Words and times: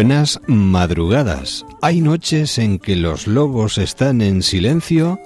Buenas 0.00 0.40
madrugadas. 0.46 1.66
Hay 1.82 2.00
noches 2.00 2.56
en 2.56 2.78
que 2.78 2.96
los 2.96 3.26
lobos 3.26 3.76
están 3.76 4.22
en 4.22 4.42
silencio 4.42 5.20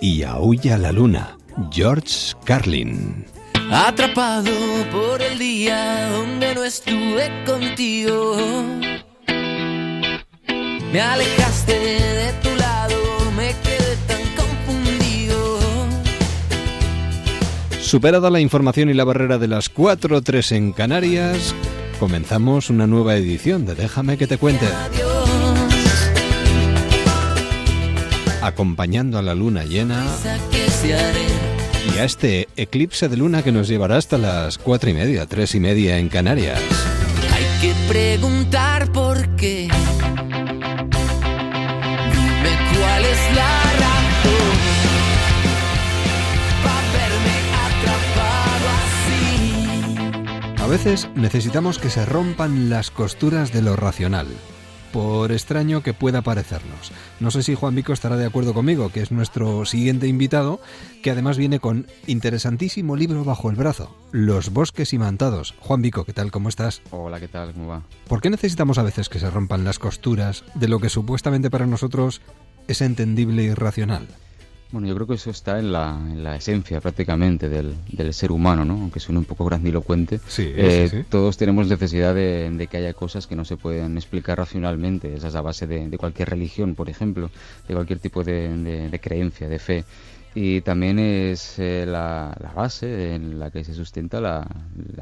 y 0.00 0.22
aúlla 0.22 0.78
la 0.78 0.92
luna. 0.92 1.36
George 1.72 2.36
Carlin. 2.44 3.26
Atrapado 3.72 4.52
por 4.92 5.20
el 5.20 5.36
día 5.36 6.08
donde 6.10 6.54
no 6.54 6.62
estuve 6.62 7.28
contigo. 7.44 8.36
Me 10.92 11.00
alejaste 11.00 11.72
de 11.72 12.32
tu 12.40 12.54
lado, 12.54 12.94
me 13.36 13.52
quedé 13.64 13.96
tan 14.06 14.22
confundido. 14.36 15.58
Superada 17.80 18.30
la 18.30 18.38
información 18.38 18.90
y 18.90 18.94
la 18.94 19.02
barrera 19.02 19.38
de 19.38 19.48
las 19.48 19.74
4-3 19.74 20.54
en 20.54 20.70
Canarias, 20.70 21.52
comenzamos 22.00 22.70
una 22.70 22.86
nueva 22.86 23.14
edición 23.14 23.66
de 23.66 23.74
Déjame 23.74 24.16
que 24.16 24.26
te 24.26 24.38
cuente. 24.38 24.66
Acompañando 28.40 29.18
a 29.18 29.22
la 29.22 29.34
luna 29.34 29.64
llena 29.64 30.02
y 31.94 31.98
a 31.98 32.04
este 32.04 32.48
eclipse 32.56 33.10
de 33.10 33.18
luna 33.18 33.42
que 33.42 33.52
nos 33.52 33.68
llevará 33.68 33.98
hasta 33.98 34.16
las 34.16 34.56
4 34.56 34.88
y 34.88 34.94
media, 34.94 35.26
3 35.26 35.54
y 35.56 35.60
media 35.60 35.98
en 35.98 36.08
Canarias. 36.08 36.58
Hay 37.34 37.44
que 37.60 37.74
preguntar 37.86 38.90
por 38.92 39.36
qué. 39.36 39.59
Veces 50.70 51.08
necesitamos 51.16 51.80
que 51.80 51.90
se 51.90 52.06
rompan 52.06 52.70
las 52.70 52.92
costuras 52.92 53.52
de 53.52 53.60
lo 53.60 53.74
racional, 53.74 54.28
por 54.92 55.32
extraño 55.32 55.82
que 55.82 55.94
pueda 55.94 56.22
parecernos. 56.22 56.92
No 57.18 57.32
sé 57.32 57.42
si 57.42 57.56
Juan 57.56 57.74
Vico 57.74 57.92
estará 57.92 58.16
de 58.16 58.26
acuerdo 58.26 58.54
conmigo, 58.54 58.90
que 58.90 59.00
es 59.00 59.10
nuestro 59.10 59.66
siguiente 59.66 60.06
invitado, 60.06 60.60
que 61.02 61.10
además 61.10 61.38
viene 61.38 61.58
con 61.58 61.88
interesantísimo 62.06 62.94
libro 62.94 63.24
bajo 63.24 63.50
el 63.50 63.56
brazo, 63.56 63.96
Los 64.12 64.52
bosques 64.52 64.92
imantados. 64.92 65.56
Juan 65.58 65.82
Vico, 65.82 66.04
¿qué 66.04 66.12
tal? 66.12 66.30
¿Cómo 66.30 66.48
estás? 66.48 66.82
Hola, 66.92 67.18
¿qué 67.18 67.26
tal? 67.26 67.52
¿Cómo 67.52 67.66
va? 67.66 67.82
¿Por 68.06 68.20
qué 68.20 68.30
necesitamos 68.30 68.78
a 68.78 68.84
veces 68.84 69.08
que 69.08 69.18
se 69.18 69.28
rompan 69.28 69.64
las 69.64 69.80
costuras 69.80 70.44
de 70.54 70.68
lo 70.68 70.78
que 70.78 70.88
supuestamente 70.88 71.50
para 71.50 71.66
nosotros 71.66 72.20
es 72.68 72.80
entendible 72.80 73.42
y 73.42 73.54
racional? 73.54 74.06
Bueno, 74.72 74.86
yo 74.86 74.94
creo 74.94 75.06
que 75.08 75.14
eso 75.14 75.30
está 75.30 75.58
en 75.58 75.72
la, 75.72 75.98
en 76.10 76.22
la 76.22 76.36
esencia 76.36 76.80
prácticamente 76.80 77.48
del, 77.48 77.74
del 77.90 78.14
ser 78.14 78.30
humano, 78.30 78.64
¿no? 78.64 78.74
Aunque 78.74 79.00
suene 79.00 79.18
un 79.18 79.24
poco 79.24 79.44
grandilocuente. 79.44 80.20
Sí, 80.28 80.52
Eh, 80.54 80.88
sí, 80.88 80.98
sí. 80.98 81.04
Todos 81.08 81.36
tenemos 81.36 81.66
necesidad 81.66 82.14
de, 82.14 82.48
de 82.50 82.66
que 82.68 82.76
haya 82.76 82.92
cosas 82.94 83.26
que 83.26 83.34
no 83.34 83.44
se 83.44 83.56
pueden 83.56 83.96
explicar 83.96 84.38
racionalmente. 84.38 85.12
Esa 85.14 85.26
es 85.26 85.34
la 85.34 85.40
base 85.42 85.66
de, 85.66 85.88
de 85.88 85.98
cualquier 85.98 86.30
religión, 86.30 86.76
por 86.76 86.88
ejemplo, 86.88 87.30
de 87.66 87.74
cualquier 87.74 87.98
tipo 87.98 88.22
de, 88.22 88.48
de- 88.56 88.88
de 88.88 88.98
creencia, 89.00 89.48
de 89.48 89.58
fe. 89.58 89.84
Y 90.34 90.60
también 90.60 90.98
es 90.98 91.58
eh, 91.58 91.84
la, 91.86 92.36
la 92.40 92.52
base 92.52 93.14
en 93.14 93.40
la 93.40 93.50
que 93.50 93.64
se 93.64 93.74
sustenta 93.74 94.20
la, 94.20 94.46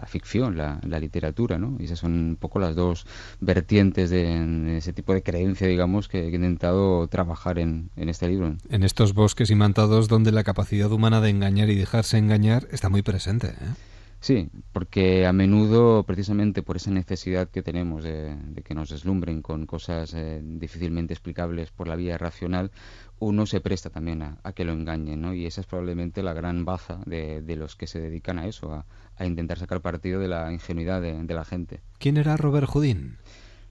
ficción, 0.06 0.56
la, 0.56 0.80
literatura, 0.98 1.58
¿no? 1.58 1.76
Y 1.78 1.84
esas 1.84 1.98
son 1.98 2.12
un 2.12 2.36
poco 2.36 2.58
las 2.58 2.74
dos 2.74 3.06
vertientes 3.40 4.10
de, 4.10 4.78
ese 4.78 4.92
tipo 4.92 5.12
de 5.12 5.22
creencia, 5.22 5.66
digamos, 5.66 6.08
que, 6.08 6.30
que 6.30 6.32
he 6.32 6.34
intentado 6.34 7.06
trabajar 7.08 7.58
en, 7.58 7.90
en 7.96 8.08
este 8.08 8.28
libro. 8.28 8.56
En 8.70 8.82
estos 8.82 9.12
bosques 9.12 9.50
imantados 9.50 10.08
donde 10.08 10.32
la 10.32 10.44
capacidad 10.44 10.90
humana 10.90 11.20
de 11.20 11.30
engañar 11.30 11.68
y 11.68 11.74
dejarse 11.74 12.16
engañar 12.16 12.66
está 12.72 12.88
muy 12.88 13.02
presente. 13.02 13.48
¿eh? 13.48 13.74
Sí, 14.20 14.50
porque 14.72 15.26
a 15.26 15.32
menudo, 15.32 16.02
precisamente 16.02 16.62
por 16.64 16.76
esa 16.76 16.90
necesidad 16.90 17.48
que 17.48 17.62
tenemos 17.62 18.02
de, 18.02 18.34
de 18.34 18.62
que 18.62 18.74
nos 18.74 18.90
deslumbren 18.90 19.42
con 19.42 19.64
cosas 19.64 20.12
eh, 20.12 20.40
difícilmente 20.42 21.14
explicables 21.14 21.70
por 21.70 21.86
la 21.86 21.94
vía 21.94 22.18
racional, 22.18 22.72
uno 23.20 23.46
se 23.46 23.60
presta 23.60 23.90
también 23.90 24.22
a, 24.22 24.38
a 24.42 24.52
que 24.52 24.64
lo 24.64 24.72
engañen, 24.72 25.20
¿no? 25.20 25.34
Y 25.34 25.46
esa 25.46 25.60
es 25.60 25.68
probablemente 25.68 26.24
la 26.24 26.32
gran 26.32 26.64
baza 26.64 27.00
de, 27.06 27.42
de 27.42 27.56
los 27.56 27.76
que 27.76 27.86
se 27.86 28.00
dedican 28.00 28.40
a 28.40 28.48
eso, 28.48 28.72
a, 28.72 28.86
a 29.16 29.24
intentar 29.24 29.58
sacar 29.58 29.80
partido 29.82 30.18
de 30.18 30.28
la 30.28 30.52
ingenuidad 30.52 31.00
de, 31.00 31.22
de 31.22 31.34
la 31.34 31.44
gente. 31.44 31.80
¿Quién 31.98 32.16
era 32.16 32.36
Robert 32.36 32.68
Houdin? 32.68 33.18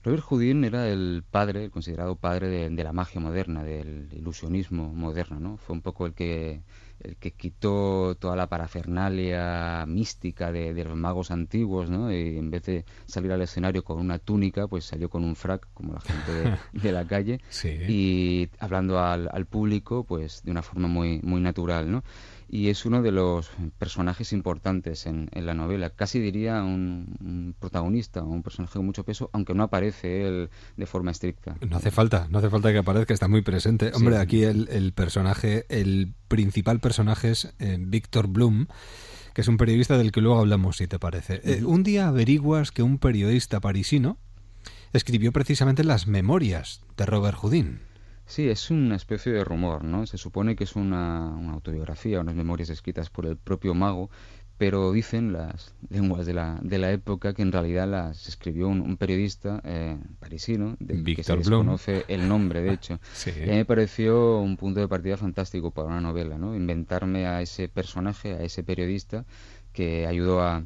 Robert 0.02 0.22
Houdin 0.22 0.64
era 0.64 0.88
el 0.88 1.24
padre, 1.30 1.64
el 1.64 1.70
considerado 1.70 2.16
padre 2.16 2.48
de, 2.48 2.70
de 2.70 2.84
la 2.84 2.94
magia 2.94 3.20
moderna, 3.20 3.64
del 3.64 4.08
ilusionismo 4.12 4.94
moderno, 4.94 5.40
¿no? 5.40 5.56
Fue 5.58 5.74
un 5.74 5.82
poco 5.82 6.06
el 6.06 6.14
que 6.14 6.62
el 7.00 7.16
que 7.16 7.30
quitó 7.32 8.16
toda 8.18 8.34
la 8.36 8.48
parafernalia 8.48 9.84
mística 9.86 10.50
de, 10.52 10.74
de 10.74 10.84
los 10.84 10.96
magos 10.96 11.30
antiguos, 11.30 11.90
¿no? 11.90 12.12
Y 12.12 12.36
en 12.38 12.50
vez 12.50 12.64
de 12.64 12.84
salir 13.06 13.32
al 13.32 13.42
escenario 13.42 13.84
con 13.84 13.98
una 13.98 14.18
túnica, 14.18 14.66
pues 14.66 14.84
salió 14.84 15.08
con 15.08 15.24
un 15.24 15.36
frac, 15.36 15.68
como 15.74 15.92
la 15.94 16.00
gente 16.00 16.32
de, 16.32 16.56
de 16.82 16.92
la 16.92 17.06
calle, 17.06 17.40
Sí. 17.48 17.68
y 17.88 18.48
hablando 18.58 18.98
al, 18.98 19.28
al 19.32 19.46
público, 19.46 20.04
pues 20.04 20.42
de 20.42 20.50
una 20.50 20.62
forma 20.62 20.88
muy, 20.88 21.20
muy 21.22 21.40
natural, 21.40 21.90
¿no? 21.90 22.02
Y 22.50 22.68
es 22.68 22.86
uno 22.86 23.02
de 23.02 23.12
los 23.12 23.50
personajes 23.78 24.32
importantes 24.32 25.04
en, 25.06 25.28
en 25.32 25.44
la 25.44 25.52
novela. 25.52 25.90
Casi 25.90 26.18
diría 26.18 26.62
un, 26.62 27.14
un 27.20 27.54
protagonista, 27.58 28.22
un 28.22 28.42
personaje 28.42 28.74
con 28.78 28.86
mucho 28.86 29.04
peso, 29.04 29.28
aunque 29.34 29.52
no 29.54 29.62
aparece 29.64 30.26
él 30.26 30.50
de 30.76 30.86
forma 30.86 31.10
estricta. 31.10 31.56
No 31.68 31.76
hace 31.76 31.90
falta, 31.90 32.26
no 32.30 32.38
hace 32.38 32.48
falta 32.48 32.72
que 32.72 32.78
aparezca, 32.78 33.12
está 33.12 33.28
muy 33.28 33.42
presente. 33.42 33.90
Hombre, 33.94 34.14
Sí. 34.16 34.20
aquí 34.22 34.42
el, 34.44 34.68
el 34.70 34.92
personaje, 34.92 35.66
el 35.68 36.14
principal 36.28 36.80
personaje 36.80 37.30
es 37.32 37.52
eh, 37.58 37.76
Víctor 37.78 38.28
Bloom, 38.28 38.66
que 39.34 39.42
es 39.42 39.48
un 39.48 39.58
periodista 39.58 39.98
del 39.98 40.10
que 40.10 40.20
luego 40.22 40.38
hablamos, 40.40 40.78
si 40.78 40.86
te 40.88 40.98
parece. 40.98 41.40
Eh, 41.44 41.64
un 41.64 41.82
día 41.82 42.08
averiguas 42.08 42.72
que 42.72 42.82
un 42.82 42.98
periodista 42.98 43.60
parisino 43.60 44.16
escribió 44.94 45.32
precisamente 45.32 45.84
las 45.84 46.06
memorias 46.06 46.80
de 46.96 47.04
Robert 47.04 47.36
Houdin. 47.36 47.80
Sí, 48.28 48.46
es 48.46 48.70
una 48.70 48.94
especie 48.94 49.32
de 49.32 49.42
rumor, 49.42 49.82
¿no? 49.84 50.06
Se 50.06 50.18
supone 50.18 50.54
que 50.54 50.64
es 50.64 50.76
una, 50.76 51.28
una 51.30 51.54
autobiografía, 51.54 52.20
unas 52.20 52.34
memorias 52.34 52.68
escritas 52.68 53.08
por 53.08 53.24
el 53.24 53.38
propio 53.38 53.72
mago, 53.74 54.10
pero 54.58 54.92
dicen 54.92 55.32
las 55.32 55.72
lenguas 55.88 56.26
de 56.26 56.34
la, 56.34 56.58
de 56.60 56.76
la 56.76 56.92
época 56.92 57.32
que 57.32 57.40
en 57.40 57.52
realidad 57.52 57.88
las 57.88 58.28
escribió 58.28 58.68
un, 58.68 58.82
un 58.82 58.98
periodista 58.98 59.62
eh, 59.64 59.96
parisino, 60.18 60.76
del 60.78 61.04
que 61.04 61.22
se 61.22 61.32
Blum. 61.32 61.42
desconoce 61.42 62.04
el 62.08 62.28
nombre, 62.28 62.60
de 62.60 62.74
hecho. 62.74 63.00
Sí. 63.14 63.30
Y 63.34 63.44
a 63.44 63.46
mí 63.46 63.52
me 63.52 63.64
pareció 63.64 64.40
un 64.40 64.58
punto 64.58 64.80
de 64.80 64.88
partida 64.88 65.16
fantástico 65.16 65.70
para 65.70 65.88
una 65.88 66.02
novela, 66.02 66.36
¿no? 66.36 66.54
Inventarme 66.54 67.26
a 67.26 67.40
ese 67.40 67.68
personaje, 67.70 68.34
a 68.34 68.42
ese 68.42 68.62
periodista 68.62 69.24
que 69.72 70.06
ayudó 70.06 70.42
a 70.42 70.64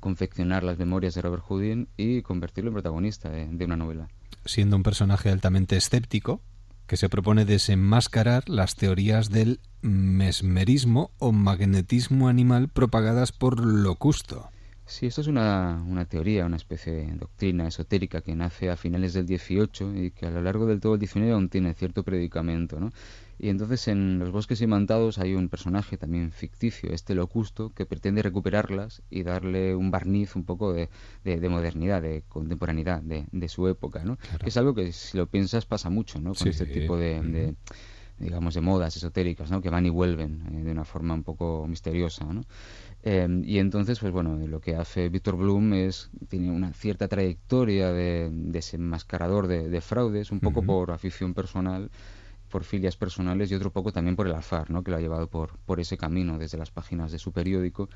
confeccionar 0.00 0.62
las 0.62 0.78
memorias 0.78 1.14
de 1.14 1.20
Robert 1.22 1.42
Houdin 1.48 1.88
y 1.98 2.22
convertirlo 2.22 2.70
en 2.70 2.74
protagonista 2.74 3.28
de, 3.28 3.46
de 3.46 3.64
una 3.66 3.76
novela. 3.76 4.08
Siendo 4.46 4.76
un 4.76 4.82
personaje 4.82 5.28
altamente 5.28 5.76
escéptico, 5.76 6.40
que 6.86 6.96
se 6.96 7.08
propone 7.08 7.44
desenmascarar 7.44 8.48
las 8.48 8.76
teorías 8.76 9.30
del 9.30 9.60
mesmerismo 9.82 11.10
o 11.18 11.32
magnetismo 11.32 12.28
animal 12.28 12.68
propagadas 12.68 13.32
por 13.32 13.64
Locusto. 13.64 14.50
Sí, 14.86 15.06
esto 15.06 15.22
es 15.22 15.28
una, 15.28 15.82
una 15.86 16.04
teoría, 16.04 16.44
una 16.44 16.56
especie 16.56 16.92
de 16.92 17.12
doctrina 17.14 17.66
esotérica 17.66 18.20
que 18.20 18.34
nace 18.34 18.70
a 18.70 18.76
finales 18.76 19.14
del 19.14 19.24
18 19.24 19.94
y 19.96 20.10
que 20.10 20.26
a 20.26 20.30
lo 20.30 20.42
largo 20.42 20.66
del 20.66 20.80
todo 20.80 20.94
el 20.94 21.00
19 21.00 21.32
aún 21.32 21.48
tiene 21.48 21.72
cierto 21.72 22.02
predicamento, 22.02 22.78
¿no? 22.78 22.92
Y 23.44 23.50
entonces 23.50 23.88
en 23.88 24.18
Los 24.18 24.30
bosques 24.30 24.62
imantados 24.62 25.18
hay 25.18 25.34
un 25.34 25.50
personaje 25.50 25.98
también 25.98 26.32
ficticio, 26.32 26.90
este 26.92 27.14
Locusto, 27.14 27.74
que 27.74 27.84
pretende 27.84 28.22
recuperarlas 28.22 29.02
y 29.10 29.22
darle 29.22 29.74
un 29.74 29.90
barniz 29.90 30.34
un 30.34 30.44
poco 30.44 30.72
de, 30.72 30.88
de- 31.24 31.38
de 31.40 31.48
modernidad, 31.50 32.00
de 32.00 32.22
contemporaneidad 32.26 33.02
de, 33.02 33.26
de 33.30 33.48
su 33.50 33.68
época, 33.68 34.02
¿no? 34.02 34.16
Que 34.42 34.48
es 34.48 34.56
algo 34.56 34.74
que 34.74 34.92
si 34.92 35.18
lo 35.18 35.26
piensas 35.26 35.66
pasa 35.66 35.90
mucho, 35.90 36.18
¿no? 36.20 36.30
Con 36.30 36.44
Sí. 36.44 36.48
este 36.48 36.64
tipo 36.64 36.96
de, 36.96 37.54
digamos, 38.18 38.54
de 38.54 38.62
modas 38.62 38.96
esotéricas, 38.96 39.50
¿no? 39.50 39.60
Que 39.60 39.68
van 39.68 39.84
y 39.84 39.90
vuelven 39.90 40.40
eh, 40.54 40.64
de 40.64 40.70
una 40.72 40.86
forma 40.86 41.12
un 41.12 41.22
poco 41.22 41.66
misteriosa, 41.68 42.24
¿no? 42.24 42.44
Eh, 43.02 43.28
y 43.44 43.58
entonces, 43.58 43.98
pues 43.98 44.10
bueno, 44.10 44.38
lo 44.46 44.60
que 44.62 44.74
hace 44.74 45.10
Víctor 45.10 45.36
Bloom 45.36 45.74
es, 45.74 46.08
tiene 46.30 46.50
una 46.50 46.72
cierta 46.72 47.08
trayectoria 47.08 47.92
de 47.92 48.30
desenmascarador 48.32 49.48
de, 49.48 49.68
de 49.68 49.80
fraudes, 49.82 50.30
un 50.32 50.40
poco 50.40 50.62
por 50.62 50.92
afición 50.92 51.34
personal, 51.34 51.90
por 52.54 52.62
filias 52.62 52.96
personales 52.96 53.50
y 53.50 53.56
otro 53.56 53.72
poco 53.72 53.90
también 53.90 54.14
por 54.14 54.28
el 54.28 54.32
azar, 54.32 54.70
¿no? 54.70 54.84
que 54.84 54.92
lo 54.92 54.96
ha 54.96 55.00
llevado 55.00 55.26
por, 55.26 55.58
por 55.66 55.80
ese 55.80 55.98
camino 55.98 56.38
desde 56.38 56.56
las 56.56 56.70
páginas 56.70 57.10
de 57.10 57.18
su 57.18 57.32
periódico. 57.32 57.88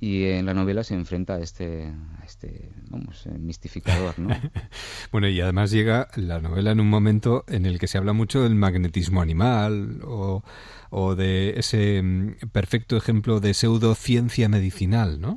Y 0.00 0.24
en 0.24 0.46
la 0.46 0.54
novela 0.54 0.84
se 0.84 0.94
enfrenta 0.94 1.34
a 1.34 1.40
este, 1.40 1.92
este 2.24 2.70
vamos, 2.88 3.26
eh, 3.26 3.36
mistificador. 3.38 4.18
¿no? 4.18 4.30
bueno, 5.12 5.28
y 5.28 5.38
además 5.42 5.70
llega 5.70 6.08
la 6.16 6.40
novela 6.40 6.70
en 6.70 6.80
un 6.80 6.88
momento 6.88 7.44
en 7.46 7.66
el 7.66 7.78
que 7.78 7.88
se 7.88 7.98
habla 7.98 8.14
mucho 8.14 8.42
del 8.42 8.54
magnetismo 8.54 9.20
animal 9.20 10.00
o, 10.02 10.42
o 10.88 11.14
de 11.14 11.58
ese 11.58 12.00
mm, 12.02 12.48
perfecto 12.52 12.96
ejemplo 12.96 13.40
de 13.40 13.52
pseudociencia 13.52 14.48
medicinal, 14.48 15.20
¿no? 15.20 15.36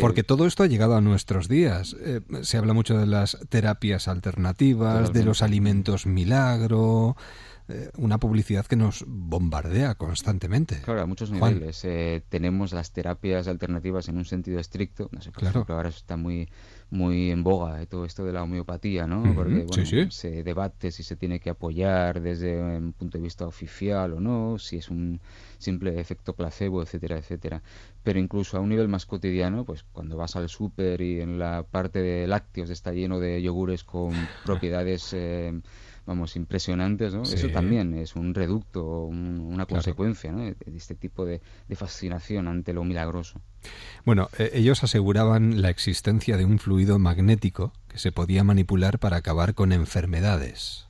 porque 0.00 0.22
todo 0.22 0.46
esto 0.46 0.62
ha 0.62 0.66
llegado 0.66 0.96
a 0.96 1.00
nuestros 1.00 1.48
días. 1.48 1.96
Eh, 2.00 2.20
se 2.42 2.58
habla 2.58 2.72
mucho 2.72 2.98
de 2.98 3.06
las 3.06 3.38
terapias 3.48 4.08
alternativas, 4.08 5.12
de 5.12 5.24
los 5.24 5.42
alimentos 5.42 6.06
milagro, 6.06 7.16
eh, 7.70 7.90
una 7.96 8.18
publicidad 8.18 8.66
que 8.66 8.76
nos 8.76 9.04
bombardea 9.06 9.94
constantemente. 9.94 10.80
Claro, 10.82 11.02
a 11.02 11.06
muchos 11.06 11.30
niveles. 11.30 11.84
Eh, 11.84 12.22
tenemos 12.28 12.72
las 12.72 12.92
terapias 12.92 13.48
alternativas 13.48 14.08
en 14.08 14.18
un 14.18 14.24
sentido 14.24 14.58
estricto. 14.58 15.08
No 15.12 15.20
sé, 15.20 15.30
por 15.30 15.40
claro. 15.40 15.60
ejemplo, 15.60 15.76
ahora 15.76 15.88
está 15.88 16.16
muy 16.16 16.48
muy 16.90 17.30
en 17.30 17.44
boga 17.44 17.86
todo 17.86 18.04
esto 18.04 18.24
de 18.24 18.32
la 18.32 18.42
homeopatía, 18.42 19.06
¿no? 19.06 19.22
Porque 19.34 19.64
bueno, 19.64 20.10
se 20.10 20.42
debate 20.42 20.90
si 20.90 21.04
se 21.04 21.16
tiene 21.16 21.38
que 21.38 21.50
apoyar 21.50 22.20
desde 22.20 22.60
un 22.60 22.92
punto 22.92 23.16
de 23.16 23.22
vista 23.22 23.46
oficial 23.46 24.14
o 24.14 24.20
no, 24.20 24.58
si 24.58 24.76
es 24.76 24.90
un 24.90 25.20
simple 25.58 26.00
efecto 26.00 26.34
placebo, 26.34 26.82
etcétera, 26.82 27.18
etcétera. 27.18 27.62
Pero 28.02 28.18
incluso 28.18 28.56
a 28.56 28.60
un 28.60 28.70
nivel 28.70 28.88
más 28.88 29.06
cotidiano, 29.06 29.64
pues 29.64 29.84
cuando 29.84 30.16
vas 30.16 30.34
al 30.34 30.48
súper 30.48 31.00
y 31.00 31.20
en 31.20 31.38
la 31.38 31.62
parte 31.62 32.00
de 32.02 32.26
lácteos 32.26 32.70
está 32.70 32.92
lleno 32.92 33.20
de 33.20 33.40
yogures 33.40 33.84
con 33.84 34.10
propiedades 34.44 35.12
eh, 35.12 35.60
vamos, 36.10 36.34
impresionantes, 36.34 37.14
¿no? 37.14 37.22
Eso 37.22 37.50
también 37.50 37.94
es 37.94 38.16
un 38.16 38.34
reducto, 38.34 39.04
una 39.04 39.64
consecuencia 39.64 40.32
de 40.32 40.56
este 40.74 40.96
tipo 40.96 41.24
de, 41.24 41.40
fascinación 41.76 42.48
ante 42.48 42.72
lo 42.72 42.82
milagroso. 42.82 43.40
Bueno, 44.04 44.28
eh, 44.36 44.50
ellos 44.54 44.82
aseguraban 44.82 45.62
la 45.62 45.70
existencia 45.70 46.36
de 46.36 46.44
un 46.44 46.58
fluido 46.58 46.98
magnético 46.98 47.72
que 47.86 47.98
se 47.98 48.10
podía 48.10 48.42
manipular 48.42 48.98
para 48.98 49.18
acabar 49.18 49.54
con 49.54 49.70
enfermedades. 49.70 50.88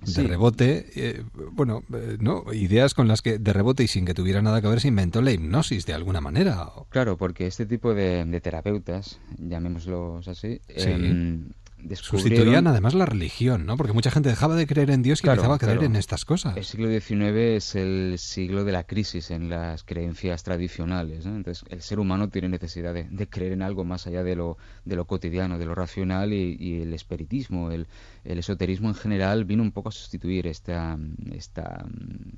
De 0.00 0.24
rebote, 0.24 0.86
eh, 0.96 1.22
bueno, 1.52 1.84
eh, 1.94 2.16
no, 2.18 2.52
ideas 2.52 2.94
con 2.94 3.06
las 3.06 3.22
que 3.22 3.38
de 3.38 3.52
rebote 3.52 3.84
y 3.84 3.86
sin 3.86 4.04
que 4.04 4.14
tuviera 4.14 4.42
nada 4.42 4.60
que 4.60 4.66
ver 4.66 4.80
se 4.80 4.88
inventó 4.88 5.22
la 5.22 5.30
hipnosis 5.30 5.86
de 5.86 5.94
alguna 5.94 6.20
manera. 6.20 6.68
Claro, 6.88 7.16
porque 7.16 7.46
este 7.46 7.64
tipo 7.64 7.94
de, 7.94 8.40
terapeutas, 8.42 9.20
llamémoslos 9.38 10.26
así, 10.26 10.60
em, 10.66 11.52
Sustituían 11.94 12.66
además 12.66 12.94
la 12.94 13.06
religión, 13.06 13.66
¿no? 13.66 13.76
Porque 13.76 13.92
mucha 13.92 14.10
gente 14.10 14.28
dejaba 14.28 14.56
de 14.56 14.66
creer 14.66 14.90
en 14.90 15.02
Dios 15.02 15.22
y 15.22 15.28
empezaba 15.28 15.56
a 15.56 15.58
creer 15.58 15.84
en 15.84 15.96
estas 15.96 16.24
cosas. 16.24 16.56
El 16.56 16.64
siglo 16.64 16.88
XIX 16.88 17.36
es 17.36 17.74
el 17.74 18.18
siglo 18.18 18.64
de 18.64 18.72
la 18.72 18.84
crisis 18.84 19.30
en 19.30 19.48
las 19.48 19.84
creencias 19.84 20.42
tradicionales. 20.42 21.26
Entonces, 21.26 21.64
el 21.70 21.82
ser 21.82 21.98
humano 21.98 22.28
tiene 22.28 22.48
necesidad 22.48 22.94
de, 22.94 23.26
creer 23.28 23.52
en 23.52 23.62
algo 23.62 23.84
más 23.84 24.06
allá 24.06 24.22
de 24.22 24.36
lo, 24.36 24.56
de 24.84 24.96
lo 24.96 25.06
cotidiano, 25.06 25.58
de 25.58 25.66
lo 25.66 25.74
racional 25.74 26.32
y, 26.32 26.82
el 26.82 26.94
espiritismo, 26.94 27.70
el, 27.70 27.86
esoterismo 28.24 28.88
en 28.88 28.94
general 28.94 29.44
vino 29.44 29.62
un 29.62 29.72
poco 29.72 29.88
a 29.88 29.92
sustituir 29.92 30.46
esta, 30.46 30.98
esta, 31.32 31.84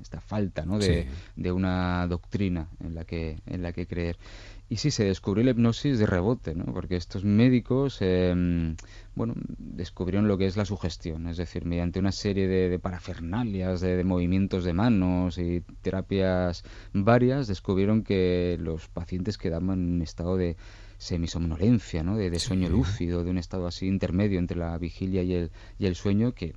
esta 0.01 0.21
falta 0.21 0.65
¿no? 0.65 0.79
de, 0.79 1.07
de 1.35 1.51
una 1.51 2.07
doctrina 2.07 2.67
en 2.83 2.95
la 2.95 3.05
que, 3.05 3.39
en 3.45 3.61
la 3.61 3.71
que 3.73 3.87
creer. 3.87 4.17
Y 4.67 4.77
sí, 4.77 4.89
se 4.89 5.03
descubrió 5.03 5.43
la 5.43 5.51
hipnosis 5.51 5.99
de 5.99 6.07
rebote, 6.07 6.55
¿no? 6.55 6.65
Porque 6.73 6.95
estos 6.95 7.23
médicos, 7.23 7.99
em, 8.01 8.75
bueno, 9.13 9.35
descubrieron 9.59 10.27
lo 10.27 10.39
que 10.39 10.47
es 10.47 10.57
la 10.57 10.65
sugestión, 10.65 11.27
es 11.27 11.37
decir, 11.37 11.65
mediante 11.65 11.99
una 11.99 12.11
serie 12.11 12.47
de, 12.47 12.79
parafernalias, 12.79 13.81
de, 13.81 14.03
movimientos 14.03 14.63
de 14.63 14.73
manos 14.73 15.37
y 15.37 15.61
terapias 15.83 16.63
varias, 16.93 17.45
descubrieron 17.47 18.01
que 18.03 18.57
los 18.59 18.87
pacientes 18.87 19.37
quedaban 19.37 19.79
en 19.79 19.93
un 19.95 20.01
estado 20.01 20.35
de 20.35 20.57
semisomnolencia, 20.97 22.01
¿no? 22.03 22.17
De, 22.17 22.39
sueño 22.39 22.67
lúcido, 22.69 23.23
de 23.23 23.29
un 23.29 23.37
estado 23.37 23.67
así 23.67 23.85
intermedio 23.85 24.39
entre 24.39 24.57
la 24.57 24.75
vigilia 24.79 25.21
y 25.21 25.33
el, 25.33 25.51
y 25.77 25.85
el 25.85 25.95
sueño 25.95 26.33
que 26.33 26.55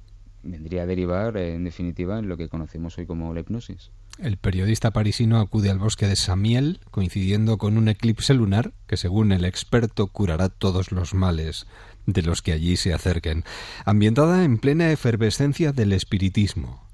vendría 0.50 0.82
a 0.82 0.86
derivar, 0.86 1.36
en 1.36 1.64
definitiva, 1.64 2.18
en 2.18 2.28
lo 2.28 2.36
que 2.36 2.48
conocemos 2.48 2.96
hoy 2.98 3.06
como 3.06 3.32
la 3.34 3.40
hipnosis. 3.40 3.90
El 4.18 4.36
periodista 4.36 4.90
parisino 4.90 5.38
acude 5.38 5.70
al 5.70 5.78
bosque 5.78 6.06
de 6.06 6.16
Samiel, 6.16 6.80
coincidiendo 6.90 7.56
con 7.56 7.78
un 7.78 7.88
eclipse 7.88 8.34
lunar 8.34 8.72
que, 8.86 8.96
según 8.96 9.30
el 9.32 9.44
experto, 9.44 10.08
curará 10.08 10.48
todos 10.48 10.90
los 10.90 11.14
males 11.14 11.66
de 12.06 12.22
los 12.22 12.42
que 12.42 12.52
allí 12.52 12.76
se 12.76 12.94
acerquen, 12.94 13.44
ambientada 13.84 14.44
en 14.44 14.58
plena 14.58 14.90
efervescencia 14.90 15.72
del 15.72 15.92
espiritismo. 15.92 16.88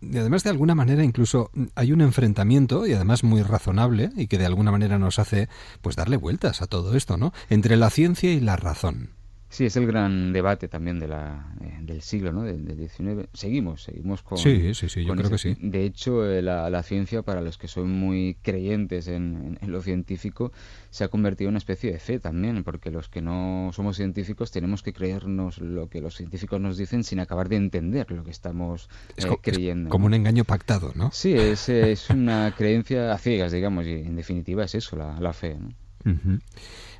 Y 0.00 0.16
además, 0.18 0.44
de 0.44 0.50
alguna 0.50 0.74
manera, 0.74 1.02
incluso 1.02 1.50
hay 1.74 1.92
un 1.92 2.00
enfrentamiento, 2.00 2.86
y 2.86 2.92
además 2.92 3.24
muy 3.24 3.42
razonable, 3.42 4.10
y 4.16 4.28
que 4.28 4.38
de 4.38 4.46
alguna 4.46 4.70
manera 4.70 4.98
nos 4.98 5.18
hace 5.18 5.48
pues 5.82 5.96
darle 5.96 6.16
vueltas 6.16 6.62
a 6.62 6.66
todo 6.66 6.96
esto, 6.96 7.16
¿no? 7.16 7.32
Entre 7.50 7.76
la 7.76 7.90
ciencia 7.90 8.32
y 8.32 8.40
la 8.40 8.56
razón. 8.56 9.15
Sí, 9.48 9.64
es 9.64 9.76
el 9.76 9.86
gran 9.86 10.32
debate 10.32 10.66
también 10.66 10.98
de 10.98 11.06
la, 11.06 11.54
eh, 11.60 11.78
del 11.80 12.02
siglo, 12.02 12.32
¿no? 12.32 12.42
Del, 12.42 12.64
del, 12.64 12.76
19. 12.76 13.28
Seguimos, 13.32 13.84
seguimos 13.84 14.22
con. 14.22 14.38
Sí, 14.38 14.74
sí, 14.74 14.88
sí, 14.88 15.04
yo 15.04 15.14
creo 15.14 15.30
que 15.30 15.38
sí. 15.38 15.56
De 15.60 15.84
hecho, 15.84 16.28
eh, 16.28 16.42
la, 16.42 16.68
la, 16.68 16.82
ciencia, 16.82 17.22
para 17.22 17.40
los 17.40 17.56
que 17.56 17.68
son 17.68 17.90
muy 17.90 18.36
creyentes 18.42 19.06
en, 19.06 19.56
en, 19.60 19.72
lo 19.72 19.82
científico, 19.82 20.52
se 20.90 21.04
ha 21.04 21.08
convertido 21.08 21.48
en 21.48 21.52
una 21.52 21.58
especie 21.58 21.92
de 21.92 22.00
fe 22.00 22.18
también, 22.18 22.64
porque 22.64 22.90
los 22.90 23.08
que 23.08 23.22
no 23.22 23.70
somos 23.72 23.96
científicos 23.96 24.50
tenemos 24.50 24.82
que 24.82 24.92
creernos 24.92 25.58
lo 25.58 25.88
que 25.88 26.00
los 26.00 26.16
científicos 26.16 26.60
nos 26.60 26.76
dicen 26.76 27.04
sin 27.04 27.20
acabar 27.20 27.48
de 27.48 27.56
entender 27.56 28.10
lo 28.10 28.24
que 28.24 28.32
estamos 28.32 28.90
eh, 29.16 29.26
creyendo. 29.40 29.90
como 29.90 30.06
un 30.06 30.14
engaño 30.14 30.44
pactado, 30.44 30.92
¿no? 30.96 31.10
Sí, 31.12 31.34
es, 31.34 31.68
es 31.68 32.10
una 32.10 32.52
creencia 32.56 33.12
a 33.12 33.18
ciegas, 33.18 33.52
digamos, 33.52 33.86
y 33.86 33.92
en 33.92 34.16
definitiva 34.16 34.64
es 34.64 34.74
eso, 34.74 34.96
la, 34.96 35.20
la 35.20 35.32
fe. 35.32 35.56
¿no? 35.56 35.70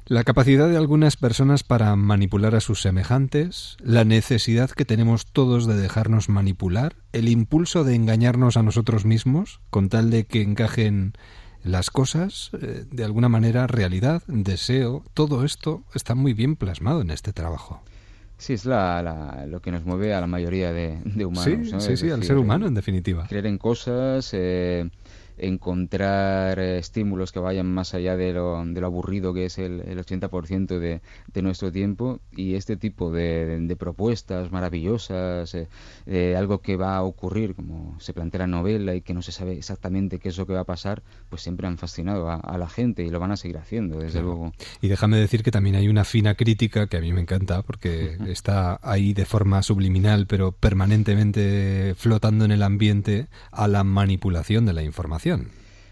La 0.08 0.22
capacidad 0.22 0.68
de 0.68 0.76
algunas 0.76 1.16
personas 1.16 1.64
para 1.64 1.96
manipular 1.96 2.54
a 2.54 2.60
sus 2.60 2.80
semejantes, 2.80 3.76
la 3.82 4.04
necesidad 4.04 4.70
que 4.70 4.84
tenemos 4.84 5.26
todos 5.26 5.66
de 5.66 5.76
dejarnos 5.76 6.28
manipular, 6.28 6.94
el 7.12 7.28
impulso 7.28 7.82
de 7.82 7.96
engañarnos 7.96 8.56
a 8.56 8.62
nosotros 8.62 9.04
mismos 9.04 9.60
con 9.68 9.88
tal 9.88 10.10
de 10.10 10.24
que 10.24 10.42
encajen 10.42 11.14
las 11.64 11.90
cosas, 11.90 12.52
eh, 12.62 12.84
de 12.88 13.02
alguna 13.02 13.28
manera 13.28 13.66
realidad, 13.66 14.22
deseo, 14.28 15.02
todo 15.12 15.44
esto 15.44 15.82
está 15.92 16.14
muy 16.14 16.34
bien 16.34 16.54
plasmado 16.54 17.00
en 17.00 17.10
este 17.10 17.32
trabajo. 17.32 17.82
Sí, 18.38 18.52
es 18.52 18.64
la, 18.64 19.44
lo 19.48 19.60
que 19.60 19.72
nos 19.72 19.84
mueve 19.84 20.14
a 20.14 20.20
la 20.20 20.28
mayoría 20.28 20.72
de, 20.72 21.00
humanos. 21.24 21.82
Sí, 21.82 21.96
sí, 21.96 22.10
al 22.10 22.22
ser 22.22 22.36
humano 22.36 22.68
en 22.68 22.74
definitiva. 22.74 23.26
Creer 23.26 23.46
en 23.46 23.58
cosas, 23.58 24.30
eh, 24.34 24.88
encontrar 25.38 26.58
eh, 26.58 26.78
estímulos 26.78 27.32
que 27.32 27.38
vayan 27.38 27.66
más 27.66 27.94
allá 27.94 28.16
de 28.16 28.32
lo, 28.32 28.64
de 28.64 28.80
lo 28.80 28.86
aburrido 28.86 29.34
que 29.34 29.46
es 29.46 29.58
el, 29.58 29.80
el 29.80 29.98
80% 29.98 30.78
de, 30.78 31.00
de, 31.32 31.42
nuestro 31.42 31.72
tiempo. 31.72 32.20
Y 32.34 32.54
este 32.54 32.76
tipo 32.76 33.10
de, 33.10 33.60
de 33.60 33.76
propuestas 33.76 34.50
maravillosas, 34.50 35.56
eh, 36.06 36.36
algo 36.36 36.60
que 36.60 36.76
va 36.76 36.96
a 36.96 37.02
ocurrir, 37.02 37.54
como 37.54 37.98
se 38.00 38.12
plantea 38.12 38.40
la 38.40 38.46
novela 38.46 38.94
y 38.94 39.00
que 39.00 39.14
no 39.14 39.22
se 39.22 39.32
sabe 39.32 39.56
exactamente 39.56 40.18
qué 40.18 40.28
es 40.28 40.38
lo 40.38 40.46
que 40.46 40.52
va 40.52 40.60
a 40.60 40.64
pasar, 40.64 41.02
pues 41.28 41.42
siempre 41.42 41.66
han 41.66 41.78
fascinado 41.78 42.30
a, 42.30 42.56
la 42.56 42.68
gente 42.68 43.02
y 43.04 43.10
lo 43.10 43.20
van 43.20 43.32
a 43.32 43.36
seguir 43.36 43.58
haciendo, 43.58 43.98
desde 43.98 44.22
luego. 44.22 44.52
Y 44.80 44.88
déjame 44.88 45.18
decir 45.18 45.42
que 45.42 45.50
también 45.50 45.76
hay 45.76 45.88
una 45.88 46.04
fina 46.04 46.34
crítica 46.34 46.86
que 46.86 46.96
a 46.96 47.00
mí 47.00 47.12
me 47.12 47.20
encanta 47.20 47.62
porque 47.62 48.16
está 48.26 48.78
ahí 48.82 49.12
de 49.12 49.26
forma 49.26 49.62
subliminal 49.62 50.26
pero 50.26 50.52
permanentemente 50.52 51.94
flotando 51.96 52.44
en 52.44 52.52
el 52.52 52.62
ambiente 52.62 53.28
a 53.50 53.68
la 53.68 53.84
manipulación 53.84 54.66
de 54.66 54.72
la 54.72 54.82
información 54.82 55.25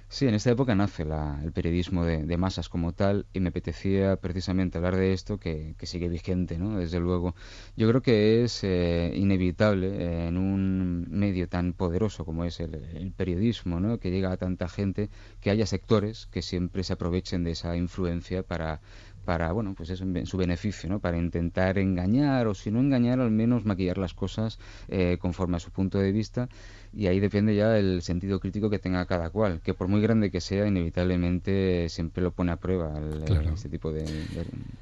Sí, 0.08 0.28
en 0.28 0.34
esta 0.34 0.52
época 0.52 0.76
nace 0.76 1.02
el 1.02 1.50
periodismo 1.52 2.04
de, 2.04 2.36
masas 2.36 2.68
como 2.68 2.92
tal 2.92 3.26
y 3.32 3.40
me 3.40 3.48
apetecía 3.48 4.14
precisamente 4.16 4.78
hablar 4.78 4.94
de 4.94 5.12
esto 5.12 5.38
que, 5.38 5.74
sigue 5.82 6.08
vigente, 6.08 6.56
¿no? 6.56 6.78
Desde 6.78 7.00
luego. 7.00 7.34
Yo 7.76 7.88
creo 7.88 8.00
que 8.00 8.44
es 8.44 8.62
eh, 8.62 9.12
inevitable 9.16 9.88
eh, 9.88 10.28
en 10.28 10.36
un 10.36 11.06
medio 11.10 11.48
tan 11.48 11.72
poderoso 11.72 12.24
como 12.24 12.44
es 12.44 12.60
el, 12.60 13.12
periodismo, 13.16 13.80
¿no? 13.80 13.98
Que 13.98 14.12
llega 14.12 14.30
a 14.30 14.36
tanta 14.36 14.68
gente 14.68 15.10
que 15.40 15.50
haya 15.50 15.66
sectores 15.66 16.26
que 16.26 16.40
siempre 16.40 16.84
se 16.84 16.92
aprovechen 16.92 17.42
de 17.42 17.52
esa 17.52 17.76
influencia 17.76 18.44
para 18.44 18.80
para, 19.24 19.52
bueno, 19.52 19.74
pues 19.74 19.90
eso 19.90 20.04
en 20.04 20.26
su 20.26 20.36
beneficio, 20.36 20.88
¿no? 20.88 21.00
Para 21.00 21.16
intentar 21.18 21.78
engañar 21.78 22.46
o 22.46 22.54
si 22.54 22.70
no 22.70 22.80
engañar, 22.80 23.20
al 23.20 23.30
menos 23.30 23.64
maquillar 23.64 23.98
las 23.98 24.14
cosas 24.14 24.58
eh, 24.88 25.16
conforme 25.18 25.56
a 25.56 25.60
su 25.60 25.70
punto 25.70 25.98
de 25.98 26.12
vista 26.12 26.48
y 26.96 27.06
ahí 27.08 27.20
depende 27.20 27.54
ya 27.54 27.76
el 27.76 28.02
sentido 28.02 28.40
crítico 28.40 28.70
que 28.70 28.78
tenga 28.78 29.04
cada 29.06 29.30
cual, 29.30 29.60
que 29.62 29.74
por 29.74 29.88
muy 29.88 30.00
grande 30.00 30.30
que 30.30 30.40
sea, 30.40 30.66
inevitablemente 30.66 31.88
siempre 31.88 32.22
lo 32.22 32.30
pone 32.32 32.52
a 32.52 32.56
prueba 32.56 33.00
este 33.54 33.68
tipo 33.68 33.92
de, 33.92 34.04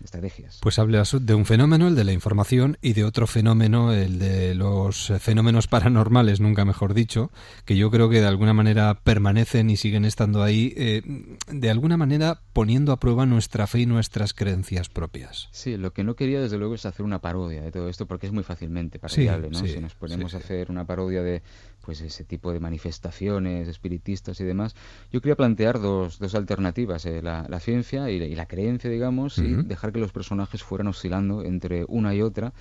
estrategias. 0.05 0.59
Pues 0.63 0.79
hablas 0.79 1.17
de 1.19 1.35
un 1.35 1.47
fenómeno, 1.47 1.89
el 1.89 1.95
de 1.95 2.05
la 2.05 2.13
información, 2.13 2.77
y 2.83 2.93
de 2.93 3.05
otro 3.05 3.27
fenómeno, 3.27 3.93
el 3.93 4.19
de 4.19 4.55
los 4.55 5.13
fenómenos 5.21 5.67
paranormales, 5.67 6.41
nunca 6.41 6.65
mejor 6.65 6.95
dicho, 6.95 7.31
que 7.65 7.77
yo 7.77 7.91
creo 7.91 8.11
que 8.11 8.21
de 8.21 8.27
alguna 8.27 8.53
manera 8.53 9.01
permanecen 9.03 9.71
y 9.71 9.77
siguen 9.77 10.05
estando 10.05 10.43
ahí, 10.43 10.75
eh, 10.77 11.03
de 11.51 11.71
alguna 11.71 11.97
manera 11.97 12.41
poniendo 12.53 12.93
a 12.93 13.01
prueba 13.01 13.27
nuestra 13.27 13.67
fe 13.67 13.81
y 13.81 13.87
nuestras 13.87 14.35
creencias 14.35 14.89
propias. 14.89 15.49
Sí, 15.53 15.77
lo 15.77 15.93
que 15.93 16.05
no 16.05 16.15
quería 16.15 16.41
desde 16.41 16.59
luego 16.59 16.75
es 16.75 16.85
hacer 16.85 17.05
una 17.05 17.21
parodia 17.21 17.63
de 17.63 17.73
todo 17.73 17.89
esto 17.89 18.07
porque 18.07 18.27
es 18.27 18.33
muy 18.33 18.43
fácilmente 18.43 18.99
parodiable, 18.99 19.51
¿no? 19.51 19.59
sí, 19.59 19.69
si 19.69 19.81
nos 19.81 19.95
ponemos 19.95 20.33
sí, 20.33 20.37
a 20.37 20.41
hacer 20.41 20.71
una 20.71 20.85
parodia 20.85 21.23
de 21.23 21.43
pues 21.85 22.01
ese 22.01 22.25
tipo 22.25 22.53
de 22.53 22.61
manifestaciones 22.61 23.69
espiritistas 23.69 24.41
y 24.41 24.45
demás, 24.45 24.75
yo 25.13 25.21
quería 25.21 25.37
plantear 25.37 25.81
dos, 25.81 26.19
dos 26.19 26.35
alternativas, 26.35 27.05
eh, 27.07 27.21
la, 27.23 27.47
la 27.49 27.61
ciencia 27.61 28.11
y 28.11 28.19
la, 28.19 28.27
y 28.27 28.35
la 28.35 28.47
creencia, 28.47 28.89
digamos, 28.91 29.39
y 29.39 29.55
dejar 29.55 29.93
que 29.93 30.01
los 30.01 30.13
personajes 30.13 30.63
fueran 30.63 30.87
oscilando 30.87 31.43
entre 31.45 31.85
una 31.89 32.15
y 32.15 32.23
otra 32.23 32.53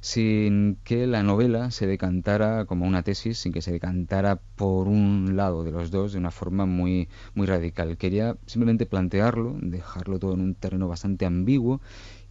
sin 0.00 0.78
que 0.84 1.06
la 1.06 1.22
novela 1.22 1.70
se 1.70 1.86
decantara 1.86 2.66
como 2.66 2.86
una 2.86 3.02
tesis, 3.02 3.38
sin 3.38 3.52
que 3.52 3.62
se 3.62 3.72
decantara 3.72 4.36
por 4.56 4.86
un 4.86 5.36
lado 5.36 5.64
de 5.64 5.72
los 5.72 5.90
dos 5.90 6.12
de 6.12 6.18
una 6.18 6.30
forma 6.30 6.66
muy, 6.66 7.08
muy 7.34 7.46
radical. 7.46 7.96
Quería 7.96 8.36
simplemente 8.46 8.86
plantearlo, 8.86 9.56
dejarlo 9.60 10.18
todo 10.18 10.34
en 10.34 10.40
un 10.40 10.54
terreno 10.54 10.88
bastante 10.88 11.26
ambiguo 11.26 11.80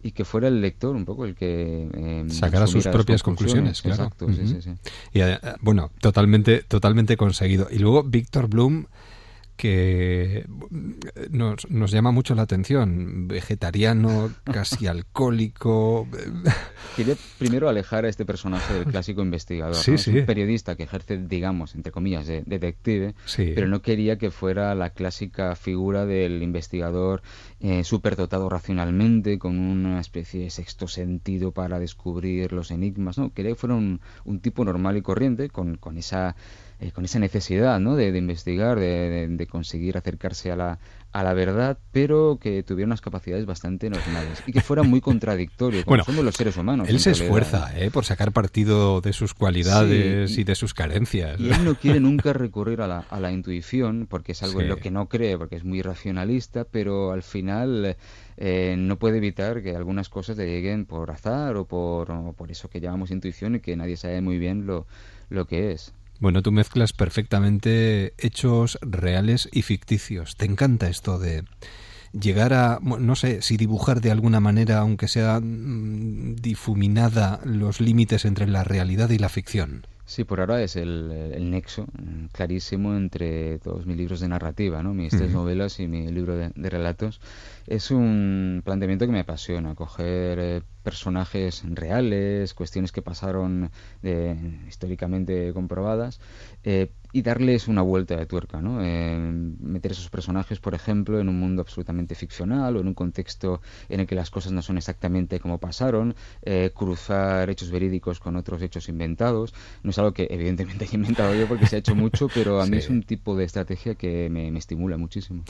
y 0.02 0.12
que 0.12 0.24
fuera 0.24 0.48
el 0.48 0.60
lector 0.60 0.94
un 0.94 1.04
poco 1.04 1.24
el 1.24 1.34
que 1.34 1.88
eh, 1.92 2.24
Sacara 2.28 2.66
sus 2.66 2.86
propias 2.86 3.22
conclusiones, 3.22 3.82
claro. 3.82 4.04
Exacto, 4.04 4.28
sí, 4.32 4.46
sí, 4.46 4.62
sí. 4.62 4.70
Y 5.12 5.20
eh, 5.20 5.38
bueno, 5.60 5.90
totalmente, 6.00 6.62
totalmente 6.62 7.16
conseguido. 7.16 7.68
Y 7.70 7.78
luego 7.78 8.04
Víctor 8.04 8.48
Bloom, 8.48 8.86
que 9.58 10.46
nos, 11.30 11.68
nos 11.68 11.90
llama 11.90 12.12
mucho 12.12 12.34
la 12.36 12.42
atención, 12.42 13.26
vegetariano, 13.26 14.30
casi 14.44 14.86
alcohólico. 14.86 16.06
Quería 16.96 17.16
primero 17.38 17.68
alejar 17.68 18.04
a 18.04 18.08
este 18.08 18.24
personaje 18.24 18.72
del 18.72 18.84
clásico 18.86 19.20
investigador. 19.20 19.74
Sí, 19.74 19.90
¿no? 19.90 19.94
Es 19.96 20.02
sí. 20.02 20.18
un 20.18 20.26
periodista 20.26 20.76
que 20.76 20.84
ejerce, 20.84 21.18
digamos, 21.18 21.74
entre 21.74 21.90
comillas, 21.92 22.26
de 22.26 22.42
detective, 22.46 23.14
Sí. 23.24 23.50
pero 23.54 23.66
no 23.66 23.82
quería 23.82 24.16
que 24.16 24.30
fuera 24.30 24.74
la 24.76 24.90
clásica 24.90 25.54
figura 25.56 26.06
del 26.06 26.40
investigador 26.42 27.22
eh, 27.60 27.82
superdotado 27.82 28.48
racionalmente, 28.48 29.38
con 29.40 29.58
una 29.58 30.00
especie 30.00 30.44
de 30.44 30.50
sexto 30.50 30.86
sentido 30.86 31.50
para 31.50 31.80
descubrir 31.80 32.52
los 32.52 32.70
enigmas. 32.70 33.18
No, 33.18 33.32
quería 33.34 33.50
que 33.52 33.56
fuera 33.56 33.74
un, 33.74 34.00
un 34.24 34.38
tipo 34.40 34.64
normal 34.64 34.96
y 34.96 35.02
corriente, 35.02 35.48
con, 35.50 35.76
con 35.76 35.98
esa 35.98 36.36
eh, 36.80 36.92
con 36.92 37.04
esa 37.04 37.18
necesidad 37.18 37.80
¿no? 37.80 37.96
de, 37.96 38.12
de 38.12 38.18
investigar, 38.18 38.78
de, 38.78 39.46
conseguir 39.50 39.96
acercarse 39.96 40.52
a 40.52 40.56
la, 40.56 40.78
a 41.10 41.24
la 41.24 41.34
verdad, 41.34 41.76
pero 41.90 42.38
que 42.40 42.62
tuviera 42.62 42.86
unas 42.86 43.00
capacidades 43.00 43.46
bastante 43.46 43.90
normales 43.90 44.42
y 44.46 44.52
que 44.52 44.60
fuera 44.60 44.84
muy 44.84 45.00
contradictorio, 45.02 45.82
como 45.82 45.90
Bueno, 45.90 46.04
somos 46.04 46.24
los 46.24 46.36
seres 46.36 46.56
humanos. 46.56 46.88
Él 46.88 47.00
se 47.00 47.10
esfuerza 47.10 47.76
¿eh? 47.76 47.90
por 47.90 48.04
sacar 48.04 48.30
partido 48.30 49.00
de 49.00 49.12
sus 49.12 49.34
cualidades 49.34 50.32
Sí, 50.32 50.42
y 50.42 50.44
de 50.44 50.54
sus 50.54 50.72
carencias. 50.72 51.40
Y 51.40 51.50
él 51.50 51.64
no 51.64 51.74
quiere 51.74 51.98
nunca 52.00 52.32
recurrir 52.32 52.80
a 52.80 52.86
la, 52.86 52.98
a 53.10 53.18
la 53.18 53.32
intuición, 53.32 54.06
porque 54.08 54.32
es 54.32 54.42
algo 54.44 54.60
en 54.60 54.68
lo 54.68 54.76
que 54.76 54.92
no 54.92 55.08
cree, 55.08 55.36
porque 55.36 55.56
es 55.56 55.64
muy 55.64 55.82
racionalista, 55.82 56.64
pero 56.64 57.10
al 57.10 57.24
final 57.24 57.96
eh, 58.36 58.76
no 58.78 59.00
puede 59.00 59.16
evitar 59.16 59.64
que 59.64 59.74
algunas 59.74 60.08
cosas 60.08 60.36
le 60.36 60.46
lleguen 60.46 60.86
por 60.86 61.10
azar 61.10 61.56
o 61.56 61.64
por, 61.64 62.12
o 62.12 62.32
por 62.34 62.52
eso 62.52 62.70
que 62.70 62.80
llamamos 62.80 63.10
intuición 63.10 63.56
y 63.56 63.60
que 63.60 63.74
nadie 63.74 63.96
sabe 63.96 64.20
muy 64.20 64.38
bien 64.38 64.64
lo, 64.64 64.86
lo 65.28 65.46
que 65.46 65.72
es. 65.72 65.92
Bueno, 66.20 66.42
tú 66.42 66.50
mezclas 66.50 66.92
perfectamente 66.92 68.12
hechos 68.18 68.78
reales 68.82 69.48
y 69.52 69.62
ficticios. 69.62 70.36
Te 70.36 70.46
encanta 70.46 70.88
esto 70.88 71.18
de 71.18 71.44
llegar 72.12 72.52
a, 72.54 72.80
no 72.82 73.14
sé, 73.14 73.40
si 73.42 73.56
dibujar 73.56 74.00
de 74.00 74.10
alguna 74.10 74.40
manera, 74.40 74.78
aunque 74.78 75.06
sea 75.06 75.38
mm, 75.40 76.36
difuminada, 76.36 77.40
los 77.44 77.80
límites 77.80 78.24
entre 78.24 78.48
la 78.48 78.64
realidad 78.64 79.10
y 79.10 79.18
la 79.18 79.28
ficción. 79.28 79.86
Sí, 80.08 80.24
por 80.24 80.40
ahora 80.40 80.62
es 80.62 80.74
el, 80.76 81.12
el 81.34 81.50
nexo 81.50 81.82
mm, 81.82 82.28
clarísimo 82.32 82.96
entre 82.96 83.58
todos 83.58 83.84
mis 83.84 83.94
libros 83.98 84.20
de 84.20 84.28
narrativa, 84.28 84.82
¿no? 84.82 84.94
mis 84.94 85.10
tres 85.10 85.30
novelas 85.30 85.80
y 85.80 85.86
mi 85.86 86.10
libro 86.10 86.34
de, 86.34 86.50
de 86.54 86.70
relatos. 86.70 87.20
Es 87.66 87.90
un 87.90 88.62
planteamiento 88.64 89.04
que 89.04 89.12
me 89.12 89.20
apasiona, 89.20 89.74
coger 89.74 90.38
eh, 90.40 90.62
personajes 90.82 91.62
reales, 91.66 92.54
cuestiones 92.54 92.90
que 92.90 93.02
pasaron 93.02 93.70
eh, 94.02 94.34
históricamente 94.66 95.52
comprobadas, 95.52 96.20
eh, 96.64 96.90
y 97.12 97.22
darles 97.22 97.68
una 97.68 97.80
vuelta 97.82 98.16
de 98.16 98.26
tuerca, 98.26 98.60
¿no? 98.60 98.80
Eh, 98.82 99.16
meter 99.60 99.92
esos 99.92 100.10
personajes, 100.10 100.58
por 100.60 100.74
ejemplo, 100.74 101.20
en 101.20 101.28
un 101.28 101.38
mundo 101.40 101.62
absolutamente 101.62 102.14
ficcional 102.14 102.76
o 102.76 102.80
en 102.80 102.88
un 102.88 102.94
contexto 102.94 103.60
en 103.88 104.00
el 104.00 104.06
que 104.06 104.14
las 104.14 104.30
cosas 104.30 104.52
no 104.52 104.60
son 104.62 104.76
exactamente 104.76 105.40
como 105.40 105.58
pasaron, 105.58 106.14
eh, 106.42 106.70
cruzar 106.74 107.48
hechos 107.50 107.70
verídicos 107.70 108.20
con 108.20 108.36
otros 108.36 108.60
hechos 108.62 108.88
inventados. 108.88 109.54
No 109.82 109.90
es 109.90 109.98
algo 109.98 110.12
que 110.12 110.26
evidentemente 110.30 110.84
he 110.92 110.94
inventado 110.96 111.34
yo 111.34 111.46
porque 111.48 111.66
se 111.66 111.76
ha 111.76 111.78
hecho 111.78 111.94
mucho, 111.94 112.28
pero 112.34 112.60
a 112.60 112.66
mí 112.66 112.72
Sí. 112.72 112.78
es 112.78 112.90
un 112.90 113.02
tipo 113.02 113.36
de 113.36 113.44
estrategia 113.44 113.94
que 113.94 114.28
me, 114.30 114.50
me 114.50 114.58
estimula 114.58 114.96
muchísimo. 114.98 115.44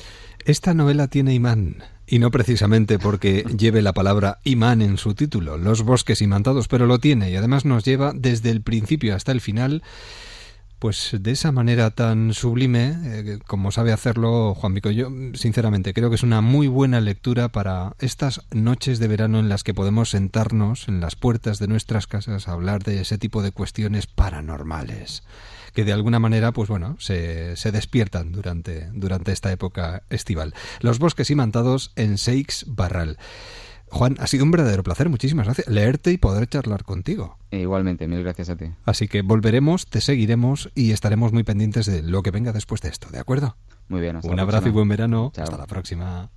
Esta 0.44 0.74
novela 0.74 1.08
tiene 1.08 1.34
imán, 1.34 1.82
y 2.06 2.20
no 2.20 2.30
precisamente 2.30 2.98
porque 2.98 3.44
lleve 3.58 3.82
la 3.82 3.92
palabra 3.92 4.38
imán 4.44 4.80
en 4.80 4.96
su 4.96 5.14
título, 5.14 5.58
Los 5.58 5.82
bosques 5.82 6.22
imantados, 6.22 6.68
pero 6.68 6.86
lo 6.86 6.98
tiene, 7.00 7.30
y 7.30 7.36
además 7.36 7.64
nos 7.64 7.84
lleva 7.84 8.12
desde 8.14 8.50
el 8.50 8.62
principio 8.62 9.14
hasta 9.16 9.32
el 9.32 9.40
final, 9.40 9.82
pues 10.78 11.16
de 11.18 11.30
esa 11.30 11.52
manera 11.52 11.90
tan 11.90 12.32
sublime, 12.34 12.96
eh, 13.04 13.38
como 13.46 13.72
sabe 13.72 13.92
hacerlo 13.92 14.54
Juan 14.54 14.74
Vico. 14.74 14.90
Yo, 14.90 15.10
sinceramente, 15.34 15.92
creo 15.94 16.08
que 16.08 16.16
es 16.16 16.22
una 16.22 16.40
muy 16.40 16.68
buena 16.68 17.00
lectura 17.00 17.48
para 17.48 17.94
estas 17.98 18.42
noches 18.52 18.98
de 18.98 19.08
verano 19.08 19.38
en 19.38 19.48
las 19.48 19.64
que 19.64 19.74
podemos 19.74 20.10
sentarnos 20.10 20.88
en 20.88 21.00
las 21.00 21.16
puertas 21.16 21.58
de 21.58 21.68
nuestras 21.68 22.06
casas 22.06 22.48
a 22.48 22.52
hablar 22.52 22.84
de 22.84 23.00
ese 23.00 23.18
tipo 23.18 23.42
de 23.42 23.52
cuestiones 23.52 24.06
paranormales 24.06 25.22
que 25.74 25.84
de 25.84 25.92
alguna 25.92 26.18
manera, 26.18 26.50
pues 26.50 26.68
bueno, 26.68 26.96
se, 26.98 27.54
se 27.56 27.70
despiertan 27.70 28.32
durante, 28.32 28.88
durante 28.94 29.30
esta 29.30 29.52
época 29.52 30.02
estival. 30.10 30.54
Los 30.80 30.98
bosques 30.98 31.30
imantados 31.30 31.92
en 31.94 32.18
Seix 32.18 32.64
Barral. 32.66 33.16
Juan, 33.90 34.16
ha 34.18 34.26
sido 34.26 34.44
un 34.44 34.50
verdadero 34.50 34.82
placer, 34.82 35.08
muchísimas 35.08 35.46
gracias. 35.46 35.68
Leerte 35.68 36.12
y 36.12 36.18
poder 36.18 36.48
charlar 36.48 36.84
contigo. 36.84 37.38
E 37.50 37.60
igualmente, 37.60 38.06
mil 38.06 38.22
gracias 38.22 38.50
a 38.50 38.56
ti. 38.56 38.66
Así 38.84 39.08
que 39.08 39.22
volveremos, 39.22 39.86
te 39.86 40.00
seguiremos 40.00 40.70
y 40.74 40.92
estaremos 40.92 41.32
muy 41.32 41.42
pendientes 41.44 41.86
de 41.86 42.02
lo 42.02 42.22
que 42.22 42.30
venga 42.30 42.52
después 42.52 42.80
de 42.80 42.88
esto, 42.90 43.08
¿de 43.10 43.18
acuerdo? 43.18 43.56
Muy 43.88 44.00
bien, 44.00 44.16
hasta 44.16 44.30
Un 44.30 44.36
la 44.36 44.42
abrazo 44.42 44.68
y 44.68 44.70
buen 44.70 44.88
verano. 44.88 45.32
Chao. 45.34 45.44
Hasta 45.44 45.56
la 45.56 45.66
próxima. 45.66 46.30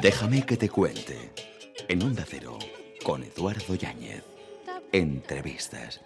Déjame 0.00 0.46
que 0.46 0.56
te 0.56 0.68
cuente. 0.68 1.32
En 1.88 2.02
Onda 2.02 2.24
Cero, 2.26 2.58
con 3.04 3.22
Eduardo 3.24 3.74
Yáñez. 3.74 4.24
Entrevistas. 4.92 6.00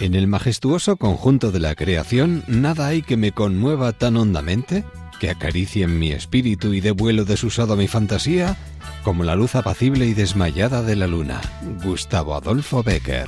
En 0.00 0.14
el 0.14 0.28
majestuoso 0.28 0.96
conjunto 0.96 1.50
de 1.50 1.58
la 1.58 1.74
creación, 1.74 2.44
nada 2.46 2.86
hay 2.86 3.02
que 3.02 3.16
me 3.16 3.32
conmueva 3.32 3.92
tan 3.92 4.16
hondamente, 4.16 4.84
que 5.18 5.28
acaricie 5.28 5.82
en 5.84 5.98
mi 5.98 6.12
espíritu 6.12 6.72
y 6.72 6.80
dé 6.80 6.92
vuelo 6.92 7.24
desusado 7.24 7.72
a 7.72 7.76
mi 7.76 7.88
fantasía, 7.88 8.56
como 9.02 9.24
la 9.24 9.34
luz 9.34 9.56
apacible 9.56 10.06
y 10.06 10.14
desmayada 10.14 10.82
de 10.82 10.94
la 10.94 11.08
luna. 11.08 11.40
Gustavo 11.82 12.36
Adolfo 12.36 12.84
Becker. 12.84 13.26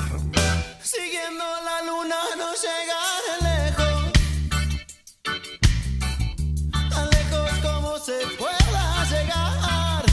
Siguiendo 0.81 1.45
la 1.65 1.83
luna 1.91 2.17
no 2.39 2.53
llega 2.55 3.67
lejos. 3.67 4.13
Tan 6.89 7.11
lejos 7.11 7.51
como 7.63 7.99
se 7.99 8.13
pueda 8.39 9.05
llegar. 9.11 10.05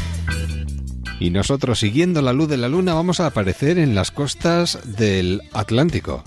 Y 1.20 1.30
nosotros, 1.30 1.78
siguiendo 1.78 2.24
la 2.24 2.34
luz 2.34 2.50
de 2.50 2.58
la 2.58 2.68
luna, 2.68 2.96
vamos 2.96 3.20
a 3.20 3.28
aparecer 3.28 3.78
en 3.78 3.94
las 3.94 4.10
costas 4.10 4.80
del 4.98 5.44
Atlántico. 5.54 6.24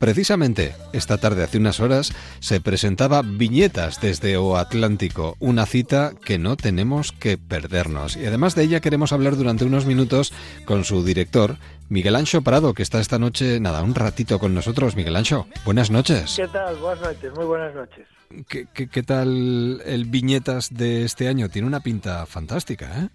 Precisamente, 0.00 0.72
esta 0.94 1.18
tarde, 1.18 1.42
hace 1.42 1.58
unas 1.58 1.78
horas, 1.78 2.14
se 2.40 2.62
presentaba 2.62 3.20
Viñetas 3.22 4.00
desde 4.00 4.38
O 4.38 4.56
Atlántico, 4.56 5.36
una 5.40 5.66
cita 5.66 6.12
que 6.24 6.38
no 6.38 6.56
tenemos 6.56 7.12
que 7.12 7.36
perdernos. 7.36 8.16
Y 8.16 8.24
además 8.24 8.54
de 8.54 8.62
ella 8.62 8.80
queremos 8.80 9.12
hablar 9.12 9.36
durante 9.36 9.66
unos 9.66 9.84
minutos 9.84 10.32
con 10.64 10.84
su 10.84 11.04
director, 11.04 11.56
Miguel 11.90 12.16
Ancho 12.16 12.40
Prado, 12.40 12.72
que 12.72 12.82
está 12.82 12.98
esta 12.98 13.18
noche, 13.18 13.60
nada, 13.60 13.82
un 13.82 13.94
ratito 13.94 14.38
con 14.38 14.54
nosotros. 14.54 14.96
Miguel 14.96 15.16
Ancho, 15.16 15.44
buenas 15.66 15.90
noches. 15.90 16.34
¿Qué 16.34 16.48
tal? 16.48 16.76
Buenas 16.76 17.02
noches, 17.02 17.34
muy 17.34 17.44
buenas 17.44 17.74
noches. 17.74 18.06
¿Qué, 18.48 18.68
qué, 18.72 18.88
qué 18.88 19.02
tal 19.02 19.82
el 19.84 20.06
Viñetas 20.06 20.74
de 20.74 21.04
este 21.04 21.28
año? 21.28 21.50
Tiene 21.50 21.68
una 21.68 21.80
pinta 21.80 22.24
fantástica, 22.24 22.86
¿eh? 22.86 23.08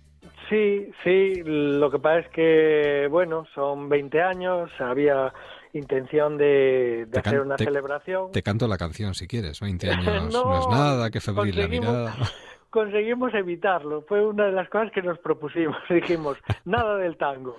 Sí, 0.50 0.92
sí, 1.04 1.42
lo 1.44 1.90
que 1.90 1.98
pasa 1.98 2.20
es 2.20 2.30
que, 2.30 3.08
bueno, 3.10 3.48
son 3.56 3.90
20 3.90 4.22
años, 4.22 4.70
había 4.78 5.34
intención 5.78 6.38
de, 6.38 7.06
de 7.08 7.20
hacer 7.20 7.42
una 7.42 7.56
te- 7.56 7.66
celebración. 7.66 8.32
Te 8.32 8.42
canto 8.42 8.68
la 8.68 8.78
canción 8.78 9.14
si 9.14 9.28
quieres, 9.28 9.60
20 9.60 9.90
años 9.90 10.34
No, 10.34 10.44
no, 10.46 10.60
es 10.60 10.68
nada, 10.70 11.10
que 11.10 11.20
febril 11.22 11.56
la 11.58 11.68
mirada. 11.68 12.14
Conseguimos 12.70 13.34
evitarlo, 13.34 14.02
fue 14.02 14.26
una 14.26 14.46
de 14.48 14.52
las 14.52 14.68
cosas 14.70 14.92
que 14.92 15.02
nos 15.02 15.18
propusimos, 15.20 15.78
dijimos, 15.90 16.38
nada 16.66 16.98
del 16.98 17.16
tango, 17.16 17.56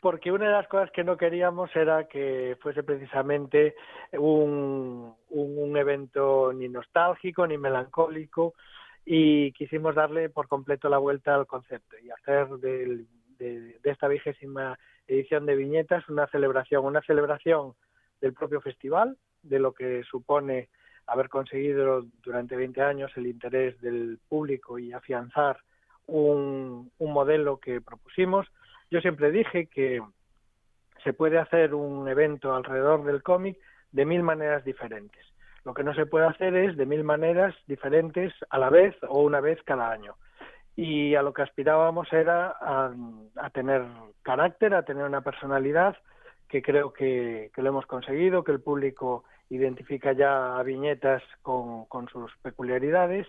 porque 0.00 0.32
una 0.32 0.46
de 0.46 0.52
las 0.52 0.68
cosas 0.68 0.90
que 0.90 1.04
no 1.04 1.16
queríamos 1.18 1.74
era 1.76 2.08
que 2.08 2.56
fuese 2.62 2.82
precisamente 2.82 3.74
un, 4.12 5.14
un, 5.28 5.58
un 5.58 5.76
evento 5.76 6.52
ni 6.54 6.68
nostálgico 6.68 7.46
ni 7.46 7.58
melancólico 7.58 8.54
y 9.04 9.52
quisimos 9.52 9.94
darle 9.94 10.30
por 10.30 10.48
completo 10.48 10.88
la 10.88 10.98
vuelta 10.98 11.34
al 11.34 11.46
concepto 11.46 11.96
y 12.02 12.10
hacer 12.10 12.48
del, 12.58 13.06
de, 13.38 13.78
de 13.82 13.90
esta 13.90 14.08
vigésima 14.08 14.78
edición 15.08 15.46
de 15.46 15.56
Viñetas, 15.56 16.08
una 16.08 16.26
celebración, 16.28 16.84
una 16.84 17.02
celebración 17.02 17.74
del 18.20 18.34
propio 18.34 18.60
festival, 18.60 19.16
de 19.42 19.58
lo 19.58 19.72
que 19.72 20.02
supone 20.04 20.68
haber 21.06 21.28
conseguido 21.28 22.04
durante 22.22 22.54
20 22.54 22.82
años 22.82 23.10
el 23.16 23.26
interés 23.26 23.80
del 23.80 24.18
público 24.28 24.78
y 24.78 24.92
afianzar 24.92 25.58
un, 26.06 26.92
un 26.98 27.12
modelo 27.12 27.58
que 27.58 27.80
propusimos. 27.80 28.46
Yo 28.90 29.00
siempre 29.00 29.30
dije 29.30 29.66
que 29.66 30.02
se 31.02 31.12
puede 31.12 31.38
hacer 31.38 31.74
un 31.74 32.08
evento 32.08 32.54
alrededor 32.54 33.04
del 33.04 33.22
cómic 33.22 33.58
de 33.92 34.04
mil 34.04 34.22
maneras 34.22 34.64
diferentes. 34.64 35.24
Lo 35.64 35.74
que 35.74 35.84
no 35.84 35.94
se 35.94 36.06
puede 36.06 36.26
hacer 36.26 36.54
es 36.54 36.76
de 36.76 36.86
mil 36.86 37.04
maneras 37.04 37.54
diferentes 37.66 38.32
a 38.50 38.58
la 38.58 38.70
vez 38.70 38.94
o 39.08 39.22
una 39.22 39.40
vez 39.40 39.58
cada 39.64 39.90
año. 39.90 40.16
Y 40.80 41.16
a 41.16 41.22
lo 41.22 41.32
que 41.32 41.42
aspirábamos 41.42 42.12
era 42.12 42.54
a, 42.60 43.50
tener 43.50 43.84
carácter, 44.22 44.74
a 44.74 44.84
tener 44.84 45.04
una 45.04 45.22
personalidad, 45.22 45.96
que 46.48 46.62
creo 46.62 46.92
que, 46.92 47.50
lo 47.56 47.68
hemos 47.68 47.84
conseguido, 47.86 48.44
que 48.44 48.52
el 48.52 48.60
público 48.60 49.24
identifica 49.50 50.12
ya 50.12 50.56
a 50.56 50.62
viñetas 50.62 51.20
con, 51.42 51.88
sus 52.12 52.30
peculiaridades 52.42 53.26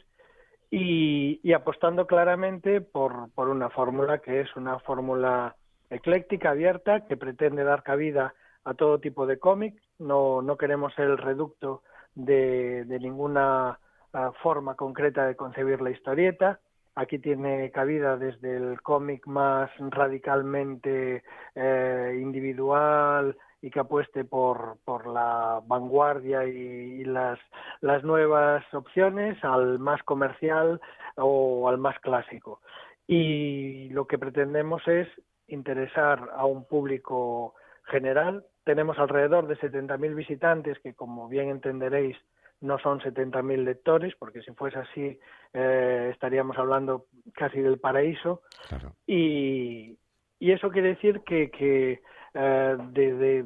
y, 0.69 1.51
apostando 1.51 2.05
claramente 2.05 2.81
por, 2.81 3.31
una 3.35 3.71
fórmula 3.71 4.19
que 4.19 4.41
es 4.41 4.55
una 4.55 4.77
fórmula 4.77 5.55
ecléctica, 5.89 6.51
abierta, 6.51 7.07
que 7.07 7.17
pretende 7.17 7.63
dar 7.63 7.81
cabida 7.81 8.35
a 8.63 8.75
todo 8.75 8.99
tipo 8.99 9.25
de 9.25 9.39
cómic. 9.39 9.81
No, 9.97 10.43
no 10.43 10.55
queremos 10.55 10.93
ser 10.93 11.05
el 11.05 11.17
reducto 11.17 11.81
de, 12.13 12.85
ninguna 13.01 13.79
uh, 14.13 14.33
forma 14.43 14.75
concreta 14.75 15.25
de 15.25 15.35
concebir 15.35 15.81
la 15.81 15.89
historieta. 15.89 16.59
Aquí 16.99 17.17
tiene 17.17 17.71
cabida 17.71 18.17
desde 18.17 18.57
el 18.57 18.81
cómic 18.81 19.25
más 19.25 19.71
radicalmente 19.77 21.23
eh, 21.55 22.19
individual 22.21 23.37
y 23.61 23.69
que 23.69 23.79
apueste 23.79 24.25
por, 24.25 24.79
por 24.83 25.07
la 25.07 25.61
vanguardia 25.65 26.45
y, 26.45 26.57
y 26.57 27.05
las, 27.05 27.39
las 27.79 28.03
nuevas 28.03 28.65
opciones 28.73 29.41
al 29.45 29.79
más 29.79 30.03
comercial 30.03 30.81
o 31.15 31.69
al 31.69 31.77
más 31.77 31.97
clásico. 31.99 32.59
Y 33.07 33.87
lo 33.91 34.05
que 34.05 34.19
pretendemos 34.19 34.85
es 34.85 35.07
interesar 35.47 36.29
a 36.35 36.45
un 36.45 36.65
público 36.65 37.55
general. 37.85 38.43
Tenemos 38.65 38.99
alrededor 38.99 39.47
de 39.47 39.55
70.000 39.55 40.15
visitantes 40.15 40.77
que, 40.79 40.93
como 40.95 41.29
bien 41.29 41.47
entenderéis, 41.47 42.17
no 42.61 42.77
son 42.79 42.99
70.000 42.99 43.63
lectores, 43.63 44.13
porque 44.17 44.41
si 44.41 44.51
fuese 44.51 44.79
así 44.79 45.19
eh, 45.53 46.09
estaríamos 46.11 46.57
hablando 46.57 47.05
casi 47.33 47.61
del 47.61 47.79
paraíso. 47.79 48.41
Claro. 48.67 48.93
Y, 49.07 49.97
y, 50.39 50.51
eso 50.51 50.69
quiere 50.69 50.89
decir 50.89 51.21
que, 51.21 51.49
que 51.51 52.01
eh, 52.33 52.77
de, 52.91 53.13
de, 53.13 53.45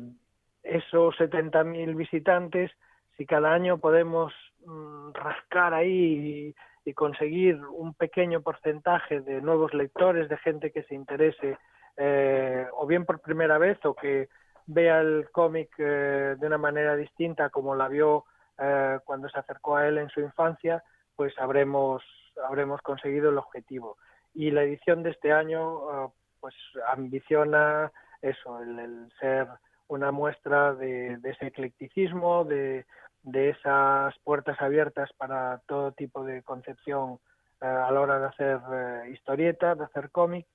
esos 0.64 1.16
70.000 1.18 1.96
visitantes, 1.96 2.72
si 3.18 3.26
cada 3.26 3.54
año 3.54 3.78
podemos 3.78 4.34
mm, 4.66 5.12
rascar 5.14 5.74
ahí 5.74 6.54
y, 6.86 6.90
y, 6.90 6.94
conseguir 6.94 7.60
un 7.66 7.94
pequeño 7.94 8.42
porcentaje 8.42 9.22
de 9.22 9.42
nuevos 9.42 9.74
lectores, 9.74 10.30
de 10.30 10.38
gente 10.38 10.72
que 10.72 10.84
se 10.84 10.96
interese 10.96 11.58
eh, 11.98 12.66
o 12.74 12.88
bien 12.88 13.06
por 13.06 13.20
primera 13.20 13.58
vez 13.58 13.78
o 13.86 13.94
que 13.94 14.30
vea 14.66 15.02
el 15.02 15.30
cómic 15.32 15.70
eh, 15.78 16.36
de 16.40 16.48
una 16.48 16.58
manera 16.58 16.96
distinta 16.96 17.50
como 17.50 17.76
la 17.76 17.88
vio 17.88 18.26
eh, 18.58 19.00
cuando 19.06 19.30
se 19.30 19.40
acercó 19.40 19.78
a 19.78 19.88
él 19.88 19.98
en 19.98 20.10
su 20.10 20.22
infancia, 20.22 20.84
pues 21.16 21.34
habremos, 21.40 22.04
habremos 22.48 22.82
conseguido 22.82 23.30
el 23.30 23.38
objetivo. 23.38 23.98
Y 24.34 24.52
la 24.52 24.64
edición 24.64 25.04
de 25.04 25.12
este 25.12 25.32
año 25.32 25.76
uh, 25.76 26.14
pues 26.40 26.56
ambiciona 26.88 27.92
eso, 28.22 28.62
el, 28.62 29.12
ser 29.20 29.48
una 29.88 30.12
muestra 30.12 30.74
de, 30.74 31.20
ese 31.24 31.48
eclecticismo, 31.48 32.46
de, 32.46 32.86
de, 33.22 33.50
esas 33.50 34.18
puertas 34.24 34.60
abiertas 34.62 35.12
para 35.18 35.62
todo 35.68 35.92
tipo 35.92 36.24
de 36.24 36.42
concepción 36.44 37.20
uh, 37.62 37.66
a 37.66 37.92
la 37.92 38.02
hora 38.02 38.20
de 38.20 38.26
hacer 38.26 38.58
uh, 38.58 39.06
historieta, 39.12 39.76
de 39.76 39.84
hacer 39.84 40.10
cómic 40.10 40.48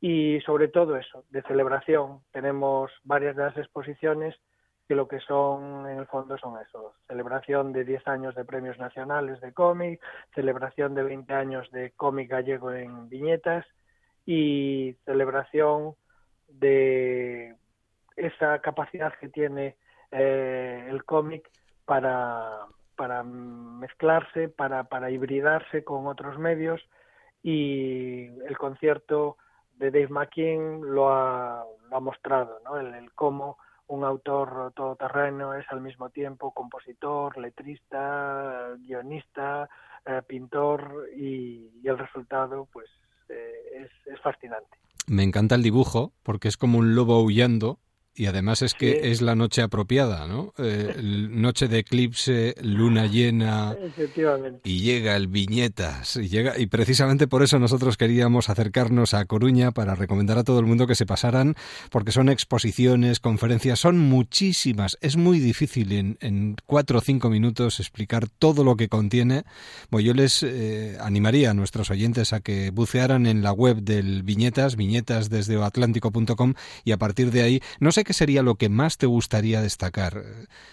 y 0.00 0.40
sobre 0.42 0.68
todo 0.68 0.96
eso, 0.96 1.24
de 1.30 1.42
celebración. 1.42 2.20
Tenemos 2.32 2.90
varias 3.04 3.36
de 3.36 3.44
las 3.44 3.56
exposiciones 3.56 4.36
que 4.88 4.94
lo 4.94 5.06
que 5.06 5.20
son 5.20 5.86
en 5.86 5.98
el 5.98 6.06
fondo 6.06 6.38
son 6.38 6.58
eso, 6.66 6.94
celebración 7.06 7.74
de 7.74 7.84
10 7.84 8.08
años 8.08 8.34
de 8.34 8.46
premios 8.46 8.78
nacionales 8.78 9.38
de 9.42 9.52
cómic, 9.52 10.00
celebración 10.34 10.94
de 10.94 11.02
20 11.02 11.34
años 11.34 11.70
de 11.72 11.90
cómic 11.90 12.30
gallego 12.30 12.72
en 12.72 13.06
viñetas 13.10 13.66
y 14.24 14.96
celebración 15.04 15.94
de 16.48 17.54
esa 18.16 18.60
capacidad 18.60 19.12
que 19.20 19.28
tiene 19.28 19.76
eh, 20.10 20.86
el 20.88 21.04
cómic 21.04 21.50
para, 21.84 22.64
para 22.96 23.22
mezclarse, 23.22 24.48
para, 24.48 24.84
para 24.84 25.10
hibridarse 25.10 25.84
con 25.84 26.06
otros 26.06 26.38
medios 26.38 26.80
y 27.42 28.24
el 28.46 28.56
concierto 28.56 29.36
de 29.76 29.90
Dave 29.90 30.08
McKean 30.08 30.80
lo 30.80 31.12
ha, 31.12 31.66
lo 31.90 31.96
ha 31.96 32.00
mostrado, 32.00 32.58
¿no? 32.64 32.80
el, 32.80 32.94
el 32.94 33.12
cómo 33.12 33.58
un 33.88 34.04
autor 34.04 34.72
todoterreno 34.74 35.54
es 35.54 35.66
al 35.70 35.80
mismo 35.80 36.10
tiempo 36.10 36.52
compositor, 36.52 37.36
letrista, 37.38 38.74
guionista, 38.78 39.68
eh, 40.06 40.22
pintor 40.26 41.08
y, 41.16 41.70
el 41.84 41.98
resultado 41.98 42.68
pues 42.72 42.88
eh, 43.28 43.84
es, 43.84 44.12
es 44.12 44.20
fascinante. 44.20 44.78
Me 45.06 45.22
encanta 45.22 45.54
el 45.54 45.62
dibujo 45.62 46.12
porque 46.22 46.48
es 46.48 46.56
como 46.56 46.78
un 46.78 46.94
lobo 46.94 47.14
aullando 47.14 47.78
y 48.18 48.26
además 48.26 48.62
es 48.62 48.74
que 48.74 48.92
sí. 48.92 48.98
es 49.02 49.22
la 49.22 49.36
noche 49.36 49.62
apropiada, 49.62 50.26
¿no? 50.26 50.52
Eh, 50.58 50.96
noche 51.30 51.68
de 51.68 51.78
eclipse, 51.78 52.56
luna 52.60 53.06
llena. 53.06 53.76
Y 54.64 54.80
llega 54.80 55.14
el 55.14 55.28
Viñetas. 55.28 56.16
Y, 56.16 56.28
llega, 56.28 56.58
y 56.58 56.66
precisamente 56.66 57.28
por 57.28 57.44
eso 57.44 57.60
nosotros 57.60 57.96
queríamos 57.96 58.48
acercarnos 58.48 59.14
a 59.14 59.24
Coruña 59.24 59.70
para 59.70 59.94
recomendar 59.94 60.36
a 60.36 60.44
todo 60.44 60.58
el 60.58 60.66
mundo 60.66 60.88
que 60.88 60.96
se 60.96 61.06
pasaran, 61.06 61.54
porque 61.90 62.10
son 62.10 62.28
exposiciones, 62.28 63.20
conferencias, 63.20 63.78
son 63.78 63.98
muchísimas. 63.98 64.98
Es 65.00 65.16
muy 65.16 65.38
difícil 65.38 65.92
en, 65.92 66.18
en 66.20 66.56
cuatro 66.66 66.98
o 66.98 67.00
cinco 67.00 67.30
minutos 67.30 67.78
explicar 67.78 68.28
todo 68.28 68.64
lo 68.64 68.76
que 68.76 68.88
contiene. 68.88 69.44
Bueno, 69.90 70.06
yo 70.06 70.14
les 70.14 70.42
eh, 70.42 70.98
animaría 71.00 71.52
a 71.52 71.54
nuestros 71.54 71.88
oyentes 71.90 72.32
a 72.32 72.40
que 72.40 72.70
bucearan 72.70 73.26
en 73.26 73.42
la 73.42 73.52
web 73.52 73.76
del 73.82 74.24
Viñetas, 74.24 74.74
viñetas 74.74 75.30
desde 75.30 75.62
atlántico.com, 75.62 76.54
y 76.84 76.90
a 76.90 76.96
partir 76.96 77.30
de 77.30 77.42
ahí, 77.42 77.60
no 77.78 77.92
sé 77.92 78.07
qué 78.08 78.14
sería 78.14 78.42
lo 78.42 78.54
que 78.54 78.70
más 78.70 78.96
te 78.96 79.04
gustaría 79.04 79.60
destacar, 79.60 80.12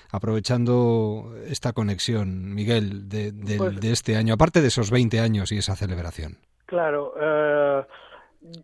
aprovechando 0.09 1.35
esta 1.45 1.73
conexión, 1.73 2.55
Miguel, 2.55 3.09
de, 3.09 3.33
de, 3.33 3.57
pues, 3.57 3.81
de 3.81 3.91
este 3.91 4.15
año, 4.15 4.35
aparte 4.35 4.61
de 4.61 4.69
esos 4.69 4.89
20 4.89 5.19
años 5.19 5.51
y 5.51 5.57
esa 5.57 5.75
celebración? 5.75 6.37
Claro, 6.65 7.11
uh, 7.17 7.83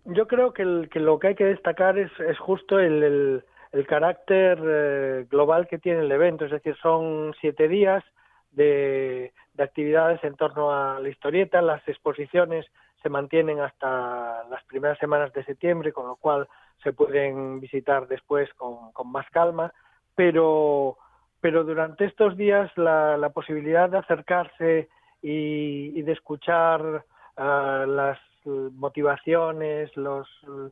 yo 0.05 0.25
creo 0.25 0.53
que, 0.53 0.61
el, 0.61 0.87
que, 0.89 1.01
lo 1.01 1.19
que 1.19 1.27
hay 1.27 1.35
que 1.35 1.43
destacar 1.43 1.97
es, 1.97 2.11
es 2.21 2.39
justo 2.39 2.79
el, 2.79 3.03
el, 3.03 3.45
el 3.73 3.85
carácter 3.85 4.61
uh, 4.61 5.27
global 5.29 5.67
que 5.67 5.77
tiene 5.77 5.99
el 5.99 6.11
evento, 6.13 6.45
es 6.45 6.51
decir, 6.51 6.77
son 6.81 7.33
siete 7.41 7.67
días 7.67 8.05
de, 8.51 9.33
de 9.53 9.63
actividades 9.63 10.23
en 10.23 10.35
torno 10.35 10.71
a 10.71 10.97
la 11.01 11.09
historieta, 11.09 11.61
las 11.61 11.85
exposiciones 11.89 12.65
se 13.03 13.09
mantienen 13.09 13.59
hasta 13.59 14.45
las 14.49 14.63
primeras 14.63 14.97
semanas 14.97 15.33
de 15.33 15.43
septiembre, 15.43 15.91
con 15.91 16.07
lo 16.07 16.15
cual 16.15 16.47
se 16.83 16.93
pueden 16.93 17.59
visitar 17.59 18.07
después 18.07 18.53
con, 18.55 18.91
con 18.91 19.11
más 19.11 19.29
calma, 19.31 19.73
pero, 20.15 20.97
pero 21.39 21.63
durante 21.63 22.05
estos 22.05 22.37
días 22.37 22.71
la, 22.77 23.17
la 23.17 23.29
posibilidad 23.29 23.89
de 23.89 23.97
acercarse 23.97 24.89
y, 25.21 25.97
y 25.97 26.01
de 26.01 26.11
escuchar 26.11 27.05
uh, 27.37 27.85
las 27.85 28.19
motivaciones, 28.45 29.95
los, 29.95 30.27
uh, 30.43 30.71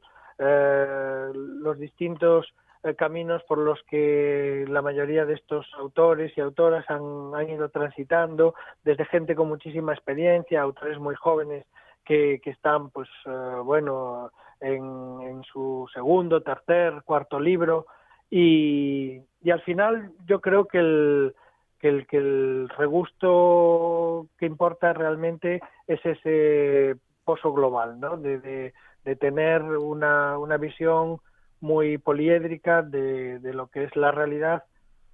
los 1.33 1.77
distintos 1.77 2.47
uh, 2.83 2.95
caminos 2.95 3.43
por 3.43 3.59
los 3.59 3.81
que 3.83 4.65
la 4.67 4.81
mayoría 4.81 5.25
de 5.25 5.35
estos 5.35 5.67
autores 5.77 6.35
y 6.35 6.41
autoras 6.41 6.89
han, 6.89 7.35
han 7.35 7.49
ido 7.49 7.69
transitando, 7.69 8.55
desde 8.83 9.05
gente 9.05 9.35
con 9.35 9.47
muchísima 9.47 9.93
experiencia, 9.93 10.61
autores 10.61 10.97
muy 10.97 11.15
jóvenes 11.15 11.65
que, 12.05 12.41
que 12.43 12.49
están, 12.49 12.89
pues, 12.89 13.09
uh, 13.27 13.63
bueno, 13.63 14.31
en, 14.61 15.43
su 15.51 15.87
segundo, 15.93 16.41
tercer, 16.41 17.01
cuarto 17.05 17.39
libro 17.39 17.85
y, 18.29 19.21
y 19.41 19.51
al 19.51 19.61
final 19.61 20.11
yo 20.25 20.41
creo 20.41 20.65
que 20.65 20.79
el, 20.79 21.35
que 21.79 21.87
el, 21.87 22.07
que 22.07 22.17
el 22.17 22.69
regusto 22.77 24.27
que 24.37 24.45
importa 24.45 24.93
realmente 24.93 25.61
es 25.87 26.05
ese 26.05 26.97
pozo 27.23 27.53
global, 27.53 27.99
¿no? 27.99 28.17
De, 28.17 28.39
de, 28.39 28.73
de 29.05 29.15
tener 29.15 29.63
una, 29.63 30.37
una 30.37 30.57
visión 30.57 31.19
muy 31.61 31.97
poliédrica 31.97 32.81
de, 32.81 33.39
de, 33.39 33.53
lo 33.53 33.67
que 33.67 33.83
es 33.83 33.95
la 33.95 34.11
realidad 34.11 34.63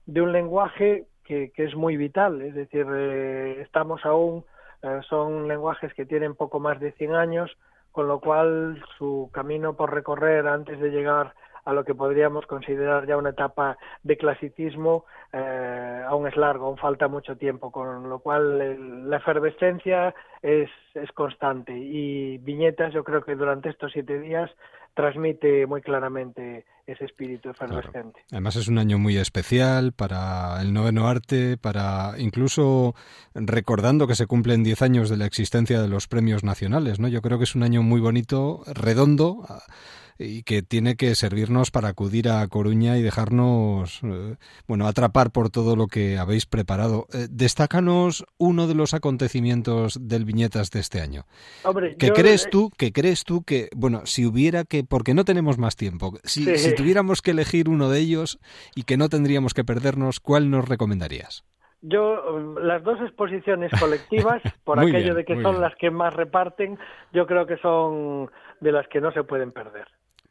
de 0.06 0.22
un 0.22 0.32
lenguaje 0.32 1.06
que, 1.24 1.52
que 1.52 1.64
es 1.64 1.76
muy 1.76 1.98
vital, 1.98 2.42
es 2.42 2.54
decir, 2.54 2.86
eh, 2.94 3.62
estamos 3.62 4.06
aún, 4.06 4.46
eh, 4.84 5.00
son 5.10 5.48
lenguajes 5.48 5.94
que 5.94 6.06
tienen 6.06 6.36
poco 6.36 6.60
más 6.60 6.80
de 6.80 6.92
100 6.94 7.16
años, 7.16 7.58
con 7.96 8.10
lo 8.10 8.20
cual 8.20 8.84
su 8.98 9.30
camino 9.32 9.78
por 9.78 9.94
recorrer 9.94 10.50
antes 10.50 10.82
de 10.82 10.90
llegar 10.90 11.34
a 11.64 11.72
lo 11.72 11.86
que 11.86 11.96
podríamos 11.96 12.46
considerar 12.46 13.08
ya 13.08 13.16
una 13.16 13.30
etapa 13.30 13.78
de 14.04 14.18
clasicismo 14.18 15.06
eh, 15.32 16.04
aún 16.06 16.28
es 16.28 16.36
largo, 16.36 16.66
aún 16.66 16.78
falta 16.78 17.08
mucho 17.08 17.38
tiempo, 17.38 17.72
con 17.72 18.10
lo 18.10 18.20
cual 18.20 19.10
la 19.10 19.16
efervescencia 19.16 20.14
es, 20.42 20.70
es 20.94 21.10
constante. 21.14 21.72
Y 21.74 22.38
Viñetas 22.40 22.94
yo 22.94 23.06
creo 23.06 23.24
que 23.24 23.36
durante 23.36 23.70
estos 23.70 23.94
siete 23.94 24.20
días 24.20 24.52
transmite 24.94 25.66
muy 25.66 25.82
claramente 25.82 26.66
ese 26.88 27.06
espíritu 27.06 27.50
efervescente. 27.50 28.22
Además 28.32 28.56
es 28.56 28.68
un 28.68 28.78
año 28.78 29.00
muy 29.00 29.18
especial 29.18 29.92
para 29.92 30.62
el 30.62 30.74
noveno 30.74 31.08
arte, 31.08 31.58
para 31.58 32.14
incluso 32.18 32.96
recordando 33.34 34.08
que 34.08 34.16
se 34.16 34.28
cumplen 34.28 34.64
diez 34.64 34.82
años 34.82 35.10
de 35.10 35.18
la 35.18 35.26
existencia 35.26 35.82
de 35.82 35.88
los 35.88 36.08
premios 36.08 36.44
nacionales, 36.44 37.00
¿no? 37.00 37.08
Yo 37.08 37.22
creo 37.22 37.38
que 37.38 37.46
es 37.46 37.56
un 37.56 37.64
año 37.64 37.82
muy 37.82 38.02
bonito, 38.02 38.64
redondo 38.68 39.46
y 40.18 40.44
que 40.44 40.62
tiene 40.62 40.96
que 40.96 41.14
servirnos 41.16 41.72
para 41.72 41.90
acudir 41.90 42.30
a 42.30 42.48
Coruña 42.48 42.98
y 42.98 43.02
dejarnos, 43.02 44.02
eh, 44.04 44.36
bueno, 44.68 44.88
atrapar 44.88 45.32
por 45.32 45.50
todo 45.50 45.76
lo 45.76 45.88
que 45.88 46.18
habéis 46.18 46.46
preparado. 46.46 47.08
Eh, 47.14 47.28
destácanos 47.30 48.26
uno 48.38 48.68
de 48.68 48.76
los 48.76 48.94
acontecimientos 48.94 49.98
del 50.08 50.26
Viñetas 50.26 50.72
de 50.72 50.80
este 50.80 51.02
año. 51.02 51.26
¿Qué 52.00 52.12
crees 52.12 52.46
eh, 52.46 52.50
tú, 52.52 52.72
que 52.78 52.92
crees 52.92 53.24
tú 53.24 53.44
que, 53.44 53.70
bueno, 53.76 54.06
si 54.06 54.26
hubiera 54.26 54.64
que, 54.64 54.84
porque 54.84 55.14
no 55.14 55.26
tenemos 55.26 55.58
más 55.58 55.76
tiempo, 55.76 56.14
si, 56.24 56.46
tuviéramos 56.76 57.22
que 57.22 57.32
elegir 57.32 57.70
uno 57.70 57.90
de 57.90 58.00
ellos 58.00 58.40
y 58.76 58.84
que 58.84 58.98
no 58.98 59.10
tendríamos 59.10 59.54
que 59.54 59.64
perdernos, 59.64 60.20
¿cuál 60.20 60.50
nos 60.50 60.68
recomendarías? 60.68 61.44
Yo, 61.82 62.58
las 62.60 62.84
dos 62.84 63.00
exposiciones 63.02 63.72
colectivas, 63.80 64.42
por 64.64 64.80
aquello 64.80 65.14
de 65.14 65.26
que 65.26 65.40
son 65.42 65.62
las 65.62 65.76
que 65.76 65.92
más 65.92 66.14
reparten, 66.14 66.80
yo 67.14 67.28
creo 67.28 67.46
que 67.46 67.58
son 67.58 68.32
de 68.62 68.72
las 68.72 68.88
que 68.88 69.02
no 69.02 69.12
se 69.12 69.24
pueden 69.24 69.52
perder 69.52 69.86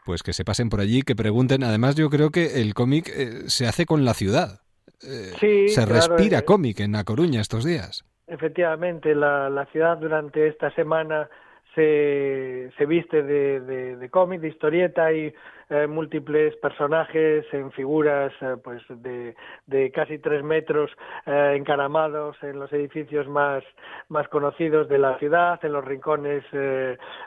pues 0.05 0.23
que 0.23 0.33
se 0.33 0.45
pasen 0.45 0.69
por 0.69 0.81
allí, 0.81 1.03
que 1.03 1.17
pregunten. 1.17 1.65
Además, 1.65 1.95
yo 1.97 2.11
creo 2.11 2.31
que 2.31 2.61
el 2.61 2.75
cómic 2.75 3.09
eh, 3.09 3.45
se 3.47 3.67
hace 3.67 3.87
con 3.87 4.05
la 4.05 4.15
ciudad. 4.15 4.61
Eh, 5.03 5.69
se 5.69 5.87
respira 5.87 6.43
cómic 6.43 6.81
en 6.81 6.93
La 6.93 7.05
Coruña 7.05 7.41
estos 7.41 7.65
días. 7.65 8.05
Efectivamente, 8.27 9.15
la, 9.15 9.51
la 9.51 9.67
ciudad 9.67 9.99
durante 9.99 10.47
esta 10.47 10.75
semana 10.75 11.29
se, 11.75 12.71
se 12.77 12.87
viste 12.87 13.23
de, 13.23 13.61
de, 13.61 13.97
de 13.97 14.11
cómic, 14.11 14.41
de 14.41 14.49
historieta 14.49 15.13
y 15.13 15.33
eh, 15.71 15.87
múltiples 15.87 16.55
personajes 16.57 17.47
en 17.53 17.73
figuras 17.73 18.33
eh, 18.43 18.57
pues 18.63 18.83
de, 18.89 19.35
de, 19.67 19.91
casi 19.93 20.19
tres 20.19 20.45
metros 20.45 20.91
eh, 21.25 21.55
encaramados 21.57 22.37
en 22.43 22.59
los 22.59 22.71
edificios 22.73 23.27
más, 23.29 23.65
más 24.09 24.29
conocidos 24.29 24.89
de 24.89 24.99
la 24.99 25.19
ciudad, 25.19 25.59
en 25.65 25.73
los 25.73 25.85
rincones 25.85 26.45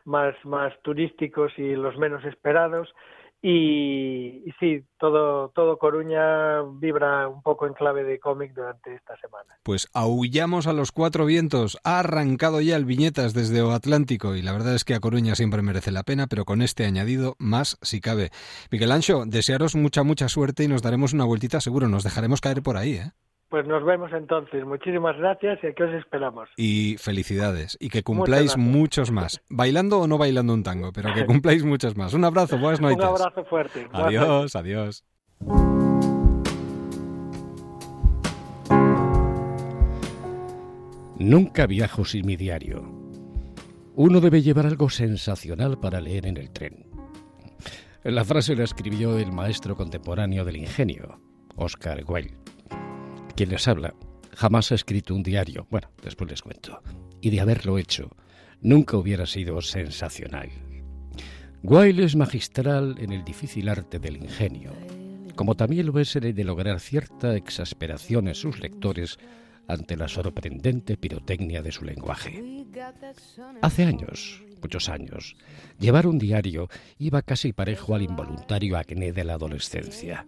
más, 0.06 0.36
más 0.46 0.74
turísticos 0.82 1.52
y 1.58 1.76
los 1.76 1.98
menos 1.98 2.24
esperados 2.26 2.94
y, 3.42 4.44
sí, 4.60 4.84
todo, 5.00 5.50
todo 5.50 5.78
Coruña 5.78 6.64
vibra 6.80 7.28
un 7.28 7.42
poco 7.44 7.68
en 7.68 7.74
clave 7.74 8.04
de 8.04 8.20
cómic 8.20 8.54
durante 8.54 8.96
esta 8.96 9.16
semana. 9.18 9.58
Pues 9.64 9.88
aullamos 9.94 10.66
a 10.66 10.74
los 10.74 10.92
cuatro 10.92 11.26
vientos. 11.26 11.78
Ha 11.84 12.00
arrancado 12.00 12.62
ya 12.62 12.76
el 12.76 12.86
Viñetas 12.86 13.34
desde 13.34 13.62
O 13.62 13.72
Atlántico 13.72 14.36
y 14.36 14.42
la 14.42 14.54
verdad 14.54 14.74
es 14.74 14.84
que 14.84 14.96
a 14.96 15.00
Coruña 15.00 15.36
siempre 15.36 15.62
merece 15.62 15.92
la 15.92 16.04
pena, 16.04 16.28
pero 16.28 16.46
con 16.46 16.62
este 16.62 16.86
añadido 16.86 17.36
más 17.38 17.78
si 17.82 18.02
cabe. 18.02 18.32
Miguel 18.72 18.92
Ancho, 18.92 19.24
desearos 19.26 19.76
mucha, 19.76 20.04
mucha 20.04 20.30
suerte 20.30 20.64
y 20.64 20.68
nos 20.68 20.82
daremos 20.82 21.14
una 21.14 21.26
vueltita 21.26 21.62
seguro. 21.62 21.88
Nos 21.88 22.04
dejaremos 22.04 22.42
caer 22.42 22.64
por 22.64 22.78
ahí, 22.78 22.94
¿eh? 22.96 23.12
Pues 23.50 23.66
nos 23.66 23.84
vemos 23.86 24.12
entonces. 24.12 24.66
Muchísimas 24.66 25.18
gracias 25.18 25.60
y 25.64 25.68
aquí 25.68 25.84
os 25.84 25.94
esperamos. 25.94 26.50
Y 26.58 26.98
felicidades. 26.98 27.78
Y 27.80 27.90
que 27.90 28.04
cumpláis 28.04 28.58
muchos 28.58 29.10
más. 29.12 29.42
Bailando 29.50 30.00
o 30.02 30.08
no 30.08 30.18
bailando 30.18 30.54
un 30.54 30.64
tango, 30.64 30.92
pero 30.92 31.14
que 31.14 31.26
cumpláis 31.26 31.64
muchos 31.64 31.96
más. 31.96 32.14
Un 32.14 32.26
abrazo, 32.26 32.58
buenas 32.58 32.82
noches. 32.82 32.98
Un 32.98 33.04
abrazo 33.04 33.46
fuerte. 33.46 33.88
Adiós, 33.94 34.56
adiós. 34.56 35.06
Nunca 41.20 41.66
viajo 41.68 42.06
sin 42.06 42.26
mi 42.26 42.36
diario. 42.36 42.84
Uno 43.96 44.20
debe 44.20 44.42
llevar 44.42 44.66
algo 44.66 44.90
sensacional 44.90 45.80
para 45.80 46.02
leer 46.02 46.28
en 46.28 46.38
el 46.38 46.52
tren. 46.52 46.86
La 48.04 48.24
frase 48.24 48.56
la 48.56 48.64
escribió 48.66 49.18
el 49.18 49.32
maestro 49.32 49.76
contemporáneo 49.76 50.46
del 50.46 50.58
ingenio, 50.58 51.20
Oscar 51.56 52.04
Wilde. 52.08 52.47
Quien 53.38 53.52
les 53.52 53.68
habla 53.68 53.94
jamás 54.34 54.72
ha 54.72 54.76
escrito 54.76 55.14
un 55.14 55.22
diario, 55.22 55.68
bueno, 55.70 55.92
después 56.02 56.28
les 56.28 56.42
cuento, 56.42 56.82
y 57.22 57.30
de 57.30 57.40
haberlo 57.40 57.78
hecho, 57.78 58.10
nunca 58.62 58.98
hubiera 58.98 59.28
sido 59.28 59.62
sensacional. 59.62 60.50
Wilde 61.62 62.04
es 62.04 62.16
magistral 62.16 62.96
en 62.98 63.14
el 63.14 63.24
difícil 63.24 63.70
arte 63.70 64.00
del 64.00 64.18
ingenio, 64.18 64.74
como 65.36 65.54
también 65.54 65.86
lo 65.86 66.00
es 66.00 66.16
el 66.16 66.34
de 66.34 66.44
lograr 66.44 66.80
cierta 66.80 67.36
exasperación 67.36 68.28
en 68.28 68.34
sus 68.34 68.60
lectores 68.60 69.20
ante 69.68 69.98
la 69.98 70.08
sorprendente 70.08 70.98
pirotecnia 70.98 71.62
de 71.62 71.72
su 71.72 71.86
lenguaje. 71.86 72.66
Hace 73.62 73.84
años, 73.84 74.44
muchos 74.64 74.90
años, 74.90 75.36
llevar 75.78 76.08
un 76.08 76.18
diario 76.18 76.70
iba 76.98 77.22
casi 77.22 77.54
parejo 77.54 77.94
al 77.94 78.02
involuntario 78.02 78.78
acné 78.78 79.14
de 79.14 79.24
la 79.24 79.34
adolescencia. 79.34 80.26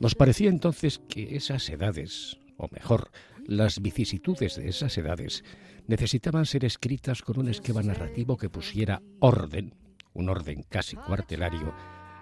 Nos 0.00 0.14
parecía 0.14 0.48
entonces 0.48 1.00
que 1.08 1.36
esas 1.36 1.68
edades, 1.68 2.38
o 2.56 2.68
mejor, 2.70 3.10
las 3.46 3.80
vicisitudes 3.80 4.56
de 4.56 4.68
esas 4.68 4.96
edades, 4.98 5.42
necesitaban 5.86 6.46
ser 6.46 6.64
escritas 6.64 7.22
con 7.22 7.38
un 7.38 7.48
esquema 7.48 7.82
narrativo 7.82 8.36
que 8.36 8.50
pusiera 8.50 9.02
orden, 9.20 9.74
un 10.14 10.28
orden 10.28 10.64
casi 10.68 10.96
cuartelario, 10.96 11.74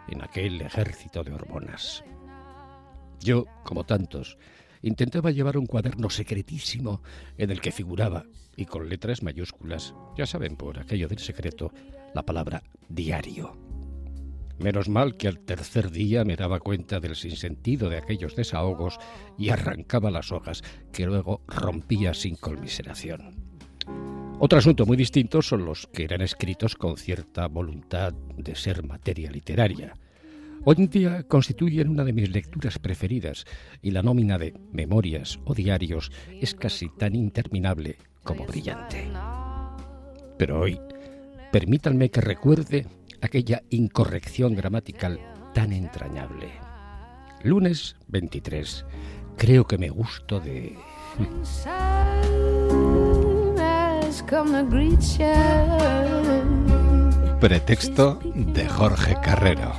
en 0.09 0.23
aquel 0.23 0.61
ejército 0.63 1.25
de 1.25 1.33
hormonas. 1.33 2.05
Yo, 3.21 3.45
como 3.65 3.85
tantos, 3.85 4.39
intentaba 4.83 5.31
llevar 5.31 5.59
un 5.59 5.67
cuaderno 5.67 6.11
secretísimo 6.11 7.03
en 7.37 7.51
el 7.51 7.61
que 7.61 7.73
figuraba, 7.73 8.25
y 8.57 8.67
con 8.67 8.89
letras 8.89 9.23
mayúsculas, 9.23 9.95
ya 10.17 10.27
saben 10.27 10.57
por 10.57 10.79
aquello 10.79 11.09
del 11.09 11.19
secreto, 11.19 11.73
la 12.15 12.23
palabra 12.23 12.63
diario. 12.89 13.76
Menos 14.59 14.89
mal 14.89 15.17
que 15.17 15.29
al 15.29 15.41
tercer 15.41 15.91
día 15.91 16.25
me 16.25 16.37
daba 16.37 16.61
cuenta 16.61 16.99
del 16.99 17.15
sinsentido 17.15 17.91
de 17.91 17.99
aquellos 17.99 18.37
desahogos 18.37 18.99
y 19.39 19.51
arrancaba 19.51 20.11
las 20.11 20.33
hojas, 20.33 20.63
que 20.93 21.07
luego 21.07 21.43
rompía 21.47 22.15
sin 22.15 22.37
conmiseración. 22.37 23.47
Otro 24.39 24.59
asunto 24.59 24.85
muy 24.87 24.97
distinto 24.97 25.41
son 25.43 25.65
los 25.65 25.87
que 25.87 26.05
eran 26.05 26.21
escritos 26.21 26.75
con 26.75 26.97
cierta 26.97 27.49
voluntad 27.49 28.13
de 28.37 28.55
ser 28.55 28.83
materia 28.83 29.31
literaria. 29.31 29.95
Hoy 30.65 30.77
en 30.79 30.89
día 30.89 31.23
constituyen 31.23 31.89
una 31.89 32.05
de 32.05 32.13
mis 32.13 32.31
lecturas 32.31 32.79
preferidas 32.79 33.45
y 33.83 33.93
la 33.93 34.03
nómina 34.03 34.37
de 34.37 34.53
memorias 34.73 35.39
o 35.45 35.55
diarios 35.55 36.11
es 36.41 36.55
casi 36.55 36.89
tan 36.89 37.15
interminable 37.15 37.97
como 38.25 38.45
brillante. 38.45 39.09
Pero 40.37 40.61
hoy, 40.61 40.81
permítanme 41.53 42.11
que 42.11 42.21
recuerde 42.21 42.87
aquella 43.23 43.63
incorrección 43.71 44.55
gramatical 44.55 45.21
tan 45.55 45.73
entrañable. 45.73 46.53
Lunes 47.43 47.97
23. 48.09 48.85
Creo 49.37 49.67
que 49.67 49.79
me 49.79 49.89
gusto 49.89 50.41
de... 50.41 50.77
Pretexto 57.41 58.19
de 58.35 58.69
Jorge 58.69 59.17
Carrero. 59.23 59.73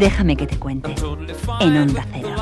Déjame 0.00 0.34
que 0.34 0.46
te 0.46 0.58
cuente. 0.58 0.94
En 1.60 1.76
Onda 1.76 2.06
Cero. 2.10 2.34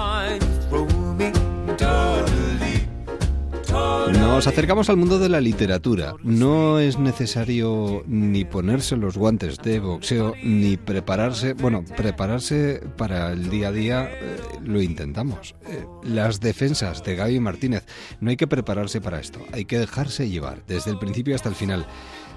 Nos 4.13 4.47
acercamos 4.47 4.89
al 4.91 4.97
mundo 4.97 5.19
de 5.19 5.29
la 5.29 5.41
literatura. 5.41 6.15
No 6.23 6.79
es 6.79 7.01
necesario 7.01 8.05
ni 8.07 8.45
ponerse 8.45 8.97
los 8.97 9.19
guantes 9.19 9.59
de 9.59 9.81
boxeo 9.81 10.35
ni 10.41 10.77
prepararse. 10.77 11.55
Bueno, 11.55 11.85
prepararse 11.97 12.81
para 12.97 13.33
el 13.33 13.51
día 13.51 13.69
a 13.69 13.73
día 13.73 14.09
eh, 14.09 14.37
lo 14.63 14.81
intentamos. 14.81 15.57
Eh, 15.67 15.85
las 16.05 16.39
defensas 16.39 17.03
de 17.03 17.17
Gaby 17.17 17.41
Martínez. 17.41 17.85
No 18.21 18.31
hay 18.31 18.37
que 18.37 18.47
prepararse 18.47 19.01
para 19.01 19.19
esto. 19.19 19.41
Hay 19.53 19.65
que 19.65 19.81
dejarse 19.81 20.29
llevar 20.29 20.63
desde 20.69 20.93
el 20.93 20.99
principio 21.01 21.35
hasta 21.35 21.49
el 21.49 21.57
final. 21.57 21.87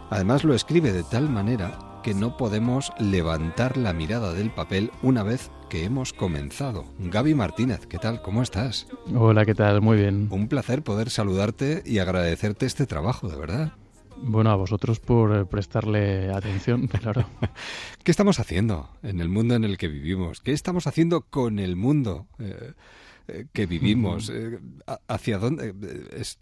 Además 0.10 0.44
lo 0.44 0.56
escribe 0.56 0.92
de 0.92 1.04
tal 1.04 1.30
manera 1.30 1.91
que 2.02 2.14
no 2.14 2.36
podemos 2.36 2.92
levantar 3.00 3.78
la 3.78 3.94
mirada 3.94 4.34
del 4.34 4.50
papel 4.50 4.92
una 5.02 5.24
vez 5.24 5.52
que 5.70 5.84
hemos 5.84 6.14
comenzado. 6.14 6.86
Gaby 7.00 7.36
Martínez, 7.36 7.86
¿qué 7.86 7.98
tal? 7.98 8.22
¿Cómo 8.22 8.42
estás? 8.42 8.88
Hola, 9.16 9.46
¿qué 9.46 9.54
tal? 9.54 9.82
Muy 9.82 9.98
bien. 9.98 10.28
Un 10.32 10.48
placer 10.48 10.84
poder 10.84 11.10
saludarte 11.10 11.84
y 11.86 12.00
agradecerte 12.00 12.66
este 12.66 12.88
trabajo, 12.88 13.30
de 13.30 13.38
verdad. 13.38 13.74
Bueno, 14.18 14.50
a 14.50 14.56
vosotros 14.56 15.00
por 15.00 15.36
eh, 15.36 15.46
prestarle 15.46 16.32
atención, 16.34 16.88
claro. 17.02 17.26
¿Qué 18.04 18.12
estamos 18.12 18.40
haciendo 18.40 18.90
en 19.04 19.22
el 19.22 19.30
mundo 19.30 19.56
en 19.56 19.64
el 19.64 19.78
que 19.78 19.88
vivimos? 19.88 20.42
¿Qué 20.42 20.52
estamos 20.54 20.88
haciendo 20.88 21.22
con 21.22 21.60
el 21.60 21.76
mundo 21.76 22.28
eh, 22.40 22.74
eh, 23.28 23.46
que 23.54 23.66
vivimos? 23.66 24.32
¿Hacia 25.08 25.38
dónde? 25.38 25.74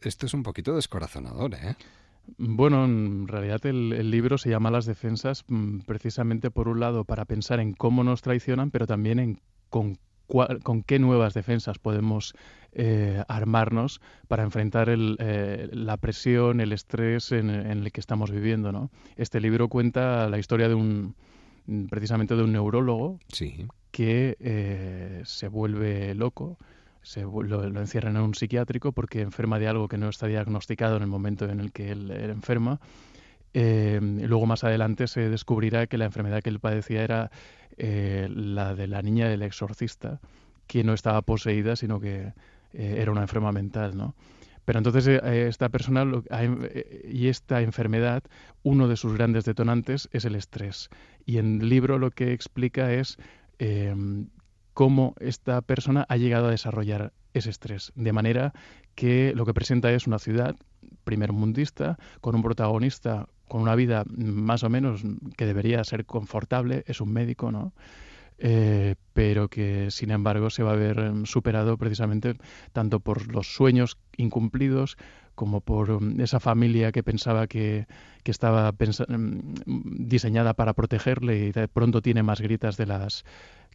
esto 0.02 0.26
es 0.26 0.34
un 0.34 0.43
poquito 0.43 0.76
descorazonador, 0.76 1.54
¿eh? 1.56 1.76
Bueno, 2.38 2.86
en 2.86 3.28
realidad 3.28 3.65
el, 3.65 4.12
libro 4.12 4.38
se 4.38 4.50
llama 4.50 4.72
Las 4.72 4.86
defensas 4.86 5.44
mm, 5.48 5.80
precisamente 5.80 6.52
por 6.52 6.68
un 6.68 6.80
lado 6.80 7.06
para 7.06 7.26
pensar 7.26 7.60
en 7.60 7.74
cómo 7.74 8.04
nos 8.04 8.22
traicionan, 8.22 8.72
pero 8.72 8.88
también 8.88 9.20
en 9.20 9.42
con 9.70 9.98
con 10.63 10.84
qué 10.84 11.00
nuevas 11.00 11.34
defensas 11.34 11.80
podemos 11.80 12.36
eh, 12.72 13.24
armarnos 13.28 14.00
para 14.28 14.44
enfrentar 14.44 14.88
eh, 14.89 15.70
la 15.72 15.98
presión, 15.98 16.62
el 16.62 16.72
estrés 16.72 17.32
en, 17.32 17.50
el 17.50 17.92
que 17.92 18.00
estamos 18.00 18.30
viviendo. 18.30 18.72
¿no? 18.72 18.92
Este 19.15 19.39
libro 19.39 19.70
cuenta 19.70 20.30
la 20.30 20.38
historia 20.38 20.70
de 20.70 20.76
un 20.76 21.15
precisamente 21.89 22.36
de 22.36 22.44
un 22.44 22.52
neurólogo 22.52 23.20
que 23.92 24.38
eh, 24.39 25.22
se 25.26 25.48
vuelve 25.48 26.15
loco, 26.15 26.58
se, 27.10 27.24
lo, 27.24 27.63
encierran 27.63 28.17
en 28.17 28.22
un 28.22 28.36
psiquiátrico 28.36 28.91
porque 28.91 29.22
enferma 29.22 29.58
de 29.58 29.67
algo 29.67 29.88
que 29.88 29.98
no 29.98 30.10
está 30.10 30.28
diagnosticado 30.28 30.95
en 30.95 31.02
el 31.02 31.08
momento 31.10 31.50
en 31.50 31.60
el 31.60 31.72
que 31.72 31.89
él, 31.89 32.12
enferma. 32.12 32.80
luego 33.52 34.45
más 34.45 34.63
adelante 34.63 35.08
se 35.08 35.28
descubrirá 35.28 35.88
que 35.88 35.98
la 35.98 36.06
enfermedad 36.06 36.43
que 36.43 36.52
él 36.52 36.60
padecía 36.60 37.04
era 37.04 37.32
eh, 37.78 38.28
la 38.30 38.76
de 38.76 38.86
la 38.86 39.02
niña 39.02 39.28
del 39.28 39.41
exorcista, 39.41 40.22
que 40.67 40.84
no 40.84 40.93
estaba 40.93 41.24
poseída, 41.24 41.76
sino 41.76 42.00
que 42.00 42.32
eh, 42.74 42.98
era 43.00 43.12
una 43.12 43.22
enferma 43.22 43.52
mental, 43.52 43.98
¿no? 43.98 44.13
Pero 44.63 44.78
entonces 44.78 45.08
eh, 45.08 45.48
esta 45.48 45.69
persona 45.69 46.06
y 47.10 47.28
esta 47.28 47.63
enfermedad, 47.63 48.22
uno 48.62 48.88
de 48.88 48.98
sus 48.98 49.15
grandes 49.15 49.45
detonantes 49.45 50.10
es 50.12 50.26
el 50.26 50.36
estrés. 50.36 50.91
Y 51.26 51.39
en 51.39 51.60
el 51.60 51.69
libro 51.69 51.98
lo 51.98 52.12
que 52.12 52.34
explica 52.34 52.93
es 52.93 53.17
cómo 54.80 55.13
esta 55.20 55.62
persona 55.62 56.06
ha 56.08 56.15
llegado 56.15 56.48
a 56.48 56.52
desarrollar 56.52 57.12
ese 57.34 57.50
estrés. 57.50 57.92
De 57.96 58.13
manera 58.13 58.54
que 58.96 59.34
lo 59.36 59.46
que 59.46 59.54
presenta 59.54 59.92
es 59.92 60.08
una 60.08 60.20
ciudad 60.20 60.56
primer 61.04 61.34
mundista, 61.34 61.98
con 62.22 62.34
un 62.34 62.42
protagonista 62.42 63.28
con 63.50 63.62
una 63.62 63.76
vida 63.76 64.06
más 64.08 64.63
o 64.63 64.70
menos 64.70 65.04
que 65.36 65.46
debería 65.46 65.84
ser 65.84 66.06
confortable, 66.06 66.86
es 66.88 67.02
un 67.02 67.12
médico, 67.12 67.52
¿no? 67.52 67.74
Eh, 68.41 68.95
pero 69.12 69.49
que 69.49 69.91
sin 69.91 70.12
embargo 70.12 70.49
se 70.49 70.63
va 70.63 70.71
a 70.71 70.75
ver 70.78 70.97
em, 70.99 71.25
superado 71.25 71.78
precisamente 71.78 72.36
tanto 72.71 73.02
por 73.02 73.34
los 73.34 73.54
sueños 73.54 73.97
incumplidos 74.15 74.95
como 75.36 75.60
por 75.60 75.89
em, 75.89 76.21
esa 76.21 76.39
familia 76.39 76.93
que 76.93 77.04
pensaba 77.04 77.47
que, 77.47 77.86
que 78.23 78.32
estaba 78.32 78.73
em, 79.10 79.41
diseñada 80.08 80.54
para 80.54 80.73
protegerle 80.73 81.47
y 81.47 81.52
de 81.52 81.67
pronto 81.67 82.02
tiene 82.02 82.23
más 82.23 82.39
gritas 82.39 82.78
de 82.78 82.86
las 82.86 83.25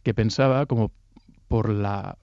que 0.03 0.13
pensaba, 0.15 0.65
como 0.65 0.91
por 1.47 1.69
la 1.69 2.17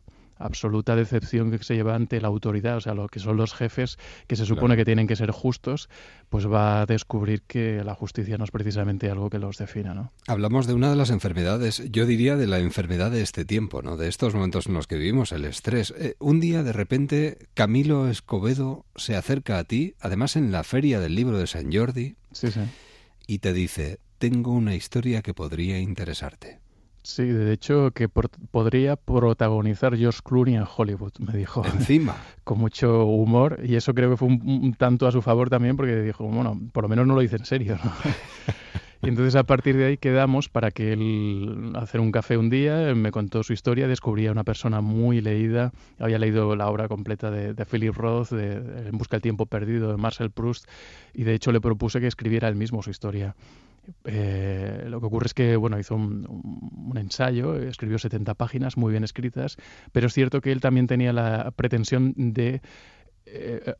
absoluta 0.44 0.96
decepción 0.96 1.50
que 1.50 1.62
se 1.62 1.74
lleva 1.74 1.94
ante 1.94 2.20
la 2.20 2.28
autoridad, 2.28 2.76
o 2.76 2.81
sea, 2.81 2.94
lo 2.94 3.09
que 3.09 3.20
son 3.20 3.37
los 3.37 3.55
jefes, 3.55 3.98
que 4.26 4.37
se 4.37 4.46
supone 4.46 4.76
que 4.76 4.85
tienen 4.85 5.07
que 5.07 5.16
ser 5.16 5.31
justos, 5.31 5.88
pues 6.28 6.50
va 6.50 6.83
a 6.83 6.87
descubrir 6.87 7.42
que 7.42 7.83
la 7.85 7.94
justicia 7.94 8.38
no 8.38 8.44
es 8.44 8.50
precisamente 8.50 9.11
algo 9.11 9.31
que 9.31 9.38
los 9.38 9.59
defina, 9.59 9.94
¿no? 9.94 10.12
Hablamos 10.26 10.66
de 10.66 10.74
una 10.74 10.90
de 10.90 10.96
las 10.96 11.11
enfermedades, 11.11 11.83
yo 11.90 12.07
diría 12.07 12.37
de 12.37 12.46
la 12.46 12.59
enfermedad 12.59 13.11
de 13.11 13.22
este 13.22 13.44
tiempo, 13.44 13.83
¿no? 13.83 13.96
De 13.96 14.09
estos 14.09 14.35
momentos 14.35 14.66
en 14.66 14.74
los 14.74 14.87
que 14.87 14.96
vivimos, 14.96 15.33
el 15.33 15.44
estrés. 15.44 15.94
Eh, 15.98 16.14
un 16.18 16.40
día, 16.40 16.62
de 16.62 16.72
repente, 16.72 17.38
Camilo 17.55 18.09
Escobedo 18.09 18.85
se 18.96 19.16
acerca 19.16 19.59
a 19.59 19.64
ti, 19.64 19.94
además 20.00 20.37
en 20.37 20.52
la 20.52 20.64
feria 20.64 21.00
del 21.00 21.14
libro 21.14 21.38
de 21.38 21.46
San 21.46 21.72
Jordi, 21.72 22.16
y 23.26 23.38
te 23.38 23.52
dice, 23.52 23.98
tengo 24.18 24.52
una 24.52 24.74
historia 24.74 25.22
que 25.22 25.35
podría 25.35 25.78
interesarte. 25.78 26.61
Sí, 27.02 27.24
de 27.24 27.52
hecho 27.52 27.90
que 27.90 28.08
podría 28.08 28.94
protagonizar 28.94 29.96
George 29.96 30.20
Clooney 30.22 30.54
en 30.54 30.64
Hollywood, 30.76 31.12
me 31.18 31.36
dijo. 31.36 31.64
Encima. 31.66 32.16
Con 32.44 32.58
mucho 32.58 33.06
humor 33.06 33.58
y 33.64 33.74
eso 33.74 33.92
creo 33.92 34.10
que 34.10 34.16
fue 34.16 34.28
un, 34.28 34.74
tanto 34.78 35.08
a 35.08 35.12
su 35.12 35.20
favor 35.20 35.50
también 35.50 35.76
porque 35.76 36.00
dijo, 36.00 36.24
bueno, 36.24 36.60
por 36.72 36.84
lo 36.84 36.88
menos 36.88 37.06
no 37.06 37.14
lo 37.14 37.20
dice 37.20 37.36
en 37.36 37.44
serio. 37.44 37.76
y 39.02 39.08
entonces 39.08 39.34
a 39.34 39.42
partir 39.42 39.76
de 39.76 39.86
ahí 39.86 39.96
quedamos 39.96 40.48
para 40.48 40.70
que 40.70 40.92
él 40.92 41.72
hacer 41.74 42.00
un 42.00 42.12
café 42.12 42.36
un 42.36 42.50
día, 42.50 42.94
me 42.94 43.10
contó 43.10 43.42
su 43.42 43.52
historia, 43.52 43.88
descubría 43.88 44.30
una 44.30 44.44
persona 44.44 44.80
muy 44.80 45.20
leída, 45.20 45.72
había 45.98 46.20
leído 46.20 46.54
la 46.54 46.68
obra 46.68 46.86
completa 46.86 47.32
de, 47.32 47.64
Philip 47.64 47.96
Roth, 47.96 48.30
de, 48.30 48.88
En 48.88 48.96
busca 48.96 49.16
del 49.16 49.22
tiempo 49.22 49.46
perdido, 49.46 49.90
de 49.90 49.96
Marcel 49.96 50.30
Proust, 50.30 50.68
y 51.14 51.24
de 51.24 51.34
hecho 51.34 51.50
le 51.50 51.60
propuse 51.60 52.00
que 52.00 52.06
escribiera 52.06 52.46
él 52.46 52.54
mismo 52.54 52.80
su 52.80 52.90
historia. 52.90 53.34
Eh, 54.05 54.85
lo 54.88 55.01
que 55.01 55.07
ocurre 55.07 55.27
es 55.27 55.35
que 55.35 55.57
bueno, 55.57 55.79
hizo 55.79 55.95
un, 55.95 56.92
ensayo, 56.97 57.57
escribió 57.57 57.99
70 57.99 58.35
páginas 58.35 58.77
muy 58.77 58.92
bien 58.92 59.05
escritas, 59.05 59.57
pero 59.92 60.07
es 60.07 60.12
cierto 60.14 60.40
que 60.40 60.53
él 60.53 60.61
también 60.61 60.87
tenía 60.87 61.12
la 61.12 61.51
pretensión 61.53 62.14
de 62.16 62.62
eh, 63.27 63.75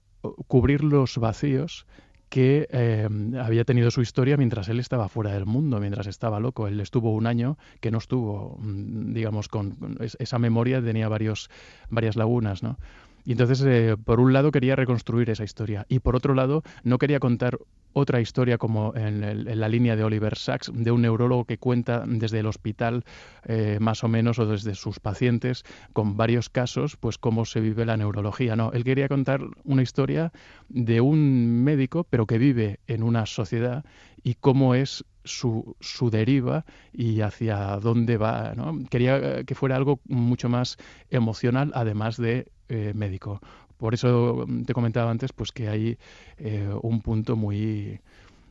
cubrir 0.47 0.83
los 0.83 1.19
vacíos 1.19 1.87
que 2.33 2.67
eh, 2.71 3.07
había 3.39 3.65
tenido 3.65 3.91
su 3.91 4.01
historia 4.01 4.39
mientras 4.39 4.67
él 4.71 4.81
estaba 4.81 5.11
fuera 5.11 5.35
del 5.35 5.45
mundo, 5.45 5.79
mientras 5.81 6.07
estaba 6.07 6.41
loco. 6.41 6.67
Él 6.67 6.81
estuvo 6.81 7.13
un 7.13 7.27
año 7.27 7.59
que 7.81 7.91
no 7.91 7.99
estuvo, 7.99 8.57
mm, 8.59 9.13
digamos, 9.13 9.49
con 9.49 9.99
esa 10.01 10.39
memoria 10.39 10.83
tenía 10.83 11.09
varios, 11.09 11.51
varias 11.91 12.17
lagunas, 12.17 12.63
¿no? 12.63 12.79
Y 13.25 13.33
entonces, 13.33 13.63
eh, 13.67 13.97
por 14.03 14.21
un 14.21 14.33
lado, 14.33 14.51
quería 14.51 14.77
reconstruir 14.77 15.31
esa 15.31 15.45
historia 15.45 15.87
y 15.89 16.01
por 16.01 16.17
otro 16.17 16.35
lado, 16.35 16.63
no 16.83 16.99
quería 16.99 17.21
contar 17.21 17.59
otra 17.93 18.21
historia 18.21 18.59
como 18.59 18.95
en, 18.97 19.61
la 19.61 19.69
línea 19.69 19.97
de 19.97 20.05
Oliver 20.05 20.37
Sacks, 20.37 20.71
de 20.73 20.91
un 20.91 21.03
neurólogo 21.03 21.45
que 21.45 21.59
cuenta 21.59 22.05
desde 22.07 22.41
el 22.41 22.47
hospital, 22.47 23.05
eh, 23.45 23.79
más 23.81 24.03
o 24.03 24.09
menos, 24.09 24.39
o 24.39 24.47
desde 24.47 24.75
sus 24.75 24.99
pacientes, 24.99 25.65
con 25.93 26.17
varios 26.17 26.49
casos, 26.49 26.97
pues 26.97 27.19
cómo 27.19 27.45
se 27.45 27.61
vive 27.61 27.85
la 27.85 27.97
neurología. 27.97 28.57
No, 28.57 28.73
él 28.73 28.85
quería 28.85 29.09
contar 29.09 29.43
una 29.65 29.83
historia 29.83 30.33
de 30.69 31.01
un 31.01 31.63
médico, 31.65 32.05
pero 32.09 32.27
que 32.27 32.39
vive 32.39 32.81
en 32.87 33.03
una 33.03 33.27
sociedad 33.27 33.85
y 34.23 34.35
cómo 34.35 34.75
es 34.75 35.05
su, 35.25 35.77
su 35.81 36.11
deriva 36.11 36.65
y 36.93 37.21
hacia 37.21 37.77
dónde 37.77 38.17
va. 38.17 38.55
¿no? 38.57 38.79
Quería 38.89 39.45
que 39.45 39.55
fuera 39.55 39.77
algo 39.77 40.01
mucho 40.07 40.49
más 40.49 40.79
emocional, 41.11 41.73
además 41.75 42.17
de 42.17 42.49
eh, 42.73 42.93
médico. 42.95 43.39
Por 43.77 43.93
eso 43.93 44.47
te 44.65 44.73
comentaba 44.73 45.11
antes 45.11 45.33
pues 45.35 45.53
que 45.53 45.69
hay 45.69 45.99
eh, 46.39 46.71
un 46.81 47.03
punto 47.03 47.37
muy 47.37 48.01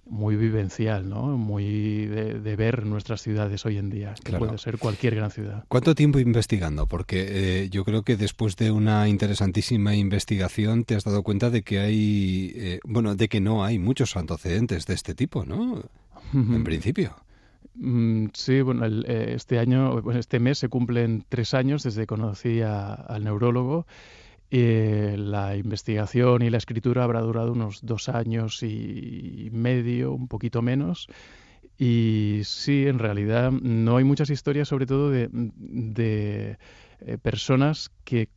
muy 0.08 0.36
vivencial, 0.36 1.10
¿no? 1.10 1.38
Muy 1.38 2.06
de, 2.06 2.56
ver 2.56 2.86
nuestras 2.86 3.22
ciudades 3.22 3.66
hoy 3.66 3.78
en 3.78 3.90
día, 3.90 4.14
que 4.24 4.34
puede 4.34 4.58
ser 4.58 4.78
cualquier 4.78 5.16
gran 5.16 5.32
ciudad. 5.32 5.64
¿Cuánto 5.70 5.96
tiempo 5.96 6.20
investigando? 6.20 6.86
Porque 6.86 7.64
eh, 7.64 7.70
yo 7.70 7.84
creo 7.86 8.04
que 8.04 8.18
después 8.18 8.58
de 8.58 8.72
una 8.72 9.08
interesantísima 9.08 9.96
investigación 9.96 10.84
te 10.84 10.96
has 10.96 11.06
dado 11.06 11.24
cuenta 11.24 11.50
de 11.50 11.64
que 11.64 11.80
hay, 11.80 12.80
bueno, 12.84 13.16
de 13.16 13.28
que 13.28 13.40
no 13.40 13.64
hay 13.64 13.80
muchos 13.80 14.18
antecedentes 14.18 14.86
de 14.86 14.94
este 14.94 15.16
tipo, 15.16 15.46
¿no? 15.46 15.82
En 16.34 16.64
principio. 16.64 17.16
Mm, 17.74 18.28
sí, 18.34 18.62
bueno, 18.62 18.86
este 18.86 19.60
año, 19.60 20.00
este 20.12 20.40
mes 20.40 20.58
se 20.60 20.70
cumplen 20.70 21.26
tres 21.30 21.54
años 21.54 21.84
desde 21.84 22.02
que 22.02 22.08
conocí 22.08 22.62
al 22.62 23.24
neurólogo 23.24 23.86
eh, 24.52 25.16
la 25.18 25.56
investigación 25.56 26.42
y 26.42 26.50
la 26.50 26.58
escritura 26.58 27.04
habrá 27.06 27.22
durado 27.22 27.54
unos 27.54 27.80
dos 27.86 28.10
años 28.10 28.62
y 28.64 29.50
medio, 29.54 30.12
un 30.14 30.28
poquito 30.28 30.62
menos. 30.62 31.08
Y 31.78 32.42
sí, 32.44 32.86
en 32.88 33.00
realidad 33.00 33.52
no 33.52 33.98
hay 33.98 34.04
muchas 34.04 34.30
historias, 34.30 34.68
sobre 34.68 34.86
todo 34.86 35.10
de, 35.10 35.30
de 35.32 36.58
eh, 37.00 37.18
personas 37.18 37.92
que 38.04 38.30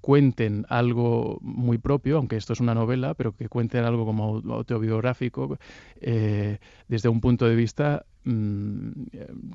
cuenten 0.00 0.64
algo 0.68 1.38
muy 1.42 1.78
propio, 1.78 2.16
aunque 2.16 2.36
esto 2.36 2.52
es 2.52 2.60
una 2.60 2.74
novela, 2.74 3.14
pero 3.14 3.34
que 3.36 3.48
cuenten 3.48 3.84
algo 3.84 4.06
como 4.06 4.36
autobiográfico 4.54 5.58
eh, 6.00 6.58
desde 6.86 7.08
un 7.08 7.20
punto 7.20 7.46
de 7.46 7.56
vista 7.56 8.06
mm, 8.28 9.06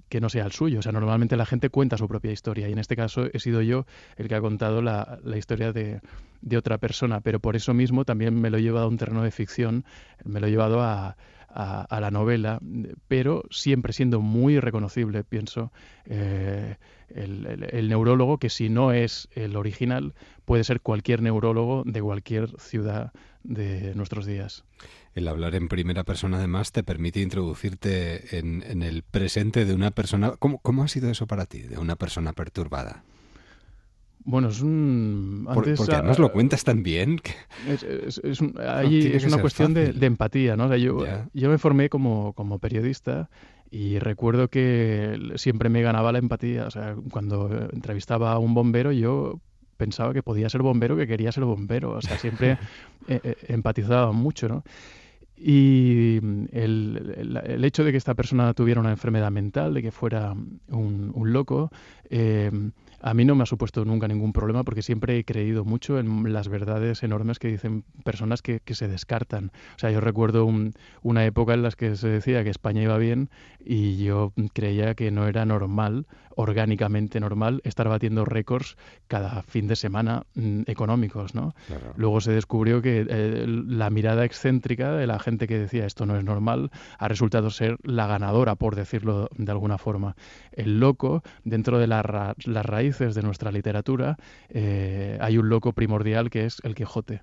que 0.09 0.21
no 0.21 0.29
sea 0.29 0.45
el 0.45 0.51
suyo. 0.51 0.79
O 0.79 0.81
sea, 0.81 0.91
normalmente 0.91 1.37
la 1.37 1.45
gente 1.45 1.69
cuenta 1.69 1.97
su 1.97 2.07
propia 2.07 2.31
historia 2.31 2.67
y 2.67 2.73
en 2.73 2.79
este 2.79 2.95
caso 2.95 3.27
he 3.31 3.39
sido 3.39 3.61
yo 3.61 3.85
el 4.17 4.27
que 4.27 4.35
ha 4.35 4.41
contado 4.41 4.81
la, 4.81 5.19
historia 5.35 5.71
de, 5.71 6.01
de, 6.41 6.57
otra 6.57 6.77
persona, 6.77 7.21
pero 7.21 7.39
por 7.39 7.55
eso 7.55 7.73
mismo 7.73 8.05
también 8.05 8.39
me 8.39 8.49
lo 8.49 8.57
he 8.57 8.61
llevado 8.61 8.85
a 8.85 8.89
un 8.89 8.97
terreno 8.97 9.23
de 9.23 9.31
ficción, 9.31 9.85
me 10.23 10.39
lo 10.39 10.47
he 10.47 10.51
llevado 10.51 10.81
a, 10.81 11.15
a, 11.53 11.99
la 11.99 12.11
novela, 12.11 12.59
pero 13.07 13.43
siempre 13.51 13.93
siendo 13.93 14.21
muy 14.21 14.59
reconocible, 14.59 15.23
pienso, 15.23 15.71
eh, 16.05 16.77
el, 17.09 17.89
neurólogo, 17.89 18.37
que 18.37 18.49
si 18.49 18.69
no 18.69 18.91
es 18.91 19.27
el 19.33 19.55
original, 19.55 20.13
puede 20.45 20.63
ser 20.63 20.81
cualquier 20.81 21.21
neurólogo 21.21 21.83
de 21.85 22.01
cualquier 22.01 22.59
ciudad 22.59 23.11
de 23.43 23.93
nuestros 23.95 24.25
días. 24.25 24.63
El 25.13 25.27
hablar 25.27 25.53
en 25.53 25.67
primera 25.67 26.03
persona, 26.03 26.37
además, 26.37 26.71
te 26.71 26.83
permite 26.83 27.21
introducirte 27.21 28.39
en, 28.39 28.81
el 28.81 29.03
presente 29.03 29.65
de 29.65 29.75
una 29.75 29.91
persona. 29.91 30.31
¿Cómo, 30.39 30.57
¿Cómo 30.59 30.83
ha 30.83 30.87
sido 30.87 31.09
eso 31.11 31.27
para 31.27 31.45
ti, 31.45 31.61
de 31.61 31.77
una 31.77 31.95
persona 31.95 32.33
perturbada? 32.33 33.03
Bueno, 34.25 34.49
es 34.49 34.61
un... 34.61 35.47
porque 35.53 35.75
además 35.91 36.19
lo 36.19 36.31
cuentas 36.31 36.63
tan 36.63 36.81
bien. 36.83 37.19
Que... 37.19 37.31
Es, 37.67 38.21
es, 38.23 38.41
una 38.41 39.41
cuestión 39.41 39.73
de, 39.73 39.93
empatía, 40.05 40.55
¿no? 40.55 40.73
yo, 40.75 41.05
yo 41.33 41.49
me 41.49 41.57
formé 41.57 41.89
como, 41.89 42.33
como 42.33 42.59
periodista 42.59 43.29
y 43.73 43.97
recuerdo 43.97 44.49
que 44.49 45.31
siempre 45.35 45.67
me 45.67 45.81
ganaba 45.81 46.11
la 46.11 46.19
empatía. 46.19 46.67
O 46.67 46.69
sea, 46.69 46.95
cuando 47.09 47.49
entrevistaba 47.73 48.31
a 48.31 48.37
un 48.37 48.53
bombero, 48.53 48.91
yo 48.91 49.39
pensaba 49.77 50.13
que 50.13 50.21
podía 50.21 50.47
ser 50.47 50.61
bombero, 50.61 50.95
que 50.95 51.07
quería 51.07 51.31
ser 51.31 51.43
bombero. 51.43 51.93
O 51.93 52.01
sea, 52.01 52.19
siempre 52.19 52.51
eh, 53.07 53.19
eh, 53.23 53.35
empatizaba 53.47 54.11
mucho, 54.11 54.47
¿no? 54.47 54.63
Y 55.35 56.17
el, 56.51 57.39
el, 57.43 57.65
hecho 57.65 57.83
de 57.83 57.91
que 57.91 57.97
esta 57.97 58.13
persona 58.13 58.53
tuviera 58.53 58.79
una 58.79 58.91
enfermedad 58.91 59.31
mental, 59.31 59.73
de 59.73 59.81
que 59.81 59.91
fuera 59.91 60.31
un, 60.31 61.11
un 61.13 61.33
loco, 61.33 61.71
eh, 62.11 62.51
a 63.03 63.13
mí 63.13 63.25
no 63.25 63.35
me 63.35 63.43
ha 63.43 63.45
supuesto 63.45 63.83
nunca 63.83 64.07
ningún 64.07 64.31
problema 64.31 64.63
porque 64.63 64.81
siempre 64.81 65.17
he 65.19 65.25
creído 65.25 65.65
mucho 65.65 65.99
en 65.99 66.31
las 66.31 66.47
verdades 66.47 67.03
enormes 67.03 67.37
que 67.37 67.49
dicen 67.49 67.83
personas 68.05 68.41
que, 68.41 68.61
se 68.73 68.87
descartan. 68.87 69.51
O 69.75 69.79
sea, 69.79 69.91
yo 69.91 69.99
recuerdo 69.99 70.49
una 71.03 71.25
época 71.25 71.53
en 71.53 71.63
la 71.63 71.71
que 71.71 71.95
se 71.97 72.07
decía 72.07 72.43
que 72.43 72.49
España 72.49 72.81
iba 72.81 72.97
bien 72.97 73.29
y 73.63 73.97
yo 73.97 74.31
creía 74.53 74.95
que 74.95 75.11
no 75.11 75.27
era 75.27 75.45
normal, 75.45 76.07
orgánicamente 76.35 77.19
normal, 77.19 77.61
estar 77.63 77.87
batiendo 77.87 78.25
récords 78.25 78.77
cada 79.07 79.41
fin 79.43 79.67
de 79.67 79.75
semana 79.75 80.25
mm, 80.35 80.61
económicos, 80.67 81.35
¿no? 81.35 81.55
Luego 81.95 82.21
se 82.21 82.31
descubrió 82.31 82.81
que 82.81 83.05
eh, 83.07 83.45
la 83.47 83.89
mirada 83.89 84.25
excéntrica 84.25 84.93
de 84.93 85.07
la 85.07 85.19
gente 85.19 85.47
que 85.47 85.57
decía 85.57 85.85
esto 85.85 86.05
no 86.05 86.17
es 86.17 86.23
normal 86.23 86.71
ha 86.97 87.07
resultado 87.07 87.49
ser 87.49 87.77
la 87.83 88.07
ganadora, 88.07 88.55
por 88.55 88.75
decirlo 88.75 89.29
de 89.35 89.51
alguna 89.51 89.77
forma. 89.77 90.15
El 90.51 90.79
loco, 90.79 91.23
dentro 91.43 91.79
de 91.79 91.87
las 91.87 92.65
raíces 92.65 93.15
de 93.15 93.21
nuestra 93.21 93.51
literatura, 93.51 94.17
eh, 94.49 95.17
hay 95.21 95.37
un 95.37 95.49
loco 95.49 95.73
primordial 95.73 96.29
que 96.29 96.45
es 96.45 96.59
el 96.63 96.75
Quijote. 96.75 97.21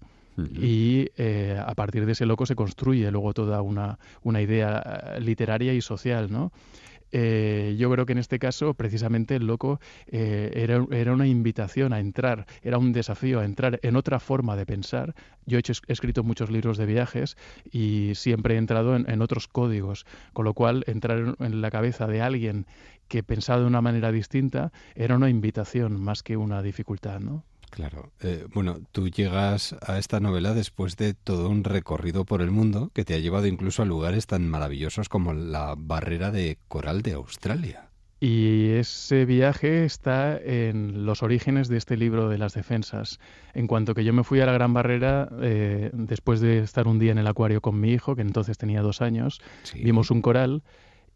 Y 0.58 1.08
eh, 1.18 1.60
a 1.62 1.74
partir 1.74 2.06
de 2.06 2.12
ese 2.12 2.24
loco 2.24 2.46
se 2.46 2.54
construye 2.54 3.10
luego 3.10 3.34
toda 3.34 3.60
una, 3.60 3.98
una 4.22 4.40
idea 4.40 5.16
literaria 5.20 5.74
y 5.74 5.82
social, 5.82 6.30
¿no? 6.30 6.50
Yo 7.12 7.90
creo 7.90 8.06
que 8.06 8.12
en 8.12 8.18
este 8.18 8.38
caso, 8.38 8.74
precisamente, 8.74 9.36
el 9.36 9.46
loco 9.46 9.80
era, 10.06 10.84
era, 10.90 11.12
una 11.12 11.26
invitación 11.26 11.92
a 11.92 12.00
entrar, 12.00 12.46
era 12.62 12.78
un 12.78 12.92
desafío 12.92 13.40
a 13.40 13.44
entrar 13.44 13.80
en 13.82 13.96
otra 13.96 14.20
forma 14.20 14.56
de 14.56 14.66
pensar. 14.66 15.14
Yo 15.46 15.58
he, 15.58 15.62
escrito 15.88 16.22
muchos 16.22 16.50
libros 16.50 16.78
de 16.78 16.86
viajes 16.86 17.36
y 17.70 18.12
siempre 18.14 18.54
he 18.54 18.58
entrado 18.58 18.96
en, 18.96 19.22
otros 19.22 19.48
códigos, 19.48 20.06
con 20.32 20.44
lo 20.44 20.54
cual 20.54 20.84
entrar 20.86 21.36
en 21.38 21.60
la 21.60 21.70
cabeza 21.70 22.06
de 22.06 22.22
alguien 22.22 22.66
que 23.08 23.22
pensado 23.24 23.62
de 23.62 23.66
una 23.66 23.80
manera 23.80 24.12
distinta 24.12 24.72
era 24.94 25.16
una 25.16 25.28
invitación 25.28 26.00
más 26.00 26.22
que 26.22 26.36
una 26.36 26.62
dificultad, 26.62 27.18
¿no? 27.18 27.44
Claro. 27.70 28.12
Eh, 28.20 28.46
bueno, 28.52 28.80
tú 28.92 29.08
llegas 29.08 29.76
a 29.86 29.98
esta 29.98 30.20
novela 30.20 30.54
después 30.54 30.96
de 30.96 31.14
todo 31.14 31.48
un 31.48 31.64
recorrido 31.64 32.24
por 32.24 32.42
el 32.42 32.50
mundo 32.50 32.90
que 32.92 33.04
te 33.04 33.14
ha 33.14 33.18
llevado 33.18 33.46
incluso 33.46 33.82
a 33.82 33.86
lugares 33.86 34.26
tan 34.26 34.48
maravillosos 34.48 35.08
como 35.08 35.32
la 35.32 35.74
barrera 35.78 36.30
de 36.30 36.58
coral 36.68 37.02
de 37.02 37.12
Australia. 37.12 37.90
Y 38.22 38.72
ese 38.72 39.24
viaje 39.24 39.86
está 39.86 40.36
en 40.36 41.06
los 41.06 41.22
orígenes 41.22 41.68
de 41.68 41.78
este 41.78 41.96
libro 41.96 42.28
de 42.28 42.36
las 42.36 42.52
defensas. 42.52 43.18
En 43.54 43.66
cuanto 43.66 43.94
que 43.94 44.04
yo 44.04 44.12
me 44.12 44.24
fui 44.24 44.40
a 44.40 44.46
la 44.46 44.52
Gran 44.52 44.74
Barrera, 44.74 45.30
eh, 45.40 45.90
después 45.94 46.40
de 46.40 46.58
estar 46.58 46.86
un 46.86 46.98
día 46.98 47.12
en 47.12 47.18
el 47.18 47.26
acuario 47.26 47.62
con 47.62 47.80
mi 47.80 47.92
hijo, 47.92 48.16
que 48.16 48.22
entonces 48.22 48.58
tenía 48.58 48.82
dos 48.82 49.00
años, 49.00 49.40
vimos 49.74 50.10
un 50.10 50.20
coral 50.20 50.62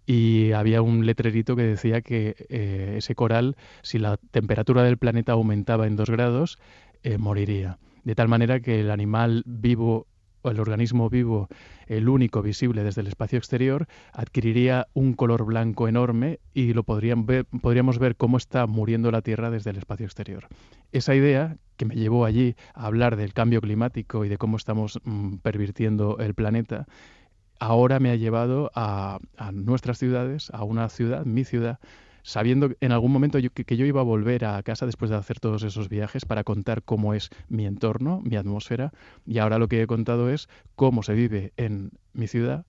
y 0.06 0.52
había 0.52 0.82
un 0.82 1.06
letrerito 1.06 1.56
que 1.56 1.62
decía 1.62 2.02
que 2.02 2.34
eh, 2.48 2.94
ese 2.98 3.14
coral, 3.14 3.56
si 3.82 3.98
la 3.98 4.16
temperatura 4.16 4.82
del 4.82 4.98
planeta 4.98 5.32
aumentaba 5.32 5.86
en 5.86 5.96
dos 5.96 6.10
grados, 6.10 6.58
eh, 7.02 7.18
moriría. 7.18 7.78
De 8.04 8.14
tal 8.14 8.28
manera 8.28 8.60
que 8.60 8.80
el 8.80 8.90
animal 8.90 9.42
vivo 9.46 10.06
o 10.42 10.50
el 10.50 10.60
organismo 10.60 11.08
vivo, 11.08 11.48
el 11.86 12.08
único 12.08 12.42
visible 12.42 12.84
desde 12.84 13.00
el 13.00 13.06
espacio 13.06 13.38
exterior, 13.38 13.86
adquiriría 14.12 14.88
un 14.92 15.14
color 15.14 15.44
blanco 15.46 15.88
enorme 15.88 16.38
y 16.52 16.74
lo 16.74 16.84
podrían 16.84 17.24
ver, 17.24 17.46
podríamos 17.46 17.98
ver 17.98 18.16
cómo 18.16 18.36
está 18.36 18.66
muriendo 18.66 19.10
la 19.10 19.22
Tierra 19.22 19.50
desde 19.50 19.70
el 19.70 19.78
espacio 19.78 20.04
exterior. 20.04 20.48
Esa 20.92 21.14
idea 21.14 21.56
que 21.78 21.86
me 21.86 21.94
llevó 21.94 22.26
allí 22.26 22.56
a 22.74 22.86
hablar 22.86 23.16
del 23.16 23.32
cambio 23.32 23.62
climático 23.62 24.26
y 24.26 24.28
de 24.28 24.36
cómo 24.36 24.58
estamos 24.58 25.00
mm, 25.04 25.36
pervirtiendo 25.36 26.18
el 26.18 26.34
planeta, 26.34 26.86
ahora 27.58 28.00
me 28.00 28.10
ha 28.10 28.16
llevado 28.16 28.70
a, 28.74 29.18
nuestras 29.52 29.98
ciudades, 29.98 30.50
a 30.52 30.64
una 30.64 30.88
ciudad, 30.88 31.24
mi 31.24 31.44
ciudad, 31.44 31.78
sabiendo 32.22 32.70
en 32.80 32.92
algún 32.92 33.12
momento 33.12 33.38
que, 33.52 33.76
yo 33.76 33.86
iba 33.86 34.00
a 34.00 34.04
volver 34.04 34.44
a 34.44 34.62
casa 34.62 34.86
después 34.86 35.10
de 35.10 35.16
hacer 35.16 35.40
todos 35.40 35.62
esos 35.62 35.88
viajes 35.88 36.24
para 36.24 36.44
contar 36.44 36.82
cómo 36.82 37.14
es 37.14 37.30
mi 37.48 37.66
entorno, 37.66 38.20
mi 38.24 38.36
atmósfera, 38.36 38.92
y 39.26 39.38
ahora 39.38 39.58
lo 39.58 39.68
que 39.68 39.82
he 39.82 39.86
contado 39.86 40.30
es 40.30 40.48
cómo 40.76 41.02
se 41.02 41.14
vive 41.14 41.52
en 41.56 41.92
mi 42.12 42.26
ciudad 42.26 42.64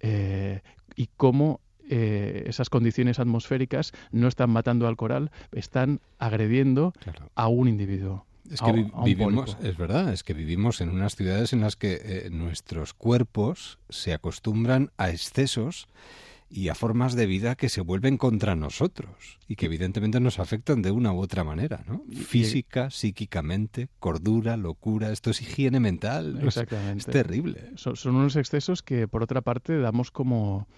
eh, 0.00 0.62
y 0.96 1.08
cómo 1.16 1.60
eh, 1.88 2.44
esas 2.46 2.68
condiciones 2.68 3.20
atmosféricas 3.20 3.92
no 4.10 4.26
están 4.26 4.50
matando 4.50 4.88
al 4.88 4.96
coral, 4.96 5.30
están 5.52 6.00
agrediendo 6.18 6.92
a 7.36 7.46
un 7.48 7.68
individuo. 7.68 8.26
Es 8.50 8.60
que 8.60 8.86
vivimos, 9.04 9.56
es 9.62 9.76
verdad, 9.76 10.12
es 10.12 10.22
que 10.22 10.34
vivimos 10.34 10.80
en 10.80 10.90
unas 10.90 11.16
ciudades 11.16 11.52
en 11.52 11.60
las 11.60 11.76
que 11.76 12.00
eh, 12.02 12.28
nuestros 12.30 12.94
cuerpos 12.94 13.78
se 13.88 14.12
acostumbran 14.12 14.90
a 14.96 15.10
excesos 15.10 15.88
y 16.48 16.68
a 16.68 16.74
formas 16.74 17.14
de 17.16 17.26
vida 17.26 17.56
que 17.56 17.68
se 17.68 17.80
vuelven 17.80 18.18
contra 18.18 18.54
nosotros 18.54 19.38
y 19.48 19.56
que 19.56 19.66
evidentemente 19.66 20.20
nos 20.20 20.38
afectan 20.38 20.80
de 20.80 20.92
una 20.92 21.12
u 21.12 21.18
otra 21.18 21.42
manera, 21.42 21.82
¿no? 21.88 22.04
Física, 22.12 22.90
psíquicamente, 22.90 23.88
cordura, 23.98 24.56
locura, 24.56 25.10
esto 25.10 25.30
es 25.30 25.42
higiene 25.42 25.80
mental, 25.80 26.38
Exactamente. 26.42 26.98
Es, 27.00 27.06
terrible. 27.06 27.72
Son, 27.74 27.96
unos 28.14 28.36
excesos 28.36 28.82
que 28.82 29.08
por 29.08 29.22
otra 29.22 29.40
parte 29.40 29.78
damos 29.78 30.10
como, 30.10 30.68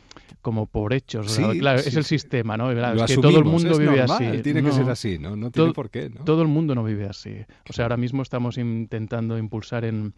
como 0.40 0.66
por 0.66 0.94
hechos, 0.94 1.38
claro, 1.58 1.80
es 1.80 1.94
el 1.94 2.04
sistema, 2.04 2.56
¿no? 2.56 2.70
es 2.70 3.14
que 3.14 3.20
todo 3.20 3.38
el 3.38 3.44
mundo 3.44 3.76
vive 3.76 4.00
así. 4.00 4.42
Tiene 4.42 4.62
que 4.62 4.72
ser 4.72 4.88
así, 4.88 5.18
¿no? 5.18 5.36
No 5.36 5.50
tiene 5.50 5.72
por 5.72 5.90
qué, 5.90 6.08
¿no? 6.08 6.24
Todo 6.24 6.42
el 6.42 6.48
mundo 6.48 6.74
no 6.74 6.82
vive 6.82 7.06
así. 7.06 7.44
O 7.68 7.72
sea, 7.72 7.84
ahora 7.84 7.96
mismo 7.96 8.22
estamos 8.22 8.56
intentando 8.56 9.36
impulsar 9.36 9.84
en 9.84 10.14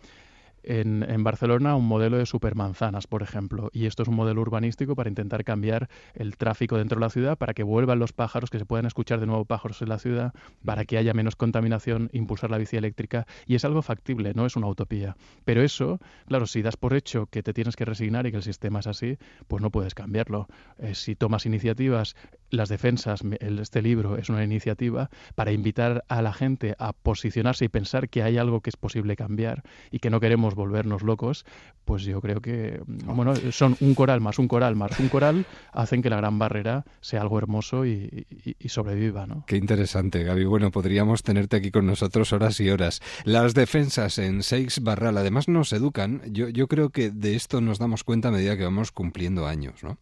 en, 0.63 1.03
en, 1.03 1.25
Barcelona 1.25 1.77
un 1.77 1.87
modelo 1.87 2.19
de 2.19 2.27
supermanzanas, 2.27 3.07
por 3.07 3.23
ejemplo, 3.23 3.71
y 3.73 3.87
esto 3.87 4.03
es 4.03 4.09
un 4.09 4.17
modelo 4.17 4.41
urbanístico 4.41 4.95
para 4.95 5.09
intentar 5.09 5.45
cambiar 5.45 5.89
el 6.15 6.37
tráfico 6.37 6.77
dentro 6.77 6.99
de 6.99 7.07
la 7.07 7.11
ciudad, 7.11 7.39
para 7.39 7.55
que 7.55 7.63
vuelvan 7.63 7.99
los 7.99 8.13
pájaros, 8.13 8.51
que 8.51 8.59
se 8.59 8.67
puedan 8.67 8.87
escuchar 8.87 9.21
de 9.21 9.27
nuevo 9.27 9.45
pájaros 9.45 9.83
en 9.83 9.89
la 9.89 9.99
ciudad, 9.99 10.33
para 10.65 10.85
que 10.85 10.99
haya 10.99 11.15
menos 11.15 11.37
contaminación, 11.37 12.11
impulsar 12.13 12.51
la 12.51 12.59
bici 12.59 12.77
eléctrica, 12.77 13.27
y 13.47 13.55
es 13.55 13.65
algo 13.65 13.83
factible, 13.83 14.33
no 14.35 14.47
es 14.47 14.57
una 14.57 14.69
utopía. 14.69 15.17
Pero 15.45 15.63
eso, 15.63 16.01
claro, 16.27 16.47
si 16.47 16.63
das 16.63 16.77
por 16.77 16.95
hecho 16.95 17.27
que 17.27 17.43
te 17.43 17.53
tienes 17.53 17.77
que 17.77 17.85
resignar 17.85 18.27
y 18.27 18.31
que 18.31 18.37
el 18.39 18.43
sistema 18.43 18.81
es 18.81 18.87
así, 18.87 19.19
pues 19.49 19.63
no 19.63 19.71
puedes 19.71 19.95
cambiarlo. 19.95 20.49
Eh, 20.79 20.95
si 20.95 21.17
tomas 21.17 21.47
iniciativas, 21.47 22.17
las 22.51 22.69
defensas, 22.69 23.23
este 23.41 23.83
libro 23.83 24.17
es 24.17 24.29
una 24.29 24.45
iniciativa 24.45 25.11
para 25.35 25.53
invitar 25.53 26.05
a 26.09 26.23
la 26.23 26.33
gente 26.33 26.75
a 26.79 26.93
posicionarse 26.93 27.65
y 27.65 27.69
pensar 27.69 28.09
que 28.09 28.23
hay 28.23 28.39
algo 28.39 28.61
que 28.61 28.71
es 28.71 28.77
posible 28.77 29.17
cambiar 29.17 29.63
y 29.91 30.01
que 30.01 30.11
no 30.11 30.21
queremos 30.21 30.55
volvernos 30.55 31.03
locos, 31.03 31.45
pues 31.85 32.03
yo 32.03 32.21
creo 32.21 32.41
que, 32.41 32.81
mm, 32.87 33.17
bueno, 33.17 33.35
son 33.51 33.77
un 33.81 33.95
coral 33.95 34.21
más 34.21 34.39
un 34.39 34.49
coral 34.49 34.77
más 34.77 34.99
un 35.01 35.09
coral, 35.09 35.47
hacen 35.73 36.03
que 36.03 36.11
la 36.11 36.17
gran 36.17 36.39
barrera 36.39 36.85
sea 37.01 37.21
algo 37.23 37.39
hermoso 37.39 37.87
y, 37.87 38.27
sobreviva, 38.67 39.27
¿no? 39.27 39.45
Qué 39.47 39.57
interesante, 39.57 40.23
Gaby. 40.23 40.45
Bueno, 40.45 40.71
podríamos 40.71 41.23
tenerte 41.23 41.57
aquí 41.57 41.71
con 41.71 41.87
nosotros 41.87 42.33
horas 42.33 42.61
y 42.61 42.71
horas. 42.71 43.01
Las 43.25 43.55
defensas 43.55 44.19
en 44.19 44.43
Seix 44.43 44.81
Barral, 44.81 45.19
además 45.19 45.49
nos 45.49 45.73
educan, 45.73 46.23
yo, 46.33 46.49
yo 46.49 46.69
creo 46.69 46.91
que 46.91 47.11
de 47.11 47.35
esto 47.35 47.61
nos 47.61 47.79
damos 47.79 48.05
cuenta 48.05 48.29
a 48.29 48.31
medida 48.31 48.57
que 48.57 48.65
vamos 48.65 48.93
cumpliendo 48.93 49.47
años, 49.47 49.83
¿no? 49.83 49.99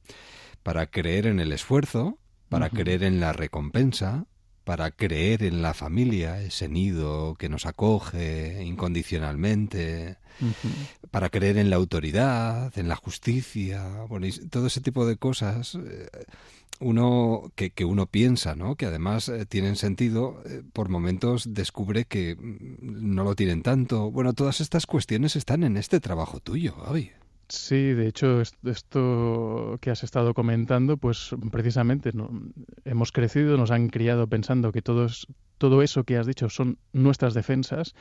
Para 0.63 0.87
creer 0.89 1.27
en 1.27 1.41
el 1.41 1.53
esfuerzo, 1.53 2.19
para 2.49 2.71
creer 2.71 3.03
en 3.03 3.21
la 3.21 3.33
recompensa, 3.33 4.27
para 4.65 4.91
creer 4.91 5.45
en 5.45 5.63
la 5.63 5.73
familia, 5.73 6.43
ese 6.43 6.69
nido 6.69 7.35
que 7.37 7.49
nos 7.49 7.67
acoge 7.67 8.63
incondicionalmente, 8.63 10.19
para 11.11 11.31
creer 11.31 11.57
en 11.57 11.71
la 11.71 11.77
autoridad, 11.77 12.77
en 12.79 12.89
la 12.89 12.97
justicia, 12.97 14.05
bueno, 14.09 14.27
y 14.27 14.33
todo 14.33 14.67
ese 14.67 14.81
tipo 14.81 15.07
de 15.07 15.17
cosas. 15.17 15.75
Eh, 15.75 16.09
uno 16.81 17.51
que, 17.57 17.71
que, 17.71 17.85
uno 17.85 18.07
piensa, 18.07 18.55
¿no? 18.55 18.77
Que 18.77 18.87
además 18.87 19.29
eh, 19.29 19.47
tienen 19.47 19.77
sentido, 19.77 20.43
eh, 20.45 20.63
por 20.73 20.91
momentos 20.91 21.55
descubre 21.55 22.05
que 22.05 22.37
mm, 22.37 23.15
no 23.15 23.25
lo 23.25 23.35
tienen 23.35 23.63
tanto. 23.63 24.11
Bueno, 24.11 24.33
todas 24.33 24.61
estas 24.61 24.87
cuestiones 24.87 25.35
están 25.35 25.65
en 25.65 25.77
este 25.77 25.99
trabajo 25.99 26.41
tuyo, 26.41 26.77
Gaby. 26.77 27.11
Sí, 27.49 27.95
de 27.95 28.07
hecho, 28.07 28.43
esto 28.43 29.79
que 29.81 29.91
has 29.91 30.05
estado 30.05 30.35
comentando, 30.35 30.99
pues 30.99 31.35
precisamente 31.51 32.13
hemos 32.85 33.11
crecido, 33.11 33.57
nos 33.57 33.71
han 33.71 33.89
criado 33.89 34.27
pensando 34.27 34.71
que 34.71 34.83
todo, 34.83 35.07
todo 35.57 35.83
eso 35.83 36.05
que 36.05 36.19
has 36.19 36.27
dicho 36.27 36.51
son 36.51 36.79
nuestras 36.93 37.33
defensas 37.33 37.95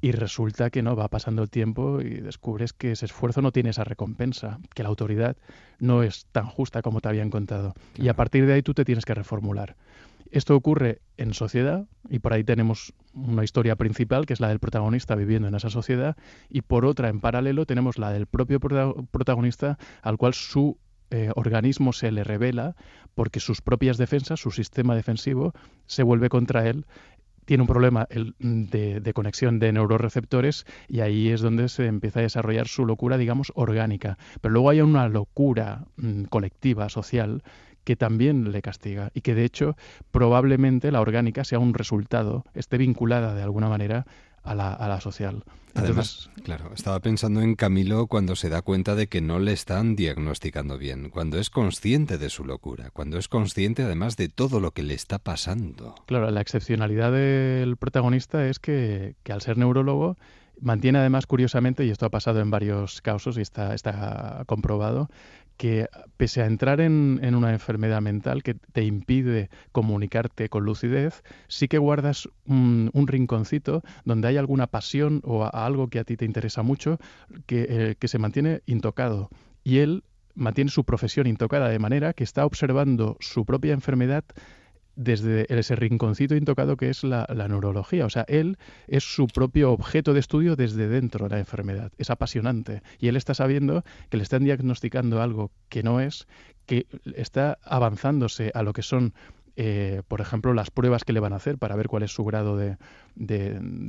y 0.00 0.12
resulta 0.12 0.70
que 0.70 0.82
no, 0.82 0.96
va 0.96 1.08
pasando 1.08 1.42
el 1.42 1.50
tiempo 1.50 2.00
y 2.00 2.20
descubres 2.20 2.72
que 2.72 2.92
ese 2.92 3.06
esfuerzo 3.06 3.42
no 3.42 3.52
tiene 3.52 3.70
esa 3.70 3.84
recompensa, 3.84 4.58
que 4.74 4.82
la 4.82 4.88
autoridad 4.88 5.36
no 5.78 6.02
es 6.02 6.26
tan 6.32 6.46
justa 6.46 6.82
como 6.82 7.00
te 7.00 7.08
habían 7.08 7.30
contado. 7.30 7.74
Y 7.96 8.08
a 8.08 8.14
partir 8.14 8.46
de 8.46 8.54
ahí 8.54 8.62
tú 8.62 8.74
te 8.74 8.84
tienes 8.84 9.04
que 9.04 9.14
reformular. 9.14 9.76
Esto 10.34 10.56
ocurre 10.56 11.00
en 11.16 11.32
sociedad 11.32 11.86
y 12.10 12.18
por 12.18 12.32
ahí 12.32 12.42
tenemos 12.42 12.92
una 13.12 13.44
historia 13.44 13.76
principal 13.76 14.26
que 14.26 14.32
es 14.32 14.40
la 14.40 14.48
del 14.48 14.58
protagonista 14.58 15.14
viviendo 15.14 15.46
en 15.46 15.54
esa 15.54 15.70
sociedad 15.70 16.16
y 16.50 16.62
por 16.62 16.86
otra 16.86 17.08
en 17.08 17.20
paralelo 17.20 17.66
tenemos 17.66 17.98
la 17.98 18.10
del 18.10 18.26
propio 18.26 18.58
protagonista 18.58 19.78
al 20.02 20.16
cual 20.16 20.34
su 20.34 20.76
eh, 21.12 21.30
organismo 21.36 21.92
se 21.92 22.10
le 22.10 22.24
revela 22.24 22.74
porque 23.14 23.38
sus 23.38 23.62
propias 23.62 23.96
defensas, 23.96 24.40
su 24.40 24.50
sistema 24.50 24.96
defensivo 24.96 25.52
se 25.86 26.02
vuelve 26.02 26.28
contra 26.28 26.68
él 26.68 26.84
tiene 27.44 27.62
un 27.62 27.68
problema 27.68 28.08
de, 28.10 29.00
de, 29.00 29.12
conexión 29.12 29.58
de 29.60 29.70
neuroreceptores 29.70 30.64
y 30.88 31.00
ahí 31.00 31.28
es 31.28 31.42
donde 31.42 31.68
se 31.68 31.86
empieza 31.86 32.20
a 32.20 32.22
desarrollar 32.22 32.68
su 32.68 32.86
locura, 32.86 33.18
digamos, 33.18 33.52
orgánica. 33.54 34.16
Pero 34.40 34.54
luego 34.54 34.70
hay 34.70 34.80
una 34.80 35.08
locura 35.08 35.84
mm, 35.96 36.24
colectiva, 36.24 36.88
social, 36.88 37.42
que 37.84 37.96
también 37.96 38.50
le 38.52 38.62
castiga 38.62 39.10
y 39.14 39.20
que 39.20 39.34
de 39.34 39.44
hecho 39.44 39.76
probablemente 40.10 40.90
la 40.90 41.00
orgánica 41.00 41.44
sea 41.44 41.58
un 41.58 41.74
resultado, 41.74 42.44
esté 42.54 42.78
vinculada 42.78 43.34
de 43.34 43.42
alguna 43.42 43.68
manera 43.68 44.06
a 44.42 44.54
la, 44.54 44.72
a 44.72 44.88
la 44.88 45.00
social. 45.00 45.44
Además, 45.76 46.30
claro, 46.44 46.70
estaba 46.72 47.00
pensando 47.00 47.40
en 47.40 47.56
Camilo 47.56 48.06
cuando 48.06 48.36
se 48.36 48.48
da 48.48 48.62
cuenta 48.62 48.94
de 48.94 49.08
que 49.08 49.20
no 49.20 49.40
le 49.40 49.52
están 49.52 49.96
diagnosticando 49.96 50.78
bien, 50.78 51.10
cuando 51.10 51.38
es 51.38 51.50
consciente 51.50 52.16
de 52.16 52.30
su 52.30 52.44
locura, 52.44 52.90
cuando 52.92 53.18
es 53.18 53.26
consciente 53.26 53.82
además 53.82 54.16
de 54.16 54.28
todo 54.28 54.60
lo 54.60 54.70
que 54.70 54.84
le 54.84 54.94
está 54.94 55.18
pasando. 55.18 55.96
Claro, 56.06 56.30
la 56.30 56.40
excepcionalidad 56.40 57.10
del 57.10 57.76
protagonista 57.76 58.46
es 58.46 58.60
que, 58.60 59.16
que 59.24 59.32
al 59.32 59.40
ser 59.40 59.58
neurólogo 59.58 60.16
mantiene 60.60 61.00
además 61.00 61.26
curiosamente, 61.26 61.84
y 61.84 61.90
esto 61.90 62.06
ha 62.06 62.10
pasado 62.10 62.40
en 62.40 62.50
varios 62.50 63.00
casos 63.02 63.36
y 63.38 63.40
está, 63.40 63.74
está 63.74 64.44
comprobado, 64.46 65.10
que 65.56 65.88
pese 66.16 66.42
a 66.42 66.46
entrar 66.46 66.80
en, 66.80 67.20
una 67.34 67.52
enfermedad 67.52 68.00
mental 68.00 68.42
que 68.42 68.54
te 68.54 68.84
impide 68.84 69.50
comunicarte 69.72 70.48
con 70.48 70.64
lucidez, 70.64 71.22
sí 71.48 71.68
que 71.68 71.78
guardas 71.78 72.28
un, 72.46 72.90
rinconcito 73.06 73.82
donde 74.04 74.28
hay 74.28 74.36
alguna 74.36 74.66
pasión 74.66 75.20
o 75.24 75.44
algo 75.44 75.88
que 75.88 75.98
a 75.98 76.04
ti 76.04 76.16
te 76.16 76.24
interesa 76.24 76.62
mucho 76.62 76.98
que, 77.46 77.66
eh, 77.68 77.94
que 77.98 78.08
se 78.08 78.18
mantiene 78.18 78.62
intocado. 78.66 79.30
Y 79.62 79.78
él 79.78 80.04
mantiene 80.34 80.70
su 80.70 80.84
profesión 80.84 81.26
intocada 81.26 81.68
de 81.68 81.78
manera 81.78 82.12
que 82.12 82.24
está 82.24 82.44
observando 82.44 83.16
su 83.20 83.44
propia 83.44 83.72
enfermedad 83.72 84.24
desde 84.96 85.46
ese 85.48 85.76
rinconcito 85.76 86.36
intocado 86.36 86.76
que 86.76 86.90
es 86.90 87.04
la, 87.04 87.26
neurología. 87.48 88.06
O 88.06 88.10
sea, 88.10 88.24
él 88.28 88.58
es 88.86 89.04
su 89.04 89.26
propio 89.26 89.72
objeto 89.72 90.14
de 90.14 90.20
estudio 90.20 90.56
desde 90.56 90.88
dentro 90.88 91.28
de 91.28 91.34
la 91.34 91.40
enfermedad. 91.40 91.92
Es 91.98 92.10
apasionante. 92.10 92.82
Y 92.98 93.08
él 93.08 93.16
está 93.16 93.34
sabiendo 93.34 93.84
que 94.10 94.16
le 94.16 94.22
están 94.22 94.44
diagnosticando 94.44 95.20
algo 95.20 95.50
que 95.68 95.82
no 95.82 96.00
es, 96.00 96.26
que 96.66 96.86
está 97.14 97.58
avanzándose 97.64 98.50
a 98.54 98.62
lo 98.62 98.72
que 98.72 98.82
son 98.82 99.14
eh, 99.56 100.02
por 100.08 100.20
ejemplo, 100.20 100.52
las 100.52 100.70
pruebas 100.70 101.04
que 101.04 101.12
le 101.12 101.20
van 101.20 101.32
a 101.32 101.36
hacer 101.36 101.58
para 101.58 101.76
ver 101.76 101.86
cuál 101.86 102.02
es 102.02 102.12
su 102.12 102.24
grado 102.24 102.56
de, 102.56 102.76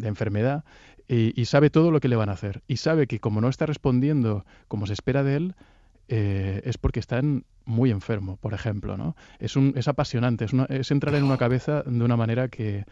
enfermedad 0.03 0.63
y, 1.07 1.45
sabe 1.45 1.71
todo 1.71 1.89
lo 1.91 1.99
que 1.99 2.07
le 2.07 2.15
van 2.15 2.29
a 2.29 2.33
hacer. 2.33 2.61
Y 2.67 2.77
sabe 2.77 3.07
que 3.07 3.19
como 3.19 3.41
no 3.41 3.49
está 3.49 3.65
respondiendo 3.65 4.45
como 4.67 4.85
se 4.85 4.93
espera 4.93 5.23
de 5.23 5.35
él, 5.35 5.55
eh, 6.07 6.61
es 6.65 6.77
porque 6.77 6.99
están 6.99 7.45
muy 7.65 7.91
enfermo, 7.91 8.37
por 8.37 8.53
ejemplo, 8.53 8.97
¿no? 8.97 9.15
Es, 9.39 9.55
un, 9.55 9.73
es 9.75 9.87
apasionante, 9.87 10.45
es, 10.45 10.53
es 10.69 10.91
entrar 10.91 11.15
en 11.15 11.23
una 11.23 11.37
cabeza 11.37 11.83
de 11.83 12.03
una 12.03 12.15
manera 12.17 12.47
que, 12.47 12.85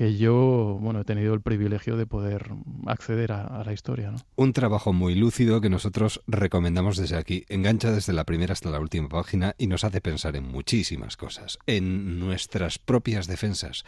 que 0.00 0.16
yo, 0.16 0.78
bueno, 0.80 1.02
he 1.02 1.04
tenido 1.04 1.34
el 1.34 1.42
privilegio 1.42 1.94
de 1.98 2.06
poder 2.06 2.52
acceder 2.86 3.32
a, 3.32 3.62
la 3.62 3.74
historia. 3.74 4.10
¿no? 4.10 4.16
Un 4.34 4.54
trabajo 4.54 4.94
muy 4.94 5.14
lúcido 5.14 5.60
que 5.60 5.68
nosotros 5.68 6.22
recomendamos 6.26 6.96
desde 6.96 7.18
aquí. 7.18 7.44
Engancha 7.50 7.92
desde 7.92 8.14
la 8.14 8.24
primera 8.24 8.54
hasta 8.54 8.70
la 8.70 8.80
última 8.80 9.10
página 9.10 9.54
y 9.58 9.66
nos 9.66 9.84
hace 9.84 10.00
pensar 10.00 10.36
en 10.36 10.48
muchísimas 10.48 11.18
cosas, 11.18 11.58
en 11.66 12.18
nuestras 12.18 12.78
propias 12.78 13.26
defensas. 13.26 13.84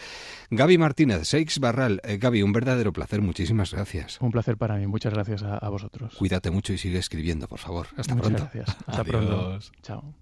Gaby 0.51 0.77
Martínez, 0.77 1.27
Seix 1.27 1.59
Barral. 1.61 2.03
Eh, 2.05 2.19
Gaby, 2.19 2.43
un 2.43 2.53
verdadero 2.53 2.93
placer. 2.93 3.23
Muchísimas 3.23 3.73
gracias. 3.73 4.21
Un 4.21 4.33
placer 4.33 4.59
para 4.59 4.77
mí. 4.77 4.87
Muchas 4.87 5.15
gracias 5.15 5.43
a, 5.43 5.67
vosotros. 5.71 6.15
Cuídate 6.19 6.51
mucho 6.51 6.75
y 6.75 6.77
sigue 6.77 6.99
escribiendo, 6.99 7.49
por 7.49 7.59
favor. 7.59 7.87
Hasta 7.97 8.15
Muchas 8.15 8.33
pronto. 8.33 8.51
Gracias. 8.53 8.77
Hasta 8.87 9.05
pronto. 9.05 9.59
Chao. 9.81 10.15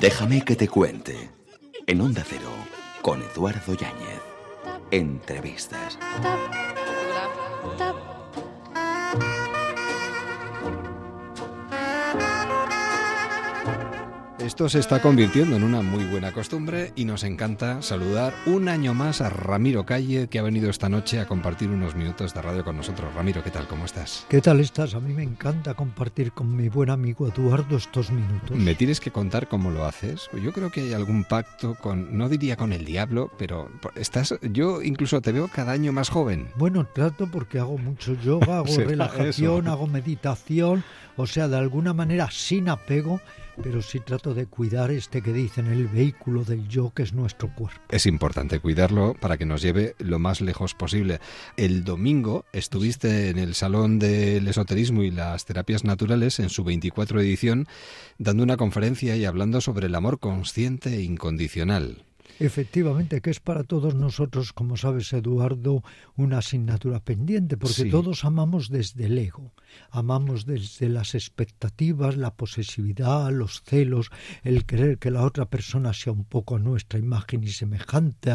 Déjame 0.00 0.44
que 0.44 0.54
te 0.54 0.68
cuente. 0.68 1.28
En 1.88 2.00
Onda 2.00 2.24
Cero 2.24 2.85
con 3.06 3.22
Eduardo 3.22 3.72
Yáñez. 3.74 4.20
Entrevistas. 4.90 5.96
Esto 14.46 14.68
se 14.68 14.78
está 14.78 15.02
convirtiendo 15.02 15.56
en 15.56 15.64
una 15.64 15.82
muy 15.82 16.04
buena 16.04 16.30
costumbre 16.30 16.92
y 16.94 17.04
nos 17.04 17.24
encanta 17.24 17.82
saludar 17.82 18.32
un 18.46 18.68
año 18.68 18.94
más 18.94 19.20
a 19.20 19.28
Ramiro 19.28 19.84
Calle, 19.84 20.28
que 20.28 20.38
ha 20.38 20.42
venido 20.42 20.70
esta 20.70 20.88
noche 20.88 21.18
a 21.18 21.26
compartir 21.26 21.68
unos 21.68 21.96
minutos 21.96 22.32
de 22.32 22.42
radio 22.42 22.62
con 22.64 22.76
nosotros. 22.76 23.12
Ramiro, 23.12 23.42
¿qué 23.42 23.50
tal? 23.50 23.66
¿Cómo 23.66 23.86
estás? 23.86 24.24
¿Qué 24.28 24.40
tal 24.40 24.60
estás? 24.60 24.94
A 24.94 25.00
mí 25.00 25.12
me 25.12 25.24
encanta 25.24 25.74
compartir 25.74 26.30
con 26.30 26.54
mi 26.54 26.68
buen 26.68 26.90
amigo 26.90 27.26
Eduardo 27.26 27.76
estos 27.76 28.12
minutos. 28.12 28.56
¿Me 28.56 28.76
tienes 28.76 29.00
que 29.00 29.10
contar 29.10 29.48
cómo 29.48 29.72
lo 29.72 29.84
haces? 29.84 30.30
Yo 30.40 30.52
creo 30.52 30.70
que 30.70 30.82
hay 30.82 30.92
algún 30.92 31.24
pacto 31.24 31.74
con, 31.74 32.16
no 32.16 32.28
diría 32.28 32.56
con 32.56 32.72
el 32.72 32.84
diablo, 32.84 33.32
pero 33.36 33.68
estás, 33.96 34.32
yo 34.42 34.80
incluso 34.80 35.20
te 35.22 35.32
veo 35.32 35.48
cada 35.48 35.72
año 35.72 35.90
más 35.90 36.08
joven. 36.08 36.50
Bueno, 36.54 36.86
trato 36.86 37.26
porque 37.26 37.58
hago 37.58 37.78
mucho 37.78 38.14
yoga, 38.22 38.58
hago 38.58 38.76
relajación, 38.76 39.66
hago 39.66 39.88
meditación, 39.88 40.84
o 41.16 41.26
sea, 41.26 41.48
de 41.48 41.56
alguna 41.56 41.92
manera 41.92 42.28
sin 42.30 42.68
apego 42.68 43.20
pero 43.62 43.82
sí 43.82 44.00
trato 44.00 44.34
de 44.34 44.46
cuidar 44.46 44.90
este 44.90 45.22
que 45.22 45.32
dicen 45.32 45.66
el 45.66 45.88
vehículo 45.88 46.44
del 46.44 46.68
yo 46.68 46.92
que 46.94 47.02
es 47.02 47.12
nuestro 47.12 47.52
cuerpo. 47.54 47.80
Es 47.90 48.06
importante 48.06 48.60
cuidarlo 48.60 49.14
para 49.20 49.36
que 49.36 49.46
nos 49.46 49.62
lleve 49.62 49.94
lo 49.98 50.18
más 50.18 50.40
lejos 50.40 50.74
posible. 50.74 51.20
El 51.56 51.84
domingo 51.84 52.44
estuviste 52.52 53.30
en 53.30 53.38
el 53.38 53.54
Salón 53.54 53.98
del 53.98 54.46
Esoterismo 54.48 55.02
y 55.02 55.10
las 55.10 55.44
Terapias 55.44 55.84
Naturales 55.84 56.38
en 56.38 56.48
su 56.48 56.64
24 56.64 57.20
edición 57.20 57.66
dando 58.18 58.42
una 58.42 58.56
conferencia 58.56 59.16
y 59.16 59.24
hablando 59.24 59.60
sobre 59.60 59.86
el 59.86 59.94
amor 59.94 60.18
consciente 60.18 60.94
e 60.94 61.02
incondicional. 61.02 62.04
Efectivamente, 62.38 63.22
que 63.22 63.30
es 63.30 63.40
para 63.40 63.64
todos 63.64 63.94
nosotros, 63.94 64.52
como 64.52 64.76
sabes, 64.76 65.12
Eduardo, 65.14 65.82
una 66.16 66.38
asignatura 66.38 67.00
pendiente, 67.00 67.56
porque 67.56 67.86
todos 67.86 68.24
amamos 68.24 68.68
desde 68.68 69.06
el 69.06 69.18
ego, 69.18 69.54
amamos 69.90 70.44
desde 70.44 70.90
las 70.90 71.14
expectativas, 71.14 72.16
la 72.16 72.34
posesividad, 72.34 73.32
los 73.32 73.62
celos, 73.62 74.10
el 74.44 74.66
querer 74.66 74.98
que 74.98 75.10
la 75.10 75.24
otra 75.24 75.46
persona 75.46 75.94
sea 75.94 76.12
un 76.12 76.24
poco 76.24 76.58
nuestra 76.58 76.98
imagen 76.98 77.42
y 77.42 77.48
semejante, 77.48 78.32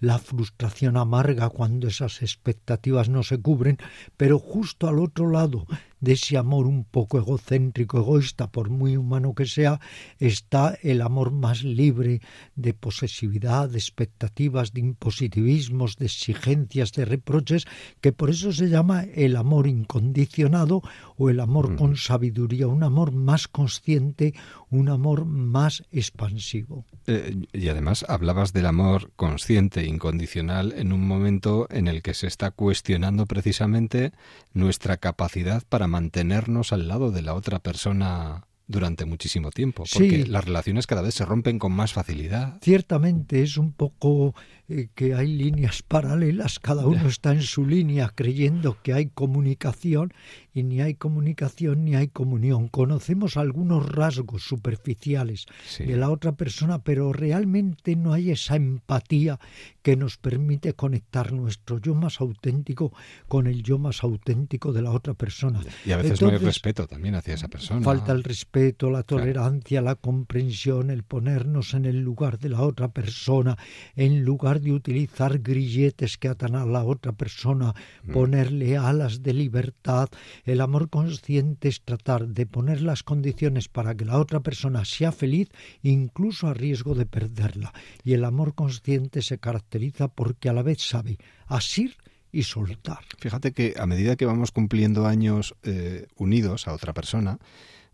la 0.00 0.18
frustración 0.18 0.96
amarga 0.96 1.50
cuando 1.50 1.88
esas 1.88 2.22
expectativas 2.22 3.10
no 3.10 3.22
se 3.22 3.38
cubren, 3.38 3.76
pero 4.16 4.38
justo 4.38 4.88
al 4.88 4.98
otro 4.98 5.30
lado 5.30 5.66
de 6.02 6.12
ese 6.12 6.36
amor 6.36 6.66
un 6.66 6.84
poco 6.84 7.16
egocéntrico, 7.16 7.98
egoísta, 7.98 8.50
por 8.50 8.68
muy 8.68 8.96
humano 8.96 9.34
que 9.34 9.46
sea, 9.46 9.80
está 10.18 10.76
el 10.82 11.00
amor 11.00 11.30
más 11.30 11.62
libre 11.62 12.20
de 12.56 12.74
posesividad, 12.74 13.70
de 13.70 13.78
expectativas, 13.78 14.72
de 14.72 14.80
impositivismos, 14.80 15.96
de 15.96 16.06
exigencias, 16.06 16.92
de 16.92 17.04
reproches, 17.04 17.66
que 18.00 18.12
por 18.12 18.30
eso 18.30 18.52
se 18.52 18.68
llama 18.68 19.04
el 19.14 19.36
amor 19.36 19.68
incondicionado 19.68 20.82
o 21.16 21.30
el 21.30 21.38
amor 21.38 21.76
con 21.76 21.96
sabiduría, 21.96 22.66
un 22.66 22.82
amor 22.82 23.12
más 23.12 23.46
consciente, 23.46 24.34
un 24.72 24.88
amor 24.88 25.26
más 25.26 25.84
expansivo. 25.92 26.86
Eh, 27.06 27.44
y 27.52 27.68
además 27.68 28.04
hablabas 28.08 28.52
del 28.52 28.66
amor 28.66 29.12
consciente, 29.16 29.84
incondicional, 29.84 30.72
en 30.76 30.92
un 30.92 31.06
momento 31.06 31.66
en 31.70 31.88
el 31.88 32.02
que 32.02 32.14
se 32.14 32.26
está 32.26 32.50
cuestionando 32.50 33.26
precisamente 33.26 34.12
nuestra 34.54 34.96
capacidad 34.96 35.62
para 35.68 35.86
mantenernos 35.86 36.72
al 36.72 36.88
lado 36.88 37.10
de 37.10 37.22
la 37.22 37.34
otra 37.34 37.58
persona 37.58 38.46
durante 38.66 39.04
muchísimo 39.04 39.50
tiempo, 39.50 39.84
porque 39.92 40.26
las 40.26 40.44
relaciones 40.44 40.86
cada 40.86 41.02
vez 41.02 41.14
se 41.14 41.26
rompen 41.26 41.58
con 41.58 41.72
más 41.72 41.92
facilidad. 41.92 42.58
Ciertamente 42.62 43.42
es 43.42 43.58
un 43.58 43.72
poco 43.72 44.34
eh, 44.68 44.88
que 44.94 45.14
hay 45.14 45.26
líneas 45.26 45.82
paralelas, 45.82 46.58
cada 46.58 46.86
uno 46.86 47.08
está 47.08 47.32
en 47.32 47.42
su 47.42 47.66
línea 47.66 48.12
creyendo 48.14 48.76
que 48.82 48.92
hay 48.92 49.06
comunicación 49.06 50.12
y 50.52 50.64
ni 50.64 50.80
hay 50.80 50.94
comunicación 50.94 51.84
ni 51.84 51.96
hay 51.96 52.08
comunión. 52.08 52.68
Conocemos 52.68 53.36
algunos 53.36 53.88
rasgos 53.90 54.42
superficiales 54.42 55.46
de 55.78 55.96
la 55.96 56.10
otra 56.10 56.32
persona, 56.32 56.82
pero 56.82 57.12
realmente 57.12 57.96
no 57.96 58.12
hay 58.12 58.30
esa 58.30 58.56
empatía 58.56 59.40
que 59.82 59.96
nos 59.96 60.18
permite 60.18 60.74
conectar 60.74 61.32
nuestro 61.32 61.80
yo 61.80 61.94
más 61.94 62.20
auténtico 62.20 62.92
con 63.28 63.46
el 63.46 63.62
yo 63.62 63.78
más 63.78 64.04
auténtico 64.04 64.72
de 64.72 64.82
la 64.82 64.90
otra 64.90 65.14
persona. 65.14 65.60
Y 65.86 65.92
a 65.92 65.96
veces 65.96 66.20
no 66.20 66.28
hay 66.28 66.36
respeto 66.36 66.86
también 66.86 67.14
hacia 67.14 67.34
esa 67.34 67.48
persona. 67.48 67.80
Falta 67.80 68.12
el 68.12 68.22
respeto 68.22 68.42
respeto, 68.42 68.90
la 68.90 69.02
tolerancia, 69.02 69.80
la 69.80 69.94
comprensión, 69.94 70.90
el 70.90 71.04
ponernos 71.04 71.74
en 71.74 71.84
el 71.84 72.00
lugar 72.00 72.38
de 72.38 72.48
la 72.48 72.62
otra 72.62 72.88
persona, 72.88 73.56
en 73.94 74.24
lugar 74.24 74.51
de 74.60 74.72
utilizar 74.72 75.38
grilletes 75.38 76.18
que 76.18 76.28
atan 76.28 76.54
a 76.54 76.66
la 76.66 76.84
otra 76.84 77.12
persona, 77.12 77.74
mm. 78.04 78.12
ponerle 78.12 78.76
alas 78.76 79.22
de 79.22 79.32
libertad. 79.32 80.08
El 80.44 80.60
amor 80.60 80.88
consciente 80.90 81.68
es 81.68 81.82
tratar 81.82 82.28
de 82.28 82.46
poner 82.46 82.82
las 82.82 83.02
condiciones 83.02 83.68
para 83.68 83.94
que 83.94 84.04
la 84.04 84.18
otra 84.18 84.40
persona 84.40 84.84
sea 84.84 85.12
feliz, 85.12 85.48
incluso 85.82 86.48
a 86.48 86.54
riesgo 86.54 86.94
de 86.94 87.06
perderla. 87.06 87.72
Y 88.04 88.14
el 88.14 88.24
amor 88.24 88.54
consciente 88.54 89.22
se 89.22 89.38
caracteriza 89.38 90.08
porque 90.08 90.48
a 90.48 90.52
la 90.52 90.62
vez 90.62 90.82
sabe 90.82 91.18
asir 91.46 91.96
y 92.32 92.44
soltar. 92.44 93.00
Fíjate 93.18 93.52
que 93.52 93.74
a 93.78 93.86
medida 93.86 94.16
que 94.16 94.24
vamos 94.24 94.50
cumpliendo 94.50 95.06
años 95.06 95.54
eh, 95.62 96.06
unidos 96.16 96.66
a 96.66 96.72
otra 96.72 96.94
persona, 96.94 97.38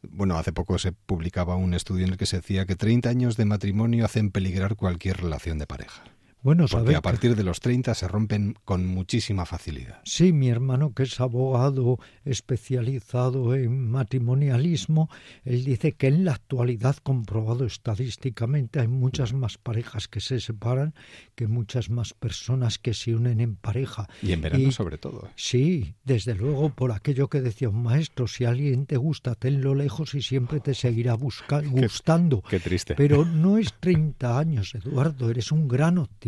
bueno, 0.02 0.38
hace 0.38 0.52
poco 0.52 0.78
se 0.78 0.92
publicaba 0.92 1.56
un 1.56 1.74
estudio 1.74 2.04
en 2.06 2.12
el 2.12 2.18
que 2.18 2.26
se 2.26 2.36
decía 2.36 2.66
que 2.66 2.76
30 2.76 3.09
años 3.09 3.36
de 3.36 3.44
matrimonio 3.44 4.04
hacen 4.04 4.30
peligrar 4.30 4.76
cualquier 4.76 5.18
relación 5.18 5.59
de 5.59 5.66
pareja. 5.66 6.04
Bueno, 6.41 6.66
Porque 6.70 6.95
a 6.95 7.03
partir 7.03 7.34
de 7.34 7.43
los 7.43 7.59
30 7.59 7.95
se 7.95 8.07
rompen 8.07 8.55
con 8.64 8.86
muchísima 8.86 9.45
facilidad. 9.45 10.01
Sí, 10.05 10.32
mi 10.32 10.49
hermano, 10.49 10.95
que 10.95 11.03
es 11.03 11.20
abogado 11.20 11.99
especializado 12.24 13.57
en 13.57 13.91
matrimonialismo, 13.91 15.11
él 15.45 15.64
dice 15.64 15.93
que 15.93 16.07
en 16.07 16.24
la 16.24 16.32
actualidad, 16.32 16.97
comprobado 17.03 17.64
estadísticamente, 17.64 18.78
hay 18.78 18.86
muchas 18.86 19.32
más 19.32 19.59
parejas 19.59 20.07
que 20.07 20.20
se 20.20 20.39
separan 20.39 20.95
que 21.34 21.49
muchas 21.49 21.91
más 21.91 22.14
personas 22.14 22.78
que 22.78 22.95
se 22.95 23.16
unen 23.16 23.41
en 23.41 23.57
pareja. 23.57 24.09
Y 24.22 24.30
en 24.30 24.41
verano 24.41 24.70
sobre 24.70 24.99
todo. 24.99 25.26
¿eh? 25.26 25.30
Sí, 25.34 25.95
desde 26.05 26.36
luego, 26.36 26.70
por 26.70 26.93
aquello 26.93 27.28
que 27.28 27.41
decía 27.41 27.68
un 27.68 27.82
maestro, 27.82 28.28
si 28.28 28.45
alguien 28.45 28.86
te 28.86 28.97
gusta, 28.97 29.34
tenlo 29.34 29.74
lejos 29.74 30.14
y 30.14 30.22
siempre 30.22 30.61
te 30.61 30.74
seguirá 30.74 31.14
gustando. 31.14 32.43
Qué, 32.49 32.61
triste. 32.61 32.95
Pero 32.95 33.24
no 33.24 33.59
es 33.59 33.74
30 33.80 34.39
años, 34.39 34.74
Eduardo, 34.76 35.30
eres 35.30 35.51
un 35.51 35.66
gran 35.66 35.99
optimista 35.99 36.28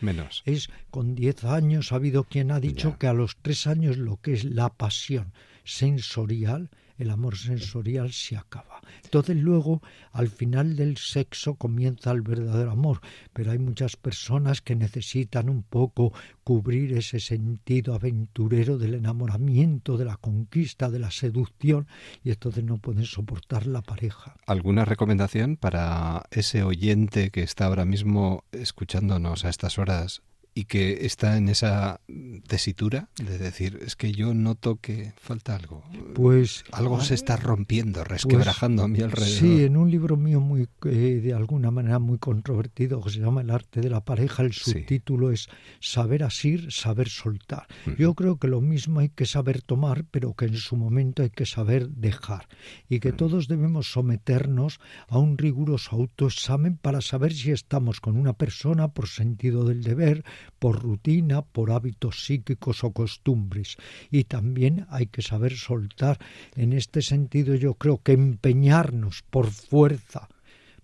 Menos. 0.00 0.42
Es 0.46 0.70
con 0.90 1.14
10 1.14 1.44
años 1.44 1.92
ha 1.92 1.96
habido 1.96 2.24
quien 2.24 2.50
ha 2.50 2.60
dicho 2.60 2.98
que 2.98 3.06
a 3.06 3.12
los 3.12 3.36
3 3.42 3.66
años 3.66 3.96
lo 3.96 4.18
que 4.20 4.34
es 4.34 4.44
la 4.44 4.70
pasión 4.70 5.32
sensorial 5.64 6.70
el 7.02 7.10
amor 7.10 7.36
sensorial 7.36 8.12
se 8.12 8.36
acaba. 8.36 8.80
Entonces 9.04 9.36
luego, 9.36 9.82
al 10.12 10.28
final 10.28 10.76
del 10.76 10.96
sexo, 10.96 11.54
comienza 11.54 12.10
el 12.10 12.22
verdadero 12.22 12.70
amor, 12.70 13.00
pero 13.32 13.52
hay 13.52 13.58
muchas 13.58 13.96
personas 13.96 14.60
que 14.60 14.74
necesitan 14.74 15.48
un 15.48 15.62
poco 15.62 16.12
cubrir 16.44 16.96
ese 16.96 17.20
sentido 17.20 17.94
aventurero 17.94 18.78
del 18.78 18.94
enamoramiento, 18.94 19.96
de 19.96 20.04
la 20.04 20.16
conquista, 20.16 20.90
de 20.90 20.98
la 20.98 21.10
seducción, 21.10 21.86
y 22.24 22.30
entonces 22.30 22.64
no 22.64 22.78
pueden 22.78 23.04
soportar 23.04 23.66
la 23.66 23.82
pareja. 23.82 24.36
¿Alguna 24.46 24.84
recomendación 24.84 25.56
para 25.56 26.24
ese 26.30 26.62
oyente 26.62 27.30
que 27.30 27.42
está 27.42 27.66
ahora 27.66 27.84
mismo 27.84 28.44
escuchándonos 28.52 29.44
a 29.44 29.50
estas 29.50 29.78
horas 29.78 30.22
y 30.54 30.64
que 30.64 31.06
está 31.06 31.36
en 31.36 31.48
esa 31.48 32.00
tesitura 32.46 33.08
de 33.16 33.38
decir, 33.38 33.78
es 33.82 33.96
que 33.96 34.12
yo 34.12 34.34
noto 34.34 34.76
que 34.76 35.14
falta 35.16 35.56
algo. 35.56 35.82
Pues 36.14 36.64
algo 36.72 37.00
se 37.00 37.14
está 37.14 37.36
rompiendo, 37.36 38.04
resquebrajando 38.04 38.82
a 38.82 38.88
mi 38.88 39.00
alrededor. 39.00 39.38
Sí, 39.38 39.64
en 39.64 39.76
un 39.76 39.90
libro 39.90 40.16
mío 40.16 40.40
muy 40.40 40.68
eh, 40.84 41.20
de 41.22 41.32
alguna 41.32 41.70
manera 41.70 41.98
muy 41.98 42.18
controvertido 42.18 43.00
que 43.00 43.10
se 43.10 43.20
llama 43.20 43.40
El 43.40 43.50
arte 43.50 43.80
de 43.80 43.88
la 43.88 44.04
pareja, 44.04 44.42
el 44.42 44.52
subtítulo 44.52 45.30
es 45.30 45.48
Saber 45.80 46.22
asir, 46.22 46.70
saber 46.70 47.08
soltar. 47.08 47.66
Yo 47.98 48.14
creo 48.14 48.36
que 48.36 48.48
lo 48.48 48.60
mismo 48.60 49.00
hay 49.00 49.08
que 49.08 49.26
saber 49.26 49.62
tomar, 49.62 50.04
pero 50.10 50.34
que 50.34 50.46
en 50.46 50.56
su 50.56 50.76
momento 50.76 51.22
hay 51.22 51.30
que 51.30 51.46
saber 51.46 51.88
dejar 51.88 52.48
y 52.88 53.00
que 53.00 53.12
todos 53.12 53.48
debemos 53.48 53.90
someternos 53.90 54.80
a 55.08 55.18
un 55.18 55.38
riguroso 55.38 55.96
autoexamen 55.96 56.76
para 56.76 57.00
saber 57.00 57.32
si 57.32 57.50
estamos 57.50 58.00
con 58.00 58.16
una 58.16 58.34
persona 58.34 58.88
por 58.88 59.08
sentido 59.08 59.64
del 59.64 59.82
deber, 59.82 60.24
por 60.58 60.82
rutina, 60.82 61.42
por 61.42 61.70
hábitos 61.70 62.24
psíquicos 62.24 62.84
o 62.84 62.92
costumbres. 62.92 63.76
Y 64.10 64.24
también 64.24 64.86
hay 64.90 65.06
que 65.06 65.22
saber 65.22 65.56
soltar. 65.56 66.18
En 66.56 66.72
este 66.72 67.02
sentido 67.02 67.54
yo 67.54 67.74
creo 67.74 68.02
que 68.02 68.12
empeñarnos 68.12 69.22
por 69.30 69.50
fuerza 69.50 70.28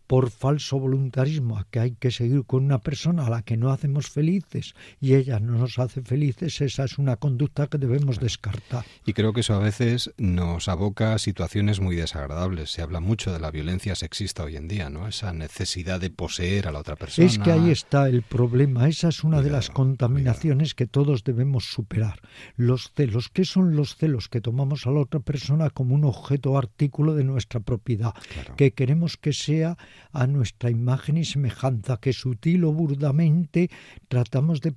por 0.09 0.31
falso 0.31 0.81
voluntarismo 0.81 1.59
a 1.59 1.67
que 1.71 1.81
hay 1.81 1.93
que 1.93 2.11
seguir 2.11 2.45
con 2.45 2.65
una 2.65 2.79
persona 2.79 3.27
a 3.27 3.31
la 3.31 3.43
que 3.43 3.59
no 3.59 3.71
hacemos 3.71 4.09
felices 4.11 4.75
y 5.01 5.15
ella 5.15 5.39
no 5.39 5.59
nos 5.59 5.79
hace 5.79 6.01
felices, 6.01 6.61
esa 6.63 6.85
es 6.85 6.99
una 6.99 7.17
conducta 7.17 7.67
que 7.67 7.77
debemos 7.77 8.19
descartar. 8.19 8.85
Y 9.05 9.13
creo 9.13 9.35
que 9.35 9.41
eso 9.41 9.55
a 9.55 9.59
veces 9.59 10.11
nos 10.17 10.69
aboca 10.69 11.13
a 11.13 11.19
situaciones 11.19 11.81
muy 11.81 11.95
desagradables. 11.95 12.71
Se 12.71 12.81
habla 12.81 13.01
mucho 13.01 13.33
de 13.33 13.39
la 13.39 13.51
violencia 13.51 13.95
sexista 13.95 14.45
hoy 14.45 14.57
en 14.57 14.67
día, 14.67 14.89
¿no? 14.89 15.07
Esa 15.07 15.33
necesidad 15.35 16.01
de 16.01 16.09
poseer 16.09 16.69
a 16.69 16.73
la 16.73 16.81
otra 16.81 16.97
persona. 16.97 17.27
Es 17.27 17.39
que 17.39 17.53
ahí 17.53 17.71
está 17.71 18.09
el 18.09 18.23
problema. 18.23 18.89
Esa 18.89 19.09
es 19.09 19.25
una 19.25 19.43
de 19.43 19.51
las 19.51 19.69
contaminaciones 19.69 20.75
que 20.75 20.87
todos 20.87 21.23
debemos 21.23 21.65
superar. 21.65 22.21
Los 22.57 22.93
celos. 22.97 23.29
¿Qué 23.29 23.45
son 23.45 23.77
los 23.77 23.97
celos? 23.97 24.29
Que 24.29 24.41
tomamos 24.41 24.87
a 24.87 24.91
la 24.91 25.01
otra 25.01 25.21
persona 25.21 25.69
como 25.69 25.95
un 25.95 26.07
objeto 26.07 26.57
artículo 26.57 27.15
de 27.15 27.25
nuestra 27.25 27.61
propiedad, 27.61 28.15
que 28.57 28.73
queremos 28.73 29.19
que 29.19 29.35
sea 29.35 29.77
a 30.13 30.27
nuestra 30.27 30.71
imagen 30.71 31.17
y 31.17 31.25
semejanza, 31.25 31.99
que 31.99 32.13
sutil 32.13 32.65
o 32.65 32.73
burdamente 32.73 33.71
tratamos 34.09 34.61
de, 34.61 34.75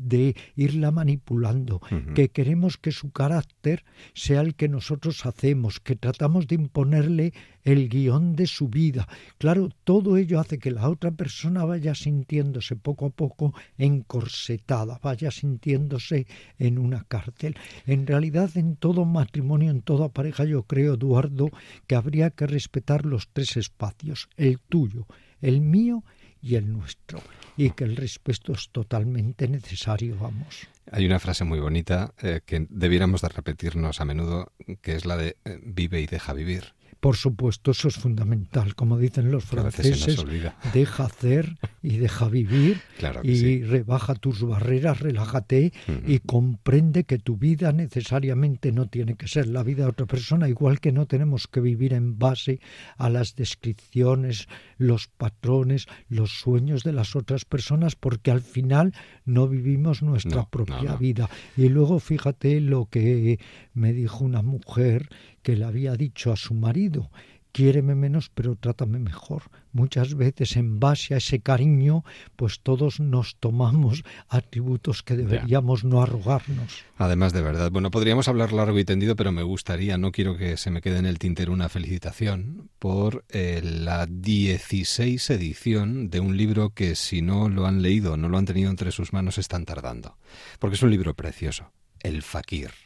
de 0.00 0.36
irla 0.56 0.90
manipulando, 0.90 1.80
que 2.14 2.28
queremos 2.28 2.76
que 2.76 2.92
su 2.92 3.10
carácter 3.10 3.84
sea 4.14 4.40
el 4.40 4.54
que 4.54 4.68
nosotros 4.68 5.26
hacemos, 5.26 5.80
que 5.80 5.96
tratamos 5.96 6.46
de 6.46 6.56
imponerle 6.56 7.32
el 7.64 7.88
guion 7.88 8.36
de 8.36 8.46
su 8.46 8.68
vida. 8.68 9.08
Claro, 9.38 9.70
todo 9.84 10.16
ello 10.16 10.38
hace 10.38 10.58
que 10.58 10.70
la 10.70 10.88
otra 10.88 11.10
persona 11.10 11.64
vaya 11.64 11.94
sintiéndose 11.94 12.76
poco 12.76 13.06
a 13.06 13.10
poco 13.10 13.54
encorsetada, 13.78 15.00
vaya 15.02 15.30
sintiéndose 15.30 16.26
en 16.58 16.78
una 16.78 17.04
cárcel. 17.04 17.56
En 17.86 18.06
realidad, 18.06 18.50
en 18.56 18.76
todo 18.76 19.04
matrimonio, 19.04 19.70
en 19.70 19.82
toda 19.82 20.10
pareja, 20.10 20.44
yo 20.44 20.64
creo, 20.64 20.94
Eduardo, 20.94 21.50
que 21.86 21.94
habría 21.94 22.30
que 22.30 22.46
respetar 22.46 23.06
los 23.06 23.28
tres 23.32 23.56
espacios, 23.56 24.28
el 24.36 24.58
tuyo, 24.68 25.06
el 25.40 25.60
mío 25.60 26.04
y 26.40 26.56
el 26.56 26.70
nuestro, 26.72 27.22
y 27.56 27.70
que 27.70 27.84
el 27.84 27.96
respeto 27.96 28.52
es 28.52 28.68
totalmente 28.70 29.48
necesario, 29.48 30.16
vamos. 30.18 30.68
Hay 30.92 31.06
una 31.06 31.18
frase 31.18 31.44
muy 31.44 31.58
bonita 31.58 32.12
eh, 32.20 32.40
que 32.44 32.66
debiéramos 32.68 33.22
de 33.22 33.28
repetirnos 33.30 34.00
a 34.00 34.04
menudo, 34.04 34.52
que 34.82 34.94
es 34.94 35.06
la 35.06 35.16
de 35.16 35.36
eh, 35.44 35.58
vive 35.64 36.00
y 36.00 36.06
deja 36.06 36.34
vivir. 36.34 36.74
Por 37.04 37.16
supuesto, 37.16 37.72
eso 37.72 37.88
es 37.88 37.96
fundamental. 37.96 38.74
Como 38.74 38.96
dicen 38.96 39.30
los 39.30 39.44
franceses, 39.44 40.24
deja 40.72 41.04
hacer 41.04 41.58
y 41.82 41.98
deja 41.98 42.30
vivir 42.30 42.80
y 43.22 43.62
rebaja 43.62 44.14
tus 44.14 44.42
barreras, 44.42 45.00
relájate 45.00 45.74
y 46.06 46.20
comprende 46.20 47.04
que 47.04 47.18
tu 47.18 47.36
vida 47.36 47.72
necesariamente 47.72 48.72
no 48.72 48.86
tiene 48.86 49.16
que 49.16 49.28
ser 49.28 49.48
la 49.48 49.62
vida 49.62 49.82
de 49.82 49.90
otra 49.90 50.06
persona, 50.06 50.48
igual 50.48 50.80
que 50.80 50.92
no 50.92 51.04
tenemos 51.04 51.46
que 51.46 51.60
vivir 51.60 51.92
en 51.92 52.18
base 52.18 52.58
a 52.96 53.10
las 53.10 53.36
descripciones, 53.36 54.48
los 54.78 55.08
patrones, 55.08 55.88
los 56.08 56.30
sueños 56.30 56.84
de 56.84 56.94
las 56.94 57.16
otras 57.16 57.44
personas, 57.44 57.96
porque 57.96 58.30
al 58.30 58.40
final 58.40 58.94
no 59.26 59.46
vivimos 59.46 60.02
nuestra 60.02 60.48
propia 60.48 60.96
vida. 60.96 61.28
Y 61.54 61.68
luego 61.68 62.00
fíjate 62.00 62.62
lo 62.62 62.86
que 62.86 63.38
me 63.74 63.92
dijo 63.92 64.24
una 64.24 64.40
mujer 64.40 65.10
que 65.44 65.56
le 65.56 65.64
había 65.64 65.94
dicho 65.94 66.32
a 66.32 66.36
su 66.36 66.54
marido, 66.54 67.10
quiéreme 67.54 67.94
menos 67.94 68.30
pero 68.34 68.56
trátame 68.56 68.98
mejor. 68.98 69.44
Muchas 69.72 70.14
veces 70.14 70.56
en 70.56 70.80
base 70.80 71.14
a 71.14 71.18
ese 71.18 71.38
cariño, 71.38 72.02
pues 72.34 72.60
todos 72.60 72.98
nos 72.98 73.36
tomamos 73.36 74.02
atributos 74.28 75.04
que 75.04 75.16
deberíamos 75.16 75.84
no 75.84 76.02
arrogarnos. 76.02 76.84
Además, 76.96 77.32
de 77.32 77.42
verdad, 77.42 77.70
bueno, 77.70 77.92
podríamos 77.92 78.26
hablar 78.26 78.52
largo 78.52 78.76
y 78.80 78.84
tendido, 78.84 79.14
pero 79.14 79.30
me 79.30 79.44
gustaría, 79.44 79.96
no 79.96 80.10
quiero 80.10 80.36
que 80.36 80.56
se 80.56 80.72
me 80.72 80.80
quede 80.80 80.98
en 80.98 81.06
el 81.06 81.20
tintero 81.20 81.52
una 81.52 81.68
felicitación 81.68 82.70
por 82.80 83.24
eh, 83.28 83.60
la 83.62 84.06
16 84.06 85.30
edición 85.30 86.10
de 86.10 86.18
un 86.18 86.36
libro 86.36 86.70
que 86.70 86.96
si 86.96 87.22
no 87.22 87.48
lo 87.48 87.66
han 87.66 87.82
leído, 87.82 88.16
no 88.16 88.28
lo 88.28 88.36
han 88.36 88.46
tenido 88.46 88.68
entre 88.68 88.90
sus 88.90 89.12
manos, 89.12 89.38
están 89.38 89.64
tardando. 89.64 90.16
Porque 90.58 90.74
es 90.74 90.82
un 90.82 90.90
libro 90.90 91.14
precioso, 91.14 91.70
El 92.00 92.22
Fakir. 92.22 92.83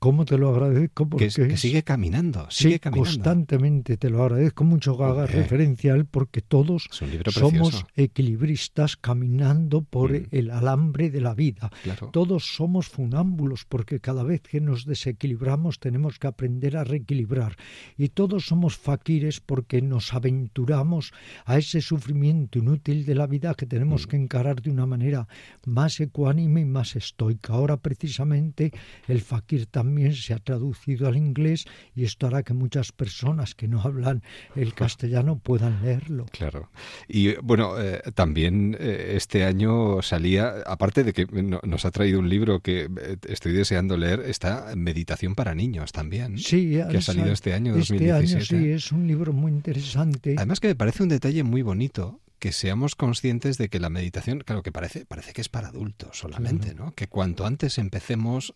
¿Cómo 0.00 0.24
te 0.24 0.38
lo 0.38 0.48
agradezco? 0.48 1.06
Porque 1.06 1.28
que, 1.28 1.58
sigue 1.58 1.82
caminando, 1.82 2.46
sigue 2.48 2.80
constantemente 2.80 3.98
te 3.98 4.08
lo 4.08 4.22
agradezco 4.22 4.64
mucho 4.64 4.96
que 4.96 5.04
hagas 5.04 5.30
referencia 5.30 5.92
a 5.92 5.96
él 5.96 6.06
porque 6.06 6.40
todos 6.40 6.88
somos 6.90 7.84
equilibristas 7.96 8.96
caminando 8.96 9.82
por 9.82 10.12
mm. 10.12 10.28
el 10.30 10.52
alambre 10.52 11.10
de 11.10 11.20
la 11.20 11.34
vida. 11.34 11.70
Todos 12.12 12.46
somos 12.46 12.88
funámbulos 12.88 13.66
porque 13.66 14.00
cada 14.00 14.22
vez 14.22 14.40
que 14.40 14.62
nos 14.62 14.86
desequilibramos 14.86 15.80
tenemos 15.80 16.18
que 16.18 16.28
aprender 16.28 16.78
a 16.78 16.84
reequilibrar. 16.84 17.56
Y 17.98 18.08
todos 18.08 18.46
somos 18.46 18.78
faquires 18.78 19.40
porque 19.40 19.82
nos 19.82 20.14
aventuramos 20.14 21.12
a 21.44 21.58
ese 21.58 21.82
sufrimiento 21.82 22.58
inútil 22.58 23.04
de 23.04 23.14
la 23.14 23.26
vida 23.26 23.54
que 23.54 23.66
tenemos 23.66 24.06
mm. 24.06 24.08
que 24.08 24.16
encarar 24.16 24.62
de 24.62 24.70
una 24.70 24.86
manera 24.86 25.28
más 25.66 26.00
ecuánime 26.00 26.62
y 26.62 26.64
más 26.64 26.96
estoica. 26.96 27.52
Ahora 27.52 27.76
precisamente 27.76 28.72
el 29.06 29.20
fakir 29.20 29.66
también 29.66 29.89
también 29.90 30.14
se 30.14 30.34
ha 30.34 30.38
traducido 30.38 31.08
al 31.08 31.16
inglés 31.16 31.64
y 31.96 32.04
esto 32.04 32.28
hará 32.28 32.44
que 32.44 32.54
muchas 32.54 32.92
personas 32.92 33.56
que 33.56 33.66
no 33.66 33.80
hablan 33.80 34.22
el 34.54 34.72
castellano 34.72 35.40
puedan 35.40 35.82
leerlo. 35.82 36.26
Claro. 36.30 36.70
Y 37.08 37.34
bueno, 37.42 37.74
eh, 37.76 38.00
también 38.14 38.76
eh, 38.78 39.14
este 39.16 39.42
año 39.42 40.00
salía, 40.00 40.62
aparte 40.64 41.02
de 41.02 41.12
que 41.12 41.26
nos 41.26 41.84
ha 41.84 41.90
traído 41.90 42.20
un 42.20 42.28
libro 42.28 42.60
que 42.60 42.82
eh, 42.82 43.16
estoy 43.28 43.52
deseando 43.52 43.96
leer, 43.96 44.20
está 44.20 44.76
Meditación 44.76 45.34
para 45.34 45.56
niños 45.56 45.90
también. 45.90 46.38
Sí, 46.38 46.78
que 46.88 46.98
ha 46.98 47.02
salido 47.02 47.32
este 47.32 47.52
año, 47.52 47.74
este 47.74 48.12
Año, 48.12 48.40
sí, 48.40 48.70
es 48.70 48.92
un 48.92 49.08
libro 49.08 49.32
muy 49.32 49.50
interesante. 49.50 50.36
Además 50.36 50.60
que 50.60 50.68
me 50.68 50.76
parece 50.76 51.02
un 51.02 51.08
detalle 51.08 51.42
muy 51.42 51.62
bonito 51.62 52.20
que 52.40 52.52
seamos 52.52 52.96
conscientes 52.96 53.58
de 53.58 53.68
que 53.68 53.78
la 53.78 53.90
meditación, 53.90 54.40
claro 54.40 54.62
que 54.62 54.72
parece, 54.72 55.04
parece 55.04 55.34
que 55.34 55.42
es 55.42 55.50
para 55.50 55.68
adultos 55.68 56.18
solamente, 56.18 56.74
¿no? 56.74 56.92
Que 56.92 57.06
cuanto 57.06 57.44
antes 57.44 57.76
empecemos, 57.76 58.54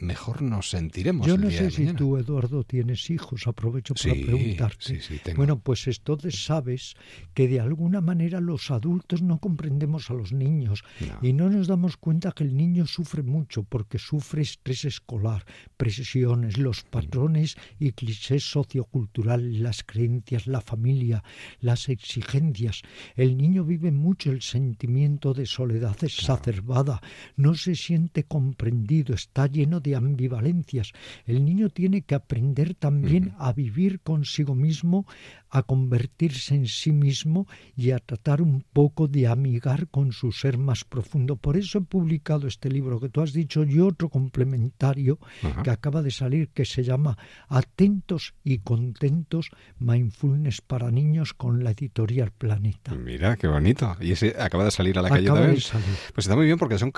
mejor 0.00 0.42
nos 0.42 0.70
sentiremos. 0.70 1.24
Yo 1.24 1.38
no 1.38 1.48
sé 1.48 1.70
si 1.70 1.86
tú, 1.92 2.16
Eduardo, 2.16 2.64
tienes 2.64 3.08
hijos, 3.10 3.46
aprovecho 3.46 3.94
para 3.94 4.14
preguntarte. 4.14 5.00
Bueno, 5.36 5.60
pues 5.60 5.86
entonces 5.86 6.44
sabes 6.44 6.96
que 7.34 7.46
de 7.46 7.60
alguna 7.60 8.00
manera 8.00 8.40
los 8.40 8.72
adultos 8.72 9.22
no 9.22 9.38
comprendemos 9.38 10.10
a 10.10 10.14
los 10.14 10.32
niños 10.32 10.82
y 11.22 11.32
no 11.32 11.48
nos 11.48 11.68
damos 11.68 11.96
cuenta 11.96 12.32
que 12.32 12.42
el 12.42 12.56
niño 12.56 12.86
sufre 12.86 13.22
mucho 13.22 13.62
porque 13.62 14.00
sufre 14.00 14.42
estrés 14.42 14.84
escolar, 14.84 15.44
presiones, 15.76 16.58
los 16.58 16.82
patrones 16.82 17.56
y 17.78 17.92
clichés 17.92 18.42
socioculturales, 18.42 19.60
las 19.60 19.84
creencias, 19.84 20.48
la 20.48 20.60
familia, 20.60 21.22
las 21.60 21.88
exigencias 21.88 22.82
el 23.16 23.36
niño 23.36 23.64
vive 23.64 23.90
mucho 23.90 24.30
el 24.30 24.42
sentimiento 24.42 25.34
de 25.34 25.46
soledad 25.46 25.96
exacerbada, 26.02 27.00
no 27.36 27.54
se 27.54 27.74
siente 27.74 28.24
comprendido, 28.24 29.14
está 29.14 29.46
lleno 29.46 29.80
de 29.80 29.96
ambivalencias. 29.96 30.92
El 31.26 31.44
niño 31.44 31.68
tiene 31.70 32.02
que 32.02 32.14
aprender 32.14 32.74
también 32.74 33.34
a 33.38 33.52
vivir 33.52 34.00
consigo 34.00 34.54
mismo, 34.54 35.06
a 35.54 35.62
convertirse 35.62 36.56
en 36.56 36.66
sí 36.66 36.90
mismo 36.90 37.46
y 37.76 37.92
a 37.92 38.00
tratar 38.00 38.42
un 38.42 38.64
poco 38.72 39.06
de 39.06 39.28
amigar 39.28 39.86
con 39.86 40.10
su 40.10 40.32
ser 40.32 40.58
más 40.58 40.82
profundo. 40.82 41.36
Por 41.36 41.56
eso 41.56 41.78
he 41.78 41.82
publicado 41.82 42.48
este 42.48 42.68
libro 42.68 42.98
que 42.98 43.08
tú 43.08 43.20
has 43.20 43.32
dicho 43.32 43.62
y 43.62 43.78
otro 43.78 44.08
complementario 44.08 45.20
que 45.62 45.70
acaba 45.70 46.02
de 46.02 46.10
salir 46.10 46.48
que 46.48 46.64
se 46.64 46.82
llama 46.82 47.16
Atentos 47.48 48.34
y 48.42 48.58
Contentos, 48.58 49.50
Mindfulness 49.78 50.60
para 50.60 50.90
Niños 50.90 51.34
con 51.34 51.62
la 51.62 51.70
editorial 51.70 52.32
Planeta. 52.32 52.92
Mira, 52.92 53.36
qué 53.36 53.46
bonito. 53.46 53.96
Y 54.00 54.10
ese 54.10 54.34
acaba 54.36 54.64
de 54.64 54.72
salir 54.72 54.98
a 54.98 55.02
la 55.02 55.08
calle 55.08 55.28
también. 55.28 55.52
Pues 55.52 56.26
está 56.26 56.34
muy 56.34 56.46
bien 56.46 56.58
porque 56.58 56.78
son, 56.78 56.92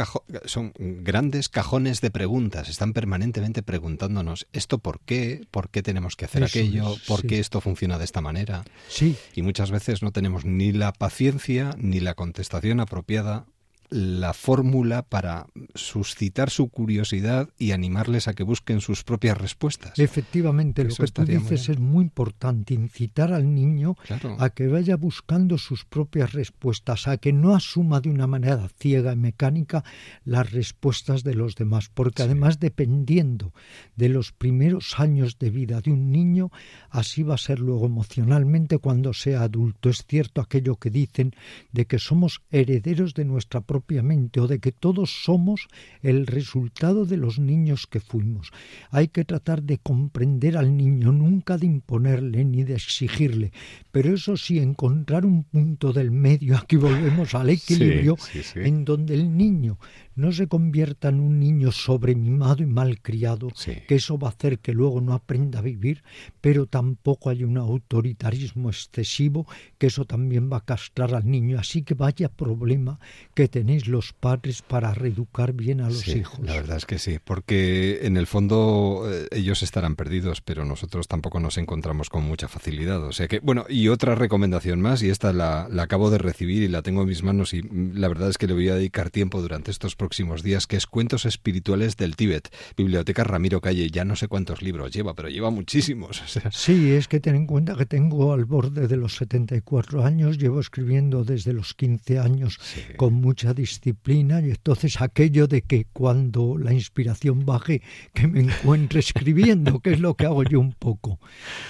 son 0.47 0.73
grandes 0.79 1.51
cajones 1.51 2.01
de 2.01 2.11
preguntas. 2.11 2.71
Están 2.71 2.95
permanentemente 2.95 3.63
preguntándonos 3.63 4.47
esto 4.55 4.79
por 4.79 5.01
qué, 5.01 5.47
por 5.51 5.69
qué 5.69 5.83
tenemos 5.83 6.17
que 6.17 6.25
hacer 6.25 6.43
aquello, 6.43 6.95
por 7.07 7.27
qué 7.27 7.39
esto 7.39 7.61
funciona 7.61 7.99
de 7.99 8.05
esta 8.07 8.23
manera. 8.23 8.46
Sí. 8.89 9.17
Y 9.35 9.43
muchas 9.43 9.71
veces 9.71 10.03
no 10.03 10.13
tenemos 10.13 10.45
ni 10.45 10.73
la 10.73 10.93
paciencia 10.93 11.75
ni 11.79 12.01
la 12.01 12.15
contestación 12.15 12.81
apropiada 12.81 13.47
la 13.89 14.33
fórmula 14.33 15.03
para 15.03 15.47
suscitar 15.75 16.51
su 16.51 16.69
curiosidad 16.69 17.49
y 17.59 17.71
animarles 17.71 18.29
a 18.29 18.35
que 18.35 18.43
busquen 18.43 18.81
sus 18.81 19.05
propias 19.05 19.39
respuestas. 19.39 19.99
Efectivamente, 19.99 20.85
lo 20.85 20.95
que 20.95 21.07
tú 21.07 21.25
dices 21.25 21.69
es 21.69 21.79
muy 21.79 22.05
importante, 22.05 22.75
incitar 22.75 23.33
al 23.33 23.55
niño 23.55 23.97
a 24.39 24.51
que 24.51 24.67
vaya 24.67 24.97
buscando 24.97 25.59
sus 25.59 25.85
propias 25.85 26.33
respuestas, 26.33 27.07
a 27.07 27.17
que 27.17 27.33
no 27.33 27.55
asuma 27.55 28.01
de 28.01 28.11
una 28.11 28.27
manera 28.27 28.69
ciega 28.79 29.13
y 29.13 29.17
mecánica 29.17 29.85
las 30.25 30.51
respuestas 30.51 31.23
de 31.23 31.35
los 31.35 31.55
demás, 31.55 31.91
porque 31.93 32.23
además 32.23 32.59
dependiendo 32.59 33.53
de 33.95 34.09
los 34.09 34.33
primeros 34.33 34.99
años 34.99 35.39
de 35.39 35.51
vida 35.51 35.81
de 35.81 35.93
un 35.93 36.11
niño, 36.11 36.51
así 36.91 37.23
va 37.23 37.35
a 37.35 37.39
ser 37.39 37.61
luego 37.61 37.87
emocionalmente 37.87 38.79
cuando 38.79 39.13
sea 39.13 39.43
adulto. 39.43 39.91
Es 39.91 40.05
cierto 40.07 40.41
aquello 40.41 40.77
que 40.77 40.91
dicen 40.91 41.35
de 41.73 41.87
que 41.87 41.99
somos 41.99 42.43
herederos 42.51 43.15
de 43.15 43.25
nuestra 43.25 43.61
propia 43.61 43.76
propiamente 43.77 44.41
o 44.41 44.47
de 44.49 44.59
que 44.59 44.73
todos 44.73 45.11
somos 45.25 45.69
el 46.01 46.27
resultado 46.27 47.05
de 47.05 47.19
los 47.19 47.39
niños 47.39 47.87
que 47.87 48.01
fuimos. 48.01 48.51
Hay 48.91 49.09
que 49.09 49.27
tratar 49.27 49.63
de 49.63 49.77
comprender 49.77 50.57
al 50.57 50.75
niño, 50.75 51.13
nunca 51.13 51.59
de 51.59 51.67
imponerle 51.67 52.47
ni 52.47 52.65
de 52.65 52.73
exigirle, 52.75 53.53
pero 53.93 54.15
eso 54.15 54.39
sí, 54.39 54.61
encontrar 54.61 55.27
un 55.27 55.45
punto 55.45 55.93
del 55.93 56.11
medio, 56.11 56.57
aquí 56.63 56.77
volvemos 56.77 57.35
al 57.35 57.51
equilibrio, 57.51 58.17
en 58.55 58.87
donde 58.87 59.13
el 59.13 59.37
niño 59.37 59.79
no 60.17 60.33
se 60.33 60.49
convierta 60.49 61.11
en 61.11 61.21
un 61.21 61.39
niño 61.39 61.71
sobremimado 61.71 62.63
y 62.63 62.67
malcriado, 62.67 63.49
que 63.87 63.95
eso 63.95 64.19
va 64.19 64.29
a 64.29 64.31
hacer 64.31 64.59
que 64.59 64.73
luego 64.73 65.01
no 65.03 65.13
aprenda 65.13 65.59
a 65.59 65.63
vivir, 65.63 66.03
pero 66.41 66.67
tampoco 66.67 67.29
hay 67.29 67.45
un 67.45 67.59
autoritarismo 67.59 68.71
excesivo, 68.71 69.47
que 69.79 69.89
eso 69.89 70.07
también 70.07 70.51
va 70.51 70.59
a 70.59 70.65
castrar 70.65 71.15
al 71.15 71.31
niño. 71.31 71.59
Así 71.59 71.83
que 71.83 71.95
vaya 71.95 72.31
problema 72.31 72.99
que 73.35 73.49
tenéis 73.49 73.87
los 73.87 74.15
padres 74.15 74.63
para 74.63 74.95
reeducar 74.95 75.53
bien 75.53 75.83
a 75.83 75.91
los 75.91 76.09
hijos. 76.09 76.41
La 76.41 76.55
verdad 76.55 76.79
es 76.79 76.87
que 76.87 76.99
sí, 76.99 77.19
porque 77.23 78.01
en 78.03 78.17
el 78.17 78.27
fondo 78.27 79.05
eh, 79.07 79.29
ellos 79.33 79.63
estarán 79.63 79.97
perdidos, 79.97 80.41
pero 80.41 80.65
nosotros 80.65 81.09
tampoco 81.09 81.41
nos 81.41 81.59
encontramos 81.59 82.09
con 82.09 82.25
mucha 82.25 82.49
facilidad. 82.49 83.05
O 83.05 83.13
sea 83.13 83.29
que, 83.29 83.41
bueno, 83.41 83.67
y 83.69 83.89
otra 83.89 84.15
recomendación 84.15 84.81
más, 84.81 85.03
y 85.03 85.11
esta 85.11 85.35
la, 85.35 85.69
la 85.71 85.83
acabo 85.83 86.11
de 86.11 86.19
recibir 86.19 86.63
y 86.63 86.69
la 86.69 86.81
tengo 86.81 87.03
en 87.03 87.09
mis 87.09 87.23
manos 87.23 87.53
y 87.53 87.63
mm, 87.63 87.99
la 87.99 88.09
verdad 88.09 88.31
es 88.31 88.39
que 88.39 88.47
le 88.47 88.55
voy 88.55 88.71
a 88.71 88.77
dedicar 88.77 89.11
tiempo 89.11 89.43
durante 89.43 89.71
estos 89.71 89.95
próximos 89.95 90.06
días, 90.43 90.67
que 90.67 90.77
es 90.77 90.87
Cuentos 90.87 91.25
Espirituales 91.27 91.97
del 91.97 92.17
Tíbet. 92.17 92.49
Biblioteca 92.77 93.25
Ramiro 93.25 93.61
Calle, 93.61 93.91
ya 93.91 94.05
no 94.05 94.17
sé 94.17 94.29
cuántos 94.29 94.63
libros 94.63 94.93
lleva, 94.93 95.15
pero 95.15 95.29
lleva 95.29 95.51
muchísimos. 95.51 96.23
Sí, 96.53 96.93
es 96.93 97.09
que 97.09 97.21
ten 97.21 97.35
en 97.35 97.47
cuenta 97.47 97.75
que 97.77 97.87
tengo 97.87 98.33
al 98.33 98.45
borde 98.45 98.89
de 98.89 98.97
los 98.97 99.17
74 99.17 100.05
años, 100.05 100.39
llevo 100.39 100.61
escribiendo 100.61 101.25
desde 101.25 101.53
los 101.53 101.75
15 101.75 102.19
años 102.19 102.59
con 102.97 103.15
mucha 103.15 103.53
disciplina 103.53 104.41
y 104.41 104.51
entonces 104.51 105.01
aquello 105.01 105.47
de 105.47 105.63
que 105.63 105.87
cuando 105.93 106.57
la 106.57 106.73
inspiración 106.73 107.45
baje, 107.45 107.83
que 108.15 108.27
me 108.27 108.41
encuentre 108.41 109.01
escribiendo, 109.01 109.81
que 109.81 109.93
es 109.93 110.01
lo 110.01 110.15
que 110.15 110.27
hago 110.27 110.45
yo 110.45 110.61
un 110.61 110.73
poco. 110.73 111.19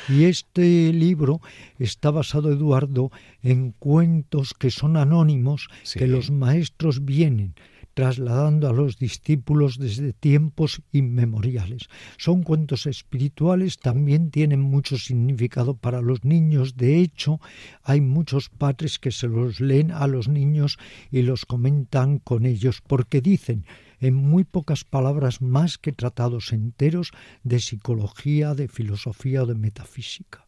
Y 0.08 0.24
este 0.24 0.92
libro 0.92 1.40
está 1.78 2.10
basado, 2.10 2.52
Eduardo, 2.52 3.10
en 3.42 3.72
cuentos 3.72 4.54
que 4.54 4.70
son 4.70 4.96
anónimos, 4.96 5.68
que 5.94 6.06
los 6.06 6.30
maestros 6.30 7.04
vienen 7.04 7.54
trasladando 7.96 8.68
a 8.68 8.74
los 8.74 8.98
discípulos 8.98 9.78
desde 9.78 10.12
tiempos 10.12 10.82
inmemoriales. 10.92 11.88
Son 12.18 12.42
cuentos 12.42 12.84
espirituales, 12.84 13.78
también 13.78 14.30
tienen 14.30 14.60
mucho 14.60 14.98
significado 14.98 15.78
para 15.78 16.02
los 16.02 16.22
niños. 16.22 16.76
De 16.76 17.00
hecho, 17.00 17.40
hay 17.82 18.02
muchos 18.02 18.50
padres 18.50 18.98
que 18.98 19.12
se 19.12 19.28
los 19.28 19.60
leen 19.60 19.92
a 19.92 20.06
los 20.08 20.28
niños 20.28 20.76
y 21.10 21.22
los 21.22 21.46
comentan 21.46 22.18
con 22.18 22.44
ellos, 22.44 22.82
porque 22.86 23.22
dicen 23.22 23.64
en 23.98 24.14
muy 24.14 24.44
pocas 24.44 24.84
palabras 24.84 25.40
más 25.40 25.78
que 25.78 25.92
tratados 25.92 26.52
enteros 26.52 27.12
de 27.44 27.60
psicología, 27.60 28.54
de 28.54 28.68
filosofía 28.68 29.44
o 29.44 29.46
de 29.46 29.54
metafísica. 29.54 30.45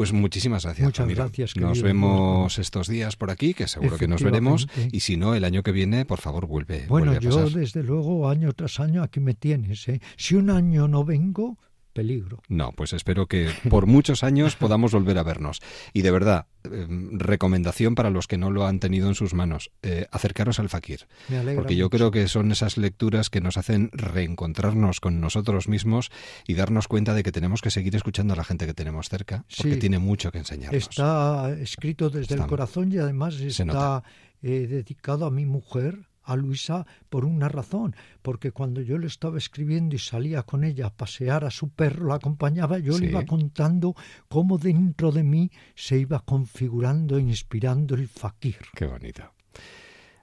Pues 0.00 0.14
muchísimas 0.14 0.64
gracias. 0.64 0.86
Muchas 0.86 1.08
gracias. 1.08 1.56
Nos 1.58 1.82
vemos 1.82 2.58
estos 2.58 2.88
días 2.88 3.16
por 3.16 3.30
aquí, 3.30 3.52
que 3.52 3.68
seguro 3.68 3.98
que 3.98 4.08
nos 4.08 4.22
veremos. 4.22 4.66
Y 4.90 5.00
si 5.00 5.18
no, 5.18 5.34
el 5.34 5.44
año 5.44 5.62
que 5.62 5.72
viene, 5.72 6.06
por 6.06 6.22
favor, 6.22 6.46
vuelve. 6.46 6.86
Bueno, 6.88 7.20
yo 7.20 7.50
desde 7.50 7.82
luego, 7.82 8.26
año 8.30 8.50
tras 8.54 8.80
año, 8.80 9.02
aquí 9.02 9.20
me 9.20 9.34
tienes. 9.34 9.86
¿eh? 9.90 10.00
Si 10.16 10.36
un 10.36 10.48
año 10.48 10.88
no 10.88 11.04
vengo, 11.04 11.58
peligro. 11.92 12.42
No, 12.48 12.72
pues 12.72 12.92
espero 12.92 13.26
que 13.26 13.50
por 13.68 13.86
muchos 13.86 14.22
años 14.22 14.56
podamos 14.56 14.92
volver 14.92 15.18
a 15.18 15.22
vernos. 15.22 15.60
Y 15.92 16.02
de 16.02 16.10
verdad, 16.10 16.46
em, 16.64 17.18
recomendación 17.18 17.94
para 17.94 18.10
los 18.10 18.26
que 18.26 18.38
no 18.38 18.50
lo 18.50 18.66
han 18.66 18.80
tenido 18.80 19.08
en 19.08 19.14
sus 19.14 19.34
manos, 19.34 19.70
eh, 19.82 20.06
acercaros 20.10 20.58
al 20.58 20.68
fakir. 20.68 21.06
porque 21.54 21.76
yo 21.76 21.90
creo 21.90 22.10
que 22.10 22.28
son 22.28 22.52
esas 22.52 22.76
lecturas 22.76 23.30
que 23.30 23.40
nos 23.40 23.56
hacen 23.56 23.90
reencontrarnos 23.92 25.00
con 25.00 25.20
nosotros 25.20 25.68
mismos 25.68 26.10
y 26.46 26.54
darnos 26.54 26.88
cuenta 26.88 27.14
de 27.14 27.22
que 27.22 27.32
tenemos 27.32 27.62
que 27.62 27.70
seguir 27.70 27.94
escuchando 27.96 28.34
a 28.34 28.36
la 28.36 28.44
gente 28.44 28.66
que 28.66 28.74
tenemos 28.74 29.08
cerca, 29.08 29.44
porque 29.56 29.76
tiene 29.76 29.98
mucho 29.98 30.32
que 30.32 30.38
enseñarnos. 30.38 30.88
Está 30.88 31.50
escrito 31.58 32.10
desde 32.10 32.34
el 32.34 32.46
corazón 32.46 32.92
y 32.92 32.98
además 32.98 33.34
está 33.40 34.02
eh, 34.42 34.66
dedicado 34.68 35.26
a 35.26 35.30
mi 35.30 35.46
mujer 35.46 36.09
a 36.32 36.36
Luisa 36.36 36.86
por 37.08 37.24
una 37.24 37.48
razón, 37.48 37.94
porque 38.22 38.52
cuando 38.52 38.80
yo 38.80 38.98
le 38.98 39.06
estaba 39.06 39.38
escribiendo 39.38 39.96
y 39.96 39.98
salía 39.98 40.42
con 40.42 40.64
ella 40.64 40.86
a 40.86 40.90
pasear 40.90 41.44
a 41.44 41.50
su 41.50 41.70
perro, 41.70 42.08
la 42.08 42.16
acompañaba, 42.16 42.78
yo 42.78 42.98
le 42.98 43.08
iba 43.08 43.24
contando 43.26 43.94
cómo 44.28 44.58
dentro 44.58 45.12
de 45.12 45.24
mí 45.24 45.50
se 45.74 45.98
iba 45.98 46.20
configurando 46.20 47.18
e 47.18 47.22
inspirando 47.22 47.94
el 47.94 48.08
fakir. 48.08 48.58
Qué 48.74 48.86
bonito. 48.86 49.22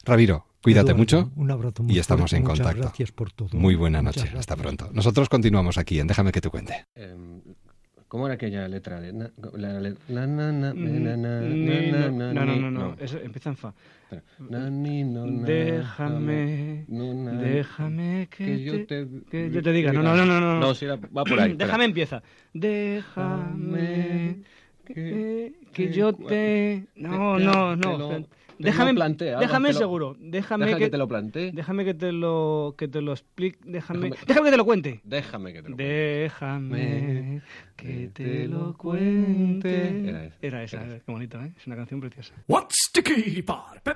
Ramiro, 0.06 0.46
cuídate 0.62 0.94
mucho. 0.94 1.32
Un 1.36 1.52
abrazo 1.52 1.84
muy 1.84 1.96
Y 1.96 2.00
estamos 2.00 2.32
en 2.34 2.44
muchas 2.44 2.60
contacto. 2.60 2.82
Gracias 2.84 3.12
por 3.12 3.32
todo. 3.32 3.58
Muy 3.58 3.76
buena 3.76 4.02
noche. 4.02 4.32
Hasta 4.38 4.56
pronto. 4.56 4.90
Nosotros 4.94 5.28
continuamos 5.28 5.78
aquí 5.78 6.00
en 6.00 6.08
Déjame 6.08 6.32
que 6.32 6.40
te 6.40 6.50
cuente. 6.50 6.86
¿Cómo 8.08 8.26
era 8.26 8.36
aquella 8.36 8.68
letra? 8.70 9.02
no, 9.02 9.30
no, 9.36 9.52
no, 12.34 12.46
no, 12.46 12.72
no, 12.72 12.96
empieza 13.00 13.50
en 13.50 13.58
fa. 13.58 13.74
Déjame 14.40 16.86
Déjame 16.88 18.28
que, 18.30 18.46
que 18.46 18.64
yo 18.64 18.86
te, 18.86 19.08
que 19.30 19.52
yo 19.52 19.62
te 19.62 19.72
diga. 19.72 19.92
No, 19.92 20.02
no, 20.02 20.16
no, 20.16 20.26
no. 20.26 20.40
No, 20.40 20.60
no 20.60 20.76
si 20.76 20.86
va 20.86 20.98
por 20.98 21.40
ahí. 21.40 21.54
Déjame 21.58 21.86
empieza. 21.86 22.24
Déjame 22.54 24.44
que, 24.86 25.54
que 25.74 25.92
yo 25.92 26.14
te... 26.14 26.88
No, 26.96 27.40
no, 27.40 27.78
te 27.78 27.98
no. 27.98 28.28
Déjame, 28.60 28.94
plantea, 28.94 29.40
déjame 29.40 29.70
te 29.70 29.74
lo- 29.74 29.80
seguro. 29.80 30.16
Déjame 30.20 30.66
Deja 30.66 30.78
que, 30.78 30.84
que 30.86 30.90
te 30.90 30.98
lo 30.98 31.08
plantee. 31.08 31.52
Déjame 31.52 31.86
que 31.86 31.94
te 31.94 32.12
lo 32.12 32.76
que 32.78 32.88
te 32.88 33.02
lo 33.02 33.12
explique. 33.14 33.60
Déjame, 33.66 34.10
Déjame- 34.10 34.26
déjame 34.28 34.46
que 34.48 34.52
te 34.52 34.58
lo 34.58 34.66
cuente. 34.66 35.02
Déjame 35.04 35.54
que 35.54 35.62
te 35.64 35.70
lo 35.70 35.76
Déjame 35.78 37.42
que 37.76 38.08
te 38.14 38.48
lo 38.48 38.74
cuente. 38.78 40.10
Era 40.10 40.24
esa. 40.26 40.38
Era 40.42 40.64
esa, 40.64 41.00
qué 41.06 41.12
bonito, 41.12 41.42
¿eh? 41.42 41.52
Es 41.58 41.68
una 41.68 41.76
canción 41.76 42.00
preciosa. 42.00 42.34
What's 42.48 42.92
the 42.94 43.04
key 43.04 43.42
part? 43.42 43.88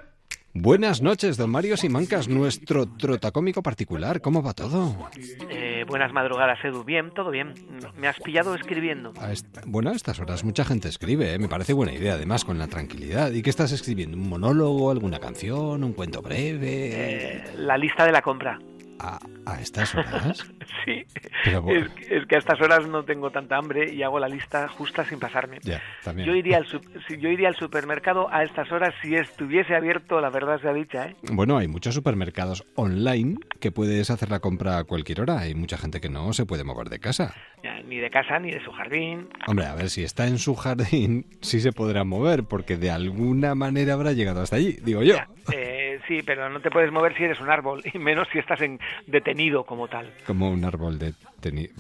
Buenas 0.54 1.02
noches, 1.02 1.38
don 1.38 1.49
Mario 1.49 1.78
Simancas, 1.78 2.28
nuestro 2.28 2.86
trotacómico 2.86 3.64
particular. 3.64 4.20
¿Cómo 4.20 4.43
va 4.43 4.54
todo? 4.54 5.10
Eh, 5.49 5.86
buenas 5.88 6.12
madrugadas, 6.12 6.60
Edu. 6.66 6.84
Bien, 6.84 7.10
todo 7.14 7.32
bien. 7.32 7.54
Me 7.97 8.10
has 8.10 8.20
pillado 8.20 8.54
escribiendo. 8.54 9.14
A 9.22 9.32
est- 9.32 9.47
bueno, 9.66 9.91
a 9.91 9.93
estas 9.93 10.20
horas 10.20 10.43
mucha 10.43 10.66
gente 10.66 10.89
escribe, 10.89 11.34
¿eh? 11.34 11.39
me 11.39 11.47
parece 11.47 11.72
buena 11.72 11.93
idea, 11.93 12.16
además, 12.16 12.43
con 12.43 12.60
la 12.60 12.68
tranquilidad. 12.68 13.32
¿Y 13.32 13.41
qué 13.41 13.49
estás 13.49 13.72
escribiendo? 13.72 14.18
¿Un 14.18 14.28
monólogo, 14.28 14.91
alguna 14.91 15.20
canción, 15.20 15.86
un 15.86 15.93
cuento 15.93 16.22
breve? 16.22 16.89
Eh, 17.38 17.43
la 17.58 17.78
lista 17.78 18.06
de 18.06 18.12
la 18.12 18.22
compra. 18.22 18.60
¿A, 19.04 19.20
a 19.47 19.60
estas 19.62 19.95
horas? 19.95 20.45
Sí. 20.86 21.06
Pero 21.43 21.62
bueno. 21.62 21.86
Es, 21.86 21.89
que- 21.91 22.16
es 22.18 22.26
que 22.26 22.36
a 22.36 22.39
estas 22.39 22.60
horas 22.60 22.88
no 22.88 23.04
tengo 23.04 23.30
tanta 23.30 23.56
hambre 23.58 23.93
y 23.93 24.02
hago 24.02 24.20
la 24.20 24.28
lista 24.28 24.68
justa 24.68 25.06
sin 25.06 25.20
pasarme. 25.20 25.60
Ya, 25.62 25.80
también. 26.04 26.28
Yo 26.28 26.34
iría, 26.36 26.58
al 26.58 26.66
yo 26.66 27.30
iría 27.30 27.49
al 27.49 27.56
supermercado 27.56 28.28
a 28.34 28.43
estas 28.43 28.72
horas 28.72 28.91
si 29.04 29.16
estuviese 29.16 29.76
abierto, 29.76 30.20
la 30.22 30.30
verdad 30.32 30.60
sea 30.60 30.74
dicha, 30.74 31.08
¿eh? 31.10 31.16
Bueno, 31.32 31.58
hay 31.58 31.68
muchos 31.68 31.93
supermercados 31.93 32.66
online 32.76 33.36
que 33.60 33.72
puedes 33.72 34.10
hacer 34.10 34.30
la 34.32 34.39
compra 34.39 34.80
a 34.80 34.84
cualquier 34.86 35.22
hora. 35.22 35.39
Hay 35.39 35.54
mucha 35.54 35.78
gente 35.78 36.02
que 36.02 36.10
no 36.10 36.34
se 36.34 36.45
puede 36.47 36.64
mover 36.64 36.89
de 36.89 36.97
casa. 36.99 37.36
Ya, 37.64 37.80
Ni 37.84 37.97
de 37.97 38.10
casa 38.10 38.39
ni 38.39 38.49
de 38.52 38.64
su 38.64 38.72
jardín. 38.72 39.30
Hombre, 39.45 39.66
a 39.68 39.76
ver, 39.76 39.89
si 39.91 40.04
está 40.04 40.26
en 40.26 40.39
su 40.39 40.56
jardín, 40.56 41.28
sí 41.41 41.60
se 41.62 41.72
podrá 41.74 42.04
mover, 42.04 42.45
porque 42.45 42.76
de 42.78 42.89
alguna 42.89 43.54
manera 43.54 43.93
habrá 43.93 44.14
llegado 44.14 44.41
hasta 44.41 44.56
allí, 44.56 44.78
digo 44.84 45.04
yo. 45.04 45.16
Eh, 45.54 45.70
sí, 46.12 46.24
pero 46.24 46.49
no 46.49 46.59
te 46.59 46.70
puedes 46.70 46.91
mover 46.91 47.16
si 47.16 47.24
eres 47.24 47.39
un 47.39 47.49
árbol, 47.49 47.82
y 47.93 47.97
menos 47.97 48.28
si 48.32 48.39
estás 48.39 48.62
en, 48.62 48.80
detenido 49.07 49.64
como 49.64 49.88
tal. 49.88 50.12
Como 50.26 50.49
un 50.49 50.66
árbol 50.66 50.99
de 50.99 51.14
tenis. 51.39 51.72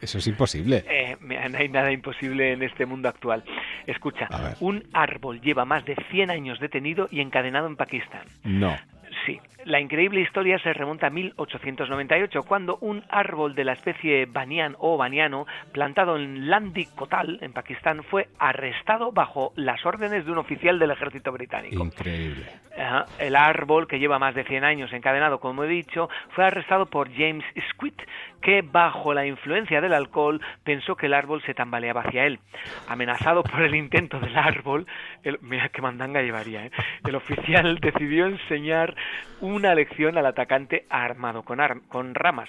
Eso 0.00 0.18
es 0.18 0.26
imposible. 0.26 0.84
Eh, 0.88 1.16
no 1.20 1.58
hay 1.58 1.68
nada 1.68 1.92
imposible 1.92 2.52
en 2.52 2.62
este 2.62 2.86
mundo 2.86 3.08
actual. 3.08 3.44
Escucha, 3.86 4.28
un 4.60 4.84
árbol 4.92 5.40
lleva 5.40 5.64
más 5.64 5.84
de 5.84 5.96
100 6.10 6.30
años 6.30 6.58
detenido 6.60 7.08
y 7.10 7.20
encadenado 7.20 7.66
en 7.66 7.76
Pakistán. 7.76 8.26
No. 8.42 8.76
Sí, 9.24 9.40
la 9.64 9.80
increíble 9.80 10.20
historia 10.20 10.58
se 10.58 10.72
remonta 10.72 11.06
a 11.06 11.10
1898, 11.10 12.42
cuando 12.42 12.76
un 12.80 13.02
árbol 13.08 13.54
de 13.54 13.64
la 13.64 13.72
especie 13.72 14.26
banian 14.26 14.76
o 14.78 14.96
baniano, 14.96 15.46
plantado 15.72 16.16
en 16.16 16.48
Landi 16.50 16.84
Kotal, 16.94 17.38
en 17.40 17.52
Pakistán, 17.52 18.02
fue 18.04 18.28
arrestado 18.38 19.12
bajo 19.12 19.52
las 19.56 19.84
órdenes 19.86 20.24
de 20.26 20.32
un 20.32 20.38
oficial 20.38 20.78
del 20.78 20.90
ejército 20.90 21.32
británico. 21.32 21.82
Increíble. 21.82 22.46
Ajá. 22.78 23.06
El 23.18 23.36
árbol, 23.36 23.86
que 23.88 23.98
lleva 23.98 24.18
más 24.18 24.34
de 24.34 24.44
100 24.44 24.62
años 24.64 24.92
encadenado, 24.92 25.40
como 25.40 25.64
he 25.64 25.68
dicho, 25.68 26.10
fue 26.30 26.44
arrestado 26.44 26.86
por 26.86 27.10
James 27.10 27.44
Squitt, 27.70 28.00
que 28.42 28.60
bajo 28.62 29.14
la 29.14 29.26
influencia 29.26 29.80
del 29.80 29.94
alcohol 29.94 30.40
pensó 30.62 30.94
que 30.94 31.06
el 31.06 31.14
árbol 31.14 31.42
se 31.42 31.54
tambaleaba 31.54 32.02
hacia 32.02 32.26
él. 32.26 32.38
Amenazado 32.86 33.42
por 33.42 33.62
el 33.62 33.74
intento 33.74 34.20
del 34.20 34.36
árbol, 34.36 34.86
el- 35.22 35.38
mira 35.40 35.70
qué 35.70 35.80
mandanga 35.82 36.20
llevaría, 36.22 36.66
¿eh? 36.66 36.70
el 37.04 37.14
oficial 37.16 37.78
decidió 37.80 38.26
enseñar 38.26 38.94
una 39.40 39.74
lección 39.74 40.16
al 40.18 40.26
atacante 40.26 40.86
armado 40.90 41.42
con, 41.42 41.60
ar- 41.60 41.82
con 41.88 42.14
ramas. 42.14 42.48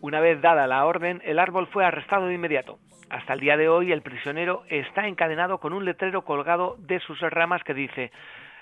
Una 0.00 0.20
vez 0.20 0.40
dada 0.40 0.66
la 0.66 0.84
orden, 0.84 1.20
el 1.24 1.38
árbol 1.38 1.66
fue 1.66 1.84
arrestado 1.84 2.26
de 2.26 2.34
inmediato. 2.34 2.78
Hasta 3.10 3.32
el 3.32 3.40
día 3.40 3.56
de 3.56 3.68
hoy, 3.68 3.90
el 3.90 4.02
prisionero 4.02 4.62
está 4.68 5.08
encadenado 5.08 5.58
con 5.58 5.72
un 5.72 5.84
letrero 5.84 6.22
colgado 6.22 6.76
de 6.78 7.00
sus 7.00 7.20
ramas 7.20 7.62
que 7.64 7.74
dice 7.74 8.12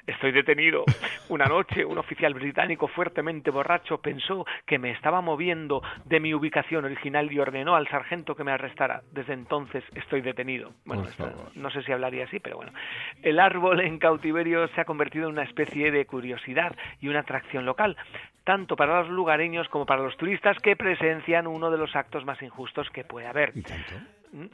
Estoy 0.09 0.33
detenido. 0.33 0.87
Una 1.29 1.45
noche 1.45 1.85
un 1.85 1.99
oficial 1.99 2.33
británico 2.33 2.89
fuertemente 2.89 3.51
borracho 3.51 3.99
pensó 3.99 4.47
que 4.65 4.79
me 4.79 4.91
estaba 4.91 5.21
moviendo 5.21 5.83
de 6.07 6.19
mi 6.19 6.33
ubicación 6.33 6.87
original 6.87 7.31
y 7.31 7.39
ordenó 7.39 7.77
al 7.77 7.87
sargento 7.89 8.35
que 8.35 8.43
me 8.43 8.51
arrestara. 8.51 9.03
Desde 9.13 9.35
entonces 9.35 9.85
estoy 9.95 10.23
detenido. 10.23 10.73
Bueno, 10.87 11.05
no 11.55 11.71
sé 11.71 11.83
si 11.83 11.93
hablaría 11.93 12.25
así, 12.25 12.41
pero 12.41 12.57
bueno. 12.57 12.73
El 13.23 13.39
árbol 13.39 13.81
en 13.81 13.99
cautiverio 13.99 14.67
se 14.69 14.81
ha 14.81 14.87
convertido 14.87 15.27
en 15.27 15.35
una 15.35 15.43
especie 15.43 15.91
de 15.91 16.07
curiosidad 16.07 16.75
y 17.03 17.09
una 17.09 17.21
atracción 17.21 17.67
local, 17.67 17.95
tanto 18.45 18.77
para 18.77 19.03
los 19.03 19.11
lugareños 19.11 19.69
como 19.69 19.85
para 19.85 20.03
los 20.03 20.17
turistas 20.17 20.57
que 20.61 20.75
presencian 20.75 21.47
uno 21.47 21.71
de 21.71 21.77
los 21.77 21.95
actos 21.95 22.25
más 22.25 22.41
injustos 22.41 22.89
que 22.89 23.05
puede 23.05 23.27
haber. 23.27 23.53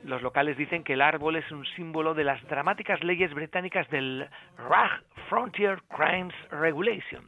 Los 0.04 0.22
locales 0.22 0.56
dicen 0.56 0.84
que 0.84 0.94
el 0.94 1.02
árbol 1.02 1.36
es 1.36 1.50
un 1.50 1.64
símbolo 1.76 2.14
de 2.14 2.24
las 2.24 2.42
dramáticas 2.48 3.02
leyes 3.02 3.32
británicas 3.34 3.88
del 3.90 4.28
RAG 4.56 5.02
Frontier 5.28 5.82
Crimes 5.88 6.34
Regulation. 6.50 7.24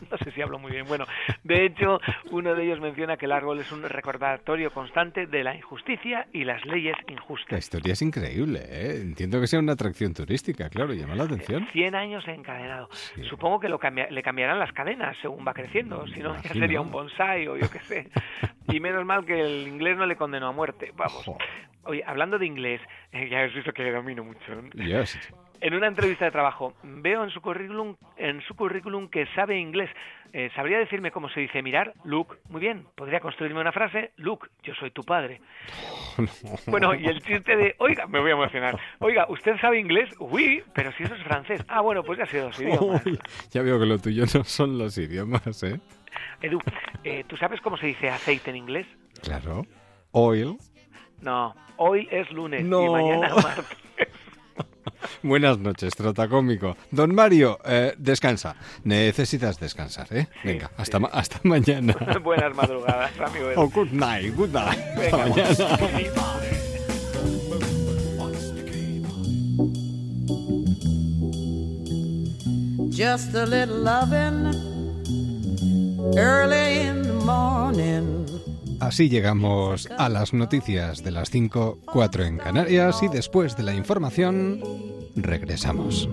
No 0.10 0.16
sé 0.18 0.30
si 0.32 0.42
hablo 0.42 0.58
muy 0.58 0.72
bien. 0.72 0.86
Bueno, 0.86 1.04
de 1.44 1.64
hecho, 1.66 2.00
uno 2.30 2.54
de 2.54 2.64
ellos 2.64 2.80
menciona 2.80 3.16
que 3.16 3.26
el 3.26 3.32
árbol 3.32 3.60
es 3.60 3.70
un 3.72 3.82
recordatorio 3.82 4.70
constante 4.72 5.26
de 5.26 5.44
la 5.44 5.54
injusticia 5.54 6.26
y 6.32 6.44
las 6.44 6.64
leyes 6.66 6.96
injustas. 7.08 7.52
La 7.52 7.58
historia 7.58 7.92
es 7.92 8.02
increíble, 8.02 8.60
¿eh? 8.68 9.00
Entiendo 9.02 9.40
que 9.40 9.46
sea 9.46 9.58
una 9.60 9.72
atracción 9.72 10.14
turística, 10.14 10.68
claro, 10.68 10.92
llama 10.94 11.14
la 11.14 11.24
atención. 11.24 11.66
100 11.72 11.94
años 11.94 12.26
encadenado. 12.28 12.88
Supongo 13.28 13.60
que 13.60 13.68
lo 13.68 13.78
cambia- 13.78 14.08
le 14.10 14.22
cambiarán 14.22 14.58
las 14.58 14.72
cadenas 14.72 15.16
según 15.22 15.46
va 15.46 15.54
creciendo, 15.54 16.06
si 16.08 16.20
no 16.20 16.34
ya 16.42 16.52
sería 16.52 16.80
un 16.80 16.90
bonsai 16.90 17.46
o 17.48 17.56
yo 17.56 17.70
qué 17.70 17.80
sé. 17.80 18.08
Y 18.68 18.80
menos 18.80 19.04
mal 19.04 19.24
que 19.24 19.40
el 19.40 19.68
inglés 19.68 19.96
no 19.96 20.06
le 20.06 20.16
condenó 20.16 20.48
a 20.48 20.52
muerte. 20.52 20.92
Vamos. 20.96 21.24
Oye, 21.84 22.02
hablando 22.06 22.38
de 22.38 22.46
inglés, 22.46 22.80
eh, 23.12 23.28
ya 23.30 23.42
has 23.44 23.54
visto 23.54 23.72
que 23.72 23.82
le 23.82 23.90
domino 23.92 24.22
mucho. 24.22 24.54
¿no? 24.54 24.68
Yes. 24.84 25.18
En 25.62 25.74
una 25.74 25.88
entrevista 25.88 26.24
de 26.24 26.30
trabajo 26.30 26.72
veo 26.82 27.22
en 27.22 27.30
su 27.30 27.40
currículum, 27.42 27.94
en 28.16 28.40
su 28.42 28.54
currículum 28.54 29.08
que 29.08 29.26
sabe 29.34 29.58
inglés. 29.58 29.90
Eh, 30.32 30.48
¿Sabría 30.54 30.78
decirme 30.78 31.10
cómo 31.10 31.28
se 31.28 31.40
dice 31.40 31.60
mirar? 31.62 31.92
Luke. 32.04 32.36
Muy 32.48 32.60
bien. 32.60 32.86
¿Podría 32.94 33.20
construirme 33.20 33.60
una 33.60 33.72
frase? 33.72 34.12
Luke, 34.16 34.48
yo 34.62 34.74
soy 34.74 34.90
tu 34.90 35.02
padre. 35.02 35.40
Bueno, 36.66 36.94
y 36.94 37.06
el 37.06 37.20
chiste 37.22 37.56
de, 37.56 37.74
oiga, 37.78 38.06
me 38.06 38.20
voy 38.20 38.30
a 38.30 38.34
emocionar. 38.34 38.78
Oiga, 38.98 39.26
¿usted 39.28 39.56
sabe 39.60 39.78
inglés? 39.80 40.10
Uy, 40.18 40.62
pero 40.74 40.92
si 40.92 41.02
eso 41.02 41.14
es 41.14 41.22
francés. 41.22 41.64
Ah, 41.68 41.80
bueno, 41.80 42.02
pues 42.04 42.18
ya 42.18 42.26
sé 42.26 42.38
dos 42.40 42.60
idiomas. 42.60 43.04
Uy, 43.06 43.18
ya 43.50 43.62
veo 43.62 43.78
que 43.80 43.86
lo 43.86 43.98
tuyo 43.98 44.24
no 44.34 44.44
son 44.44 44.78
los 44.78 44.96
idiomas, 44.98 45.62
¿eh? 45.62 45.80
Edu, 46.42 46.58
eh, 47.04 47.24
¿tú 47.26 47.36
sabes 47.36 47.60
cómo 47.60 47.76
se 47.76 47.86
dice 47.86 48.08
aceite 48.08 48.50
en 48.50 48.56
inglés? 48.56 48.86
Claro. 49.22 49.64
Oil. 50.12 50.56
No, 51.22 51.54
hoy 51.76 52.08
es 52.10 52.30
lunes 52.30 52.64
No. 52.64 52.84
y 52.84 52.90
mañana 52.90 53.34
martes. 53.34 53.76
Buenas 55.22 55.58
noches, 55.58 55.94
trotacómico. 55.94 56.76
Don 56.90 57.14
Mario, 57.14 57.58
eh, 57.64 57.94
descansa. 57.98 58.56
Necesitas 58.84 59.58
descansar, 59.60 60.06
¿eh? 60.12 60.28
Venga, 60.44 60.70
hasta, 60.76 60.98
ma- 60.98 61.08
hasta 61.12 61.40
mañana. 61.44 61.94
Buenas 62.22 62.54
madrugadas, 62.54 63.12
amigo. 63.20 63.50
Oh, 63.56 63.68
good 63.68 63.90
night, 63.92 64.34
good 64.34 64.50
night. 64.50 64.78
Hasta 64.78 65.16
Venga. 65.16 65.26
mañana. 65.26 66.60
Just 72.90 73.34
a 73.34 73.46
little 73.46 73.76
loving 73.78 74.54
early 76.18 76.80
in 76.80 77.02
the 77.02 77.12
morning. 77.24 78.19
Así 78.80 79.08
llegamos 79.08 79.88
a 79.98 80.08
las 80.08 80.32
noticias 80.32 81.04
de 81.04 81.10
las 81.10 81.30
5, 81.30 81.80
4 81.84 82.24
en 82.24 82.38
Canarias 82.38 83.02
y 83.02 83.08
después 83.08 83.56
de 83.56 83.62
la 83.62 83.74
información 83.74 84.60
regresamos. 85.16 86.08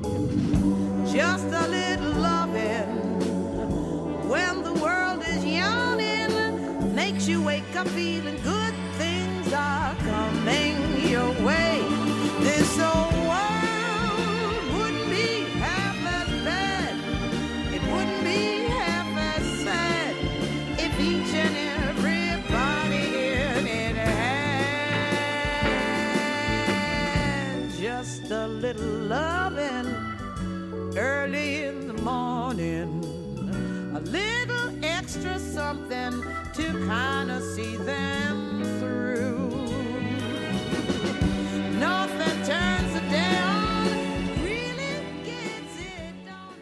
early 30.97 31.65
in 31.65 31.87
the 31.87 32.01
morning. 32.01 33.03
A 33.95 33.99
little 33.99 34.71
extra 34.83 35.39
something 35.39 36.23
to 36.53 36.87
kind 36.87 37.31
of 37.31 37.43
see 37.43 37.77
them 37.77 38.63
through. 38.79 39.49
Nothing 41.79 42.37
turns 42.45 42.95
a 42.95 43.01
day 43.09 43.37
on, 43.43 43.87
really 44.43 44.93
gets 45.23 45.77
it 45.79 46.25
done. 46.25 46.59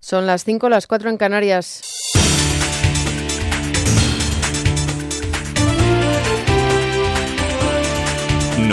Son 0.00 0.26
las 0.26 0.44
5, 0.44 0.68
las 0.68 0.86
4 0.86 1.10
en 1.10 1.16
Canarias. 1.16 2.03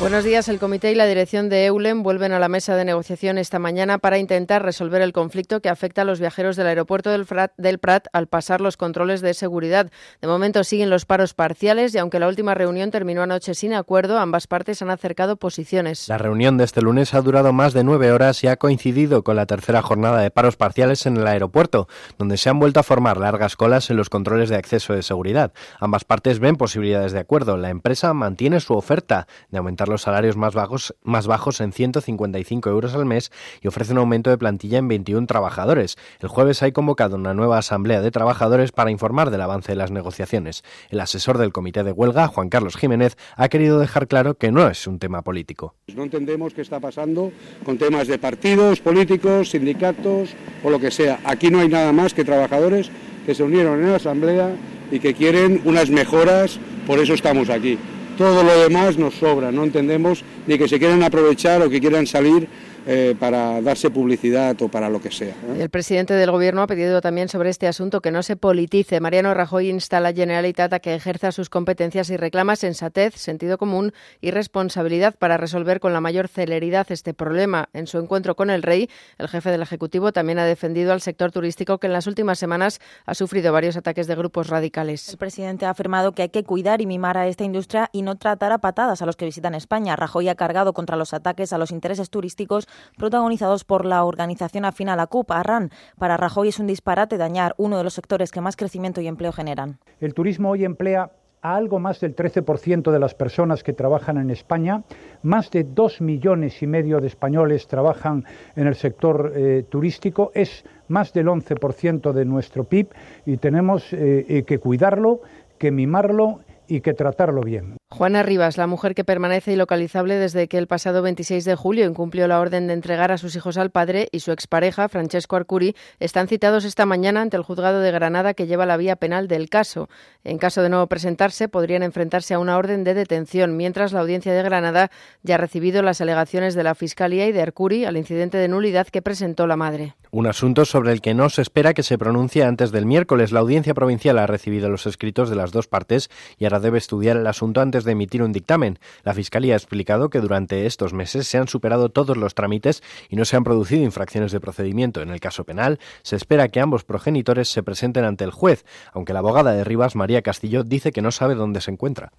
Buenos 0.00 0.24
días. 0.24 0.48
El 0.48 0.58
comité 0.58 0.90
y 0.90 0.96
la 0.96 1.06
dirección 1.06 1.48
de 1.48 1.66
Eulen 1.66 2.02
vuelven 2.02 2.32
a 2.32 2.40
la 2.40 2.48
mesa 2.48 2.74
de 2.74 2.84
negociación 2.84 3.38
esta 3.38 3.60
mañana 3.60 3.98
para 3.98 4.18
intentar 4.18 4.62
resolver 4.62 5.00
el 5.00 5.12
conflicto 5.12 5.60
que 5.60 5.68
afecta 5.68 6.02
a 6.02 6.04
los 6.04 6.18
viajeros 6.18 6.56
del 6.56 6.66
aeropuerto 6.66 7.10
del, 7.10 7.26
del, 7.56 7.78
Prat 7.78 8.08
al 8.12 8.26
pasar 8.26 8.60
los 8.60 8.76
controles 8.76 9.20
de 9.20 9.34
seguridad. 9.34 9.90
De 10.20 10.26
momento 10.26 10.64
siguen 10.64 10.90
los 10.90 11.06
paros 11.06 11.32
parciales 11.32 11.94
y 11.94 11.98
aunque 11.98 12.18
la 12.18 12.26
última 12.26 12.54
reunión 12.54 12.90
terminó 12.90 13.22
anoche 13.22 13.54
sin 13.54 13.72
acuerdo, 13.72 14.18
ambas 14.18 14.48
partes 14.48 14.82
han 14.82 14.90
acercado 14.90 15.36
posiciones. 15.36 16.08
La 16.08 16.18
reunión 16.18 16.58
de 16.58 16.64
este 16.64 16.82
lunes 16.82 17.14
ha 17.14 17.22
durado 17.22 17.52
más 17.52 17.72
de 17.72 17.84
nueve 17.84 18.10
horas 18.10 18.42
y 18.42 18.48
ha 18.48 18.56
coincidido 18.56 19.22
con 19.22 19.36
la 19.36 19.46
tercera 19.46 19.80
jornada 19.80 20.20
de 20.20 20.30
paros 20.30 20.56
parciales 20.56 21.06
en 21.06 21.16
el 21.16 21.26
aeropuerto, 21.26 21.88
donde 22.18 22.36
se 22.36 22.50
han 22.50 22.58
vuelto 22.58 22.80
a 22.80 22.82
formar 22.82 23.16
largas 23.16 23.56
colas 23.56 23.88
en 23.90 23.96
los 23.96 24.10
controles 24.10 24.50
de 24.50 24.56
acceso 24.56 24.92
de 24.92 25.02
seguridad. 25.02 25.52
Ambas 25.78 26.04
partes 26.04 26.40
ven 26.40 26.56
posibilidades 26.56 27.12
de 27.12 27.20
acuerdo. 27.20 27.56
La 27.56 27.70
empresa 27.70 28.12
mantiene 28.12 28.60
su 28.60 28.74
oferta 28.74 29.28
de 29.50 29.58
aumentar 29.58 29.83
los 29.88 30.02
salarios 30.02 30.36
más 30.36 30.54
bajos, 30.54 30.94
más 31.02 31.26
bajos 31.26 31.60
en 31.60 31.72
155 31.72 32.70
euros 32.70 32.94
al 32.94 33.04
mes 33.04 33.30
y 33.60 33.68
ofrece 33.68 33.92
un 33.92 33.98
aumento 33.98 34.30
de 34.30 34.38
plantilla 34.38 34.78
en 34.78 34.88
21 34.88 35.26
trabajadores. 35.26 35.96
El 36.20 36.28
jueves 36.28 36.62
hay 36.62 36.72
convocado 36.72 37.16
una 37.16 37.34
nueva 37.34 37.58
asamblea 37.58 38.00
de 38.00 38.10
trabajadores 38.10 38.72
para 38.72 38.90
informar 38.90 39.30
del 39.30 39.40
avance 39.40 39.72
de 39.72 39.76
las 39.76 39.90
negociaciones. 39.90 40.62
El 40.90 41.00
asesor 41.00 41.38
del 41.38 41.52
comité 41.52 41.82
de 41.82 41.92
huelga, 41.92 42.28
Juan 42.28 42.48
Carlos 42.48 42.76
Jiménez, 42.76 43.16
ha 43.36 43.48
querido 43.48 43.78
dejar 43.78 44.08
claro 44.08 44.34
que 44.34 44.52
no 44.52 44.68
es 44.68 44.86
un 44.86 44.98
tema 44.98 45.22
político. 45.22 45.74
No 45.94 46.02
entendemos 46.02 46.54
qué 46.54 46.62
está 46.62 46.80
pasando 46.80 47.32
con 47.64 47.78
temas 47.78 48.08
de 48.08 48.18
partidos, 48.18 48.80
políticos, 48.80 49.50
sindicatos 49.50 50.34
o 50.62 50.70
lo 50.70 50.78
que 50.78 50.90
sea. 50.90 51.20
Aquí 51.24 51.50
no 51.50 51.60
hay 51.60 51.68
nada 51.68 51.92
más 51.92 52.14
que 52.14 52.24
trabajadores 52.24 52.90
que 53.26 53.34
se 53.34 53.42
unieron 53.42 53.80
en 53.80 53.90
la 53.90 53.96
asamblea 53.96 54.54
y 54.90 55.00
que 55.00 55.14
quieren 55.14 55.60
unas 55.64 55.90
mejoras, 55.90 56.58
por 56.86 56.98
eso 56.98 57.14
estamos 57.14 57.50
aquí. 57.50 57.78
Todo 58.16 58.44
lo 58.44 58.56
demás 58.58 58.96
nos 58.96 59.14
sobra, 59.14 59.50
no 59.50 59.64
entendemos 59.64 60.22
ni 60.46 60.56
que 60.56 60.68
se 60.68 60.78
quieran 60.78 61.02
aprovechar 61.02 61.62
o 61.62 61.70
que 61.70 61.80
quieran 61.80 62.06
salir 62.06 62.46
eh, 62.86 63.16
para 63.18 63.60
darse 63.62 63.90
publicidad 63.90 64.60
o 64.60 64.68
para 64.68 64.90
lo 64.90 65.00
que 65.00 65.10
sea. 65.10 65.28
¿eh? 65.28 65.62
El 65.62 65.70
presidente 65.70 66.14
del 66.14 66.30
Gobierno 66.30 66.62
ha 66.62 66.66
pedido 66.66 67.00
también 67.00 67.28
sobre 67.28 67.50
este 67.50 67.66
asunto 67.66 68.00
que 68.00 68.10
no 68.10 68.22
se 68.22 68.36
politice. 68.36 69.00
Mariano 69.00 69.32
Rajoy 69.32 69.70
insta 69.70 69.98
a 69.98 70.00
la 70.00 70.12
Generalitat 70.12 70.72
a 70.72 70.80
que 70.80 70.94
ejerza 70.94 71.32
sus 71.32 71.48
competencias 71.48 72.10
y 72.10 72.16
reclama 72.16 72.56
sensatez, 72.56 73.14
sentido 73.14 73.58
común 73.58 73.92
y 74.20 74.32
responsabilidad 74.32 75.14
para 75.18 75.36
resolver 75.36 75.80
con 75.80 75.92
la 75.92 76.00
mayor 76.00 76.28
celeridad 76.28 76.86
este 76.90 77.14
problema. 77.14 77.68
En 77.72 77.86
su 77.86 77.98
encuentro 77.98 78.36
con 78.36 78.50
el 78.50 78.62
rey, 78.62 78.90
el 79.18 79.28
jefe 79.28 79.50
del 79.50 79.62
Ejecutivo 79.62 80.12
también 80.12 80.38
ha 80.38 80.44
defendido 80.44 80.92
al 80.92 81.00
sector 81.00 81.32
turístico 81.32 81.78
que 81.78 81.86
en 81.86 81.92
las 81.92 82.06
últimas 82.06 82.38
semanas 82.38 82.80
ha 83.06 83.14
sufrido 83.14 83.52
varios 83.52 83.76
ataques 83.76 84.06
de 84.06 84.14
grupos 84.14 84.48
radicales. 84.48 85.08
El 85.08 85.16
presidente 85.16 85.66
ha 85.66 85.70
afirmado 85.70 86.12
que 86.12 86.22
hay 86.22 86.28
que 86.28 86.44
cuidar 86.44 86.80
y 86.80 86.86
mimar 86.86 87.16
a 87.16 87.28
esta 87.28 87.44
industria 87.44 87.88
y 87.92 88.02
no 88.02 88.16
tratar 88.16 88.52
a 88.52 88.58
patadas 88.58 89.00
a 89.00 89.06
los 89.06 89.16
que 89.16 89.24
visitan 89.24 89.54
España. 89.54 89.96
Rajoy 89.96 90.28
ha 90.28 90.34
cargado 90.34 90.72
contra 90.72 90.96
los 90.96 91.14
ataques 91.14 91.52
a 91.52 91.58
los 91.58 91.70
intereses 91.70 92.10
turísticos 92.10 92.68
protagonizados 92.96 93.64
por 93.64 93.84
la 93.84 94.04
organización 94.04 94.64
afín 94.64 94.88
a 94.88 94.96
la 94.96 95.06
CUP, 95.06 95.30
ARRAN. 95.30 95.70
Para 95.98 96.16
Rajoy 96.16 96.48
es 96.48 96.58
un 96.58 96.66
disparate 96.66 97.16
dañar 97.16 97.54
uno 97.58 97.78
de 97.78 97.84
los 97.84 97.94
sectores 97.94 98.30
que 98.30 98.40
más 98.40 98.56
crecimiento 98.56 99.00
y 99.00 99.06
empleo 99.06 99.32
generan. 99.32 99.78
El 100.00 100.14
turismo 100.14 100.50
hoy 100.50 100.64
emplea 100.64 101.10
a 101.42 101.56
algo 101.56 101.78
más 101.78 102.00
del 102.00 102.16
13% 102.16 102.90
de 102.90 102.98
las 102.98 103.14
personas 103.14 103.62
que 103.62 103.74
trabajan 103.74 104.16
en 104.16 104.30
España. 104.30 104.82
Más 105.22 105.50
de 105.50 105.64
dos 105.64 106.00
millones 106.00 106.62
y 106.62 106.66
medio 106.66 107.00
de 107.00 107.06
españoles 107.06 107.66
trabajan 107.66 108.24
en 108.56 108.66
el 108.66 108.74
sector 108.74 109.32
eh, 109.36 109.64
turístico. 109.68 110.32
Es 110.34 110.64
más 110.88 111.12
del 111.12 111.26
11% 111.26 112.12
de 112.12 112.24
nuestro 112.24 112.64
PIB 112.64 112.88
y 113.26 113.36
tenemos 113.36 113.92
eh, 113.92 114.44
que 114.46 114.58
cuidarlo, 114.58 115.20
que 115.58 115.70
mimarlo 115.70 116.40
y 116.66 116.80
que 116.80 116.94
tratarlo 116.94 117.42
bien. 117.42 117.76
Juana 117.96 118.24
Rivas, 118.24 118.58
la 118.58 118.66
mujer 118.66 118.92
que 118.96 119.04
permanece 119.04 119.52
ilocalizable 119.52 120.16
desde 120.16 120.48
que 120.48 120.58
el 120.58 120.66
pasado 120.66 121.00
26 121.00 121.44
de 121.44 121.54
julio 121.54 121.86
incumplió 121.86 122.26
la 122.26 122.40
orden 122.40 122.66
de 122.66 122.72
entregar 122.72 123.12
a 123.12 123.18
sus 123.18 123.36
hijos 123.36 123.56
al 123.56 123.70
padre 123.70 124.08
y 124.10 124.18
su 124.18 124.32
expareja, 124.32 124.88
Francesco 124.88 125.36
Arcuri, 125.36 125.76
están 126.00 126.26
citados 126.26 126.64
esta 126.64 126.86
mañana 126.86 127.20
ante 127.20 127.36
el 127.36 127.44
juzgado 127.44 127.78
de 127.78 127.92
Granada 127.92 128.34
que 128.34 128.48
lleva 128.48 128.66
la 128.66 128.76
vía 128.76 128.96
penal 128.96 129.28
del 129.28 129.48
caso. 129.48 129.88
En 130.24 130.38
caso 130.38 130.60
de 130.60 130.70
no 130.70 130.84
presentarse, 130.88 131.48
podrían 131.48 131.84
enfrentarse 131.84 132.34
a 132.34 132.40
una 132.40 132.58
orden 132.58 132.82
de 132.82 132.94
detención, 132.94 133.56
mientras 133.56 133.92
la 133.92 134.00
audiencia 134.00 134.34
de 134.34 134.42
Granada 134.42 134.90
ya 135.22 135.36
ha 135.36 135.38
recibido 135.38 135.80
las 135.82 136.00
alegaciones 136.00 136.56
de 136.56 136.64
la 136.64 136.74
Fiscalía 136.74 137.28
y 137.28 137.32
de 137.32 137.42
Arcuri 137.42 137.84
al 137.84 137.96
incidente 137.96 138.38
de 138.38 138.48
nulidad 138.48 138.88
que 138.88 139.02
presentó 139.02 139.46
la 139.46 139.54
madre. 139.54 139.94
Un 140.10 140.26
asunto 140.26 140.64
sobre 140.64 140.90
el 140.90 141.00
que 141.00 141.14
no 141.14 141.28
se 141.30 141.42
espera 141.42 141.74
que 141.74 141.84
se 141.84 141.98
pronuncie 141.98 142.42
antes 142.42 142.72
del 142.72 142.86
miércoles. 142.86 143.30
La 143.30 143.40
audiencia 143.40 143.74
provincial 143.74 144.18
ha 144.18 144.26
recibido 144.26 144.68
los 144.68 144.86
escritos 144.86 145.30
de 145.30 145.36
las 145.36 145.52
dos 145.52 145.68
partes 145.68 146.10
y 146.38 146.44
ahora 146.44 146.58
debe 146.58 146.78
estudiar 146.78 147.16
el 147.16 147.26
asunto 147.28 147.60
antes 147.60 147.83
de 147.84 147.92
emitir 147.92 148.22
un 148.22 148.32
dictamen. 148.32 148.78
La 149.02 149.14
Fiscalía 149.14 149.54
ha 149.54 149.56
explicado 149.56 150.10
que 150.10 150.20
durante 150.20 150.66
estos 150.66 150.92
meses 150.92 151.26
se 151.26 151.38
han 151.38 151.48
superado 151.48 151.88
todos 151.88 152.16
los 152.16 152.34
trámites 152.34 152.82
y 153.08 153.16
no 153.16 153.24
se 153.24 153.36
han 153.36 153.44
producido 153.44 153.82
infracciones 153.82 154.32
de 154.32 154.40
procedimiento. 154.40 155.02
En 155.02 155.10
el 155.10 155.20
caso 155.20 155.44
penal, 155.44 155.78
se 156.02 156.16
espera 156.16 156.48
que 156.48 156.60
ambos 156.60 156.84
progenitores 156.84 157.48
se 157.48 157.62
presenten 157.62 158.04
ante 158.04 158.24
el 158.24 158.30
juez, 158.30 158.64
aunque 158.92 159.12
la 159.12 159.20
abogada 159.20 159.52
de 159.52 159.64
Rivas, 159.64 159.96
María 159.96 160.22
Castillo, 160.22 160.64
dice 160.64 160.92
que 160.92 161.02
no 161.02 161.10
sabe 161.10 161.34
dónde 161.34 161.60
se 161.60 161.70
encuentra. 161.70 162.12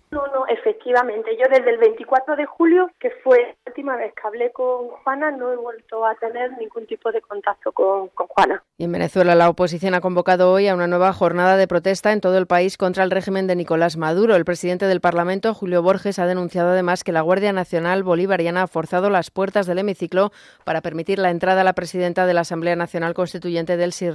Efectivamente. 0.66 1.32
Yo 1.38 1.45
desde 1.49 1.70
el 1.70 1.78
24 1.78 2.36
de 2.36 2.45
julio, 2.45 2.89
que 2.99 3.11
fue 3.24 3.55
la 3.66 3.72
última 3.72 3.95
vez 3.95 4.13
que 4.13 4.28
hablé 4.28 4.51
con 4.51 4.89
Juana, 4.89 5.30
no 5.32 5.53
he 5.53 5.55
vuelto 5.55 6.05
a 6.05 6.16
tener 6.16 6.57
ningún 6.57 6.88
tipo 6.88 7.11
de 7.11 7.22
contacto 7.22 7.72
con, 7.72 8.07
con 8.09 8.28
Juana. 8.28 8.63
Y 8.78 8.86
en 8.86 8.91
Venezuela, 8.91 9.36
la 9.36 9.49
oposición 9.49 9.93
ha 9.93 10.01
convocado 10.01 10.51
hoy 10.51 10.68
a 10.68 10.74
una 10.74 10.88
nueva 10.88 11.13
jornada 11.13 11.55
de 11.55 11.68
protesta 11.68 12.11
en 12.13 12.22
todo 12.22 12.38
el 12.38 12.47
país 12.47 12.78
contra 12.78 13.03
el 13.03 13.11
régimen 13.11 13.47
de 13.47 13.55
Nicolás 13.55 13.95
Maduro. 13.95 14.36
El 14.36 14.45
presidente 14.45 14.88
del 14.88 15.01
Parlamento, 15.01 15.53
Julio 15.53 15.84
Borges, 15.84 16.20
ha 16.20 16.26
denunciado 16.26 16.70
además 16.70 17.03
que 17.03 17.11
la 17.11 17.22
Guardia 17.22 17.53
Nacional 17.53 18.03
Bolivariana 18.03 18.63
ha 18.63 18.68
forzado 18.68 19.09
las 19.09 19.30
puertas 19.30 19.68
del 19.68 19.80
hemiciclo 19.80 20.32
para 20.63 20.82
permitir 20.82 21.20
la 21.20 21.30
entrada 21.30 21.61
a 21.61 21.63
la 21.63 21.74
presidenta 21.74 22.26
de 22.26 22.34
la 22.34 22.41
Asamblea 22.41 22.76
Nacional 22.76 23.13
Constituyente, 23.13 23.78
Delcy 23.78 24.07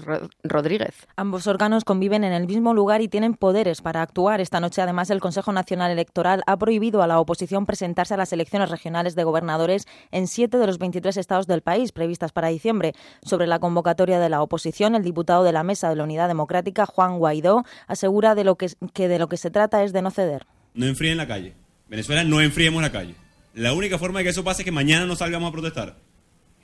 Rodríguez. 0.42 1.06
Ambos 1.16 1.46
órganos 1.46 1.84
conviven 1.84 2.24
en 2.24 2.32
el 2.32 2.46
mismo 2.46 2.74
lugar 2.74 3.02
y 3.02 3.08
tienen 3.08 3.34
poderes 3.34 3.82
para 3.82 4.02
actuar. 4.02 4.40
Esta 4.40 4.60
noche, 4.60 4.82
además, 4.82 5.10
el 5.10 5.20
Consejo 5.20 5.52
Nacional 5.52 5.92
Electoral 5.92 6.39
ha 6.46 6.58
prohibido 6.58 7.02
a 7.02 7.06
la 7.06 7.20
oposición 7.20 7.66
presentarse 7.66 8.14
a 8.14 8.16
las 8.16 8.32
elecciones 8.32 8.70
regionales 8.70 9.14
de 9.14 9.24
gobernadores 9.24 9.86
en 10.10 10.26
siete 10.26 10.58
de 10.58 10.66
los 10.66 10.78
23 10.78 11.16
estados 11.16 11.46
del 11.46 11.62
país 11.62 11.92
previstas 11.92 12.32
para 12.32 12.48
diciembre. 12.48 12.94
Sobre 13.22 13.46
la 13.46 13.58
convocatoria 13.58 14.18
de 14.18 14.28
la 14.28 14.42
oposición, 14.42 14.94
el 14.94 15.02
diputado 15.02 15.44
de 15.44 15.52
la 15.52 15.62
Mesa 15.62 15.88
de 15.88 15.96
la 15.96 16.04
Unidad 16.04 16.28
Democrática, 16.28 16.86
Juan 16.86 17.18
Guaidó, 17.18 17.64
asegura 17.86 18.34
de 18.34 18.44
lo 18.44 18.56
que, 18.56 18.68
que 18.92 19.08
de 19.08 19.18
lo 19.18 19.28
que 19.28 19.36
se 19.36 19.50
trata 19.50 19.84
es 19.84 19.92
de 19.92 20.02
no 20.02 20.10
ceder. 20.10 20.46
No 20.74 20.86
enfríen 20.86 21.16
la 21.16 21.26
calle. 21.26 21.54
Venezuela 21.88 22.24
no 22.24 22.40
enfriemos 22.40 22.82
la 22.82 22.92
calle. 22.92 23.14
La 23.54 23.72
única 23.72 23.98
forma 23.98 24.20
de 24.20 24.24
que 24.24 24.30
eso 24.30 24.44
pase 24.44 24.62
es 24.62 24.64
que 24.64 24.72
mañana 24.72 25.06
no 25.06 25.16
salgamos 25.16 25.48
a 25.48 25.52
protestar. 25.52 25.96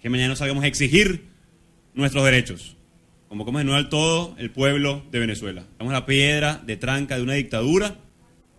Que 0.01 0.09
mañana 0.09 0.29
no 0.29 0.37
salgamos 0.37 0.65
a 0.65 0.69
exigir 0.69 1.29
nuestros 1.95 2.25
derechos. 2.25 2.77
Convocamos 3.29 3.61
de 3.61 3.65
nuevo 3.65 3.79
al 3.79 3.89
todo 3.89 4.37
el 4.39 4.53
pueblo 4.53 5.03
de 5.11 5.19
Venezuela. 5.19 5.63
Estamos 5.63 5.93
la 5.93 6.07
piedra 6.07 6.63
de 6.65 6.77
tranca 6.77 7.17
de 7.17 7.23
una 7.23 7.33
dictadura 7.33 7.97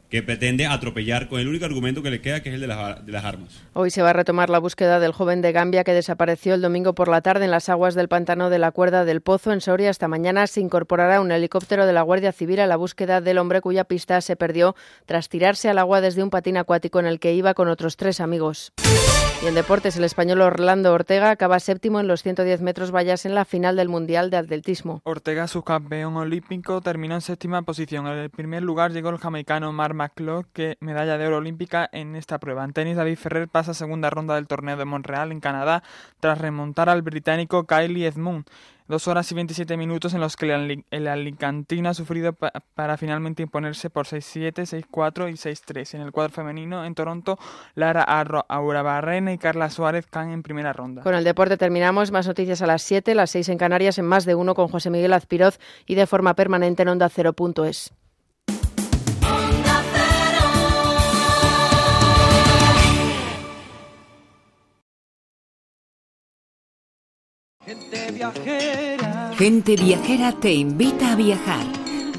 que 0.10 0.24
pretende 0.24 0.66
atropellar 0.66 1.28
con 1.28 1.40
el 1.40 1.48
único 1.48 1.66
argumento 1.66 2.02
que 2.02 2.10
le 2.10 2.22
queda, 2.22 2.42
que 2.42 2.50
es 2.50 2.56
el 2.56 2.62
de 2.62 2.68
las, 2.68 3.06
de 3.06 3.12
las, 3.12 3.26
armas. 3.26 3.62
Hoy 3.74 3.92
se 3.92 4.02
va 4.02 4.12
a 4.12 4.14
retomar 4.14 4.50
la 4.50 4.60
búsqueda 4.60 5.00
del 5.00 5.12
joven 5.12 5.42
de 5.42 5.52
Gambia 5.52 5.84
que 5.84 5.94
desapareció 5.94 6.54
el 6.54 6.62
domingo 6.62 6.94
por 6.94 7.08
la 7.08 7.22
tarde 7.22 7.46
en 7.46 7.52
las 7.52 7.70
aguas 7.70 7.96
del 7.96 8.08
pantano 8.08 8.50
de 8.50 8.60
la 8.60 8.72
Cuerda 8.72 9.06
del 9.06 9.22
Pozo, 9.22 9.52
en 9.52 9.62
Soria. 9.62 9.90
Esta 9.90 10.08
mañana 10.08 10.48
se 10.48 10.62
incorporará 10.62 11.20
un 11.20 11.32
helicóptero 11.32 11.86
de 11.86 11.94
la 11.94 12.02
Guardia 12.02 12.32
Civil 12.32 12.60
a 12.60 12.68
la 12.68 12.78
búsqueda 12.78 13.22
del 13.22 13.38
hombre 13.38 13.62
cuya 13.62 13.84
pista 13.84 14.22
se 14.22 14.36
perdió 14.36 14.76
tras 15.06 15.30
tirarse 15.30 15.70
al 15.70 15.78
agua 15.78 16.02
desde 16.02 16.24
un 16.24 16.30
patín 16.30 16.58
acuático 16.58 17.00
en 17.00 17.08
el 17.08 17.20
que 17.20 17.34
iba 17.34 17.54
con 17.54 17.68
otros 17.68 17.98
tres 17.98 18.22
amigos. 18.22 18.72
Y 19.40 19.46
en 19.46 19.54
deportes, 19.54 19.96
el 19.96 20.04
español 20.04 20.42
Orlando 20.42 20.92
Ortega 20.92 21.30
acaba 21.30 21.60
séptimo 21.60 22.00
en 22.00 22.08
los 22.08 22.24
110 22.24 22.60
metros 22.62 22.92
vallas 22.92 23.24
en 23.24 23.36
la 23.36 23.46
final 23.46 23.76
del 23.76 23.88
Mundial 23.88 24.32
de 24.32 24.38
Atletismo. 24.38 25.02
Ortega, 25.04 25.48
subcampeón 25.48 26.18
olímpico, 26.18 26.82
terminó 26.82 27.14
en 27.14 27.22
séptima 27.22 27.62
posición. 27.62 28.08
En 28.08 28.18
el 28.18 28.30
primer 28.32 28.64
lugar 28.64 28.94
llegó 28.94 29.10
el 29.10 29.20
jamaicano 29.20 29.72
Mark 29.72 29.94
McClough, 29.94 30.48
que 30.54 30.78
medalla 30.80 31.20
de 31.20 31.28
oro 31.28 31.38
olímpica 31.38 31.88
en 31.92 32.16
esta 32.16 32.40
prueba. 32.40 32.64
En 32.64 32.74
tenis, 32.74 32.98
David 32.98 33.18
Ferrer 33.18 33.48
pasa 33.48 33.76
segunda 33.76 34.10
ronda 34.10 34.34
del 34.34 34.48
torneo 34.48 34.76
de 34.76 34.86
Montreal, 34.86 35.32
en 35.32 35.40
Canadá, 35.40 35.84
tras 36.20 36.40
remontar 36.40 36.90
al 36.90 37.04
británico 37.04 37.68
Kylie 37.68 38.08
Edmund. 38.08 38.46
Dos 38.88 39.08
horas 39.10 39.30
y 39.32 39.36
27 39.36 39.76
minutos 39.76 40.14
en 40.14 40.22
los 40.22 40.38
que 40.38 40.84
el 40.90 41.08
Alicantino 41.08 41.90
ha 41.90 41.94
sufrido 41.94 42.32
pa 42.34 42.54
para 42.74 42.96
finalmente 42.96 43.44
imponerse 43.44 43.90
por 43.90 44.06
6-7, 44.06 44.86
6-4 44.90 45.30
y 45.30 45.34
6-3. 45.34 45.96
En 45.96 46.02
el 46.02 46.12
cuadro 46.12 46.32
femenino, 46.32 46.86
en 46.86 46.96
Toronto, 46.96 47.38
Lara 47.76 48.04
Aura 48.04 48.82
Barrena 48.82 49.34
y 49.34 49.38
Carla 49.38 49.70
Suárez 49.70 50.08
caen 50.08 50.32
en 50.32 50.42
primera 50.42 50.72
ronda. 50.72 51.04
Con 51.04 51.16
el 51.16 51.24
deporte 51.26 51.58
terminamos. 51.58 52.12
Más 52.12 52.28
noticias 52.28 52.62
a 52.62 52.68
las 52.68 52.82
7, 52.84 53.14
las 53.14 53.32
6 53.32 53.50
en 53.50 53.58
Canarias, 53.58 53.98
en 53.98 54.06
más 54.06 54.26
de 54.26 54.36
uno 54.36 54.56
con 54.56 54.70
José 54.70 54.90
Miguel 54.90 55.14
Azpiroz 55.14 55.60
y 55.86 55.96
de 55.96 56.08
forma 56.08 56.34
permanente 56.36 56.84
en 56.84 56.90
onda 56.90 57.10
0.es. 57.10 57.94
Gente 67.68 68.12
viajera. 68.14 69.34
Gente 69.38 69.76
viajera 69.76 70.32
te 70.32 70.54
invita 70.54 71.12
a 71.12 71.16
viajar. 71.18 71.66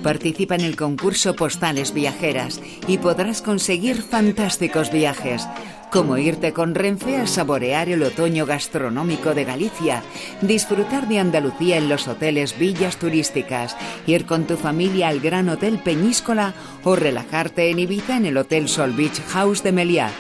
Participa 0.02 0.56
en 0.56 0.60
el 0.60 0.76
concurso 0.76 1.34
Postales 1.34 1.94
Viajeras 1.94 2.60
y 2.86 2.98
podrás 2.98 3.40
conseguir 3.40 4.02
fantásticos 4.02 4.92
viajes, 4.92 5.48
como 5.90 6.18
irte 6.18 6.52
con 6.52 6.74
Renfe 6.74 7.16
a 7.16 7.26
saborear 7.26 7.88
el 7.88 8.02
otoño 8.02 8.44
gastronómico 8.44 9.32
de 9.32 9.46
Galicia, 9.46 10.02
disfrutar 10.42 11.08
de 11.08 11.18
Andalucía 11.18 11.78
en 11.78 11.88
los 11.88 12.08
hoteles 12.08 12.58
villas 12.58 12.98
turísticas, 12.98 13.74
ir 14.06 14.26
con 14.26 14.46
tu 14.46 14.58
familia 14.58 15.08
al 15.08 15.20
Gran 15.20 15.48
Hotel 15.48 15.78
Peñíscola 15.78 16.52
o 16.84 16.94
relajarte 16.94 17.70
en 17.70 17.78
Ibiza 17.78 18.18
en 18.18 18.26
el 18.26 18.36
Hotel 18.36 18.68
Sol 18.68 18.92
Beach 18.92 19.22
House 19.28 19.62
de 19.62 19.72
Meliá. 19.72 20.10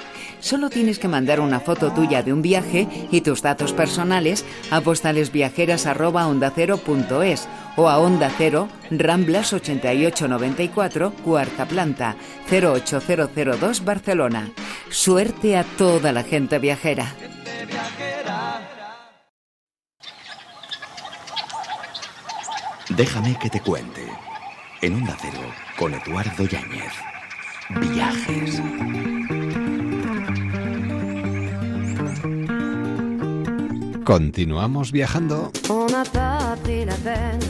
Solo 0.40 0.70
tienes 0.70 0.98
que 0.98 1.08
mandar 1.08 1.40
una 1.40 1.60
foto 1.60 1.92
tuya 1.92 2.22
de 2.22 2.32
un 2.32 2.40
viaje 2.42 2.88
y 3.10 3.20
tus 3.22 3.42
datos 3.42 3.72
personales 3.72 4.44
a 4.70 4.80
postalesviajeras@ondacero.es 4.80 7.48
o 7.76 7.88
a 7.88 7.98
Onda 7.98 8.30
Cero, 8.36 8.68
Ramblas 8.90 9.52
8894, 9.52 11.12
cuarta 11.24 11.66
planta, 11.66 12.16
08002 12.50 13.84
Barcelona. 13.84 14.50
Suerte 14.90 15.56
a 15.56 15.64
toda 15.64 16.12
la 16.12 16.22
gente 16.22 16.58
viajera. 16.58 17.14
Déjame 22.90 23.38
que 23.38 23.50
te 23.50 23.60
cuente. 23.60 24.06
En 24.80 24.94
Onda 24.94 25.16
Cero, 25.20 25.40
con 25.76 25.92
Eduardo 25.94 26.46
Yáñez. 26.46 26.92
Viajes. 27.68 28.62
Continuamos 34.08 34.90
viajando. 34.90 35.52
On 35.68 35.86
n'a 35.86 36.02
pas 36.02 36.56
pris 36.62 36.86
la 36.86 36.94
peine 36.94 37.40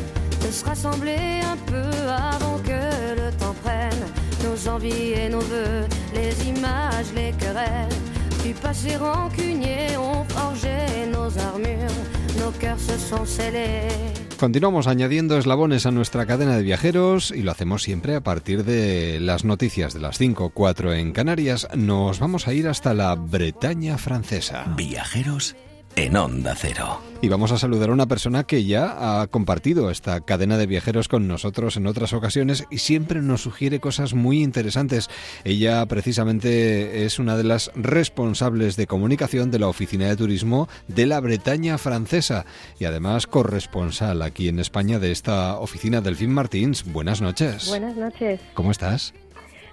de 0.42 0.50
se 0.50 0.64
rassembler 0.64 1.40
un 1.44 1.56
peu 1.70 1.88
avant 2.10 2.58
que 2.64 3.14
le 3.14 3.30
temps 3.38 3.54
prenne 3.62 4.04
nos 4.42 4.66
envies 4.66 5.12
et 5.12 5.28
nos 5.28 5.38
voeux, 5.38 5.86
les 6.12 6.34
images, 6.48 7.12
les 7.14 7.30
querelles. 7.38 7.94
Du 8.42 8.54
passé 8.54 8.96
rancunier 8.96 9.96
ont 9.98 10.24
forgé 10.24 11.06
nos 11.12 11.30
armures, 11.38 11.96
nos 12.40 12.50
cœurs 12.58 12.80
se 12.80 12.98
sont 12.98 13.24
scellés. 13.24 13.92
Continuamos 14.36 14.88
añadiendo 14.88 15.38
eslabones 15.38 15.86
a 15.86 15.92
nuestra 15.92 16.26
cadena 16.26 16.56
de 16.56 16.64
viajeros 16.64 17.30
y 17.30 17.42
lo 17.42 17.52
hacemos 17.52 17.84
siempre 17.84 18.16
a 18.16 18.20
partir 18.20 18.64
de 18.64 19.20
las 19.20 19.44
noticias 19.44 19.94
de 19.94 20.00
las 20.00 20.18
5, 20.18 20.50
4 20.50 20.92
en 20.94 21.12
Canarias. 21.12 21.68
Nos 21.76 22.18
vamos 22.18 22.48
a 22.48 22.52
ir 22.52 22.66
hasta 22.66 22.94
la 22.94 23.14
Bretaña 23.14 23.96
francesa. 23.96 24.64
Viajeros 24.76 25.54
en 25.98 26.16
Onda 26.16 26.54
Cero. 26.56 27.00
Y 27.20 27.26
vamos 27.28 27.50
a 27.50 27.58
saludar 27.58 27.90
a 27.90 27.92
una 27.92 28.06
persona 28.06 28.44
que 28.44 28.64
ya 28.64 29.20
ha 29.20 29.26
compartido 29.26 29.90
esta 29.90 30.20
cadena 30.20 30.56
de 30.56 30.68
viajeros 30.68 31.08
con 31.08 31.26
nosotros 31.26 31.76
en 31.76 31.88
otras 31.88 32.12
ocasiones 32.12 32.64
y 32.70 32.78
siempre 32.78 33.20
nos 33.20 33.42
sugiere 33.42 33.80
cosas 33.80 34.14
muy 34.14 34.44
interesantes. 34.44 35.10
Ella 35.42 35.84
precisamente 35.86 37.04
es 37.04 37.18
una 37.18 37.36
de 37.36 37.42
las 37.42 37.72
responsables 37.74 38.76
de 38.76 38.86
comunicación 38.86 39.50
de 39.50 39.58
la 39.58 39.66
Oficina 39.66 40.06
de 40.06 40.14
Turismo 40.16 40.68
de 40.86 41.06
la 41.06 41.18
Bretaña 41.18 41.76
francesa 41.78 42.46
y 42.78 42.84
además 42.84 43.26
corresponsal 43.26 44.22
aquí 44.22 44.46
en 44.48 44.60
España 44.60 45.00
de 45.00 45.10
esta 45.10 45.58
oficina 45.58 46.00
Delfín 46.00 46.32
Martins. 46.32 46.84
Buenas 46.84 47.20
noches. 47.20 47.66
Buenas 47.68 47.96
noches. 47.96 48.40
¿Cómo 48.54 48.70
estás? 48.70 49.14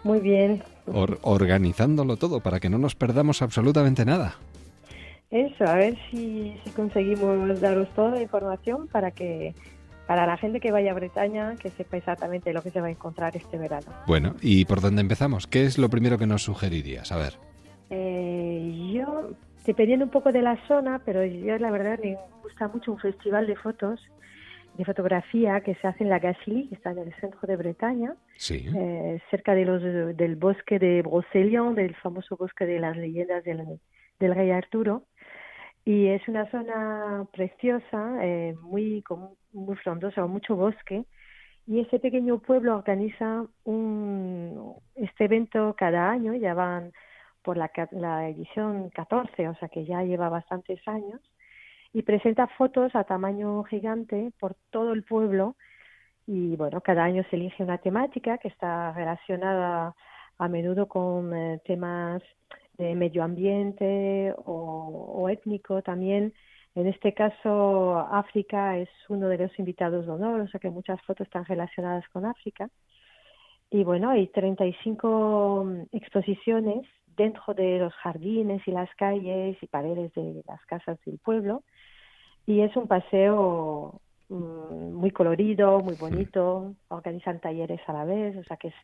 Muy 0.04 0.20
bien. 0.20 0.64
Or- 0.88 1.20
organizándolo 1.22 2.18
todo 2.18 2.40
para 2.40 2.60
que 2.60 2.70
no 2.70 2.80
nos 2.80 2.96
perdamos 2.96 3.44
absolutamente 3.44 4.06
nada. 4.06 4.38
Eso, 5.32 5.66
a 5.66 5.76
ver 5.76 5.96
si, 6.10 6.56
si 6.64 6.70
conseguimos 6.72 7.60
daros 7.60 7.90
toda 7.96 8.12
la 8.12 8.22
información 8.22 8.88
para 8.88 9.12
que 9.12 9.54
para 10.08 10.28
la 10.28 10.38
gente 10.38 10.60
que 10.60 10.72
vaya 10.72 10.92
a 10.92 10.94
Bretaña 10.94 11.56
que 11.56 11.72
sepa 11.72 11.98
exactamente 11.98 12.54
lo 12.54 12.62
que 12.62 12.70
se 12.70 12.80
va 12.80 12.88
a 12.88 12.92
encontrar 12.92 13.36
este 13.36 13.58
verano. 13.58 13.88
Bueno, 14.06 14.36
¿y 14.40 14.64
por 14.66 14.80
dónde 14.80 15.02
empezamos? 15.02 15.48
¿Qué 15.48 15.64
es 15.66 15.80
lo 15.80 15.90
primero 15.90 16.20
que 16.20 16.28
nos 16.28 16.44
sugerirías? 16.44 17.12
A 17.12 17.18
ver. 17.18 17.34
Eh, 17.90 18.92
yo, 18.94 19.32
dependiendo 19.66 20.06
un 20.06 20.12
poco 20.12 20.32
de 20.32 20.44
la 20.44 20.58
zona, 20.68 21.02
pero 21.04 21.26
yo 21.26 21.58
la 21.58 21.72
verdad 21.72 22.00
me 22.04 22.18
gusta 22.44 22.68
mucho 22.68 22.92
un 22.92 23.00
festival 23.00 23.48
de 23.48 23.56
fotos, 23.56 24.00
de 24.78 24.86
fotografía 24.86 25.62
que 25.62 25.74
se 25.76 25.88
hace 25.88 26.04
en 26.04 26.10
la 26.10 26.20
Gacilly, 26.20 26.68
que 26.68 26.76
está 26.76 26.92
en 26.92 27.00
el 27.00 27.14
centro 27.16 27.40
de 27.48 27.56
Bretaña, 27.56 28.14
Sí. 28.38 28.68
eh, 28.76 29.20
cerca 29.32 29.56
de 29.56 29.66
los, 29.66 29.82
del 29.82 30.36
bosque 30.36 30.78
de 30.78 31.02
Brocelion, 31.02 31.74
del 31.74 31.96
famoso 31.96 32.36
bosque 32.38 32.66
de 32.66 32.80
las 32.80 32.96
leyendas 32.96 33.44
del, 33.44 33.80
del 34.20 34.36
rey 34.36 34.52
Arturo. 34.52 35.04
Y 35.86 36.08
es 36.08 36.28
una 36.28 36.50
zona 36.50 37.28
preciosa, 37.32 38.18
eh, 38.26 38.56
muy, 38.62 39.04
muy 39.54 39.76
frondosa, 39.78 40.26
mucho 40.26 40.56
bosque. 40.56 41.06
Y 41.68 41.80
ese 41.80 42.00
pequeño 42.00 42.40
pueblo 42.40 42.76
organiza 42.76 43.46
un, 43.66 44.76
este 44.96 45.26
evento 45.26 45.76
cada 45.78 46.10
año, 46.10 46.34
ya 46.36 46.56
van 46.56 46.92
por 47.44 47.58
la, 47.58 47.72
la 47.92 48.30
edición 48.30 48.90
14, 48.90 49.50
o 49.50 49.56
sea 49.56 49.70
que 49.70 49.86
ya 49.86 50.04
lleva 50.04 50.30
bastantes 50.30 50.80
años, 50.88 51.22
y 51.94 52.02
presenta 52.02 52.48
fotos 52.48 52.96
a 52.96 53.04
tamaño 53.04 53.64
gigante 53.64 54.32
por 54.40 54.56
todo 54.72 54.94
el 54.94 55.04
pueblo. 55.04 55.56
Y 56.28 56.56
bueno, 56.56 56.82
cada 56.82 57.04
año 57.04 57.24
se 57.30 57.36
elige 57.36 57.64
una 57.64 57.78
temática 57.78 58.40
que 58.40 58.48
está 58.48 58.92
relacionada 58.94 59.96
a 60.40 60.48
menudo 60.48 60.88
con 60.88 61.34
eh, 61.36 61.62
temas 61.66 62.24
de 62.78 62.96
medio 62.96 63.24
ambiente 63.24 64.34
o, 64.46 65.14
o 65.18 65.30
étnico 65.30 65.82
también. 65.82 66.34
En 66.76 66.88
este 66.88 67.14
caso, 67.14 68.00
África 68.12 68.78
es 68.78 68.90
uno 69.08 69.30
de 69.30 69.38
los 69.38 69.60
invitados 69.60 70.06
de 70.06 70.12
honor, 70.12 70.42
o 70.42 70.48
sea 70.50 70.60
que 70.60 70.70
muchas 70.70 71.02
fotos 71.04 71.26
están 71.26 71.46
relacionadas 71.46 72.08
con 72.10 72.26
África. 72.26 72.70
Y 73.72 73.84
bueno, 73.84 74.10
hay 74.10 74.28
35 74.28 75.68
exposiciones 75.94 76.86
dentro 77.16 77.54
de 77.54 77.80
los 77.80 77.94
jardines 77.94 78.62
y 78.68 78.72
las 78.72 78.94
calles 78.96 79.58
y 79.62 79.68
paredes 79.68 80.14
de 80.14 80.44
las 80.48 80.64
casas 80.66 81.00
del 81.06 81.18
pueblo. 81.20 81.64
Y 82.46 82.62
es 82.62 82.76
un 82.76 82.88
paseo 82.88 84.02
mm, 84.30 84.94
muy 84.94 85.12
colorido, 85.12 85.80
muy 85.80 85.96
bonito, 85.96 86.76
organizan 86.90 87.40
talleres 87.40 87.82
a 87.88 87.94
la 87.94 88.06
vez, 88.06 88.36
o 88.38 88.44
sea 88.44 88.58
que 88.58 88.68
es, 88.68 88.76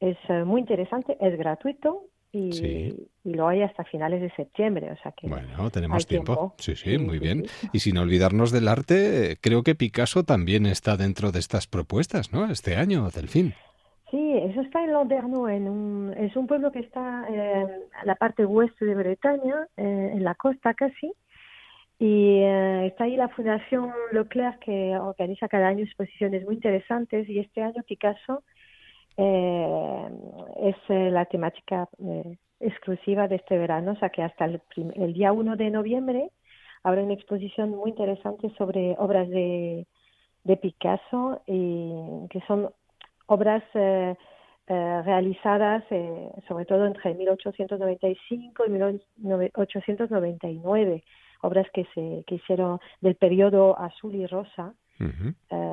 es 0.00 0.16
eh, 0.28 0.44
muy 0.44 0.60
interesante, 0.60 1.16
es 1.20 1.36
gratuito 1.36 2.04
y, 2.32 2.52
Sí. 2.52 3.08
y 3.24 3.34
lo 3.34 3.46
hay 3.48 3.62
hasta 3.62 3.84
finales 3.84 4.20
de 4.22 4.30
septiembre, 4.34 4.90
o 4.90 4.96
sea 5.02 5.12
que 5.12 5.28
Bueno, 5.28 5.70
tenemos 5.70 6.06
tiempo. 6.06 6.54
Sí, 6.58 6.74
sí, 6.74 6.96
muy 6.98 7.18
bien. 7.18 7.44
Y 7.72 7.80
sin 7.80 7.98
olvidarnos 7.98 8.50
del 8.50 8.68
arte, 8.68 9.32
eh, 9.32 9.36
creo 9.40 9.62
que 9.62 9.74
Picasso 9.74 10.24
también 10.24 10.64
está 10.66 10.96
dentro 10.96 11.30
de 11.30 11.38
estas 11.38 11.66
propuestas, 11.66 12.32
¿no? 12.32 12.50
Este 12.50 12.76
año, 12.76 13.08
Delfín. 13.10 13.54
Sí, 14.10 14.34
eso 14.36 14.60
está 14.60 14.82
en 14.84 14.92
Landerneau, 14.92 15.48
en 15.48 15.68
un, 15.68 16.14
es 16.18 16.34
un 16.36 16.46
pueblo 16.46 16.70
que 16.72 16.80
está 16.80 17.26
en 17.28 17.68
la 18.04 18.14
parte 18.14 18.44
oeste 18.44 18.84
de 18.84 18.94
Bretaña, 18.94 19.66
eh, 19.76 20.10
en 20.14 20.22
la 20.24 20.34
costa 20.34 20.74
casi, 20.74 21.12
y 21.98 22.40
eh, 22.40 22.86
está 22.88 23.04
ahí 23.04 23.16
la 23.16 23.28
Fundación 23.28 23.90
Leclerc 24.12 24.58
que 24.58 24.98
organiza 24.98 25.48
cada 25.48 25.68
año 25.68 25.84
exposiciones 25.84 26.44
muy 26.44 26.56
interesantes 26.56 27.28
y 27.28 27.38
este 27.38 27.62
año 27.62 27.82
Picasso 27.86 28.42
eh, 29.16 30.08
es 30.62 30.76
eh, 30.88 31.10
la 31.10 31.24
temática 31.26 31.88
eh, 31.98 32.36
exclusiva 32.60 33.28
de 33.28 33.36
este 33.36 33.58
verano, 33.58 33.92
o 33.92 33.96
sea 33.96 34.10
que 34.10 34.22
hasta 34.22 34.44
el, 34.44 34.62
el 34.94 35.12
día 35.12 35.32
1 35.32 35.56
de 35.56 35.70
noviembre 35.70 36.30
habrá 36.82 37.02
una 37.02 37.14
exposición 37.14 37.70
muy 37.70 37.90
interesante 37.90 38.50
sobre 38.56 38.96
obras 38.98 39.28
de, 39.28 39.86
de 40.44 40.56
Picasso 40.56 41.42
y 41.46 41.92
que 42.30 42.40
son 42.46 42.70
obras 43.26 43.62
eh, 44.68 45.02
realizadas 45.02 45.82
eh, 45.90 46.30
sobre 46.46 46.64
todo 46.64 46.86
entre 46.86 47.14
1895 47.14 48.64
y 48.64 48.70
1899, 48.70 51.02
obras 51.42 51.66
que 51.74 51.84
se 51.94 52.22
que 52.26 52.36
hicieron 52.36 52.78
del 53.00 53.16
periodo 53.16 53.76
azul 53.78 54.14
y 54.14 54.24
rosa 54.26 54.72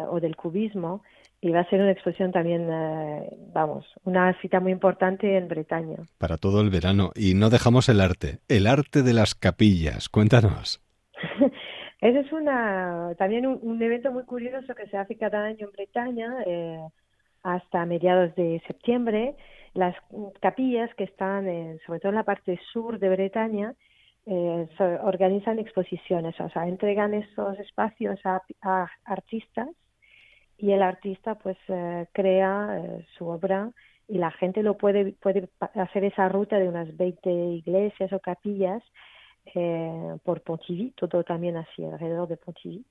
o 0.09 0.19
del 0.19 0.35
cubismo 0.35 1.03
y 1.41 1.51
va 1.51 1.61
a 1.61 1.69
ser 1.69 1.79
una 1.81 1.91
exposición 1.91 2.31
también, 2.31 2.67
eh, 2.69 3.29
vamos, 3.53 3.85
una 4.03 4.33
cita 4.41 4.59
muy 4.59 4.71
importante 4.71 5.37
en 5.37 5.47
Bretaña. 5.47 5.97
Para 6.17 6.37
todo 6.37 6.61
el 6.61 6.69
verano. 6.69 7.11
Y 7.15 7.33
no 7.33 7.49
dejamos 7.49 7.87
el 7.89 8.01
arte. 8.01 8.39
El 8.49 8.67
arte 8.67 9.03
de 9.03 9.13
las 9.13 9.35
capillas. 9.35 10.09
Cuéntanos. 10.09 10.81
Ese 12.01 12.19
es 12.19 12.31
una, 12.31 13.13
también 13.17 13.45
un, 13.45 13.59
un 13.61 13.81
evento 13.81 14.11
muy 14.11 14.23
curioso 14.23 14.73
que 14.75 14.87
se 14.87 14.97
hace 14.97 15.17
cada 15.17 15.43
año 15.45 15.67
en 15.67 15.71
Bretaña 15.73 16.33
eh, 16.45 16.79
hasta 17.43 17.85
mediados 17.85 18.33
de 18.35 18.61
septiembre. 18.67 19.35
Las 19.73 19.95
capillas 20.41 20.89
que 20.95 21.03
están, 21.05 21.47
en- 21.47 21.79
sobre 21.85 21.99
todo 21.99 22.09
en 22.09 22.15
la 22.15 22.23
parte 22.23 22.59
sur 22.73 22.99
de 22.99 23.09
Bretaña, 23.09 23.73
eh, 24.25 24.67
organizan 25.03 25.59
exposiciones, 25.59 26.39
o 26.39 26.49
sea, 26.49 26.67
entregan 26.67 27.13
esos 27.13 27.57
espacios 27.59 28.19
a, 28.25 28.41
a 28.61 28.87
artistas 29.05 29.67
y 30.59 30.71
el 30.71 30.81
artista 30.81 31.35
pues 31.35 31.57
eh, 31.69 32.05
crea 32.11 32.81
eh, 32.83 33.05
su 33.17 33.27
obra 33.27 33.71
y 34.07 34.17
la 34.17 34.31
gente 34.31 34.61
lo 34.61 34.77
puede 34.77 35.13
puede 35.13 35.49
hacer 35.75 36.03
esa 36.03 36.27
ruta 36.29 36.59
de 36.59 36.67
unas 36.67 36.95
20 36.97 37.29
iglesias 37.31 38.11
o 38.11 38.19
capillas 38.19 38.83
eh, 39.55 40.17
por 40.23 40.41
Pontivy, 40.41 40.91
todo 40.91 41.23
también 41.23 41.57
así 41.57 41.83
alrededor 41.83 42.27
de 42.27 42.37
Pontivy, 42.37 42.85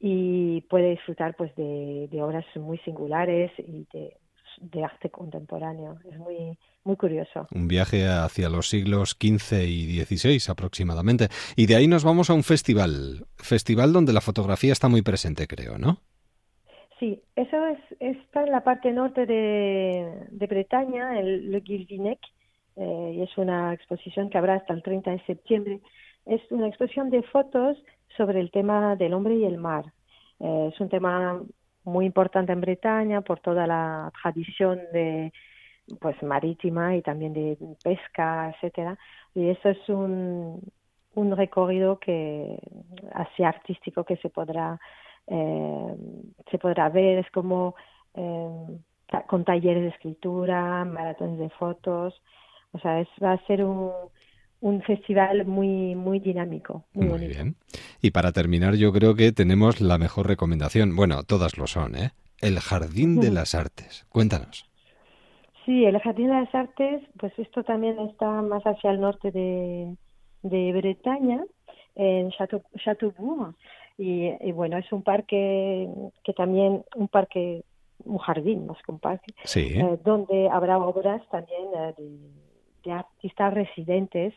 y 0.00 0.60
puede 0.62 0.90
disfrutar 0.90 1.34
pues 1.36 1.54
de, 1.54 2.08
de 2.10 2.22
obras 2.22 2.44
muy 2.56 2.78
singulares 2.78 3.52
y 3.58 3.86
de, 3.92 4.16
de 4.60 4.84
arte 4.84 5.10
contemporáneo. 5.10 5.98
Es 6.10 6.18
muy, 6.18 6.58
muy 6.84 6.96
curioso. 6.96 7.46
Un 7.52 7.68
viaje 7.68 8.06
hacia 8.06 8.48
los 8.48 8.68
siglos 8.68 9.16
XV 9.20 9.64
y 9.64 10.00
XVI 10.00 10.50
aproximadamente. 10.50 11.28
Y 11.54 11.66
de 11.66 11.76
ahí 11.76 11.86
nos 11.86 12.04
vamos 12.04 12.30
a 12.30 12.34
un 12.34 12.42
festival, 12.42 13.26
festival 13.36 13.92
donde 13.92 14.12
la 14.12 14.20
fotografía 14.20 14.72
está 14.72 14.88
muy 14.88 15.02
presente, 15.02 15.46
creo, 15.46 15.78
¿no? 15.78 16.00
Sí, 16.98 17.22
eso 17.34 17.66
es, 17.66 17.78
está 18.00 18.42
en 18.44 18.52
la 18.52 18.64
parte 18.64 18.90
norte 18.90 19.26
de, 19.26 20.26
de 20.30 20.46
Bretaña, 20.46 21.18
el 21.20 21.50
Le 21.50 21.60
Guilvinec, 21.60 22.18
eh, 22.76 23.12
y 23.16 23.22
es 23.22 23.36
una 23.36 23.74
exposición 23.74 24.30
que 24.30 24.38
habrá 24.38 24.54
hasta 24.54 24.72
el 24.72 24.82
30 24.82 25.10
de 25.10 25.24
septiembre. 25.26 25.80
Es 26.24 26.40
una 26.50 26.68
exposición 26.68 27.10
de 27.10 27.22
fotos 27.24 27.76
sobre 28.16 28.40
el 28.40 28.50
tema 28.50 28.96
del 28.96 29.12
hombre 29.12 29.34
y 29.36 29.44
el 29.44 29.58
mar. 29.58 29.84
Eh, 30.40 30.70
es 30.72 30.80
un 30.80 30.88
tema 30.88 31.42
muy 31.84 32.06
importante 32.06 32.52
en 32.52 32.60
Bretaña 32.62 33.20
por 33.20 33.40
toda 33.40 33.66
la 33.66 34.10
tradición 34.22 34.80
de 34.92 35.32
pues 36.00 36.20
marítima 36.22 36.96
y 36.96 37.02
también 37.02 37.32
de 37.32 37.58
pesca, 37.84 38.50
etcétera. 38.50 38.98
Y 39.34 39.50
eso 39.50 39.68
es 39.68 39.88
un, 39.88 40.60
un 41.14 41.36
recorrido 41.36 41.98
que 41.98 42.58
así 43.12 43.44
artístico 43.44 44.04
que 44.04 44.16
se 44.16 44.30
podrá 44.30 44.80
eh, 45.26 45.96
se 46.50 46.58
podrá 46.58 46.88
ver, 46.88 47.18
es 47.18 47.30
como 47.30 47.74
eh, 48.14 48.78
con 49.26 49.44
talleres 49.44 49.82
de 49.82 49.88
escritura, 49.88 50.84
maratones 50.84 51.38
de 51.38 51.50
fotos, 51.50 52.20
o 52.72 52.78
sea, 52.78 53.00
es, 53.00 53.08
va 53.22 53.32
a 53.32 53.46
ser 53.46 53.64
un, 53.64 53.90
un 54.60 54.82
festival 54.82 55.46
muy 55.46 55.94
muy 55.94 56.20
dinámico. 56.20 56.84
Muy, 56.92 57.26
bien. 57.28 57.56
Y 58.02 58.10
para 58.10 58.32
terminar, 58.32 58.74
yo 58.74 58.92
creo 58.92 59.14
que 59.14 59.32
tenemos 59.32 59.80
la 59.80 59.98
mejor 59.98 60.26
recomendación. 60.26 60.96
Bueno, 60.96 61.22
todas 61.22 61.56
lo 61.56 61.66
son, 61.66 61.96
¿eh? 61.96 62.10
El 62.40 62.58
Jardín 62.60 63.20
de 63.20 63.30
las 63.30 63.54
Artes. 63.54 64.06
Cuéntanos. 64.08 64.68
Sí, 65.64 65.84
el 65.84 65.98
Jardín 66.00 66.28
de 66.28 66.34
las 66.34 66.54
Artes, 66.54 67.02
pues 67.18 67.32
esto 67.38 67.64
también 67.64 67.98
está 68.00 68.42
más 68.42 68.62
hacia 68.64 68.90
el 68.90 69.00
norte 69.00 69.30
de, 69.30 69.96
de 70.42 70.72
Bretaña, 70.72 71.42
en 71.94 72.30
Chateaubourg. 72.30 73.54
Y, 73.98 74.30
y, 74.40 74.52
bueno, 74.52 74.76
es 74.76 74.90
un 74.92 75.02
parque 75.02 75.88
que 76.22 76.32
también, 76.34 76.84
un 76.96 77.08
parque, 77.08 77.62
un 78.04 78.18
jardín 78.18 78.66
más 78.66 78.76
que 78.82 78.92
un 78.92 78.98
parque, 78.98 79.32
eh, 79.54 79.98
donde 80.04 80.48
habrá 80.50 80.78
obras 80.78 81.22
también 81.30 81.64
eh, 81.74 81.94
de, 81.96 82.18
de, 82.84 82.92
artistas 82.92 83.54
residentes 83.54 84.34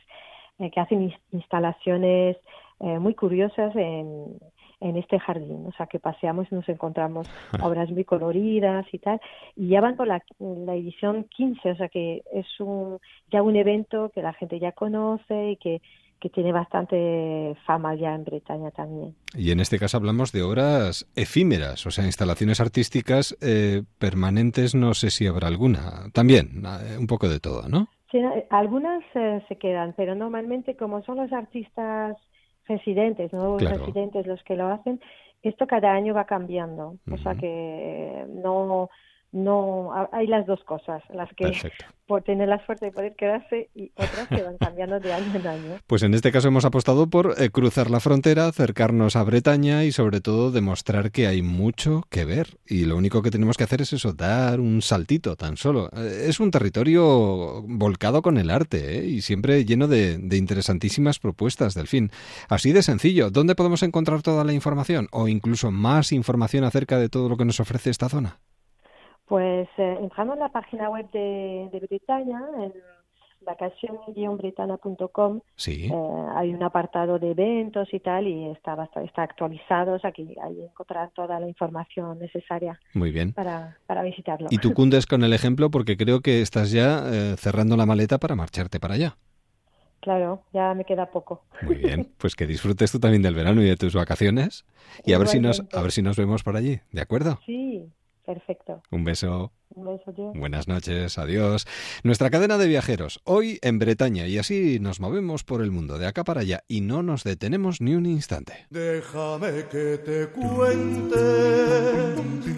eh, 0.59 0.71
que 0.71 0.79
hacen 0.79 1.13
instalaciones 1.31 2.37
muy 2.81 3.13
curiosas 3.13 3.75
en, 3.75 4.39
en 4.81 4.95
este 4.95 5.19
jardín, 5.19 5.65
o 5.67 5.71
sea 5.73 5.87
que 5.87 5.99
paseamos 5.99 6.47
y 6.49 6.55
nos 6.55 6.69
encontramos 6.69 7.29
obras 7.61 7.89
muy 7.91 8.05
coloridas 8.05 8.85
y 8.93 8.99
tal, 8.99 9.19
y 9.55 9.69
ya 9.69 9.81
van 9.81 9.97
por 9.97 10.07
la, 10.07 10.23
la, 10.39 10.75
edición 10.75 11.25
15, 11.25 11.71
o 11.71 11.75
sea 11.75 11.89
que 11.89 12.23
es 12.31 12.47
un, 12.59 12.99
ya 13.31 13.41
un 13.41 13.55
evento 13.55 14.09
que 14.09 14.21
la 14.21 14.33
gente 14.33 14.59
ya 14.59 14.71
conoce 14.71 15.51
y 15.51 15.57
que 15.57 15.81
que 16.19 16.29
tiene 16.29 16.51
bastante 16.51 17.55
fama 17.65 17.95
ya 17.95 18.13
en 18.13 18.23
Bretaña 18.23 18.71
también. 18.71 19.15
Y 19.35 19.51
en 19.51 19.59
este 19.59 19.79
caso 19.79 19.97
hablamos 19.97 20.31
de 20.31 20.43
obras 20.43 21.07
efímeras, 21.15 21.85
o 21.85 21.91
sea, 21.91 22.05
instalaciones 22.05 22.59
artísticas 22.59 23.37
eh, 23.41 23.83
permanentes, 23.97 24.75
no 24.75 24.93
sé 24.93 25.11
si 25.11 25.27
habrá 25.27 25.47
alguna. 25.47 26.09
También, 26.13 26.63
eh, 26.65 26.97
un 26.99 27.07
poco 27.07 27.29
de 27.29 27.39
todo, 27.39 27.69
¿no? 27.69 27.87
Sí, 28.11 28.19
algunas 28.49 29.03
eh, 29.13 29.43
se 29.47 29.57
quedan, 29.57 29.93
pero 29.95 30.15
normalmente 30.15 30.75
como 30.75 31.03
son 31.03 31.17
los 31.17 31.31
artistas 31.31 32.17
residentes, 32.67 33.31
nuevos 33.33 33.61
residentes 33.61 34.27
los 34.27 34.43
que 34.43 34.55
lo 34.55 34.67
hacen, 34.67 34.99
esto 35.41 35.67
cada 35.67 35.91
año 35.91 36.13
va 36.13 36.25
cambiando. 36.25 36.97
O 37.11 37.17
sea 37.17 37.35
que 37.35 38.25
no 38.43 38.89
no 39.31 39.91
hay 40.11 40.27
las 40.27 40.45
dos 40.47 40.63
cosas, 40.63 41.03
las 41.13 41.29
que 41.35 41.45
por 42.07 42.23
tener 42.23 42.49
la 42.49 42.65
suerte 42.65 42.87
de 42.87 42.91
poder 42.91 43.15
quedarse 43.15 43.69
y 43.75 43.91
otras 43.95 44.27
que 44.27 44.41
van 44.41 44.57
cambiando 44.57 44.99
de 44.99 45.13
año 45.13 45.31
en 45.35 45.47
año. 45.47 45.79
Pues 45.85 46.01
en 46.01 46.15
este 46.15 46.31
caso 46.31 46.47
hemos 46.47 46.65
apostado 46.65 47.07
por 47.07 47.35
eh, 47.37 47.51
cruzar 47.51 47.91
la 47.91 47.99
frontera, 47.99 48.47
acercarnos 48.47 49.15
a 49.15 49.23
Bretaña 49.23 49.83
y 49.83 49.91
sobre 49.91 50.19
todo 50.19 50.51
demostrar 50.51 51.11
que 51.11 51.27
hay 51.27 51.43
mucho 51.43 52.03
que 52.09 52.25
ver 52.25 52.57
y 52.65 52.85
lo 52.85 52.97
único 52.97 53.21
que 53.21 53.29
tenemos 53.29 53.57
que 53.57 53.63
hacer 53.63 53.83
es 53.83 53.93
eso, 53.93 54.13
dar 54.13 54.59
un 54.59 54.81
saltito 54.81 55.35
tan 55.35 55.55
solo. 55.55 55.89
Eh, 55.95 56.25
es 56.27 56.39
un 56.39 56.49
territorio 56.49 57.61
volcado 57.67 58.23
con 58.23 58.39
el 58.39 58.49
arte 58.49 58.97
¿eh? 58.97 59.05
y 59.05 59.21
siempre 59.21 59.63
lleno 59.63 59.87
de, 59.87 60.17
de 60.17 60.37
interesantísimas 60.37 61.19
propuestas 61.19 61.75
del 61.75 61.85
fin. 61.85 62.09
Así 62.47 62.73
de 62.73 62.81
sencillo, 62.81 63.29
¿dónde 63.29 63.53
podemos 63.53 63.83
encontrar 63.83 64.23
toda 64.23 64.43
la 64.43 64.53
información 64.53 65.07
o 65.11 65.27
incluso 65.27 65.69
más 65.69 66.11
información 66.11 66.63
acerca 66.63 66.97
de 66.97 67.09
todo 67.09 67.29
lo 67.29 67.37
que 67.37 67.45
nos 67.45 67.59
ofrece 67.59 67.91
esta 67.91 68.09
zona? 68.09 68.39
Pues 69.29 69.69
eh, 69.77 69.97
entrando 70.01 70.33
en 70.33 70.39
la 70.39 70.49
página 70.49 70.89
web 70.89 71.09
de, 71.11 71.69
de 71.71 71.79
Bretaña, 71.79 72.41
en 72.57 72.73
vacación-bretana.com, 73.45 75.41
sí. 75.55 75.85
eh, 75.85 76.25
hay 76.35 76.53
un 76.53 76.63
apartado 76.63 77.19
de 77.19 77.31
eventos 77.31 77.87
y 77.93 77.99
tal, 77.99 78.27
y 78.27 78.49
está, 78.49 78.89
está 79.05 79.21
actualizado, 79.23 79.93
o 79.93 79.99
sea 79.99 80.11
que 80.11 80.23
ahí 80.43 80.63
encontrarán 80.63 81.11
toda 81.11 81.39
la 81.39 81.47
información 81.47 82.17
necesaria 82.19 82.79
Muy 82.93 83.11
bien. 83.11 83.33
Para, 83.33 83.77
para 83.85 84.01
visitarlo. 84.03 84.47
Y 84.49 84.57
tú 84.57 84.73
cundes 84.75 85.05
con 85.05 85.23
el 85.23 85.33
ejemplo 85.33 85.69
porque 85.69 85.95
creo 85.95 86.21
que 86.21 86.41
estás 86.41 86.71
ya 86.71 87.03
eh, 87.05 87.35
cerrando 87.37 87.77
la 87.77 87.85
maleta 87.85 88.17
para 88.17 88.35
marcharte 88.35 88.79
para 88.79 88.95
allá. 88.95 89.15
Claro, 90.01 90.43
ya 90.53 90.73
me 90.73 90.85
queda 90.85 91.11
poco. 91.11 91.43
Muy 91.61 91.75
bien, 91.75 92.09
pues 92.17 92.35
que 92.35 92.47
disfrutes 92.47 92.91
tú 92.91 92.99
también 92.99 93.21
del 93.21 93.35
verano 93.35 93.61
y 93.61 93.65
de 93.65 93.75
tus 93.75 93.93
vacaciones 93.93 94.65
y 95.05 95.13
a 95.13 95.19
ver 95.19 95.27
si 95.27 95.39
nos 95.39 95.63
a 95.71 95.81
ver 95.81 95.91
si 95.91 96.01
nos 96.01 96.17
vemos 96.17 96.41
por 96.41 96.55
allí, 96.55 96.79
¿de 96.91 97.01
acuerdo? 97.01 97.39
Sí, 97.45 97.91
Perfecto. 98.29 98.83
Un 98.91 99.03
beso. 99.05 99.51
Un 99.73 99.85
beso, 99.85 100.13
tío. 100.13 100.31
Buenas 100.35 100.67
noches, 100.67 101.17
adiós. 101.17 101.65
Nuestra 102.03 102.29
cadena 102.29 102.59
de 102.59 102.67
viajeros, 102.67 103.21
hoy 103.23 103.57
en 103.63 103.79
Bretaña, 103.79 104.27
y 104.27 104.37
así 104.37 104.77
nos 104.79 104.99
movemos 104.99 105.43
por 105.43 105.63
el 105.63 105.71
mundo, 105.71 105.97
de 105.97 106.05
acá 106.05 106.23
para 106.23 106.41
allá, 106.41 106.63
y 106.67 106.81
no 106.81 107.01
nos 107.01 107.23
detenemos 107.23 107.81
ni 107.81 107.95
un 107.95 108.05
instante. 108.05 108.67
Déjame 108.69 109.65
que 109.71 109.97
te 109.97 110.27
cuente, 110.27 111.15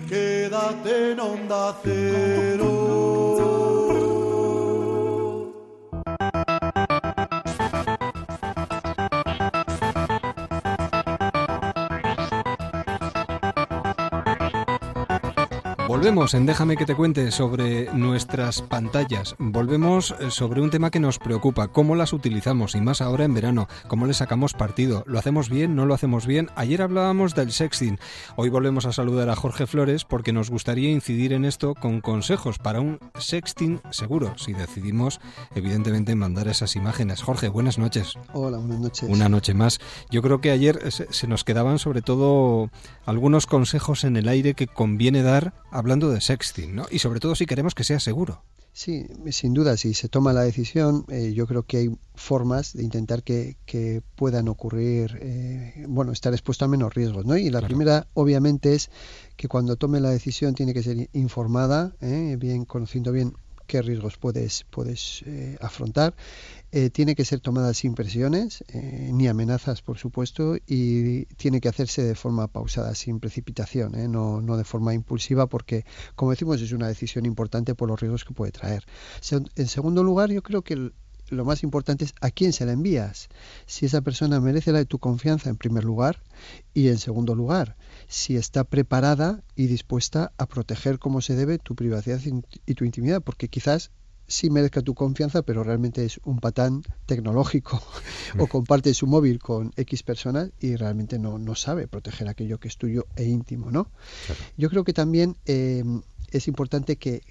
quédate 0.09 1.13
en 1.13 1.22
onda 1.22 1.80
cero. 1.82 3.22
Volvemos 15.92 16.34
en 16.36 16.46
Déjame 16.46 16.78
que 16.78 16.86
te 16.86 16.96
cuente 16.96 17.32
sobre 17.32 17.94
nuestras 17.94 18.62
pantallas. 18.62 19.36
Volvemos 19.38 20.16
eh, 20.22 20.32
sobre 20.32 20.62
un 20.62 20.70
tema 20.70 20.89
que 20.89 21.02
nos 21.02 21.20
preocupa, 21.20 21.68
cómo 21.68 21.96
las 21.96 22.14
utilizamos 22.14 22.76
y 22.76 22.82
más 22.82 23.02
ahora 23.02 23.26
en 23.26 23.34
verano, 23.34 23.68
cómo 23.89 24.08
le 24.08 24.14
sacamos 24.14 24.54
partido. 24.54 25.04
¿Lo 25.06 25.20
hacemos 25.20 25.50
bien? 25.50 25.76
¿No 25.76 25.86
lo 25.86 25.94
hacemos 25.94 26.26
bien? 26.26 26.50
Ayer 26.56 26.82
hablábamos 26.82 27.36
del 27.36 27.52
sexting. 27.52 28.00
Hoy 28.38 28.48
volvemos 28.48 28.86
a 28.86 28.94
saludar 28.94 29.30
a 29.30 29.36
Jorge 29.36 29.68
Flores 29.68 30.06
porque 30.06 30.32
nos 30.32 30.50
gustaría 30.50 30.89
incidir 30.89 31.34
en 31.34 31.44
esto 31.44 31.76
con 31.76 32.00
consejos 32.00 32.58
para 32.58 32.80
un 32.80 32.98
sexting 33.20 33.82
seguro, 33.89 34.38
si 34.38 34.54
decidimos 34.54 35.20
evidentemente 35.56 36.16
mandar 36.16 36.48
esas 36.48 36.78
imágenes. 36.78 37.22
Jorge, 37.22 37.50
buenas 37.50 37.78
noches. 37.78 38.14
Hola, 38.32 38.60
buenas 38.60 38.80
noches. 38.80 39.10
Una 39.10 39.28
noche 39.28 39.54
más. 39.54 39.80
Yo 40.10 40.22
creo 40.22 40.39
que 40.39 40.52
ayer 40.52 40.89
se 40.89 41.28
nos 41.28 41.44
quedaban 41.44 41.80
sobre 41.80 42.02
todo 42.02 42.70
algunos 43.06 43.46
consejos 43.46 44.06
en 44.06 44.16
el 44.16 44.30
aire 44.30 44.54
que 44.54 44.68
conviene 44.68 45.22
dar 45.22 45.54
hablando 45.82 46.09
de 46.09 46.21
sexting, 46.21 46.75
¿no? 46.75 46.86
Y 46.89 46.99
sobre 46.99 47.19
todo 47.19 47.36
si 47.36 47.45
queremos 47.45 47.75
que 47.75 47.84
sea 47.84 47.99
seguro. 47.99 48.43
Sí, 48.73 49.05
sin 49.32 49.53
duda, 49.53 49.75
si 49.75 49.93
se 49.93 50.07
toma 50.07 50.32
la 50.32 50.43
decisión, 50.43 51.05
eh, 51.09 51.34
yo 51.34 51.45
creo 51.45 51.63
que 51.63 51.78
hay 51.78 51.89
formas 52.16 52.71
de 52.74 52.83
intentar 52.83 53.21
que, 53.21 53.58
que 53.66 54.01
puedan 54.16 54.47
ocurrir, 54.47 55.20
eh, 55.21 55.86
bueno, 55.89 56.13
estar 56.13 56.32
expuesto 56.32 56.63
a 56.63 56.67
menos 56.70 56.93
riesgos, 56.93 57.25
¿no? 57.25 57.36
Y 57.36 57.49
la 57.49 57.62
primera, 57.62 58.08
obviamente, 58.13 58.74
es 58.74 58.89
que 59.36 59.49
cuando 59.49 59.75
tome 59.75 59.99
la 59.99 60.09
decisión 60.09 60.55
tiene 60.55 60.74
que 60.74 60.83
ser 60.83 61.09
informada, 61.12 61.93
¿eh? 61.99 62.37
bien 62.39 62.63
conociendo 62.63 63.12
bien 63.12 63.33
qué 63.72 63.82
riesgos 63.82 64.18
puedes, 64.18 64.66
puedes 64.70 65.24
eh, 65.26 65.58
afrontar. 65.62 66.14
Eh, 66.74 66.89
tiene 66.89 67.16
que 67.16 67.24
ser 67.24 67.39
tomada 67.39 67.74
sin 67.74 67.96
presiones, 67.96 68.66
eh, 68.68 69.12
ni 69.14 69.30
amenazas, 69.30 69.82
por 69.82 69.98
supuesto, 69.98 70.58
y 70.68 71.24
tiene 71.38 71.62
que 71.62 71.70
hacerse 71.70 72.04
de 72.04 72.16
forma 72.16 72.48
pausada, 72.48 72.93
sin 72.96 73.22
precipitación, 73.22 73.93
no, 74.12 74.42
no, 74.42 74.58
de 74.58 74.66
forma 74.66 74.93
impulsiva, 74.93 75.48
porque, 75.48 75.86
como 76.16 76.32
decimos, 76.32 76.62
es 76.62 76.74
una 76.74 76.89
decisión 76.89 77.26
importante 77.26 77.74
por 77.74 77.88
los 77.88 77.98
riesgos 77.98 78.26
que 78.26 78.34
puede 78.34 78.52
traer. 78.52 78.84
En 79.56 79.68
segundo 79.68 80.04
lugar, 80.04 80.32
yo 80.32 80.43
creo 80.43 80.64
que 80.64 80.92
lo 81.30 81.46
más 81.46 81.64
importante 81.64 82.04
es 82.04 82.14
a 82.20 82.30
quién 82.30 82.52
se 82.52 82.66
la 82.66 82.74
envías. 82.74 83.30
Si 83.68 83.86
esa 83.86 84.02
persona 84.02 84.42
merece 84.42 84.74
la 84.74 84.80
de 84.80 84.86
tu 84.86 85.00
confianza 85.00 85.50
en 85.50 85.56
primer 85.56 85.86
lugar 85.86 86.22
y 86.74 86.89
en 86.89 86.98
segundo 86.98 87.36
lugar, 87.36 87.78
si 88.12 88.36
está 88.36 88.66
preparada 88.66 89.42
y 89.55 89.67
dispuesta 89.67 90.33
a 90.38 90.46
proteger 90.46 91.00
como 91.00 91.21
se 91.21 91.36
debe 91.38 91.59
tu 91.59 91.75
privacidad 91.75 92.20
y 92.66 92.74
tu 92.74 92.83
intimidad, 92.83 93.21
porque 93.21 93.47
quizás 93.47 93.92
sí 94.28 94.50
merezca 94.50 94.82
tu 94.82 94.93
confianza, 94.93 95.43
pero 95.43 95.63
realmente 95.63 96.04
es 96.04 96.20
un 96.25 96.39
patán 96.39 96.83
tecnológico 97.05 97.82
o 98.38 98.47
comparte 98.47 98.93
su 98.93 99.08
móvil 99.08 99.39
con 99.39 99.71
X 99.78 100.04
personas 100.04 100.51
y 100.59 100.75
realmente 100.75 101.20
no, 101.20 101.39
no 101.39 101.55
sabe 101.55 101.88
proteger 101.88 102.28
aquello 102.28 102.59
que 102.59 102.67
es 102.67 102.78
tuyo 102.78 103.08
e 103.16 103.24
íntimo, 103.24 103.71
¿no? 103.71 103.89
Yo 104.58 104.70
creo 104.70 104.83
que 104.83 104.93
también 104.93 105.38
eh, 105.46 105.83
es 106.32 106.50
importante 106.50 106.97
que 106.97 107.21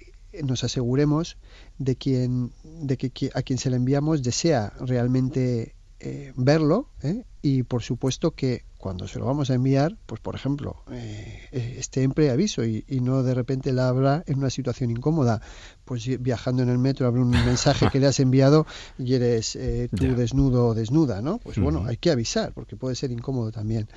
nos 0.43 0.63
aseguremos 0.63 1.37
de 1.77 1.95
quien 1.95 2.53
de 2.63 2.97
que 2.97 3.29
a 3.35 3.43
quien 3.43 3.59
se 3.59 3.69
le 3.69 3.75
enviamos 3.75 4.23
desea 4.23 4.73
realmente 4.79 5.75
eh, 6.01 6.33
verlo 6.35 6.89
¿eh? 7.01 7.23
y 7.41 7.63
por 7.63 7.83
supuesto 7.83 8.31
que 8.31 8.63
cuando 8.81 9.07
se 9.07 9.19
lo 9.19 9.25
vamos 9.25 9.51
a 9.51 9.53
enviar, 9.53 9.95
pues 10.07 10.19
por 10.19 10.33
ejemplo, 10.33 10.83
eh, 10.91 11.39
eh, 11.51 11.75
esté 11.77 12.01
en 12.01 12.11
preaviso 12.13 12.65
y, 12.65 12.83
y, 12.87 12.99
no 12.99 13.21
de 13.21 13.35
repente 13.35 13.71
la 13.73 13.87
abra 13.87 14.23
en 14.25 14.39
una 14.39 14.49
situación 14.49 14.89
incómoda, 14.89 15.39
pues 15.85 16.03
viajando 16.19 16.63
en 16.63 16.69
el 16.69 16.79
metro 16.79 17.05
abre 17.05 17.21
un 17.21 17.29
mensaje 17.29 17.89
que 17.91 17.99
le 17.99 18.07
has 18.07 18.19
enviado 18.19 18.65
y 18.97 19.13
eres 19.13 19.55
eh, 19.55 19.87
tú 19.95 20.05
yeah. 20.05 20.15
desnudo 20.15 20.69
o 20.69 20.73
desnuda, 20.73 21.21
¿no? 21.21 21.37
Pues 21.37 21.57
uh 21.57 21.61
-huh. 21.61 21.63
bueno, 21.65 21.85
hay 21.85 21.97
que 21.97 22.09
avisar 22.09 22.53
porque 22.53 22.75
puede 22.75 22.95
ser 22.95 23.11
incómodo 23.11 23.51
también. 23.51 23.87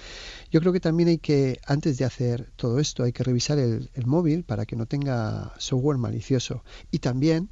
Yo 0.50 0.60
creo 0.60 0.72
que 0.74 0.80
también 0.80 1.08
hay 1.08 1.18
que, 1.18 1.60
antes 1.66 1.96
de 1.96 2.04
hacer 2.04 2.52
todo 2.56 2.78
esto, 2.78 3.04
hay 3.04 3.12
que 3.12 3.24
revisar 3.24 3.58
el, 3.58 3.90
el 3.94 4.06
móvil 4.06 4.44
para 4.44 4.66
que 4.66 4.76
no 4.76 4.84
tenga 4.84 5.54
software 5.58 5.96
malicioso 5.96 6.62
y 6.90 6.98
también 6.98 7.48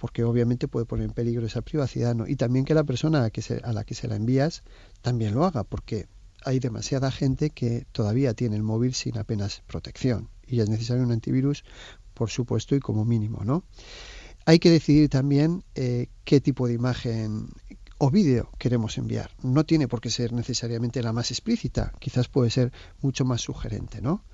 porque 0.00 0.24
obviamente 0.24 0.66
puede 0.66 0.86
poner 0.86 1.04
en 1.04 1.12
peligro 1.12 1.46
esa 1.46 1.60
privacidad, 1.60 2.14
¿no? 2.14 2.26
Y 2.26 2.34
también 2.34 2.64
que 2.64 2.74
la 2.74 2.84
persona 2.84 3.24
a, 3.24 3.30
que 3.30 3.42
se, 3.42 3.58
a 3.62 3.72
la 3.74 3.84
que 3.84 3.94
se 3.94 4.08
la 4.08 4.16
envías 4.16 4.64
también 5.02 5.34
lo 5.34 5.44
haga, 5.44 5.62
porque 5.62 6.08
hay 6.42 6.58
demasiada 6.58 7.10
gente 7.10 7.50
que 7.50 7.86
todavía 7.92 8.32
tiene 8.32 8.56
el 8.56 8.62
móvil 8.62 8.94
sin 8.94 9.18
apenas 9.18 9.62
protección 9.66 10.30
y 10.46 10.60
es 10.60 10.70
necesario 10.70 11.04
un 11.04 11.12
antivirus, 11.12 11.64
por 12.14 12.30
supuesto, 12.30 12.74
y 12.74 12.80
como 12.80 13.04
mínimo, 13.04 13.44
¿no? 13.44 13.62
Hay 14.46 14.58
que 14.58 14.70
decidir 14.70 15.10
también 15.10 15.64
eh, 15.74 16.08
qué 16.24 16.40
tipo 16.40 16.66
de 16.66 16.72
imagen 16.72 17.50
o 17.98 18.10
vídeo 18.10 18.50
queremos 18.58 18.96
enviar. 18.96 19.30
No 19.42 19.64
tiene 19.64 19.86
por 19.86 20.00
qué 20.00 20.08
ser 20.08 20.32
necesariamente 20.32 21.02
la 21.02 21.12
más 21.12 21.30
explícita, 21.30 21.92
quizás 22.00 22.28
puede 22.28 22.48
ser 22.48 22.72
mucho 23.02 23.26
más 23.26 23.42
sugerente, 23.42 24.00
¿no? 24.00 24.24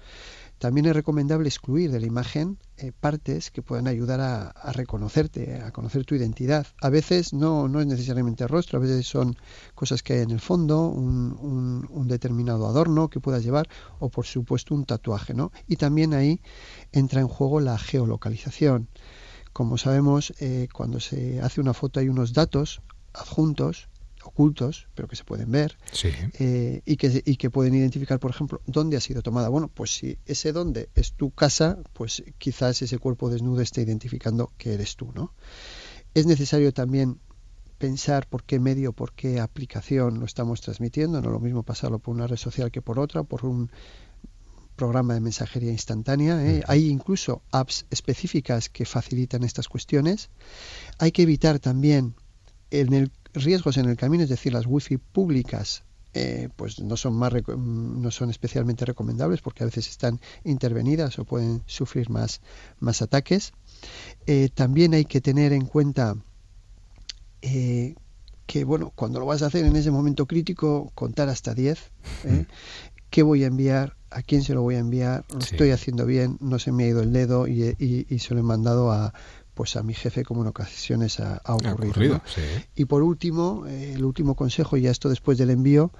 También 0.58 0.86
es 0.86 0.94
recomendable 0.94 1.48
excluir 1.48 1.90
de 1.90 2.00
la 2.00 2.06
imagen 2.06 2.58
eh, 2.78 2.90
partes 2.98 3.50
que 3.50 3.60
puedan 3.60 3.86
ayudar 3.86 4.20
a, 4.20 4.48
a, 4.48 4.72
reconocerte, 4.72 5.60
a 5.60 5.70
conocer 5.70 6.04
tu 6.04 6.14
identidad. 6.14 6.66
A 6.80 6.88
veces 6.88 7.34
no, 7.34 7.68
no 7.68 7.80
es 7.80 7.86
necesariamente 7.86 8.48
rostro, 8.48 8.78
a 8.78 8.82
veces 8.82 9.06
son 9.06 9.36
cosas 9.74 10.02
que 10.02 10.14
hay 10.14 10.20
en 10.20 10.30
el 10.30 10.40
fondo, 10.40 10.88
un, 10.88 11.36
un, 11.40 11.86
un, 11.90 12.08
determinado 12.08 12.66
adorno 12.66 13.08
que 13.08 13.20
puedas 13.20 13.44
llevar 13.44 13.68
o 13.98 14.08
por 14.08 14.24
supuesto 14.24 14.74
un 14.74 14.86
tatuaje. 14.86 15.34
¿no? 15.34 15.52
Y 15.66 15.76
también 15.76 16.14
ahí 16.14 16.40
entra 16.92 17.20
en 17.20 17.28
juego 17.28 17.60
la 17.60 17.76
geolocalización. 17.76 18.88
Como 19.52 19.78
sabemos, 19.78 20.32
eh, 20.40 20.68
cuando 20.72 21.00
se 21.00 21.40
hace 21.40 21.60
una 21.60 21.74
foto 21.74 22.00
hay 22.00 22.08
unos 22.08 22.32
datos 22.32 22.82
adjuntos 23.12 23.88
ocultos, 24.36 24.86
pero 24.94 25.08
que 25.08 25.16
se 25.16 25.24
pueden 25.24 25.50
ver 25.50 25.78
sí. 25.92 26.10
eh, 26.38 26.82
y, 26.84 26.98
que, 26.98 27.22
y 27.24 27.36
que 27.36 27.48
pueden 27.48 27.74
identificar, 27.74 28.20
por 28.20 28.30
ejemplo, 28.30 28.60
dónde 28.66 28.98
ha 28.98 29.00
sido 29.00 29.22
tomada. 29.22 29.48
Bueno, 29.48 29.68
pues 29.68 29.96
si 29.96 30.18
ese 30.26 30.52
dónde 30.52 30.90
es 30.94 31.14
tu 31.14 31.30
casa, 31.30 31.78
pues 31.94 32.22
quizás 32.36 32.82
ese 32.82 32.98
cuerpo 32.98 33.30
desnudo 33.30 33.62
esté 33.62 33.80
identificando 33.80 34.52
que 34.58 34.74
eres 34.74 34.96
tú, 34.96 35.10
¿no? 35.14 35.32
Es 36.12 36.26
necesario 36.26 36.70
también 36.74 37.18
pensar 37.78 38.28
por 38.28 38.44
qué 38.44 38.60
medio, 38.60 38.92
por 38.92 39.12
qué 39.14 39.40
aplicación 39.40 40.20
lo 40.20 40.26
estamos 40.26 40.60
transmitiendo. 40.60 41.22
No 41.22 41.30
lo 41.30 41.40
mismo 41.40 41.62
pasarlo 41.62 41.98
por 41.98 42.14
una 42.14 42.26
red 42.26 42.36
social 42.36 42.70
que 42.70 42.82
por 42.82 42.98
otra, 42.98 43.22
por 43.22 43.46
un 43.46 43.70
programa 44.76 45.14
de 45.14 45.20
mensajería 45.20 45.72
instantánea. 45.72 46.44
¿eh? 46.46 46.62
Hay 46.66 46.90
incluso 46.90 47.40
apps 47.52 47.86
específicas 47.90 48.68
que 48.68 48.84
facilitan 48.84 49.44
estas 49.44 49.68
cuestiones. 49.68 50.28
Hay 50.98 51.10
que 51.12 51.22
evitar 51.22 51.58
también 51.58 52.14
en 52.70 52.92
el 52.92 53.10
riesgos 53.44 53.76
en 53.76 53.88
el 53.88 53.96
camino, 53.96 54.24
es 54.24 54.30
decir, 54.30 54.52
las 54.52 54.66
wifi 54.66 54.98
públicas 54.98 55.82
eh, 56.18 56.48
pues 56.56 56.80
no 56.80 56.96
son 56.96 57.14
más 57.14 57.30
no 57.46 58.10
son 58.10 58.30
especialmente 58.30 58.86
recomendables 58.86 59.42
porque 59.42 59.64
a 59.64 59.66
veces 59.66 59.86
están 59.90 60.18
intervenidas 60.44 61.18
o 61.18 61.26
pueden 61.26 61.62
sufrir 61.66 62.08
más, 62.08 62.40
más 62.78 63.02
ataques. 63.02 63.52
Eh, 64.26 64.48
también 64.54 64.94
hay 64.94 65.04
que 65.04 65.20
tener 65.20 65.52
en 65.52 65.66
cuenta 65.66 66.16
eh, 67.42 67.96
que 68.46 68.64
bueno, 68.64 68.92
cuando 68.94 69.20
lo 69.20 69.26
vas 69.26 69.42
a 69.42 69.46
hacer 69.48 69.66
en 69.66 69.76
ese 69.76 69.90
momento 69.90 70.24
crítico, 70.24 70.90
contar 70.94 71.28
hasta 71.28 71.52
10. 71.52 71.78
¿Qué 73.10 73.22
voy 73.22 73.44
a 73.44 73.48
enviar? 73.48 73.98
¿A 74.08 74.22
quién 74.22 74.42
se 74.42 74.54
lo 74.54 74.62
voy 74.62 74.76
a 74.76 74.78
enviar? 74.78 75.26
¿Lo 75.28 75.42
sí. 75.42 75.48
estoy 75.52 75.70
haciendo 75.70 76.06
bien? 76.06 76.38
¿No 76.40 76.58
se 76.58 76.72
me 76.72 76.84
ha 76.84 76.88
ido 76.88 77.02
el 77.02 77.12
dedo? 77.12 77.46
Y, 77.46 77.76
y, 77.78 78.06
y 78.08 78.18
se 78.20 78.32
lo 78.32 78.40
he 78.40 78.42
mandado 78.42 78.90
a 78.90 79.12
pues 79.56 79.74
a 79.76 79.82
mi 79.82 79.94
jefe 79.94 80.22
como 80.22 80.42
en 80.42 80.48
ocasiones 80.48 81.18
ha, 81.18 81.40
ha 81.42 81.54
ocurrido. 81.54 81.70
Ha 81.70 81.88
ocurrido 81.88 82.14
¿no? 82.16 82.22
sí. 82.26 82.42
Y 82.76 82.84
por 82.84 83.02
último, 83.02 83.64
eh, 83.66 83.94
el 83.94 84.04
último 84.04 84.36
consejo, 84.36 84.76
ya 84.76 84.90
esto 84.90 85.08
después 85.08 85.38
del 85.38 85.48
envío, 85.48 85.92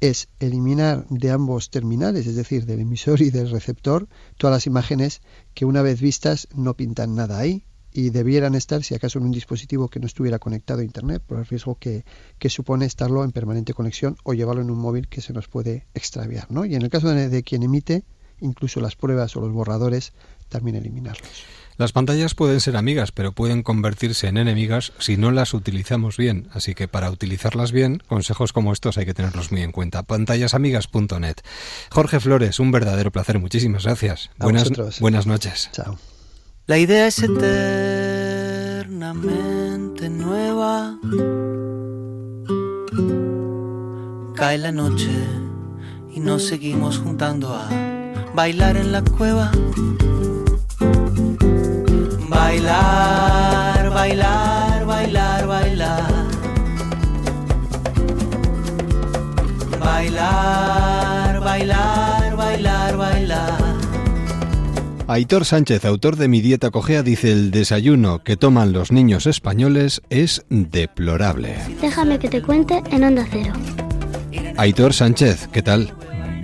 es 0.00 0.28
eliminar 0.38 1.06
de 1.08 1.32
ambos 1.32 1.70
terminales, 1.70 2.28
es 2.28 2.36
decir, 2.36 2.66
del 2.66 2.78
emisor 2.78 3.20
y 3.20 3.30
del 3.30 3.50
receptor, 3.50 4.08
todas 4.38 4.54
las 4.54 4.66
imágenes 4.68 5.22
que 5.54 5.64
una 5.64 5.82
vez 5.82 6.00
vistas 6.00 6.46
no 6.54 6.74
pintan 6.74 7.16
nada 7.16 7.38
ahí 7.38 7.64
y 7.92 8.10
debieran 8.10 8.54
estar, 8.54 8.84
si 8.84 8.94
acaso, 8.94 9.18
en 9.18 9.24
un 9.24 9.32
dispositivo 9.32 9.88
que 9.88 9.98
no 9.98 10.06
estuviera 10.06 10.38
conectado 10.38 10.80
a 10.80 10.84
Internet, 10.84 11.20
por 11.26 11.40
el 11.40 11.46
riesgo 11.46 11.74
que, 11.74 12.04
que 12.38 12.48
supone 12.48 12.86
estarlo 12.86 13.24
en 13.24 13.32
permanente 13.32 13.74
conexión 13.74 14.16
o 14.22 14.34
llevarlo 14.34 14.62
en 14.62 14.70
un 14.70 14.78
móvil 14.78 15.08
que 15.08 15.20
se 15.20 15.32
nos 15.32 15.48
puede 15.48 15.88
extraviar. 15.94 16.48
¿no? 16.48 16.64
Y 16.64 16.76
en 16.76 16.82
el 16.82 16.90
caso 16.90 17.08
de, 17.08 17.28
de 17.28 17.42
quien 17.42 17.64
emite, 17.64 18.04
incluso 18.38 18.80
las 18.80 18.94
pruebas 18.94 19.34
o 19.36 19.40
los 19.40 19.50
borradores, 19.50 20.12
también 20.48 20.76
eliminarlos. 20.76 21.44
Las 21.80 21.92
pantallas 21.92 22.34
pueden 22.34 22.60
ser 22.60 22.76
amigas, 22.76 23.10
pero 23.10 23.32
pueden 23.32 23.62
convertirse 23.62 24.26
en 24.26 24.36
enemigas 24.36 24.92
si 24.98 25.16
no 25.16 25.30
las 25.30 25.54
utilizamos 25.54 26.18
bien. 26.18 26.50
Así 26.52 26.74
que 26.74 26.88
para 26.88 27.10
utilizarlas 27.10 27.72
bien, 27.72 28.02
consejos 28.06 28.52
como 28.52 28.74
estos 28.74 28.98
hay 28.98 29.06
que 29.06 29.14
tenerlos 29.14 29.50
muy 29.50 29.62
en 29.62 29.72
cuenta. 29.72 30.02
Pantallasamigas.net. 30.02 31.36
Jorge 31.90 32.20
Flores, 32.20 32.60
un 32.60 32.70
verdadero 32.70 33.10
placer. 33.10 33.38
Muchísimas 33.38 33.84
gracias. 33.84 34.28
A 34.38 34.44
buenas, 34.44 34.64
vosotros. 34.64 35.00
buenas 35.00 35.26
noches. 35.26 35.70
Chao. 35.72 35.98
La 36.66 36.76
idea 36.76 37.06
es 37.06 37.22
eternamente 37.22 40.10
nueva. 40.10 40.98
Cae 44.36 44.58
la 44.58 44.70
noche 44.70 45.08
y 46.14 46.20
nos 46.20 46.46
seguimos 46.46 46.98
juntando 46.98 47.54
a 47.54 47.70
bailar 48.34 48.76
en 48.76 48.92
la 48.92 49.02
cueva. 49.02 49.50
Bailar, 52.50 53.90
bailar, 53.90 54.84
bailar, 54.84 55.46
bailar. 55.46 56.26
Bailar, 59.78 61.40
bailar, 61.40 62.36
bailar, 62.36 62.96
bailar. 62.96 63.76
Aitor 65.06 65.44
Sánchez, 65.44 65.84
autor 65.84 66.16
de 66.16 66.26
Mi 66.26 66.40
dieta 66.40 66.72
cojea, 66.72 67.04
dice 67.04 67.30
el 67.30 67.52
desayuno 67.52 68.24
que 68.24 68.36
toman 68.36 68.72
los 68.72 68.90
niños 68.90 69.28
españoles 69.28 70.02
es 70.10 70.44
deplorable. 70.48 71.54
Déjame 71.80 72.18
que 72.18 72.28
te 72.28 72.42
cuente 72.42 72.82
en 72.90 73.04
Onda 73.04 73.28
Cero. 73.30 73.52
Aitor 74.56 74.92
Sánchez, 74.92 75.48
¿qué 75.52 75.62
tal? 75.62 75.94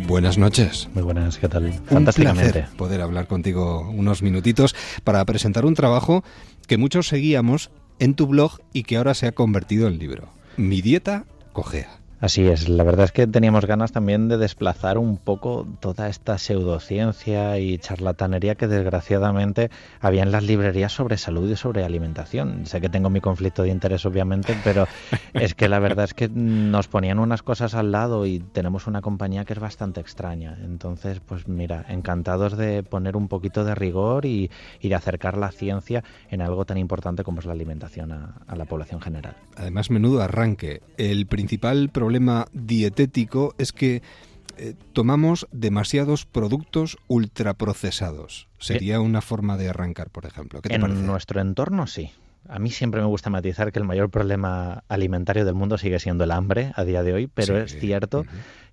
Buenas 0.06 0.38
noches. 0.38 0.88
Muy 0.94 1.02
buenas, 1.02 1.36
¿qué 1.36 1.48
tal? 1.48 1.80
Un 1.90 2.04
placer 2.04 2.66
poder 2.76 3.00
hablar 3.00 3.26
contigo 3.26 3.90
unos 3.90 4.22
minutitos 4.22 4.76
para 5.02 5.24
presentar 5.24 5.64
un 5.64 5.74
trabajo 5.74 6.22
que 6.68 6.76
muchos 6.78 7.08
seguíamos 7.08 7.70
en 7.98 8.14
tu 8.14 8.28
blog 8.28 8.60
y 8.72 8.84
que 8.84 8.98
ahora 8.98 9.14
se 9.14 9.26
ha 9.26 9.32
convertido 9.32 9.88
en 9.88 9.98
libro. 9.98 10.28
Mi 10.56 10.80
dieta 10.80 11.24
cojea. 11.52 12.05
Así 12.18 12.46
es, 12.46 12.70
la 12.70 12.82
verdad 12.82 13.04
es 13.04 13.12
que 13.12 13.26
teníamos 13.26 13.66
ganas 13.66 13.92
también 13.92 14.28
de 14.28 14.38
desplazar 14.38 14.96
un 14.96 15.18
poco 15.18 15.66
toda 15.80 16.08
esta 16.08 16.38
pseudociencia 16.38 17.58
y 17.58 17.76
charlatanería 17.76 18.54
que 18.54 18.66
desgraciadamente 18.68 19.70
había 20.00 20.22
en 20.22 20.32
las 20.32 20.42
librerías 20.42 20.92
sobre 20.92 21.18
salud 21.18 21.50
y 21.50 21.56
sobre 21.56 21.84
alimentación. 21.84 22.64
Sé 22.64 22.80
que 22.80 22.88
tengo 22.88 23.10
mi 23.10 23.20
conflicto 23.20 23.64
de 23.64 23.68
interés 23.68 24.06
obviamente, 24.06 24.56
pero 24.64 24.86
es 25.34 25.54
que 25.54 25.68
la 25.68 25.78
verdad 25.78 26.06
es 26.06 26.14
que 26.14 26.30
nos 26.30 26.88
ponían 26.88 27.18
unas 27.18 27.42
cosas 27.42 27.74
al 27.74 27.92
lado 27.92 28.24
y 28.24 28.38
tenemos 28.38 28.86
una 28.86 29.02
compañía 29.02 29.44
que 29.44 29.52
es 29.52 29.60
bastante 29.60 30.00
extraña. 30.00 30.56
Entonces, 30.64 31.20
pues 31.20 31.46
mira, 31.48 31.84
encantados 31.86 32.56
de 32.56 32.82
poner 32.82 33.14
un 33.18 33.28
poquito 33.28 33.62
de 33.62 33.74
rigor 33.74 34.24
y, 34.24 34.50
y 34.80 34.88
de 34.88 34.94
acercar 34.94 35.36
la 35.36 35.52
ciencia 35.52 36.02
en 36.30 36.40
algo 36.40 36.64
tan 36.64 36.78
importante 36.78 37.24
como 37.24 37.40
es 37.40 37.44
la 37.44 37.52
alimentación 37.52 38.12
a, 38.12 38.36
a 38.46 38.56
la 38.56 38.64
población 38.64 39.02
general. 39.02 39.36
Además, 39.54 39.90
menudo 39.90 40.22
arranque. 40.22 40.80
El 40.96 41.26
principal 41.26 41.90
problema 41.90 42.05
problema 42.06 42.46
dietético 42.52 43.54
es 43.58 43.72
que 43.72 44.00
eh, 44.58 44.74
tomamos 44.92 45.48
demasiados 45.50 46.24
productos 46.24 46.98
ultraprocesados. 47.08 48.48
Sería 48.58 49.00
una 49.00 49.20
forma 49.20 49.56
de 49.56 49.68
arrancar, 49.68 50.10
por 50.10 50.24
ejemplo. 50.24 50.62
¿Qué 50.62 50.68
te 50.68 50.76
en 50.76 50.82
parece? 50.82 51.02
nuestro 51.02 51.40
entorno 51.40 51.86
sí. 51.86 52.12
A 52.48 52.60
mí 52.60 52.70
siempre 52.70 53.00
me 53.00 53.08
gusta 53.08 53.28
matizar 53.28 53.72
que 53.72 53.80
el 53.80 53.84
mayor 53.84 54.08
problema 54.08 54.84
alimentario 54.88 55.44
del 55.44 55.54
mundo 55.54 55.78
sigue 55.78 55.98
siendo 55.98 56.22
el 56.22 56.30
hambre 56.30 56.72
a 56.76 56.84
día 56.84 57.02
de 57.02 57.12
hoy, 57.12 57.26
pero 57.26 57.56
Sí, 57.66 57.74
es 57.74 57.80
cierto 57.80 58.24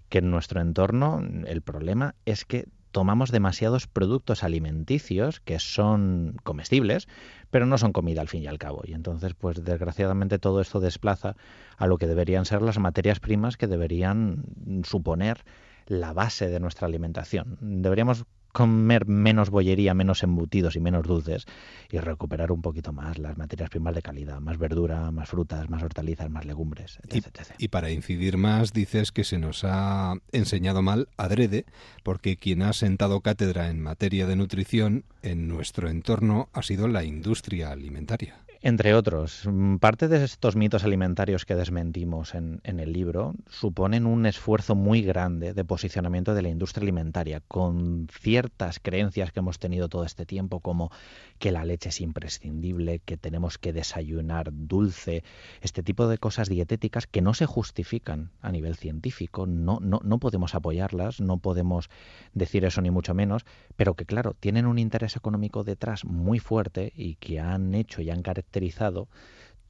que 0.10 0.20
en 0.20 0.30
nuestro 0.30 0.62
entorno 0.62 1.24
el 1.48 1.64
problema 1.64 2.14
es 2.26 2.46
que 2.46 2.68
tomamos 2.94 3.32
demasiados 3.32 3.88
productos 3.88 4.44
alimenticios 4.44 5.40
que 5.42 5.60
son 5.60 6.38
comestibles, 6.44 7.08
pero 7.50 7.66
no 7.66 7.78
son 7.78 7.92
comida 7.92 8.22
al 8.22 8.30
fin 8.30 8.44
y 8.44 8.48
al 8.48 8.60
cabo. 8.60 8.84
Y 8.86 8.94
entonces, 8.94 9.34
pues 9.34 9.64
desgraciadamente 9.64 10.40
todo 10.40 10.62
esto 10.62 10.80
desplaza 10.80 11.36
a 11.78 11.88
lo 11.88 11.98
que 11.98 12.08
deberían 12.08 12.46
ser 12.46 12.62
las 12.62 12.78
materias 12.78 13.20
primas 13.20 13.58
que 13.58 13.68
deberían 13.68 14.46
suponer 14.84 15.44
la 15.88 16.14
base 16.14 16.48
de 16.48 16.60
nuestra 16.60 16.88
alimentación. 16.88 17.58
Deberíamos 17.60 18.26
comer 18.54 19.08
menos 19.08 19.50
bollería, 19.50 19.94
menos 19.94 20.24
embutidos 20.24 20.78
y 20.78 20.80
menos 20.80 21.06
dulces 21.06 21.46
y 21.92 21.98
recuperar 21.98 22.52
un 22.52 22.62
poquito 22.62 22.94
más 22.94 23.18
las 23.18 23.38
materias 23.38 23.70
primas 23.70 23.96
de 23.96 24.02
calidad, 24.02 24.40
más 24.40 24.58
verdura, 24.58 25.12
más 25.12 25.28
frutas, 25.28 25.70
más 25.70 25.84
hortalizas, 25.84 26.30
más 26.30 26.46
legumbres, 26.46 27.00
etc. 27.04 27.28
Y, 27.60 27.66
y 27.66 27.68
para 27.68 27.90
incidir 27.90 28.38
más, 28.38 28.72
dices 28.72 29.12
que 29.12 29.24
se 29.24 29.40
nos 29.40 29.64
ha 29.66 30.14
enseñado 30.32 30.82
mal 30.82 31.10
adrede, 31.18 31.66
porque 32.04 32.38
quien 32.38 32.62
ha 32.62 32.74
sentado 32.74 33.22
cátedra 33.22 33.70
en 33.70 33.82
materia 33.82 34.28
de 34.28 34.36
nutrición 34.36 35.04
en 35.24 35.48
nuestro 35.48 35.90
entorno 35.90 36.48
ha 36.54 36.62
sido 36.62 36.88
la 36.88 37.04
industria 37.04 37.72
alimentaria. 37.72 38.44
Entre 38.66 38.96
otros, 38.96 39.42
mm, 39.46 39.76
parte 39.76 40.08
de 40.08 40.24
estos 40.24 40.56
mitos 40.56 40.86
alimentarios 40.86 41.44
que 41.44 41.54
desmentimos 41.54 42.34
en, 42.34 42.62
en, 42.64 42.80
el 42.80 42.94
libro 42.94 43.36
suponen 43.50 44.06
un 44.06 44.26
esfuerzo 44.26 44.74
muy 44.74 45.02
grande 45.02 45.54
de 45.54 45.66
posicionamiento 45.66 46.34
de 46.34 46.44
la 46.44 46.48
industria 46.48 46.84
alimentaria, 46.84 47.42
con 47.46 48.08
ciertas 48.10 48.80
creencias 48.80 49.34
que 49.34 49.42
hemos 49.42 49.60
tenido 49.60 49.90
todo 49.90 50.06
este 50.06 50.26
tiempo, 50.26 50.62
como 50.62 50.92
que 51.40 51.52
la 51.52 51.66
leche 51.66 51.90
es 51.90 52.00
imprescindible, 52.00 53.00
que 53.00 53.18
tenemos 53.18 53.58
que 53.58 53.74
desayunar 53.74 54.48
dulce, 54.54 55.26
este 55.60 55.84
tipo 55.84 56.08
de 56.08 56.18
cosas 56.18 56.48
dietéticas 56.48 57.06
que 57.06 57.22
no 57.22 57.34
se 57.34 57.46
justifican 57.46 58.32
a 58.42 58.50
nivel 58.54 58.78
científico, 58.78 59.46
no, 59.46 59.80
no, 59.82 60.00
no 60.06 60.20
podemos 60.20 60.56
apoyarlas, 60.56 61.20
no 61.20 61.36
podemos 61.36 61.90
decir 62.34 62.64
eso 62.64 62.80
ni 62.80 62.92
mucho 62.92 63.14
menos, 63.14 63.44
pero 63.76 63.96
que 63.96 64.06
claro, 64.06 64.38
tienen 64.40 64.68
un 64.68 64.80
interés 64.80 65.18
económico 65.18 65.66
detrás 65.66 66.06
muy 66.06 66.40
fuerte 66.40 66.94
y 66.96 67.16
que 67.16 67.42
han 67.42 67.76
hecho 67.76 68.02
y 68.02 68.10
han 68.10 68.22
caracterizado 68.22 68.53
caracterizado 68.54 69.08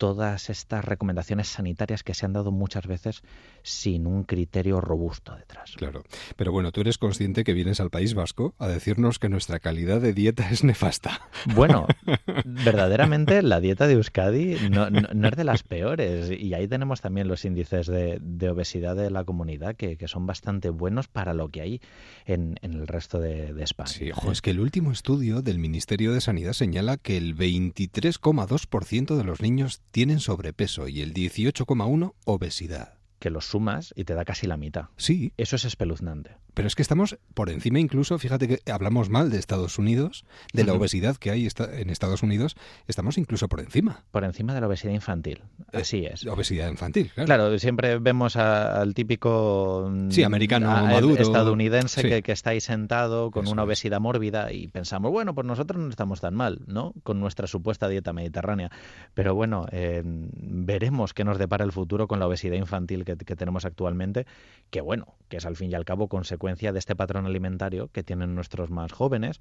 todas 0.03 0.49
estas 0.49 0.84
recomendaciones 0.84 1.47
sanitarias 1.47 2.03
que 2.03 2.13
se 2.13 2.25
han 2.25 2.34
dado 2.34 2.51
muchas 2.51 2.88
veces 2.88 3.23
sin 3.61 4.05
un 4.05 4.25
criterio 4.25 4.81
robusto 4.81 5.34
detrás. 5.34 5.75
Claro. 5.77 6.03
Pero 6.35 6.51
bueno, 6.51 6.73
tú 6.73 6.81
eres 6.81 6.97
consciente 6.97 7.45
que 7.45 7.53
vienes 7.53 7.80
al 7.80 7.89
País 7.89 8.13
Vasco 8.13 8.53
a 8.59 8.67
decirnos 8.67 9.17
que 9.17 9.30
nuestra 9.30 9.61
calidad 9.61 10.01
de 10.01 10.11
dieta 10.11 10.49
es 10.49 10.65
nefasta. 10.65 11.21
Bueno, 11.55 11.88
verdaderamente 12.43 13.41
la 13.43 13.61
dieta 13.61 13.88
de 13.88 13.93
Euskadi 13.93 14.57
no, 14.69 14.89
no, 14.89 15.07
no 15.13 15.27
es 15.30 15.38
de 15.38 15.45
las 15.45 15.63
peores. 15.63 16.30
Y 16.38 16.53
ahí 16.53 16.67
tenemos 16.67 16.99
también 16.99 17.30
los 17.30 17.45
índices 17.45 17.88
de, 17.88 18.19
de 18.21 18.49
obesidad 18.49 18.97
de 18.97 19.09
la 19.09 19.23
comunidad 19.23 19.77
que, 19.77 19.95
que, 19.95 20.09
son 20.09 20.25
bastante 20.25 20.69
buenos 20.69 21.07
para 21.07 21.34
lo 21.34 21.47
que 21.47 21.61
hay 21.61 21.81
en, 22.25 22.59
en 22.61 22.73
el 22.73 22.88
resto 22.88 23.21
de, 23.21 23.53
de 23.53 23.63
España. 23.63 23.88
Sí, 23.88 24.11
ojo, 24.11 24.34
es 24.34 24.41
que 24.41 24.49
el 24.49 24.59
último 24.59 24.91
estudio 24.91 25.41
del 25.41 25.59
Ministerio 25.59 26.11
de 26.11 26.19
Sanidad 26.19 26.51
señala 26.51 26.97
que 26.97 27.15
el 27.15 27.38
23,2% 27.38 29.15
de 29.15 29.23
los 29.23 29.41
niños 29.41 29.81
tienen 29.94 30.20
sobrepeso 30.20 30.88
y 30.88 31.02
el 31.02 31.14
18,1% 31.14 32.15
obesidad 32.26 32.98
que 33.20 33.30
los 33.30 33.45
sumas 33.45 33.94
y 33.95 34.03
te 34.03 34.15
da 34.15 34.26
casi 34.26 34.48
la 34.48 34.57
mitad. 34.57 34.90
Sí. 34.98 35.34
Eso 35.38 35.56
es 35.56 35.65
espeluznante. 35.65 36.36
Pero 36.53 36.67
es 36.67 36.75
que 36.75 36.81
estamos 36.81 37.17
por 37.34 37.49
encima 37.49 37.80
incluso, 37.80 38.17
fíjate 38.19 38.47
que 38.47 38.71
hablamos 38.71 39.09
mal 39.09 39.31
de 39.31 39.39
Estados 39.39 39.80
Unidos, 39.80 40.25
de 40.53 40.63
la 40.63 40.73
uh 40.73 40.75
-huh. 40.75 40.80
obesidad 40.80 41.17
que 41.17 41.31
hay 41.31 41.47
en 41.47 41.89
Estados 41.89 42.21
Unidos, 42.21 42.55
estamos 42.88 43.17
incluso 43.17 43.47
por 43.47 43.59
encima. 43.59 44.03
Por 44.11 44.23
encima 44.23 44.53
de 44.53 44.61
la 44.61 44.67
obesidad 44.67 44.93
infantil, 44.93 45.41
así 45.71 46.05
es. 46.05 46.25
Obesidad 46.27 46.69
infantil, 46.69 47.11
claro. 47.13 47.25
Claro, 47.25 47.59
siempre 47.59 47.97
vemos 47.97 48.35
a, 48.35 48.80
al 48.81 48.93
típico 48.93 49.91
sí, 50.09 50.23
americano 50.23 50.69
a, 50.71 50.84
maduro, 50.84 51.21
estadounidense 51.21 52.01
sí. 52.01 52.09
que, 52.09 52.21
que, 52.21 52.31
está 52.31 52.51
ahí 52.51 52.61
sentado 52.61 53.31
con 53.31 53.45
Eso 53.45 53.53
una 53.53 53.63
obesidad 53.63 53.97
es. 53.97 54.01
mórbida 54.01 54.51
y 54.51 54.67
pensamos, 54.67 55.11
bueno, 55.11 55.34
pues 55.34 55.47
nosotros 55.47 55.81
no 55.81 55.89
estamos 55.89 56.21
tan 56.21 56.35
mal, 56.35 56.61
¿no? 56.67 56.93
Con 57.03 57.19
nuestra 57.19 57.47
supuesta 57.47 57.88
dieta 57.88 58.13
mediterránea. 58.13 58.69
Pero 59.15 59.34
bueno, 59.34 59.65
eh, 59.71 60.01
veremos 60.05 61.13
qué 61.13 61.23
nos 61.23 61.39
depara 61.39 61.65
el 61.65 61.71
futuro 61.71 62.07
con 62.07 62.19
la 62.19 62.27
obesidad 62.27 62.55
infantil 62.55 63.05
que, 63.05 63.17
que 63.17 63.35
tenemos 63.35 63.65
actualmente, 63.65 64.27
que 64.69 64.81
bueno, 64.81 65.15
que 65.30 65.38
es 65.38 65.45
al 65.45 65.55
fin 65.55 65.71
y 65.71 65.73
al 65.73 65.85
cabo 65.85 66.07
consecuencia 66.07 66.43
de 66.74 66.80
este 66.80 66.95
patrón 66.95 67.26
alimentario 67.26 67.88
que 67.88 68.03
tienen 68.03 68.36
nuestros 68.36 68.70
más 68.70 68.91
jóvenes 68.91 69.40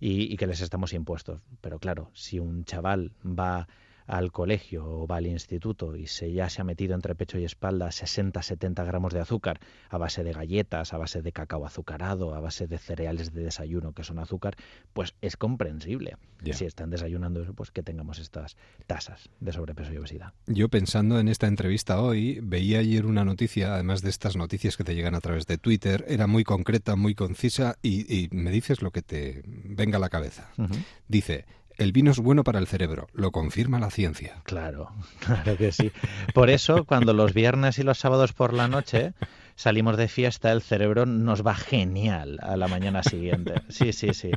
y, 0.00 0.36
que 0.36 0.48
les 0.48 0.60
estamos 0.60 0.92
impuestos. 0.92 1.40
Pero 1.60 1.78
claro, 1.78 2.10
si 2.12 2.40
un 2.40 2.64
chaval 2.64 3.12
va 3.24 3.68
al 4.10 4.32
colegio 4.32 4.84
o 4.84 5.06
va 5.06 5.16
al 5.18 5.28
instituto 5.28 5.94
y 5.94 6.08
se 6.08 6.32
ya 6.32 6.50
se 6.50 6.60
ha 6.60 6.64
metido 6.64 6.94
entre 6.94 7.14
pecho 7.14 7.38
y 7.38 7.44
espalda 7.44 7.86
60-70 7.90 8.84
gramos 8.84 9.12
de 9.12 9.20
azúcar 9.20 9.60
a 9.88 9.98
base 9.98 10.24
de 10.24 10.32
galletas, 10.32 10.92
a 10.92 10.98
base 10.98 11.22
de 11.22 11.30
cacao 11.30 11.64
azucarado, 11.64 12.34
a 12.34 12.40
base 12.40 12.66
de 12.66 12.78
cereales 12.78 13.32
de 13.32 13.44
desayuno 13.44 13.92
que 13.92 14.02
son 14.02 14.18
azúcar, 14.18 14.56
pues 14.92 15.14
es 15.20 15.36
comprensible. 15.36 16.16
Yeah. 16.42 16.54
Si 16.54 16.64
están 16.64 16.90
desayunando 16.90 17.42
eso, 17.42 17.54
pues 17.54 17.70
que 17.70 17.84
tengamos 17.84 18.18
estas 18.18 18.56
tasas 18.88 19.30
de 19.38 19.52
sobrepeso 19.52 19.92
y 19.92 19.98
obesidad. 19.98 20.32
Yo 20.46 20.68
pensando 20.68 21.20
en 21.20 21.28
esta 21.28 21.46
entrevista 21.46 22.00
hoy, 22.00 22.40
veía 22.42 22.80
ayer 22.80 23.06
una 23.06 23.24
noticia, 23.24 23.74
además 23.74 24.02
de 24.02 24.10
estas 24.10 24.36
noticias 24.36 24.76
que 24.76 24.82
te 24.82 24.96
llegan 24.96 25.14
a 25.14 25.20
través 25.20 25.46
de 25.46 25.56
Twitter, 25.56 26.04
era 26.08 26.26
muy 26.26 26.42
concreta, 26.42 26.96
muy 26.96 27.14
concisa 27.14 27.76
y, 27.80 28.12
y 28.12 28.28
me 28.32 28.50
dices 28.50 28.82
lo 28.82 28.90
que 28.90 29.02
te 29.02 29.42
venga 29.44 29.98
a 29.98 30.00
la 30.00 30.08
cabeza. 30.08 30.50
Uh 30.56 30.62
-huh. 30.64 30.84
Dice, 31.06 31.44
el 31.80 31.92
vino 31.92 32.10
es 32.10 32.18
bueno 32.18 32.44
para 32.44 32.58
el 32.58 32.66
cerebro, 32.66 33.08
lo 33.14 33.32
confirma 33.32 33.80
la 33.80 33.90
ciencia. 33.90 34.42
Claro, 34.44 34.90
claro 35.24 35.56
que 35.56 35.72
sí. 35.72 35.90
Por 36.34 36.50
eso, 36.50 36.84
cuando 36.84 37.14
los 37.14 37.32
viernes 37.32 37.78
y 37.78 37.82
los 37.82 37.98
sábados 37.98 38.34
por 38.34 38.52
la 38.52 38.68
noche 38.68 39.14
salimos 39.56 39.96
de 39.96 40.06
fiesta, 40.08 40.52
el 40.52 40.60
cerebro 40.60 41.06
nos 41.06 41.44
va 41.44 41.54
genial 41.54 42.38
a 42.42 42.58
la 42.58 42.68
mañana 42.68 43.02
siguiente. 43.02 43.54
Sí, 43.70 43.94
sí, 43.94 44.12
sí. 44.12 44.30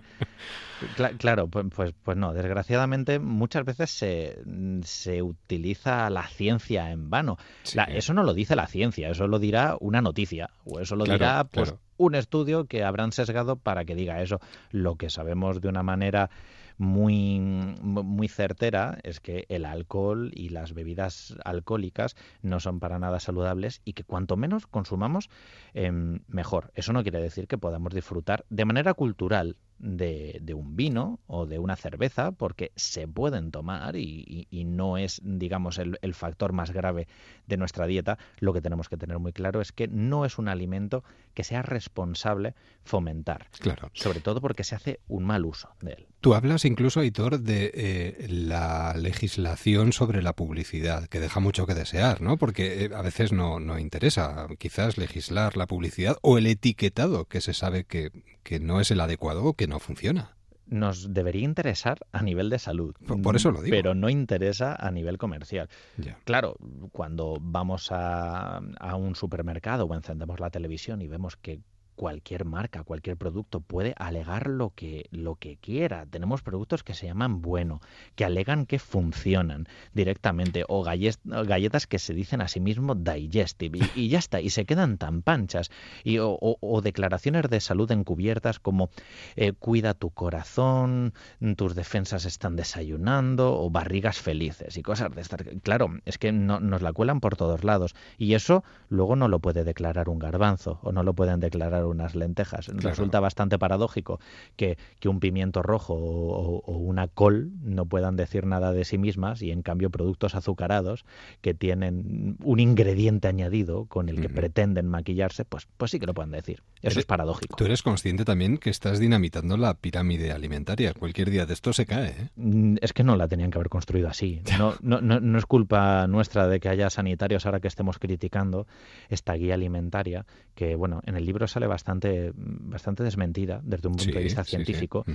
Cla 0.96 1.12
claro, 1.18 1.48
pues, 1.48 1.94
pues, 2.04 2.18
no, 2.18 2.34
desgraciadamente 2.34 3.20
muchas 3.20 3.66
veces 3.66 3.90
se, 3.90 4.40
se 4.84 5.22
utiliza 5.22 6.10
la 6.10 6.26
ciencia 6.28 6.92
en 6.92 7.10
vano. 7.10 7.38
Sí. 7.64 7.78
La, 7.78 7.84
eso 7.84 8.14
no 8.14 8.24
lo 8.24 8.34
dice 8.34 8.56
la 8.56 8.68
ciencia, 8.68 9.10
eso 9.10 9.28
lo 9.28 9.40
dirá 9.40 9.76
una 9.82 10.02
noticia, 10.02 10.50
o 10.66 10.80
eso 10.80 10.96
lo 10.96 11.04
claro, 11.04 11.20
dirá 11.20 11.44
pues, 11.44 11.72
claro. 11.72 11.82
un 11.98 12.16
estudio 12.16 12.66
que 12.66 12.86
habrán 12.86 13.12
sesgado 13.12 13.58
para 13.58 13.84
que 13.84 13.96
diga 13.96 14.22
eso. 14.22 14.40
Lo 14.72 14.96
que 14.96 15.10
sabemos 15.10 15.60
de 15.60 15.68
una 15.68 15.84
manera 15.84 16.30
muy, 16.78 17.40
muy 17.40 18.28
certera 18.28 18.98
es 19.04 19.20
que 19.20 19.46
el 19.50 19.66
alcohol 19.66 20.32
y 20.34 20.50
las 20.50 20.74
bebidas 20.74 21.36
alcohólicas 21.46 22.16
no 22.42 22.60
son 22.60 22.80
para 22.80 23.00
nada 23.00 23.20
saludables 23.20 23.82
y 23.86 23.94
que 23.94 24.04
cuanto 24.04 24.38
menos 24.38 24.68
consumamos, 24.68 25.30
eh, 25.74 25.92
mejor. 26.28 26.72
Eso 26.76 26.94
no 26.94 27.04
quiere 27.04 27.22
decir 27.22 27.48
que 27.48 27.58
podamos 27.58 27.94
disfrutar 27.94 28.46
de 28.50 28.66
manera 28.66 28.94
cultural 28.94 29.58
de, 29.84 30.40
de, 30.42 30.54
un 30.54 30.76
vino 30.76 31.20
o 31.28 31.46
de 31.46 31.60
una 31.60 31.76
cerveza, 31.76 32.32
porque 32.32 32.72
se 32.76 33.08
pueden 33.08 33.52
tomar 33.52 33.98
y, 33.98 34.24
y, 34.26 34.48
y 34.50 34.64
no 34.64 34.98
es, 34.98 35.22
digamos, 35.24 35.78
el, 35.78 36.00
el, 36.02 36.14
factor 36.14 36.54
más 36.54 36.72
grave 36.72 37.08
de 37.48 37.58
nuestra 37.58 37.86
dieta. 37.86 38.18
Lo 38.40 38.54
que 38.54 38.62
tenemos 38.62 38.88
que 38.88 38.96
tener 38.96 39.20
muy 39.20 39.34
claro 39.34 39.60
es 39.60 39.74
que 39.74 39.90
no 39.90 40.24
es 40.26 40.38
un 40.38 40.48
alimento 40.48 41.04
que 41.34 41.44
sea 41.44 41.62
responsable 41.64 42.56
fomentar. 42.86 43.48
Claro. 43.60 43.92
Sobre 43.94 44.22
todo 44.22 44.40
porque 44.40 44.64
se 44.64 44.76
hace 44.76 45.02
un 45.08 45.26
mal 45.26 45.46
uso 45.46 45.70
de 45.82 45.94
él. 45.94 46.08
Tú 46.22 46.34
hablas 46.34 46.64
incluso, 46.64 47.02
Aitor, 47.02 47.42
de 47.42 47.72
eh, 47.74 48.28
la 48.30 48.94
legislación 48.96 49.92
sobre 49.92 50.24
la 50.24 50.34
publicidad, 50.34 51.08
que 51.08 51.20
deja 51.20 51.42
mucho 51.42 51.66
que 51.66 51.74
desear, 51.74 52.22
¿no? 52.22 52.38
Porque 52.38 52.86
eh, 52.86 52.90
a 52.96 53.02
veces 53.02 53.34
no, 53.34 53.60
no 53.60 53.78
interesa 53.80 54.48
quizás 54.58 54.98
legislar 54.98 55.58
la 55.58 55.68
publicidad 55.68 56.18
o 56.22 56.38
el 56.38 56.48
etiquetado, 56.48 57.26
que 57.26 57.42
se 57.42 57.54
sabe 57.54 57.84
que, 57.84 58.12
que 58.44 58.60
no 58.60 58.80
es 58.80 58.92
el 58.92 59.02
adecuado 59.02 59.44
o 59.46 59.54
que 59.54 59.68
no 59.68 59.80
funciona 59.80 60.36
nos 60.66 61.14
debería 61.14 61.44
interesar 61.44 62.00
a 62.12 62.24
nivel 62.24 62.50
de 62.50 62.58
salud. 62.58 62.96
Por 63.22 63.36
eso 63.36 63.52
lo 63.52 63.62
digo. 63.62 63.76
Pero 63.76 63.94
no 63.94 64.10
interesa 64.10 64.76
a 64.76 64.92
nivel 64.92 65.18
comercial. 65.18 65.70
Yeah. 65.98 66.18
Claro, 66.24 66.56
cuando 66.92 67.38
vamos 67.40 67.92
a, 67.92 68.58
a, 68.80 68.96
un 68.96 69.16
supermercado 69.16 69.86
o 69.86 69.94
encendemos 69.94 70.40
la 70.40 70.50
televisión 70.50 71.02
y 71.02 71.08
vemos 71.08 71.36
que 71.36 71.60
cualquier 71.96 72.46
marca, 72.46 72.84
cualquier 72.84 73.18
producto 73.18 73.60
puede 73.62 73.94
alegar 73.98 74.48
lo 74.48 74.72
que, 74.72 75.08
lo 75.12 75.36
que 75.36 75.58
quiera. 75.58 76.06
Tenemos 76.06 76.42
productos 76.42 76.84
que 76.84 76.94
se 76.94 77.08
llaman 77.08 77.42
bueno, 77.42 77.82
que 78.16 78.26
alegan 78.26 78.66
que 78.66 78.80
funcionan 78.80 79.68
directamente, 79.94 80.66
o 80.68 80.84
galletas 80.84 81.88
que 81.88 82.00
se 82.00 82.14
dicen 82.14 82.42
a 82.42 82.48
sí 82.48 82.60
mismo 82.60 82.96
digestive, 82.96 83.80
y, 83.96 84.10
ya 84.10 84.20
está, 84.20 84.42
y 84.42 84.50
se 84.50 84.66
quedan 84.66 84.98
tan 84.98 85.22
panchas. 85.22 85.72
Y, 86.04 86.18
o 86.20 86.82
declaraciones 86.84 87.50
de 87.50 87.60
salud 87.60 87.92
encubiertas 87.92 88.60
como 88.60 88.90
eh, 89.36 89.54
cuida 89.54 89.94
tu 89.94 90.10
corazón, 90.10 91.14
tus 91.56 91.76
defensas 91.76 92.26
están 92.26 92.56
desayunando, 92.56 93.60
o 93.60 93.70
barrigas 93.70 94.20
felices, 94.20 94.78
y 94.78 94.84
cosas 94.84 95.14
de 95.16 95.22
estas. 95.22 95.42
Claro, 95.64 95.90
es 96.06 96.18
que 96.18 96.32
no, 96.32 96.60
nos 96.60 96.82
la 96.82 96.94
cuelan 96.94 97.20
por 97.20 97.36
todos 97.36 97.64
lados, 97.64 97.96
y 98.18 98.34
eso 98.34 98.64
luego 98.90 99.16
no 99.16 99.28
lo 99.28 99.40
puede 99.40 99.64
declarar 99.64 100.10
un 100.10 100.20
garbanzo, 100.20 100.80
o 100.84 100.92
no 100.92 101.04
lo 101.04 101.14
pueden 101.14 101.40
declarar 101.40 101.83
comprar 101.84 102.04
unas 102.04 102.16
lentejas. 102.16 102.68
Resulta 102.68 103.20
bastante 103.20 103.58
paradójico 103.60 104.20
que, 104.56 104.78
que 105.00 105.10
un 105.10 105.20
pimiento 105.20 105.62
rojo 105.62 105.94
o, 105.94 106.60
o, 106.60 106.78
una 106.78 107.08
col 107.08 107.52
no 107.62 107.86
puedan 107.86 108.16
decir 108.16 108.46
nada 108.46 108.72
de 108.72 108.86
sí 108.86 108.98
mismas 108.98 109.42
y 109.42 109.52
en 109.52 109.62
cambio 109.62 109.90
productos 109.90 110.36
azucarados 110.36 111.06
que 111.42 111.54
tienen 111.54 112.38
un 112.44 112.60
ingrediente 112.60 113.28
añadido 113.28 113.86
con 113.86 114.10
el 114.10 114.22
que 114.22 114.30
pretenden 114.30 114.88
maquillarse, 114.88 115.46
pues, 115.46 115.68
pues 115.78 115.92
sí 115.92 116.00
que 116.00 116.06
lo 116.06 116.14
pueden 116.14 116.32
decir. 116.32 116.64
Eso 116.82 117.00
es 117.00 117.06
paradójico. 117.06 117.56
Tú 117.56 117.66
eres 117.66 117.82
consciente 117.82 118.26
también 118.26 118.58
que 118.58 118.70
estás 118.70 119.00
dinamitando 119.00 119.58
la 119.58 119.74
pirámide 119.76 120.32
alimentaria. 120.32 120.94
Cualquier 120.94 121.30
día 121.30 121.46
de 121.46 121.54
esto 121.54 121.74
se 121.74 121.86
cae. 121.86 122.10
¿eh? 122.10 122.30
Mm, 122.36 122.76
Es 122.82 122.94
que 122.94 123.04
no 123.04 123.16
la 123.16 123.28
tenían 123.28 123.52
que 123.52 123.58
haber 123.58 123.70
construido 123.70 124.08
así. 124.10 124.42
No, 124.64 124.76
no, 124.82 125.02
no, 125.02 125.20
no 125.20 125.40
es 125.40 125.46
culpa 125.46 126.08
nuestra 126.08 126.48
de 126.48 126.60
que 126.60 126.70
haya 126.70 126.90
sanitarios 126.90 127.46
ahora 127.46 127.60
que 127.60 127.68
estemos 127.68 127.98
criticando 127.98 128.68
esta 129.10 129.34
guía 129.34 129.56
alimentaria, 129.56 130.26
que 130.56 130.76
bueno, 130.76 131.02
en 131.06 131.16
el 131.18 131.26
libro 131.26 131.48
sale 131.48 131.68
bastante, 131.74 132.32
bastante 132.36 133.04
desmentida 133.04 133.60
desde 133.64 133.88
un 133.90 133.96
punto 133.96 134.06
Sí, 134.06 134.18
de 134.18 134.24
vista 134.24 134.44
sí, 134.44 134.50
sí. 134.50 134.56
científico. 134.56 135.06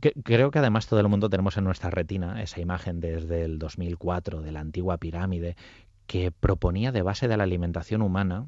Que- 0.00 0.14
creo 0.22 0.50
que 0.50 0.58
además 0.58 0.86
todo 0.86 1.00
el 1.00 1.08
mundo 1.08 1.28
tenemos 1.28 1.56
en 1.56 1.64
nuestra 1.64 1.90
retina 1.90 2.42
esa 2.42 2.60
imagen 2.60 3.00
desde 3.00 3.42
el 3.44 3.58
2004 3.58 4.40
de 4.40 4.52
la 4.52 4.60
antigua 4.60 4.96
pirámide 4.98 5.56
que 6.06 6.30
proponía 6.30 6.90
de 6.92 7.02
base 7.02 7.28
de 7.28 7.36
la 7.36 7.44
alimentación 7.44 8.00
humana 8.02 8.46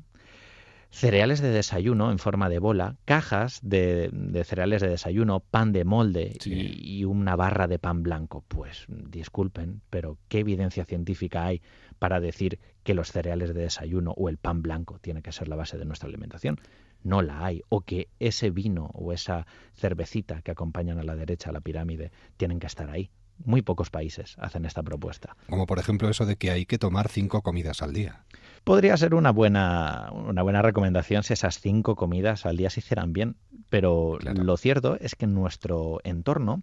cereales 0.92 1.40
de 1.40 1.50
desayuno 1.50 2.10
en 2.10 2.18
forma 2.18 2.48
de 2.48 2.58
bola, 2.58 2.96
cajas 3.04 3.60
de, 3.62 4.10
de 4.12 4.42
cereales 4.44 4.82
de 4.82 4.88
desayuno, 4.88 5.38
pan 5.38 5.72
de 5.72 5.84
molde 5.84 6.36
y, 6.44 6.98
y 7.00 7.04
una 7.04 7.36
barra 7.36 7.68
de 7.68 7.78
pan 7.78 8.02
blanco. 8.02 8.42
Pues 8.48 8.86
disculpen, 8.88 9.82
pero 9.88 10.18
¿qué 10.28 10.40
evidencia 10.40 10.84
científica 10.84 11.44
hay 11.44 11.62
para 12.00 12.18
decir 12.18 12.58
que 12.82 12.94
los 12.94 13.12
cereales 13.12 13.54
de 13.54 13.60
desayuno 13.62 14.10
o 14.16 14.28
el 14.28 14.36
pan 14.38 14.62
blanco 14.62 14.98
tiene 14.98 15.22
que 15.22 15.30
ser 15.30 15.46
la 15.46 15.54
base 15.54 15.78
de 15.78 15.84
nuestra 15.84 16.08
alimentación? 16.08 16.58
No 17.02 17.22
la 17.22 17.44
hay. 17.44 17.62
O 17.68 17.82
que 17.82 18.08
ese 18.18 18.50
vino 18.50 18.90
o 18.94 19.12
esa 19.12 19.46
cervecita 19.74 20.42
que 20.42 20.50
acompañan 20.50 20.98
a 20.98 21.02
la 21.02 21.16
derecha 21.16 21.50
a 21.50 21.52
la 21.52 21.60
pirámide 21.60 22.12
tienen 22.36 22.58
que 22.58 22.66
estar 22.66 22.90
ahí. 22.90 23.10
Muy 23.42 23.62
pocos 23.62 23.88
países 23.88 24.36
hacen 24.38 24.66
esta 24.66 24.82
propuesta. 24.82 25.34
Como 25.48 25.66
por 25.66 25.78
ejemplo 25.78 26.10
eso 26.10 26.26
de 26.26 26.36
que 26.36 26.50
hay 26.50 26.66
que 26.66 26.78
tomar 26.78 27.08
cinco 27.08 27.40
comidas 27.40 27.80
al 27.80 27.94
día. 27.94 28.26
Podría 28.64 28.96
ser 28.98 29.14
una 29.14 29.32
buena, 29.32 30.10
una 30.12 30.42
buena 30.42 30.60
recomendación 30.60 31.22
si 31.22 31.32
esas 31.32 31.58
cinco 31.58 31.96
comidas 31.96 32.44
al 32.44 32.58
día 32.58 32.68
se 32.68 32.80
hicieran 32.80 33.14
bien, 33.14 33.36
pero 33.70 34.18
lo 34.20 34.56
cierto 34.58 34.98
es 35.00 35.14
que 35.14 35.24
en 35.24 35.32
nuestro 35.32 36.00
entorno 36.04 36.62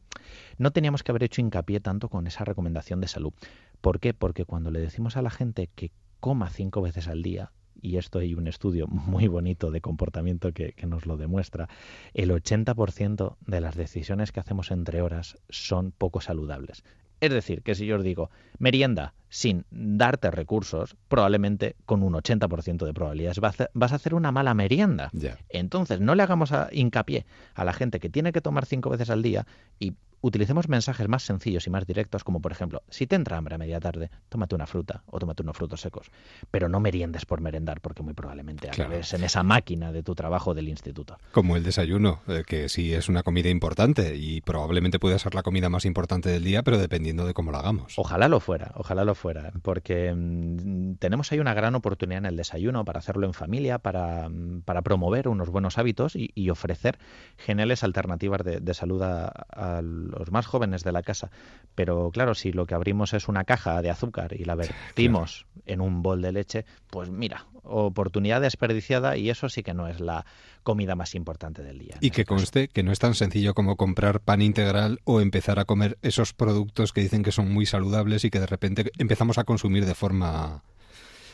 no 0.60 0.72
teníamos 0.72 1.02
que 1.02 1.12
haber 1.12 1.24
hecho 1.24 1.42
hincapié 1.42 1.80
tanto 1.80 2.10
con 2.10 2.28
esa 2.28 2.46
recomendación 2.46 3.02
de 3.02 3.08
salud. 3.08 3.34
¿Por 3.82 4.00
qué? 4.00 4.14
Porque 4.14 4.46
cuando 4.46 4.70
le 4.70 4.80
decimos 4.80 5.18
a 5.18 5.24
la 5.24 5.32
gente 5.32 5.72
que 5.74 5.92
coma 6.20 6.50
cinco 6.50 6.82
veces 6.82 7.08
al 7.08 7.24
día, 7.24 7.52
y 7.82 7.98
esto 7.98 8.20
hay 8.20 8.34
un 8.34 8.48
estudio 8.48 8.88
muy 8.88 9.28
bonito 9.28 9.72
de 9.72 9.82
comportamiento 9.82 10.52
que, 10.54 10.74
que 10.74 10.86
nos 10.88 11.06
lo 11.06 11.18
demuestra, 11.18 11.70
el 12.14 12.32
80% 12.32 13.36
de 13.46 13.62
las 13.62 13.76
decisiones 13.76 14.32
que 14.32 14.40
hacemos 14.40 14.72
entre 14.72 15.02
horas 15.02 15.38
son 15.50 15.92
poco 15.92 16.22
saludables. 16.22 16.84
Es 17.20 17.32
decir, 17.32 17.64
que 17.64 17.74
si 17.74 17.88
yo 17.88 17.96
os 17.96 18.04
digo 18.04 18.30
merienda 18.60 19.16
sin 19.28 19.66
darte 19.72 20.30
recursos, 20.30 20.96
probablemente 21.08 21.76
con 21.86 22.04
un 22.04 22.14
80% 22.14 22.86
de 22.86 22.94
probabilidades 22.94 23.40
vas 23.40 23.60
a- 23.60 23.70
vas 23.74 23.92
a 23.92 23.96
hacer 23.96 24.14
una 24.14 24.32
mala 24.32 24.54
merienda. 24.54 25.10
Entonces, 25.50 26.00
no 26.00 26.14
le 26.14 26.22
hagamos 26.24 26.52
a- 26.52 26.70
hincapié 26.72 27.26
a 27.56 27.64
la 27.66 27.74
gente 27.74 28.00
que 28.00 28.10
tiene 28.10 28.32
que 28.32 28.42
tomar 28.42 28.66
cinco 28.68 28.92
veces 28.92 29.10
al 29.10 29.24
día 29.24 29.48
y 29.80 29.94
utilicemos 30.22 30.68
mensajes 30.70 31.08
más 31.08 31.24
sencillos 31.24 31.68
y 31.68 31.70
más 31.70 31.86
directos, 31.86 32.24
como 32.24 32.42
por 32.42 32.52
ejemplo, 32.52 32.84
si 32.90 33.08
te 33.08 33.16
entra 33.16 33.38
hambre 33.38 33.56
a 33.56 33.58
media 33.58 33.80
tarde, 33.80 34.10
tómate 34.30 34.56
una 34.56 34.66
fruta 34.68 35.04
o 35.08 35.20
tómate 35.20 35.44
unos 35.44 35.56
frutos 35.58 35.82
secos. 35.82 36.12
Pero 36.52 36.70
no 36.70 36.80
meriendes 36.80 37.26
por 37.26 37.42
merendar, 37.42 37.82
porque 37.82 38.04
muy 38.04 38.14
probablemente 38.14 38.68
Claro. 38.70 38.90
acabes 38.92 39.14
en 39.14 39.24
esa 39.24 39.44
máquina 39.44 39.92
de 39.92 40.04
tu 40.04 40.16
trabajo 40.16 40.54
del 40.54 40.70
instituto. 40.70 41.18
Como 41.32 41.56
el 41.56 41.64
desayuno, 41.64 42.22
eh, 42.28 42.44
que 42.46 42.70
sí 42.70 42.94
es 42.94 43.10
una 43.10 43.24
comida 43.24 43.50
importante 43.50 44.16
y 44.16 44.42
probablemente 44.42 45.00
puede 45.00 45.20
ser 45.20 45.36
la 45.36 45.44
comida 45.44 45.70
más 45.70 45.86
importante 45.86 46.30
del 46.30 46.44
día, 46.44 46.64
pero 46.64 46.78
dependiendo 46.78 47.26
de 47.26 47.34
cómo 47.34 47.52
la 47.52 47.60
hagamos. 47.60 47.94
Ojalá 47.98 48.28
lo 48.28 48.40
fuera, 48.40 48.72
ojalá 48.76 49.06
lo 49.06 49.16
fuera, 49.16 49.52
porque 49.62 50.14
mm, 50.16 50.96
tenemos 50.96 51.32
ahí 51.32 51.40
una 51.40 51.54
gran 51.54 51.76
oportunidad 51.76 52.20
en 52.20 52.26
el 52.26 52.36
desayuno 52.38 52.84
para 52.86 53.00
hacerlo 53.00 53.26
en 53.28 53.34
familia, 53.34 53.80
para, 53.80 54.30
mm, 54.30 54.62
para 54.62 54.82
promover 54.82 55.28
unos 55.28 55.50
buenos 55.50 55.78
hábitos 55.78 56.16
y, 56.16 56.32
y 56.36 56.50
ofrecer 56.50 56.98
geniales 57.38 57.84
alternativas 57.84 58.44
de, 58.44 58.60
de 58.60 58.74
salud 58.74 59.02
a, 59.02 59.28
a 59.28 59.82
los 60.08 60.32
más 60.32 60.46
jóvenes 60.46 60.84
de 60.84 60.92
la 60.92 61.04
casa. 61.04 61.30
Pero 61.76 62.10
claro, 62.12 62.36
si 62.36 62.52
lo 62.52 62.66
que 62.66 62.76
abrimos 62.76 63.14
es 63.14 63.28
una 63.28 63.44
caja 63.44 63.82
de 63.82 63.90
azúcar 63.90 64.34
y 64.34 64.46
la 64.46 64.56
vertimos 64.56 65.46
en 65.66 65.82
un 65.82 66.02
bol 66.02 66.22
de 66.22 66.32
leche, 66.32 66.66
pues 66.90 67.10
mira, 67.10 67.46
oportunidad 67.64 68.42
desperdiciada 68.42 69.18
y 69.18 69.30
eso 69.30 69.50
sí 69.50 69.64
que 69.64 69.74
no 69.74 69.88
es 69.88 70.00
la 70.00 70.26
comida 70.64 70.96
más 70.96 71.16
importante 71.16 71.64
del 71.64 71.80
día. 71.80 71.98
Y 72.02 72.12
que 72.12 72.26
conste 72.26 72.68
que 72.68 72.84
no 72.84 72.92
es 72.92 73.00
tan 73.00 73.16
sencillo 73.16 73.54
como 73.54 73.76
comprar 73.76 74.20
pan 74.22 74.42
integral 74.42 75.00
o 75.04 75.22
empezar 75.22 75.60
a 75.60 75.66
comer 75.66 75.98
esos 76.02 76.34
productos 76.34 76.94
que 76.94 77.02
dicen 77.02 77.24
que 77.24 77.32
son 77.32 77.52
muy 77.52 77.66
saludables 77.66 78.26
y 78.26 78.30
que 78.30 78.40
de 78.40 78.48
repente 78.48 78.92
empezamos 78.98 79.38
a 79.38 79.44
consumir 79.44 79.86
de 79.86 79.96
forma, 79.96 80.64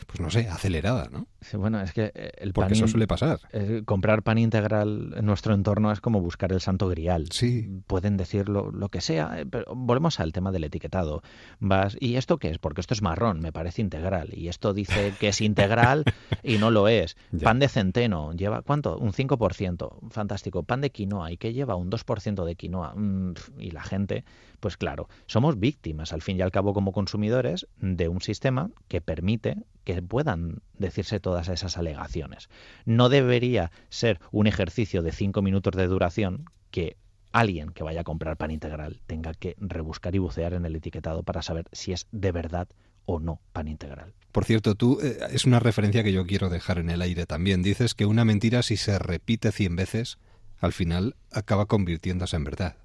pues 0.06 0.20
no 0.20 0.30
sé, 0.30 0.48
acelerada, 0.48 1.08
¿no? 1.10 1.26
Sí, 1.40 1.56
bueno, 1.56 1.80
es 1.80 1.92
que 1.92 2.10
eh, 2.14 2.32
el 2.38 2.52
Porque 2.52 2.70
pan 2.70 2.76
eso 2.78 2.88
suele 2.88 3.06
pasar. 3.06 3.38
eh, 3.52 3.82
comprar 3.84 4.22
pan 4.22 4.38
integral 4.38 5.14
en 5.16 5.26
nuestro 5.26 5.52
entorno 5.54 5.92
es 5.92 6.00
como 6.00 6.20
buscar 6.20 6.52
el 6.52 6.60
santo 6.60 6.88
grial. 6.88 7.28
Sí. 7.30 7.68
Pueden 7.86 8.16
decir 8.16 8.48
lo, 8.48 8.70
lo 8.70 8.88
que 8.88 9.00
sea, 9.00 9.40
eh, 9.40 9.46
pero 9.46 9.66
volvemos 9.74 10.20
al 10.20 10.32
tema 10.32 10.52
del 10.52 10.64
etiquetado. 10.64 11.22
Vas, 11.58 11.96
¿y 12.00 12.16
esto 12.16 12.38
qué 12.38 12.48
es? 12.50 12.58
Porque 12.58 12.80
esto 12.80 12.94
es 12.94 13.02
marrón, 13.02 13.40
me 13.40 13.52
parece 13.52 13.82
integral. 13.82 14.30
Y 14.32 14.48
esto 14.48 14.72
dice 14.72 15.12
que 15.20 15.28
es 15.28 15.40
integral 15.40 16.04
y 16.42 16.56
no 16.58 16.70
lo 16.70 16.88
es. 16.88 17.16
Ya. 17.32 17.44
Pan 17.44 17.58
de 17.58 17.68
centeno, 17.68 18.32
lleva 18.32 18.62
¿cuánto? 18.62 18.96
Un 18.98 19.12
5%. 19.12 20.10
Fantástico. 20.10 20.62
Pan 20.62 20.80
de 20.80 20.90
quinoa, 20.90 21.30
¿y 21.32 21.36
qué 21.36 21.52
lleva? 21.52 21.76
Un 21.76 21.90
2% 21.90 22.44
de 22.44 22.56
quinoa. 22.56 22.94
Mm, 22.94 23.34
y 23.58 23.70
la 23.72 23.82
gente, 23.82 24.24
pues 24.60 24.76
claro, 24.76 25.08
somos 25.26 25.58
víctimas 25.58 26.12
al 26.12 26.22
fin 26.22 26.38
y 26.38 26.42
al 26.42 26.50
cabo 26.50 26.72
como 26.72 26.92
consumidores 26.92 27.66
de 27.78 28.08
un 28.08 28.20
sistema 28.20 28.70
que 28.88 29.00
permite 29.00 29.56
que 29.84 29.93
puedan 30.02 30.62
decirse 30.78 31.20
todas 31.20 31.48
esas 31.48 31.76
alegaciones. 31.76 32.48
No 32.84 33.08
debería 33.08 33.70
ser 33.88 34.20
un 34.32 34.46
ejercicio 34.46 35.02
de 35.02 35.12
cinco 35.12 35.42
minutos 35.42 35.74
de 35.76 35.86
duración 35.86 36.44
que 36.70 36.96
alguien 37.32 37.70
que 37.70 37.82
vaya 37.82 38.02
a 38.02 38.04
comprar 38.04 38.36
pan 38.36 38.50
integral 38.50 39.00
tenga 39.06 39.34
que 39.34 39.56
rebuscar 39.58 40.14
y 40.14 40.18
bucear 40.18 40.54
en 40.54 40.64
el 40.64 40.76
etiquetado 40.76 41.22
para 41.22 41.42
saber 41.42 41.66
si 41.72 41.92
es 41.92 42.06
de 42.12 42.32
verdad 42.32 42.68
o 43.06 43.20
no 43.20 43.40
pan 43.52 43.68
integral. 43.68 44.14
Por 44.32 44.44
cierto, 44.44 44.74
tú 44.74 44.98
eh, 45.02 45.18
es 45.30 45.44
una 45.44 45.60
referencia 45.60 46.02
que 46.02 46.12
yo 46.12 46.26
quiero 46.26 46.48
dejar 46.48 46.78
en 46.78 46.90
el 46.90 47.02
aire 47.02 47.26
también. 47.26 47.62
Dices 47.62 47.94
que 47.94 48.06
una 48.06 48.24
mentira 48.24 48.62
si 48.62 48.76
se 48.76 48.98
repite 48.98 49.52
100 49.52 49.76
veces, 49.76 50.18
al 50.58 50.72
final 50.72 51.16
acaba 51.30 51.66
convirtiéndose 51.66 52.36
en 52.36 52.44
verdad. 52.44 52.76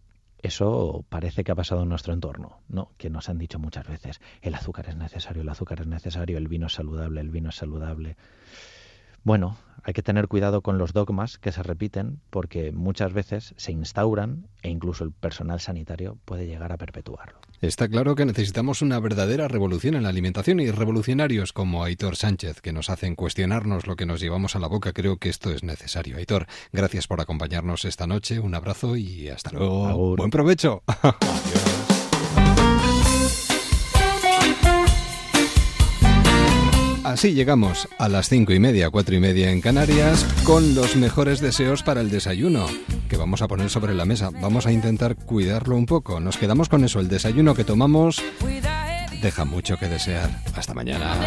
Eso 0.41 1.05
parece 1.09 1.43
que 1.43 1.51
ha 1.51 1.55
pasado 1.55 1.83
en 1.83 1.89
nuestro 1.89 2.13
entorno, 2.13 2.59
¿no? 2.69 2.91
Que 2.97 3.09
nos 3.09 3.27
han 3.27 3.37
dicho 3.37 3.59
muchas 3.59 3.85
veces, 3.87 4.21
el 4.41 4.55
azúcar 4.55 4.87
es 4.87 4.95
necesario, 4.95 5.41
el 5.41 5.49
azúcar 5.49 5.81
es 5.81 5.87
necesario, 5.87 6.37
el 6.37 6.47
vino 6.47 6.67
es 6.67 6.73
saludable, 6.73 7.19
el 7.19 7.29
vino 7.29 7.49
es 7.49 7.55
saludable. 7.55 8.15
Bueno, 9.23 9.57
hay 9.83 9.93
que 9.93 10.03
tener 10.03 10.27
cuidado 10.27 10.61
con 10.61 10.77
los 10.77 10.93
dogmas 10.93 11.37
que 11.37 11.51
se 11.51 11.63
repiten 11.63 12.19
porque 12.29 12.71
muchas 12.71 13.13
veces 13.13 13.53
se 13.57 13.71
instauran 13.71 14.47
e 14.61 14.69
incluso 14.69 15.03
el 15.03 15.11
personal 15.11 15.59
sanitario 15.59 16.17
puede 16.25 16.47
llegar 16.47 16.71
a 16.71 16.77
perpetuarlo. 16.77 17.39
Está 17.61 17.87
claro 17.89 18.15
que 18.15 18.25
necesitamos 18.25 18.81
una 18.81 18.99
verdadera 18.99 19.47
revolución 19.47 19.95
en 19.95 20.03
la 20.03 20.09
alimentación 20.09 20.59
y 20.59 20.71
revolucionarios 20.71 21.51
como 21.53 21.83
Aitor 21.83 22.15
Sánchez, 22.15 22.61
que 22.61 22.71
nos 22.71 22.89
hacen 22.89 23.15
cuestionarnos 23.15 23.87
lo 23.87 23.95
que 23.95 24.05
nos 24.05 24.21
llevamos 24.21 24.55
a 24.55 24.59
la 24.59 24.67
boca. 24.67 24.93
Creo 24.93 25.17
que 25.17 25.29
esto 25.29 25.51
es 25.51 25.63
necesario. 25.63 26.17
Aitor, 26.17 26.47
gracias 26.71 27.07
por 27.07 27.19
acompañarnos 27.19 27.83
esta 27.83 28.07
noche. 28.07 28.39
Un 28.39 28.55
abrazo 28.55 28.95
y 28.95 29.27
hasta 29.29 29.51
luego. 29.51 29.87
Agur. 29.87 30.17
Buen 30.17 30.29
provecho. 30.29 30.83
Así 37.09 37.33
llegamos 37.33 37.87
a 37.97 38.07
las 38.07 38.29
cinco 38.29 38.53
y 38.53 38.59
media, 38.59 38.91
cuatro 38.91 39.15
y 39.15 39.19
media 39.19 39.49
en 39.49 39.61
Canarias, 39.61 40.23
con 40.43 40.75
los 40.75 40.95
mejores 40.95 41.39
deseos 41.39 41.81
para 41.81 42.01
el 42.01 42.11
desayuno 42.11 42.67
que 43.09 43.17
vamos 43.17 43.41
a 43.41 43.47
poner 43.47 43.71
sobre 43.71 43.95
la 43.95 44.05
mesa. 44.05 44.29
Vamos 44.29 44.67
a 44.67 44.71
intentar 44.71 45.15
cuidarlo 45.15 45.75
un 45.75 45.87
poco. 45.87 46.19
Nos 46.19 46.37
quedamos 46.37 46.69
con 46.69 46.83
eso. 46.83 46.99
El 46.99 47.07
desayuno 47.07 47.55
que 47.55 47.63
tomamos 47.63 48.21
deja 49.23 49.43
mucho 49.43 49.75
que 49.77 49.87
desear. 49.87 50.29
Hasta 50.55 50.75
mañana. 50.75 51.17